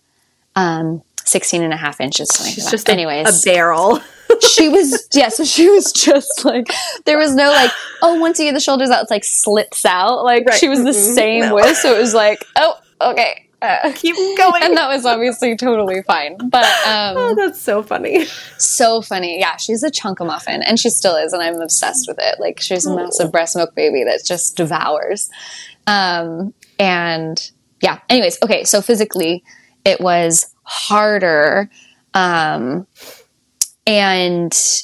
um 0.57 1.03
16 1.25 1.63
and 1.63 1.73
a 1.73 1.77
half 1.77 2.01
inches. 2.01 2.29
She's 2.53 2.71
just 2.71 2.89
anyways. 2.89 3.27
A, 3.27 3.51
a 3.51 3.55
barrel. 3.55 4.01
she 4.41 4.69
was 4.69 5.09
yeah 5.15 5.29
so 5.29 5.45
she 5.45 5.69
was 5.69 5.93
just 5.93 6.45
like 6.45 6.67
there 7.05 7.17
was 7.17 7.35
no 7.35 7.49
like 7.51 7.71
oh 8.03 8.19
once 8.21 8.39
you 8.39 8.45
get 8.45 8.53
the 8.53 8.61
shoulders 8.61 8.91
out 8.91 9.01
it's 9.03 9.11
like 9.11 9.25
slits 9.25 9.85
out 9.85 10.25
like 10.25 10.45
right. 10.47 10.59
she 10.59 10.69
was 10.69 10.83
the 10.83 10.91
mm-hmm. 10.91 11.15
same 11.15 11.41
no. 11.43 11.55
width 11.55 11.79
so 11.79 11.95
it 11.95 11.99
was 11.99 12.13
like 12.13 12.45
oh 12.57 12.79
okay 13.01 13.46
uh, 13.67 13.93
keep 13.95 14.17
going. 14.37 14.63
And 14.63 14.77
that 14.77 14.89
was 14.89 15.05
obviously 15.05 15.57
totally 15.57 16.03
fine 16.03 16.37
but 16.51 16.65
um 16.87 17.17
oh, 17.17 17.35
that's 17.37 17.61
so 17.61 17.83
funny. 17.83 18.25
so 18.59 19.03
funny. 19.03 19.39
Yeah 19.39 19.57
she's 19.57 19.83
a 19.83 19.91
chunk 19.91 20.21
of 20.21 20.27
muffin 20.27 20.63
and 20.63 20.79
she 20.79 20.91
still 20.91 21.17
is 21.17 21.33
and 21.33 21.43
i'm 21.43 21.61
obsessed 21.61 22.07
with 22.09 22.19
it. 22.21 22.41
Like 22.41 22.61
she's 22.61 22.87
a 22.87 22.91
oh. 22.91 22.97
massive 22.97 23.33
breast 23.33 23.57
milk 23.57 23.75
baby 23.75 24.05
that 24.05 24.23
just 24.25 24.57
devours. 24.57 25.31
Um 25.87 26.55
and 26.79 27.51
yeah. 27.83 28.01
Anyways 28.09 28.39
okay 28.43 28.65
so 28.65 28.81
physically 28.81 29.45
it 29.85 30.01
was 30.01 30.55
harder 30.63 31.71
um 32.15 32.87
and 33.87 34.83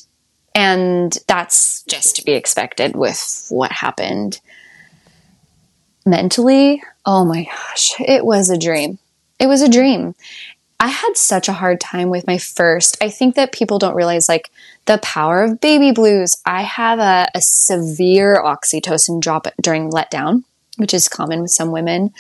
and 0.55 1.19
that's 1.27 1.83
just 1.85 2.17
to 2.17 2.25
be 2.25 2.33
expected 2.33 2.95
with 2.95 3.47
what 3.51 3.73
happened 3.73 4.41
mentally 6.05 6.83
oh 7.07 7.25
my 7.25 7.45
gosh 7.45 7.95
it 8.01 8.25
was 8.25 8.51
a 8.51 8.59
dream. 8.59 8.99
It 9.39 9.47
was 9.47 9.63
a 9.63 9.69
dream. 9.69 10.15
I 10.79 10.89
had 10.89 11.17
such 11.17 11.49
a 11.49 11.53
hard 11.53 11.81
time 11.81 12.11
with 12.11 12.27
my 12.27 12.39
first 12.39 12.97
i 13.03 13.09
think 13.09 13.35
that 13.37 13.53
people 13.53 13.79
don't 13.79 13.95
realize 13.95 14.29
like 14.29 14.51
the 14.87 14.99
power 14.99 15.43
of 15.45 15.61
baby 15.61 15.93
blues. 15.93 16.37
I 16.45 16.63
have 16.63 16.99
a, 16.99 17.29
a 17.35 17.41
severe 17.41 18.43
oxytocin 18.43 19.21
drop 19.21 19.47
during 19.61 19.91
letdown 19.91 20.45
which 20.79 20.95
is 20.95 21.07
common 21.07 21.43
with 21.43 21.51
some 21.51 21.71
women. 21.71 22.13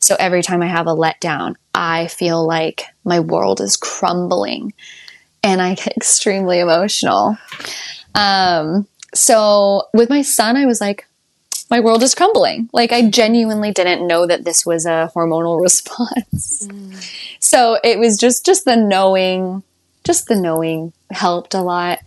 So 0.00 0.16
every 0.18 0.42
time 0.42 0.62
i 0.62 0.66
have 0.66 0.86
a 0.86 0.94
letdown 0.94 1.54
i 1.74 2.08
feel 2.08 2.46
like 2.46 2.84
my 3.04 3.20
world 3.20 3.60
is 3.60 3.76
crumbling 3.76 4.74
and 5.44 5.60
I 5.62 5.74
get 5.74 5.88
extremely 5.96 6.58
emotional. 6.58 7.38
Um, 8.16 8.88
so 9.14 9.84
with 9.92 10.10
my 10.10 10.22
son, 10.22 10.56
I 10.56 10.66
was 10.66 10.80
like, 10.80 11.06
my 11.70 11.80
world 11.80 12.02
is 12.02 12.14
crumbling. 12.14 12.68
Like 12.72 12.92
I 12.92 13.08
genuinely 13.08 13.72
didn't 13.72 14.06
know 14.06 14.26
that 14.26 14.44
this 14.44 14.64
was 14.66 14.86
a 14.86 15.10
hormonal 15.14 15.60
response. 15.60 16.66
Mm. 16.66 17.36
So 17.40 17.78
it 17.82 17.98
was 17.98 18.18
just 18.18 18.44
just 18.44 18.64
the 18.64 18.76
knowing, 18.76 19.62
just 20.04 20.26
the 20.26 20.36
knowing 20.36 20.92
helped 21.10 21.54
a 21.54 21.62
lot. 21.62 22.00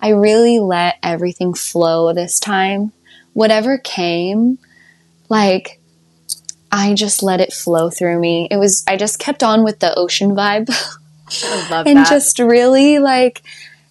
I 0.00 0.10
really 0.10 0.58
let 0.58 0.98
everything 1.02 1.54
flow 1.54 2.12
this 2.12 2.38
time. 2.38 2.92
Whatever 3.32 3.78
came, 3.78 4.58
like 5.28 5.80
I 6.70 6.94
just 6.94 7.22
let 7.22 7.40
it 7.40 7.52
flow 7.52 7.90
through 7.90 8.18
me. 8.18 8.48
It 8.50 8.56
was 8.56 8.84
I 8.86 8.96
just 8.96 9.18
kept 9.18 9.42
on 9.42 9.64
with 9.64 9.78
the 9.78 9.96
ocean 9.96 10.32
vibe. 10.32 10.68
and 11.86 11.98
that. 11.98 12.08
just 12.08 12.38
really 12.38 12.98
like 12.98 13.42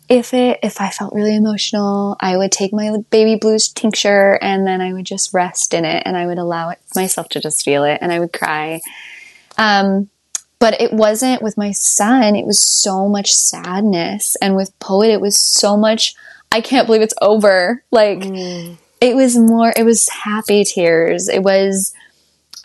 if 0.09 0.33
it 0.33 0.59
if 0.63 0.81
I 0.81 0.89
felt 0.89 1.13
really 1.13 1.35
emotional, 1.35 2.17
I 2.19 2.37
would 2.37 2.51
take 2.51 2.73
my 2.73 2.97
baby 3.09 3.35
blues 3.35 3.69
tincture 3.69 4.37
and 4.41 4.67
then 4.67 4.81
I 4.81 4.93
would 4.93 5.05
just 5.05 5.33
rest 5.33 5.73
in 5.73 5.85
it 5.85 6.03
and 6.05 6.17
I 6.17 6.27
would 6.27 6.37
allow 6.37 6.69
it 6.69 6.79
myself 6.95 7.29
to 7.29 7.39
just 7.39 7.63
feel 7.63 7.83
it 7.83 7.99
and 8.01 8.11
I 8.11 8.19
would 8.19 8.33
cry. 8.33 8.81
Um, 9.57 10.09
but 10.63 10.79
it 10.79 10.93
wasn't 10.93 11.41
with 11.41 11.57
my 11.57 11.71
son, 11.71 12.37
it 12.37 12.45
was 12.45 12.65
so 12.65 13.09
much 13.09 13.33
sadness. 13.33 14.37
And 14.37 14.55
with 14.55 14.77
Poet, 14.79 15.09
it 15.09 15.19
was 15.19 15.37
so 15.37 15.75
much, 15.75 16.15
I 16.53 16.61
can't 16.61 16.85
believe 16.85 17.01
it's 17.01 17.13
over. 17.21 17.83
Like, 17.91 18.19
mm. 18.19 18.77
it 19.01 19.13
was 19.13 19.37
more, 19.37 19.73
it 19.75 19.83
was 19.83 20.07
happy 20.07 20.63
tears. 20.63 21.27
It 21.27 21.43
was, 21.43 21.93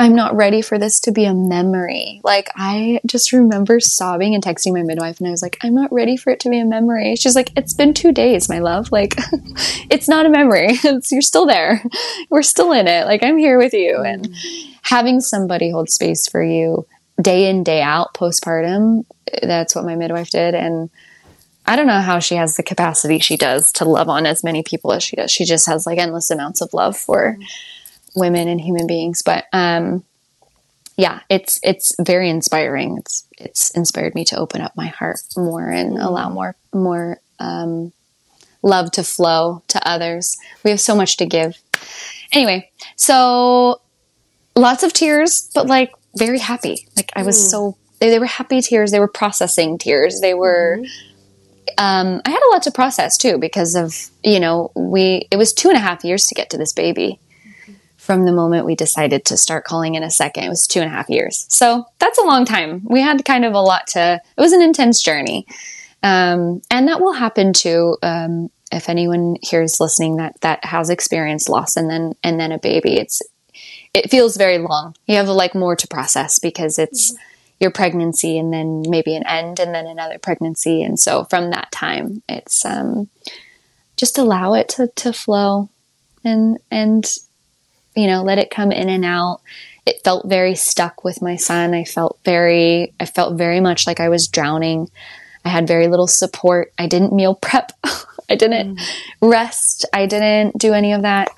I'm 0.00 0.14
not 0.14 0.36
ready 0.36 0.62
for 0.62 0.78
this 0.78 1.00
to 1.00 1.12
be 1.12 1.24
a 1.24 1.34
memory. 1.34 2.20
Like, 2.22 2.50
I 2.54 3.00
just 3.04 3.32
remember 3.32 3.80
sobbing 3.80 4.32
and 4.34 4.44
texting 4.44 4.72
my 4.72 4.84
midwife, 4.84 5.18
and 5.18 5.26
I 5.26 5.32
was 5.32 5.42
like, 5.42 5.58
I'm 5.62 5.74
not 5.74 5.92
ready 5.92 6.16
for 6.16 6.30
it 6.30 6.38
to 6.40 6.50
be 6.50 6.60
a 6.60 6.64
memory. 6.64 7.16
She's 7.16 7.34
like, 7.34 7.50
It's 7.56 7.74
been 7.74 7.94
two 7.94 8.12
days, 8.12 8.48
my 8.48 8.60
love. 8.60 8.92
Like, 8.92 9.14
it's 9.90 10.08
not 10.08 10.26
a 10.26 10.30
memory. 10.30 10.78
It's, 10.88 11.10
you're 11.12 11.20
still 11.20 11.46
there. 11.46 11.82
We're 12.30 12.42
still 12.42 12.72
in 12.72 12.86
it. 12.86 13.06
Like, 13.06 13.22
I'm 13.22 13.36
here 13.36 13.58
with 13.58 13.74
you. 13.74 13.98
And 13.98 14.32
having 14.82 15.20
somebody 15.20 15.70
hold 15.70 15.90
space 15.90 16.28
for 16.28 16.42
you 16.42 16.86
day 17.20 17.50
in, 17.50 17.64
day 17.64 17.82
out 17.82 18.14
postpartum, 18.14 19.04
that's 19.42 19.74
what 19.74 19.84
my 19.84 19.96
midwife 19.96 20.30
did. 20.30 20.54
And 20.54 20.88
I 21.66 21.76
don't 21.76 21.88
know 21.88 22.00
how 22.00 22.20
she 22.20 22.36
has 22.36 22.54
the 22.54 22.62
capacity 22.62 23.18
she 23.18 23.36
does 23.36 23.72
to 23.72 23.84
love 23.84 24.08
on 24.08 24.24
as 24.24 24.44
many 24.44 24.62
people 24.62 24.92
as 24.92 25.02
she 25.02 25.16
does. 25.16 25.30
She 25.30 25.44
just 25.44 25.66
has 25.66 25.84
like 25.86 25.98
endless 25.98 26.30
amounts 26.30 26.60
of 26.60 26.72
love 26.72 26.96
for. 26.96 27.32
Mm-hmm 27.32 27.42
women 28.18 28.48
and 28.48 28.60
human 28.60 28.86
beings. 28.86 29.22
But 29.22 29.46
um, 29.52 30.04
yeah, 30.98 31.20
it's 31.28 31.60
it's 31.62 31.94
very 32.00 32.28
inspiring. 32.28 32.98
It's 32.98 33.24
it's 33.38 33.70
inspired 33.70 34.16
me 34.16 34.24
to 34.26 34.36
open 34.36 34.60
up 34.60 34.76
my 34.76 34.88
heart 34.88 35.20
more 35.36 35.68
and 35.68 35.92
mm-hmm. 35.92 36.02
allow 36.02 36.28
more 36.28 36.56
more 36.74 37.20
um, 37.38 37.92
love 38.62 38.90
to 38.92 39.04
flow 39.04 39.62
to 39.68 39.88
others. 39.88 40.36
We 40.64 40.70
have 40.70 40.80
so 40.80 40.96
much 40.96 41.16
to 41.18 41.26
give. 41.26 41.56
Anyway, 42.32 42.70
so 42.96 43.80
lots 44.56 44.82
of 44.82 44.92
tears, 44.92 45.50
but 45.54 45.68
like 45.68 45.92
very 46.16 46.40
happy. 46.40 46.88
Like 46.96 47.12
I 47.14 47.22
was 47.22 47.36
mm. 47.38 47.48
so 47.48 47.76
they, 48.00 48.10
they, 48.10 48.18
were 48.18 48.26
happy 48.26 48.60
tears. 48.60 48.90
They 48.90 49.00
were 49.00 49.08
processing 49.08 49.78
tears. 49.78 50.20
They 50.20 50.34
were. 50.34 50.78
Mm-hmm. 50.80 51.14
Um, 51.76 52.22
I 52.24 52.30
had 52.30 52.42
a 52.42 52.50
lot 52.50 52.62
to 52.62 52.72
process 52.72 53.16
too 53.16 53.38
because 53.38 53.76
of 53.76 54.10
you 54.24 54.40
know 54.40 54.72
we 54.74 55.28
it 55.30 55.36
was 55.36 55.52
two 55.52 55.68
and 55.68 55.76
a 55.76 55.80
half 55.80 56.02
years 56.02 56.24
to 56.24 56.34
get 56.34 56.50
to 56.50 56.58
this 56.58 56.72
baby 56.72 57.20
from 58.08 58.24
the 58.24 58.32
moment 58.32 58.64
we 58.64 58.74
decided 58.74 59.26
to 59.26 59.36
start 59.36 59.66
calling 59.66 59.94
in 59.94 60.02
a 60.02 60.10
second. 60.10 60.44
It 60.44 60.48
was 60.48 60.66
two 60.66 60.80
and 60.80 60.88
a 60.88 60.94
half 60.94 61.10
years. 61.10 61.44
So 61.50 61.84
that's 61.98 62.16
a 62.16 62.24
long 62.24 62.46
time. 62.46 62.80
We 62.84 63.02
had 63.02 63.22
kind 63.26 63.44
of 63.44 63.52
a 63.52 63.60
lot 63.60 63.86
to, 63.88 64.22
it 64.34 64.40
was 64.40 64.54
an 64.54 64.62
intense 64.62 65.02
journey. 65.02 65.46
Um, 66.02 66.62
and 66.70 66.88
that 66.88 67.02
will 67.02 67.12
happen 67.12 67.52
too. 67.52 67.98
Um, 68.02 68.48
if 68.72 68.88
anyone 68.88 69.36
here 69.42 69.60
is 69.60 69.78
listening 69.78 70.16
that, 70.16 70.40
that 70.40 70.64
has 70.64 70.88
experienced 70.88 71.50
loss 71.50 71.76
and 71.76 71.90
then, 71.90 72.14
and 72.22 72.40
then 72.40 72.50
a 72.50 72.58
baby, 72.58 72.96
it's, 72.96 73.20
it 73.92 74.10
feels 74.10 74.38
very 74.38 74.56
long. 74.56 74.96
You 75.04 75.16
have 75.16 75.28
like 75.28 75.54
more 75.54 75.76
to 75.76 75.86
process 75.86 76.38
because 76.38 76.78
it's 76.78 77.12
mm-hmm. 77.12 77.22
your 77.60 77.72
pregnancy 77.72 78.38
and 78.38 78.50
then 78.50 78.84
maybe 78.88 79.16
an 79.16 79.26
end 79.26 79.60
and 79.60 79.74
then 79.74 79.86
another 79.86 80.18
pregnancy. 80.18 80.82
And 80.82 80.98
so 80.98 81.24
from 81.24 81.50
that 81.50 81.70
time, 81.72 82.22
it's, 82.26 82.64
um, 82.64 83.10
just 83.98 84.16
allow 84.16 84.54
it 84.54 84.70
to, 84.70 84.86
to 84.86 85.12
flow 85.12 85.68
and, 86.24 86.58
and 86.70 87.04
you 87.98 88.06
know, 88.06 88.22
let 88.22 88.38
it 88.38 88.50
come 88.50 88.70
in 88.70 88.88
and 88.88 89.04
out. 89.04 89.40
It 89.84 90.02
felt 90.04 90.28
very 90.28 90.54
stuck 90.54 91.02
with 91.02 91.20
my 91.20 91.34
son. 91.34 91.74
I 91.74 91.82
felt 91.82 92.20
very, 92.24 92.92
I 93.00 93.06
felt 93.06 93.36
very 93.36 93.58
much 93.58 93.88
like 93.88 93.98
I 93.98 94.08
was 94.08 94.28
drowning. 94.28 94.88
I 95.44 95.48
had 95.48 95.66
very 95.66 95.88
little 95.88 96.06
support. 96.06 96.72
I 96.78 96.86
didn't 96.86 97.12
meal 97.12 97.34
prep. 97.34 97.72
I 98.30 98.36
didn't 98.36 98.76
mm. 98.76 98.82
rest. 99.20 99.84
I 99.92 100.06
didn't 100.06 100.56
do 100.58 100.74
any 100.74 100.92
of 100.92 101.02
that. 101.02 101.30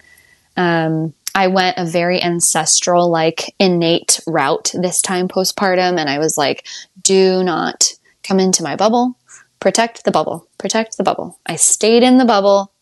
Um, 0.56 1.14
I 1.34 1.46
went 1.46 1.78
a 1.78 1.86
very 1.86 2.22
ancestral, 2.22 3.10
like 3.10 3.54
innate 3.58 4.20
route 4.26 4.72
this 4.74 5.00
time 5.00 5.28
postpartum. 5.28 5.98
And 5.98 6.10
I 6.10 6.18
was 6.18 6.36
like, 6.36 6.66
do 7.02 7.42
not 7.42 7.94
come 8.22 8.38
into 8.38 8.62
my 8.62 8.76
bubble. 8.76 9.16
Protect 9.60 10.04
the 10.04 10.10
bubble. 10.10 10.46
Protect 10.58 10.98
the 10.98 11.04
bubble. 11.04 11.38
I 11.46 11.56
stayed 11.56 12.02
in 12.02 12.18
the 12.18 12.26
bubble 12.26 12.72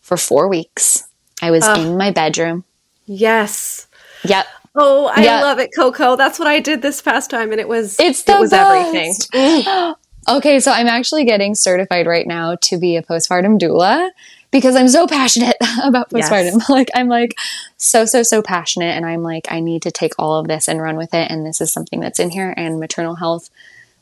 for 0.00 0.16
four 0.16 0.48
weeks. 0.48 1.04
I 1.42 1.50
was 1.50 1.66
in 1.66 1.98
my 1.98 2.10
bedroom. 2.10 2.64
Yes. 3.08 3.86
Yep. 4.24 4.46
Oh, 4.76 5.06
I 5.06 5.22
yep. 5.24 5.42
love 5.42 5.58
it, 5.58 5.70
Coco. 5.74 6.14
That's 6.16 6.38
what 6.38 6.46
I 6.46 6.60
did 6.60 6.82
this 6.82 7.02
past 7.02 7.30
time, 7.30 7.50
and 7.50 7.60
it 7.60 7.68
was 7.68 7.98
it's 7.98 8.28
it 8.28 8.38
was 8.38 8.50
best. 8.50 9.34
everything. 9.34 9.94
okay, 10.28 10.60
so 10.60 10.70
I'm 10.70 10.86
actually 10.86 11.24
getting 11.24 11.54
certified 11.54 12.06
right 12.06 12.26
now 12.26 12.56
to 12.62 12.78
be 12.78 12.96
a 12.96 13.02
postpartum 13.02 13.58
doula 13.58 14.10
because 14.52 14.76
I'm 14.76 14.88
so 14.88 15.06
passionate 15.08 15.56
about 15.82 16.10
postpartum. 16.10 16.58
Yes. 16.58 16.68
Like 16.70 16.90
I'm 16.94 17.08
like 17.08 17.34
so 17.76 18.04
so 18.04 18.22
so 18.22 18.42
passionate, 18.42 18.94
and 18.96 19.04
I'm 19.04 19.22
like 19.22 19.48
I 19.50 19.60
need 19.60 19.82
to 19.82 19.90
take 19.90 20.12
all 20.18 20.38
of 20.38 20.46
this 20.46 20.68
and 20.68 20.80
run 20.80 20.96
with 20.96 21.14
it. 21.14 21.30
And 21.30 21.44
this 21.46 21.60
is 21.60 21.72
something 21.72 21.98
that's 22.00 22.20
in 22.20 22.30
here, 22.30 22.54
and 22.56 22.78
maternal 22.78 23.16
health 23.16 23.50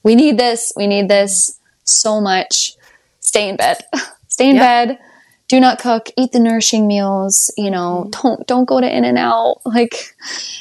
we 0.02 0.14
need 0.14 0.38
this. 0.38 0.72
We 0.76 0.86
need 0.86 1.08
this 1.08 1.58
so 1.84 2.20
much. 2.20 2.76
Stay 3.20 3.48
in 3.48 3.56
bed. 3.56 3.78
Stay 4.28 4.50
in 4.50 4.56
Yeah. 4.56 4.84
bed. 4.86 4.98
Do 5.48 5.60
not 5.60 5.78
cook. 5.78 6.10
Eat 6.16 6.32
the 6.32 6.40
nourishing 6.40 6.88
meals. 6.88 7.52
You 7.56 7.70
know, 7.70 8.10
don't 8.10 8.46
don't 8.46 8.64
go 8.64 8.80
to 8.80 8.96
In 8.96 9.04
and 9.04 9.18
Out. 9.18 9.60
Like, 9.64 10.16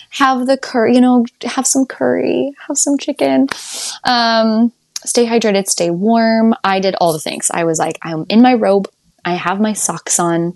have 0.10 0.46
the 0.46 0.58
curry. 0.58 0.96
You 0.96 1.02
know, 1.02 1.26
have 1.44 1.66
some 1.66 1.86
curry. 1.86 2.54
Have 2.68 2.78
some 2.78 2.98
chicken. 2.98 3.48
Um, 4.04 4.72
stay 5.06 5.26
hydrated. 5.26 5.68
Stay 5.68 5.90
warm. 5.90 6.54
I 6.64 6.80
did 6.80 6.96
all 6.96 7.14
the 7.14 7.20
things. 7.20 7.50
I 7.52 7.64
was 7.64 7.80
like, 7.80 7.98
I'm 8.02 8.26
in 8.30 8.42
my 8.42 8.54
robe. 8.54 8.90
I 9.24 9.34
have 9.34 9.60
my 9.60 9.74
socks 9.74 10.20
on. 10.20 10.56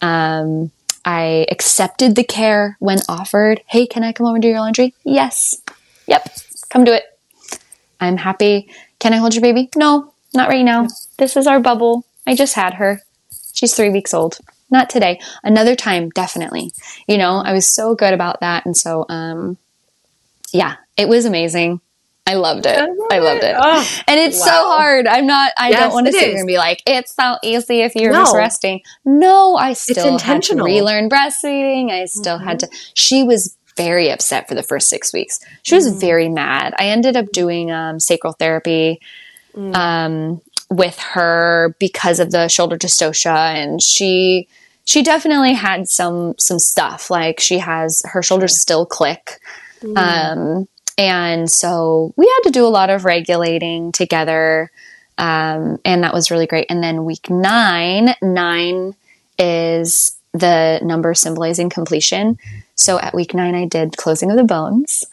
Um, 0.00 0.70
I 1.04 1.46
accepted 1.50 2.14
the 2.14 2.24
care 2.24 2.76
when 2.78 2.98
offered. 3.08 3.62
Hey, 3.66 3.86
can 3.86 4.04
I 4.04 4.12
come 4.12 4.26
over 4.26 4.36
and 4.36 4.42
do 4.42 4.48
your 4.48 4.60
laundry? 4.60 4.94
Yes. 5.04 5.60
Yep. 6.06 6.28
Come 6.70 6.84
do 6.84 6.92
it. 6.92 7.04
I'm 8.00 8.16
happy. 8.16 8.70
Can 8.98 9.12
I 9.12 9.16
hold 9.16 9.34
your 9.34 9.42
baby? 9.42 9.68
No, 9.76 10.12
not 10.34 10.48
right 10.48 10.64
now. 10.64 10.86
This 11.18 11.36
is 11.36 11.46
our 11.46 11.60
bubble. 11.60 12.04
I 12.26 12.34
just 12.34 12.54
had 12.54 12.74
her. 12.74 13.02
She's 13.52 13.74
three 13.74 13.90
weeks 13.90 14.14
old. 14.14 14.38
Not 14.70 14.88
today. 14.88 15.20
Another 15.42 15.74
time, 15.74 16.10
definitely. 16.10 16.72
You 17.08 17.18
know, 17.18 17.42
I 17.44 17.52
was 17.52 17.74
so 17.74 17.94
good 17.94 18.14
about 18.14 18.40
that. 18.40 18.64
And 18.66 18.76
so, 18.76 19.04
um, 19.08 19.56
yeah, 20.52 20.76
it 20.96 21.08
was 21.08 21.24
amazing. 21.24 21.80
I 22.26 22.34
loved 22.34 22.66
it. 22.66 22.78
I, 22.78 23.18
loved 23.18 23.42
it. 23.42 23.56
Oh, 23.58 24.02
and 24.06 24.20
it's 24.20 24.38
so 24.38 24.52
hard. 24.52 25.08
I'm 25.08 25.26
not, 25.26 25.50
I 25.58 25.70
Yes, 25.70 25.80
don't 25.80 25.92
want 25.94 26.06
to 26.06 26.10
it 26.10 26.14
sit 26.14 26.22
is. 26.28 26.30
here 26.30 26.38
and 26.38 26.46
be 26.46 26.58
like, 26.58 26.80
it's 26.86 27.12
so 27.16 27.36
easy 27.42 27.80
if 27.80 27.96
you're 27.96 28.12
No. 28.12 28.20
just 28.20 28.36
resting. 28.36 28.82
No, 29.04 29.56
I 29.56 29.72
still 29.72 30.18
had 30.18 30.42
to 30.44 30.54
relearn 30.62 31.08
breastfeeding. 31.10 31.90
I 31.90 32.04
still 32.04 32.38
had 32.38 32.60
to, 32.60 32.68
she 32.94 33.24
was 33.24 33.56
very 33.76 34.10
upset 34.10 34.46
for 34.46 34.54
the 34.54 34.62
first 34.62 34.88
six 34.88 35.12
weeks. 35.12 35.40
She 35.62 35.74
was 35.74 35.88
very 35.88 36.28
mad. 36.28 36.74
I 36.78 36.84
ended 36.84 37.16
up 37.16 37.32
doing 37.32 37.72
um, 37.72 37.98
sacral 37.98 38.34
therapy 38.34 39.00
um, 39.56 40.40
with 40.70 40.98
her 40.98 41.74
because 41.78 42.20
of 42.20 42.30
the 42.30 42.48
shoulder 42.48 42.78
dystocia, 42.78 43.54
and 43.54 43.82
she 43.82 44.48
she 44.84 45.02
definitely 45.02 45.52
had 45.52 45.88
some 45.88 46.34
some 46.38 46.58
stuff. 46.58 47.10
Like 47.10 47.40
she 47.40 47.58
has 47.58 48.02
her 48.06 48.22
shoulders 48.22 48.60
still 48.60 48.86
click, 48.86 49.40
um, 49.96 50.68
and 50.96 51.50
so 51.50 52.12
we 52.16 52.26
had 52.26 52.48
to 52.48 52.50
do 52.50 52.66
a 52.66 52.68
lot 52.68 52.90
of 52.90 53.04
regulating 53.04 53.92
together. 53.92 54.70
Um, 55.18 55.78
and 55.84 56.02
that 56.02 56.14
was 56.14 56.30
really 56.30 56.46
great. 56.46 56.66
And 56.70 56.82
then 56.82 57.04
week 57.04 57.28
nine, 57.28 58.14
nine 58.22 58.94
is 59.38 60.16
the 60.32 60.80
number 60.82 61.12
symbolizing 61.12 61.68
completion. 61.68 62.38
So 62.74 62.98
at 62.98 63.14
week 63.14 63.34
nine, 63.34 63.54
I 63.54 63.66
did 63.66 63.98
closing 63.98 64.30
of 64.30 64.38
the 64.38 64.44
bones, 64.44 65.04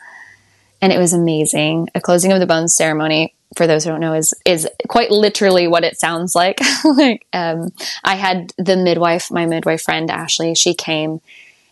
and 0.81 0.93
it 0.93 0.99
was 0.99 1.13
amazing. 1.13 1.89
A 1.95 2.01
closing 2.01 2.31
of 2.31 2.39
the 2.39 2.45
bones 2.45 2.75
ceremony, 2.75 3.33
for 3.55 3.67
those 3.67 3.83
who 3.83 3.91
don't 3.91 4.01
know, 4.01 4.13
is 4.13 4.33
is 4.45 4.67
quite 4.87 5.11
literally 5.11 5.67
what 5.67 5.83
it 5.83 5.99
sounds 5.99 6.35
like. 6.35 6.59
like 6.83 7.25
um, 7.33 7.71
I 8.03 8.15
had 8.15 8.53
the 8.57 8.77
midwife, 8.77 9.31
my 9.31 9.45
midwife 9.45 9.81
friend 9.81 10.09
Ashley. 10.09 10.55
She 10.55 10.73
came 10.73 11.21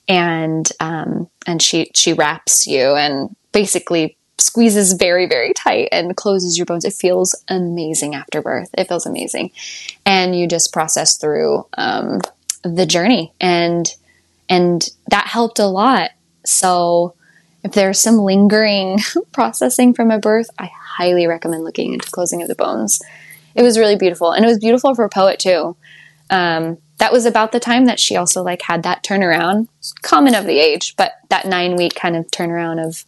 and 0.08 0.70
um, 0.80 1.30
and 1.46 1.62
she 1.62 1.92
she 1.94 2.14
wraps 2.14 2.68
you 2.68 2.96
and 2.96 3.36
basically 3.52 4.18
squeezes 4.38 4.94
very 4.94 5.28
very 5.28 5.54
tight 5.54 5.90
and 5.92 6.16
closes 6.16 6.58
your 6.58 6.66
bones. 6.66 6.86
It 6.86 6.94
feels 6.94 7.36
amazing 7.50 8.16
after 8.16 8.42
birth. 8.42 8.70
It 8.78 8.88
feels 8.88 9.06
amazing, 9.06 9.52
and 10.06 10.38
you 10.38 10.48
just 10.48 10.74
process 10.74 11.18
through 11.18 11.66
um, 11.78 12.22
the 12.64 12.86
journey 12.86 13.34
and 13.40 13.94
and 14.50 14.90
that 15.10 15.28
helped 15.28 15.60
a 15.60 15.66
lot. 15.66 16.12
So 16.46 17.15
if 17.66 17.72
there's 17.72 18.00
some 18.00 18.20
lingering 18.20 19.00
processing 19.32 19.96
from 19.96 20.12
a 20.12 20.20
birth, 20.20 20.52
I 20.60 20.70
highly 20.72 21.26
recommend 21.26 21.64
looking 21.64 21.94
into 21.94 22.12
closing 22.12 22.44
of 22.44 22.48
the 22.48 22.54
bones. 22.54 23.02
It 23.56 23.64
was 23.64 23.80
really 23.80 23.96
beautiful, 23.96 24.32
and 24.32 24.46
it 24.46 24.48
was 24.48 24.60
beautiful 24.60 24.94
for 24.94 25.04
a 25.04 25.10
Poet 25.10 25.40
too. 25.40 25.76
Um, 26.30 26.78
that 27.00 27.12
was 27.12 27.26
about 27.26 27.52
the 27.52 27.60
time 27.60 27.86
that 27.86 28.00
she 28.00 28.18
also 28.18 28.44
like 28.44 28.62
had 28.62 28.84
that 28.84 29.04
turnaround, 29.04 29.68
common 30.04 30.36
of 30.36 30.46
the 30.46 30.60
age, 30.60 30.96
but 30.96 31.14
that 31.30 31.48
nine 31.48 31.76
week 31.76 31.96
kind 31.96 32.16
of 32.16 32.28
turnaround 32.28 32.86
of 32.86 33.04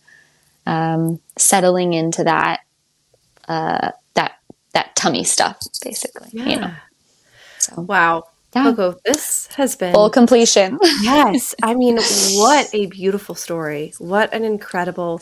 um, 0.66 1.20
settling 1.38 1.94
into 1.94 2.24
that 2.24 2.62
uh, 3.48 3.92
that 4.16 4.40
that 4.74 4.96
tummy 4.96 5.24
stuff, 5.24 5.60
basically. 5.84 6.30
You 6.34 6.60
know, 6.60 6.74
so 7.60 7.82
Wow. 7.82 8.24
Coco, 8.64 9.00
this 9.06 9.48
has 9.56 9.76
been 9.76 9.94
full 9.94 10.10
completion. 10.10 10.80
Yes. 11.02 11.54
I 11.64 11.74
mean, 11.76 11.98
what 12.36 12.70
a 12.74 12.88
beautiful 12.88 13.36
story. 13.36 13.94
What 14.00 14.34
an 14.34 14.44
incredible 14.44 15.22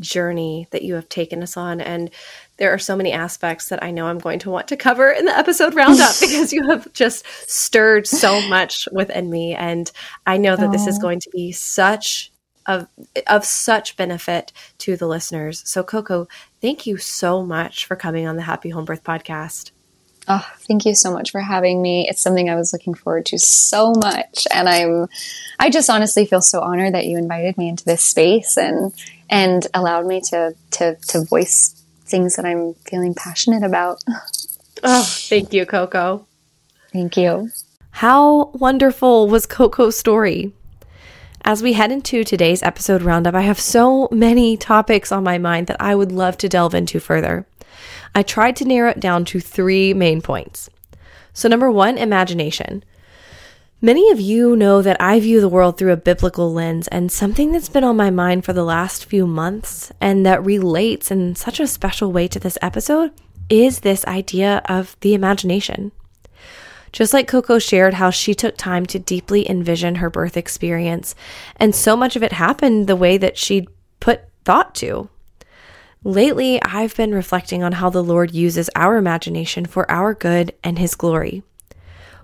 journey 0.00 0.68
that 0.70 0.82
you 0.82 0.94
have 0.94 1.08
taken 1.08 1.42
us 1.42 1.56
on. 1.56 1.80
And 1.80 2.10
there 2.58 2.72
are 2.72 2.78
so 2.78 2.96
many 2.96 3.12
aspects 3.12 3.68
that 3.68 3.82
I 3.82 3.90
know 3.90 4.06
I'm 4.06 4.18
going 4.18 4.38
to 4.40 4.50
want 4.50 4.68
to 4.68 4.76
cover 4.76 5.10
in 5.10 5.24
the 5.24 5.36
episode 5.36 5.74
roundup 5.74 6.14
because 6.20 6.52
you 6.52 6.66
have 6.68 6.92
just 6.92 7.26
stirred 7.48 8.06
so 8.06 8.46
much 8.48 8.88
within 8.92 9.30
me. 9.30 9.54
And 9.54 9.90
I 10.26 10.36
know 10.36 10.56
that 10.56 10.72
this 10.72 10.86
is 10.86 10.98
going 10.98 11.20
to 11.20 11.30
be 11.30 11.52
such 11.52 12.32
of 12.66 12.88
of 13.28 13.44
such 13.44 13.96
benefit 13.96 14.52
to 14.78 14.96
the 14.96 15.06
listeners. 15.06 15.62
So 15.68 15.82
Coco, 15.82 16.28
thank 16.60 16.86
you 16.86 16.96
so 16.96 17.44
much 17.44 17.86
for 17.86 17.96
coming 17.96 18.26
on 18.26 18.36
the 18.36 18.42
Happy 18.42 18.70
Home 18.70 18.84
Birth 18.84 19.04
podcast. 19.04 19.70
Oh, 20.28 20.46
thank 20.58 20.84
you 20.84 20.94
so 20.94 21.12
much 21.12 21.30
for 21.30 21.40
having 21.40 21.80
me. 21.80 22.06
It's 22.08 22.20
something 22.20 22.50
I 22.50 22.56
was 22.56 22.72
looking 22.72 22.94
forward 22.94 23.26
to 23.26 23.38
so 23.38 23.92
much, 23.92 24.46
and 24.52 24.68
I'm, 24.68 25.06
I 25.60 25.70
just 25.70 25.88
honestly 25.88 26.26
feel 26.26 26.42
so 26.42 26.60
honored 26.60 26.94
that 26.94 27.06
you 27.06 27.16
invited 27.16 27.56
me 27.56 27.68
into 27.68 27.84
this 27.84 28.02
space 28.02 28.56
and 28.56 28.92
and 29.30 29.66
allowed 29.74 30.06
me 30.06 30.20
to 30.20 30.54
to 30.72 30.96
to 31.08 31.24
voice 31.24 31.82
things 32.04 32.36
that 32.36 32.44
I'm 32.44 32.74
feeling 32.74 33.14
passionate 33.14 33.62
about. 33.62 34.02
Oh, 34.84 35.02
thank 35.02 35.54
you, 35.54 35.64
Coco. 35.64 36.26
Thank 36.92 37.16
you. 37.16 37.50
How 37.92 38.50
wonderful 38.50 39.26
was 39.26 39.46
Coco's 39.46 39.96
story? 39.96 40.52
As 41.42 41.62
we 41.62 41.72
head 41.72 41.90
into 41.90 42.24
today's 42.24 42.62
episode 42.62 43.00
roundup, 43.02 43.34
I 43.34 43.40
have 43.40 43.58
so 43.58 44.06
many 44.12 44.56
topics 44.56 45.10
on 45.10 45.24
my 45.24 45.38
mind 45.38 45.66
that 45.68 45.80
I 45.80 45.94
would 45.94 46.12
love 46.12 46.36
to 46.38 46.48
delve 46.48 46.74
into 46.74 47.00
further. 47.00 47.46
I 48.16 48.22
tried 48.22 48.56
to 48.56 48.64
narrow 48.64 48.88
it 48.88 48.98
down 48.98 49.26
to 49.26 49.40
three 49.40 49.92
main 49.92 50.22
points. 50.22 50.70
So, 51.34 51.50
number 51.50 51.70
one, 51.70 51.98
imagination. 51.98 52.82
Many 53.82 54.10
of 54.10 54.18
you 54.18 54.56
know 54.56 54.80
that 54.80 54.98
I 54.98 55.20
view 55.20 55.38
the 55.42 55.50
world 55.50 55.76
through 55.76 55.92
a 55.92 55.98
biblical 55.98 56.50
lens, 56.50 56.88
and 56.88 57.12
something 57.12 57.52
that's 57.52 57.68
been 57.68 57.84
on 57.84 57.94
my 57.94 58.08
mind 58.08 58.46
for 58.46 58.54
the 58.54 58.64
last 58.64 59.04
few 59.04 59.26
months 59.26 59.92
and 60.00 60.24
that 60.24 60.42
relates 60.42 61.10
in 61.10 61.36
such 61.36 61.60
a 61.60 61.66
special 61.66 62.10
way 62.10 62.26
to 62.28 62.40
this 62.40 62.56
episode 62.62 63.12
is 63.50 63.80
this 63.80 64.02
idea 64.06 64.62
of 64.64 64.96
the 65.02 65.12
imagination. 65.12 65.92
Just 66.92 67.12
like 67.12 67.28
Coco 67.28 67.58
shared 67.58 67.92
how 67.92 68.08
she 68.08 68.34
took 68.34 68.56
time 68.56 68.86
to 68.86 68.98
deeply 68.98 69.46
envision 69.46 69.96
her 69.96 70.08
birth 70.08 70.38
experience, 70.38 71.14
and 71.56 71.74
so 71.74 71.98
much 71.98 72.16
of 72.16 72.22
it 72.22 72.32
happened 72.32 72.86
the 72.86 72.96
way 72.96 73.18
that 73.18 73.36
she'd 73.36 73.68
put 74.00 74.22
thought 74.46 74.74
to. 74.76 75.10
Lately, 76.06 76.62
I've 76.62 76.94
been 76.94 77.12
reflecting 77.12 77.64
on 77.64 77.72
how 77.72 77.90
the 77.90 78.00
Lord 78.00 78.32
uses 78.32 78.70
our 78.76 78.96
imagination 78.96 79.66
for 79.66 79.90
our 79.90 80.14
good 80.14 80.54
and 80.62 80.78
His 80.78 80.94
glory. 80.94 81.42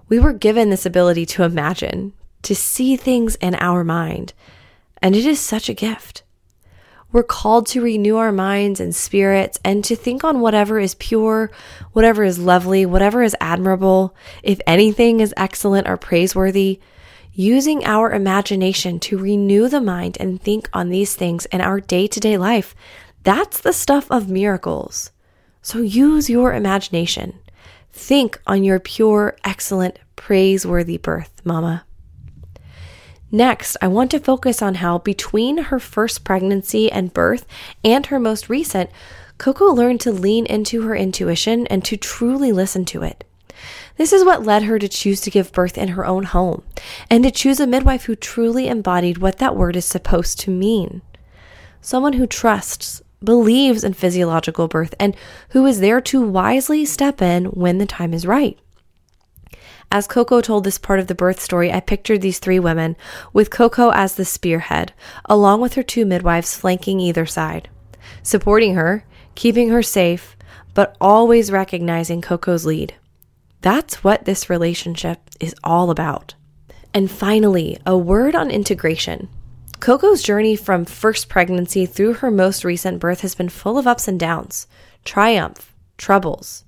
We 0.08 0.20
were 0.20 0.32
given 0.32 0.70
this 0.70 0.86
ability 0.86 1.26
to 1.26 1.42
imagine, 1.42 2.12
to 2.42 2.54
see 2.54 2.94
things 2.94 3.34
in 3.34 3.56
our 3.56 3.82
mind, 3.82 4.34
and 5.02 5.16
it 5.16 5.26
is 5.26 5.40
such 5.40 5.68
a 5.68 5.74
gift. 5.74 6.22
We're 7.10 7.24
called 7.24 7.66
to 7.70 7.82
renew 7.82 8.18
our 8.18 8.30
minds 8.30 8.78
and 8.78 8.94
spirits 8.94 9.58
and 9.64 9.82
to 9.86 9.96
think 9.96 10.22
on 10.22 10.38
whatever 10.38 10.78
is 10.78 10.94
pure, 10.94 11.50
whatever 11.90 12.22
is 12.22 12.38
lovely, 12.38 12.86
whatever 12.86 13.20
is 13.20 13.34
admirable, 13.40 14.14
if 14.44 14.60
anything 14.64 15.18
is 15.18 15.34
excellent 15.36 15.88
or 15.88 15.96
praiseworthy, 15.96 16.78
using 17.32 17.84
our 17.84 18.12
imagination 18.12 19.00
to 19.00 19.18
renew 19.18 19.68
the 19.68 19.80
mind 19.80 20.18
and 20.20 20.40
think 20.40 20.70
on 20.72 20.88
these 20.88 21.16
things 21.16 21.46
in 21.46 21.60
our 21.60 21.80
day 21.80 22.06
to 22.06 22.20
day 22.20 22.38
life. 22.38 22.76
That's 23.24 23.60
the 23.60 23.72
stuff 23.72 24.10
of 24.10 24.28
miracles. 24.28 25.10
So 25.60 25.78
use 25.78 26.28
your 26.28 26.54
imagination. 26.54 27.38
Think 27.92 28.40
on 28.46 28.64
your 28.64 28.80
pure, 28.80 29.36
excellent, 29.44 29.98
praiseworthy 30.16 30.96
birth, 30.96 31.40
Mama. 31.44 31.84
Next, 33.30 33.76
I 33.80 33.88
want 33.88 34.10
to 34.10 34.18
focus 34.18 34.60
on 34.60 34.76
how 34.76 34.98
between 34.98 35.58
her 35.64 35.78
first 35.78 36.24
pregnancy 36.24 36.90
and 36.90 37.14
birth 37.14 37.46
and 37.82 38.06
her 38.06 38.18
most 38.18 38.48
recent, 38.48 38.90
Coco 39.38 39.72
learned 39.72 40.00
to 40.02 40.12
lean 40.12 40.44
into 40.46 40.82
her 40.82 40.94
intuition 40.94 41.66
and 41.68 41.84
to 41.84 41.96
truly 41.96 42.52
listen 42.52 42.84
to 42.86 43.02
it. 43.02 43.24
This 43.96 44.12
is 44.12 44.24
what 44.24 44.44
led 44.44 44.64
her 44.64 44.78
to 44.78 44.88
choose 44.88 45.20
to 45.22 45.30
give 45.30 45.52
birth 45.52 45.78
in 45.78 45.88
her 45.88 46.04
own 46.04 46.24
home 46.24 46.62
and 47.10 47.24
to 47.24 47.30
choose 47.30 47.60
a 47.60 47.66
midwife 47.66 48.04
who 48.04 48.16
truly 48.16 48.68
embodied 48.68 49.18
what 49.18 49.38
that 49.38 49.56
word 49.56 49.76
is 49.76 49.84
supposed 49.84 50.40
to 50.40 50.50
mean. 50.50 51.02
Someone 51.80 52.14
who 52.14 52.26
trusts, 52.26 53.02
believes 53.24 53.84
in 53.84 53.92
physiological 53.92 54.68
birth, 54.68 54.94
and 54.98 55.16
who 55.50 55.66
is 55.66 55.80
there 55.80 56.00
to 56.02 56.22
wisely 56.22 56.84
step 56.84 57.22
in 57.22 57.46
when 57.46 57.78
the 57.78 57.86
time 57.86 58.12
is 58.14 58.26
right. 58.26 58.58
As 59.90 60.06
Coco 60.06 60.40
told 60.40 60.64
this 60.64 60.78
part 60.78 61.00
of 61.00 61.06
the 61.06 61.14
birth 61.14 61.38
story, 61.38 61.70
I 61.70 61.80
pictured 61.80 62.22
these 62.22 62.38
three 62.38 62.58
women, 62.58 62.96
with 63.34 63.50
Coco 63.50 63.90
as 63.90 64.14
the 64.14 64.24
spearhead, 64.24 64.94
along 65.26 65.60
with 65.60 65.74
her 65.74 65.82
two 65.82 66.06
midwives 66.06 66.56
flanking 66.56 66.98
either 66.98 67.26
side. 67.26 67.68
Supporting 68.22 68.74
her, 68.74 69.04
keeping 69.34 69.68
her 69.68 69.82
safe, 69.82 70.34
but 70.72 70.96
always 70.98 71.52
recognizing 71.52 72.22
Coco's 72.22 72.64
lead. 72.64 72.94
That's 73.60 74.02
what 74.02 74.24
this 74.24 74.48
relationship 74.48 75.20
is 75.38 75.54
all 75.62 75.90
about. 75.90 76.34
And 76.94 77.10
finally, 77.10 77.78
a 77.84 77.96
word 77.96 78.34
on 78.34 78.50
integration. 78.50 79.28
Coco's 79.82 80.22
journey 80.22 80.54
from 80.54 80.84
first 80.84 81.28
pregnancy 81.28 81.86
through 81.86 82.12
her 82.12 82.30
most 82.30 82.62
recent 82.62 83.00
birth 83.00 83.22
has 83.22 83.34
been 83.34 83.48
full 83.48 83.76
of 83.76 83.84
ups 83.88 84.06
and 84.06 84.20
downs, 84.20 84.68
triumph, 85.04 85.74
troubles, 85.98 86.62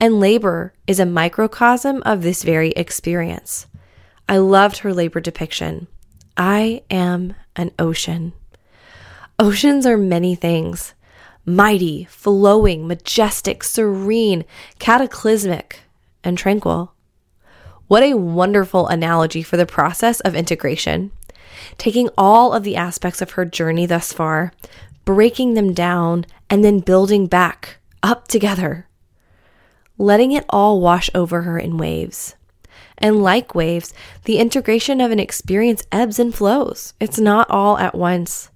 and 0.00 0.18
labor 0.18 0.72
is 0.86 0.98
a 0.98 1.04
microcosm 1.04 2.02
of 2.06 2.22
this 2.22 2.42
very 2.42 2.70
experience. 2.70 3.66
I 4.26 4.38
loved 4.38 4.78
her 4.78 4.94
labor 4.94 5.20
depiction. 5.20 5.88
I 6.38 6.82
am 6.90 7.34
an 7.54 7.70
ocean. 7.78 8.32
Oceans 9.38 9.84
are 9.84 9.98
many 9.98 10.34
things 10.34 10.94
mighty, 11.44 12.04
flowing, 12.04 12.86
majestic, 12.86 13.62
serene, 13.62 14.42
cataclysmic, 14.78 15.80
and 16.24 16.38
tranquil. 16.38 16.94
What 17.88 18.02
a 18.02 18.14
wonderful 18.14 18.88
analogy 18.88 19.42
for 19.42 19.58
the 19.58 19.66
process 19.66 20.20
of 20.20 20.34
integration. 20.34 21.10
Taking 21.78 22.08
all 22.16 22.52
of 22.52 22.62
the 22.62 22.76
aspects 22.76 23.22
of 23.22 23.32
her 23.32 23.44
journey 23.44 23.86
thus 23.86 24.12
far, 24.12 24.52
breaking 25.04 25.54
them 25.54 25.72
down, 25.72 26.26
and 26.48 26.64
then 26.64 26.80
building 26.80 27.26
back 27.26 27.78
up 28.02 28.28
together. 28.28 28.86
Letting 29.98 30.32
it 30.32 30.44
all 30.48 30.80
wash 30.80 31.10
over 31.14 31.42
her 31.42 31.58
in 31.58 31.78
waves. 31.78 32.36
And 32.98 33.22
like 33.22 33.54
waves, 33.54 33.92
the 34.24 34.38
integration 34.38 35.00
of 35.00 35.10
an 35.10 35.20
experience 35.20 35.84
ebbs 35.90 36.18
and 36.18 36.34
flows. 36.34 36.94
It's 37.00 37.18
not 37.18 37.50
all 37.50 37.78
at 37.78 37.94
once. 37.94 38.50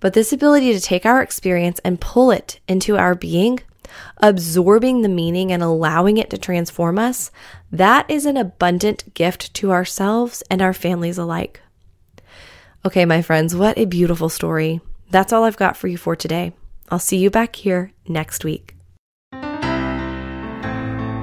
But 0.00 0.14
this 0.14 0.32
ability 0.32 0.72
to 0.72 0.80
take 0.80 1.06
our 1.06 1.22
experience 1.22 1.80
and 1.84 2.00
pull 2.00 2.30
it 2.30 2.58
into 2.66 2.96
our 2.96 3.14
being, 3.14 3.60
absorbing 4.18 5.02
the 5.02 5.08
meaning 5.08 5.52
and 5.52 5.62
allowing 5.62 6.16
it 6.18 6.30
to 6.30 6.38
transform 6.38 6.98
us, 6.98 7.30
that 7.70 8.10
is 8.10 8.26
an 8.26 8.36
abundant 8.36 9.14
gift 9.14 9.54
to 9.54 9.70
ourselves 9.70 10.42
and 10.50 10.60
our 10.60 10.72
families 10.72 11.18
alike. 11.18 11.60
Okay, 12.84 13.04
my 13.04 13.22
friends, 13.22 13.54
what 13.54 13.78
a 13.78 13.84
beautiful 13.84 14.28
story. 14.28 14.80
That's 15.08 15.32
all 15.32 15.44
I've 15.44 15.56
got 15.56 15.76
for 15.76 15.86
you 15.86 15.96
for 15.96 16.16
today. 16.16 16.52
I'll 16.88 16.98
see 16.98 17.18
you 17.18 17.30
back 17.30 17.54
here 17.54 17.92
next 18.08 18.44
week. 18.44 18.74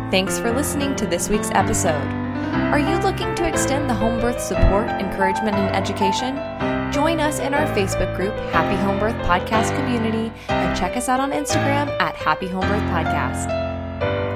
Thanks 0.09 0.39
for 0.39 0.53
listening 0.53 0.95
to 0.95 1.05
this 1.05 1.27
week's 1.27 1.51
episode. 1.51 2.07
Are 2.71 2.79
you 2.79 2.97
looking 2.99 3.35
to 3.35 3.45
extend 3.45 3.89
the 3.89 3.93
home 3.93 4.21
birth 4.21 4.39
support, 4.41 4.87
encouragement, 4.87 5.57
and 5.57 5.75
education? 5.75 6.37
Join 6.93 7.19
us 7.19 7.39
in 7.39 7.53
our 7.53 7.67
Facebook 7.75 8.15
group, 8.15 8.33
Happy 8.51 8.81
Home 8.81 8.97
Birth 8.97 9.17
Podcast 9.25 9.75
Community, 9.75 10.31
and 10.47 10.77
check 10.77 10.95
us 10.95 11.09
out 11.09 11.19
on 11.19 11.31
Instagram 11.31 11.89
at 11.99 12.15
Happy 12.15 12.47
Home 12.47 12.61
Birth 12.61 12.83
Podcast. 12.83 14.28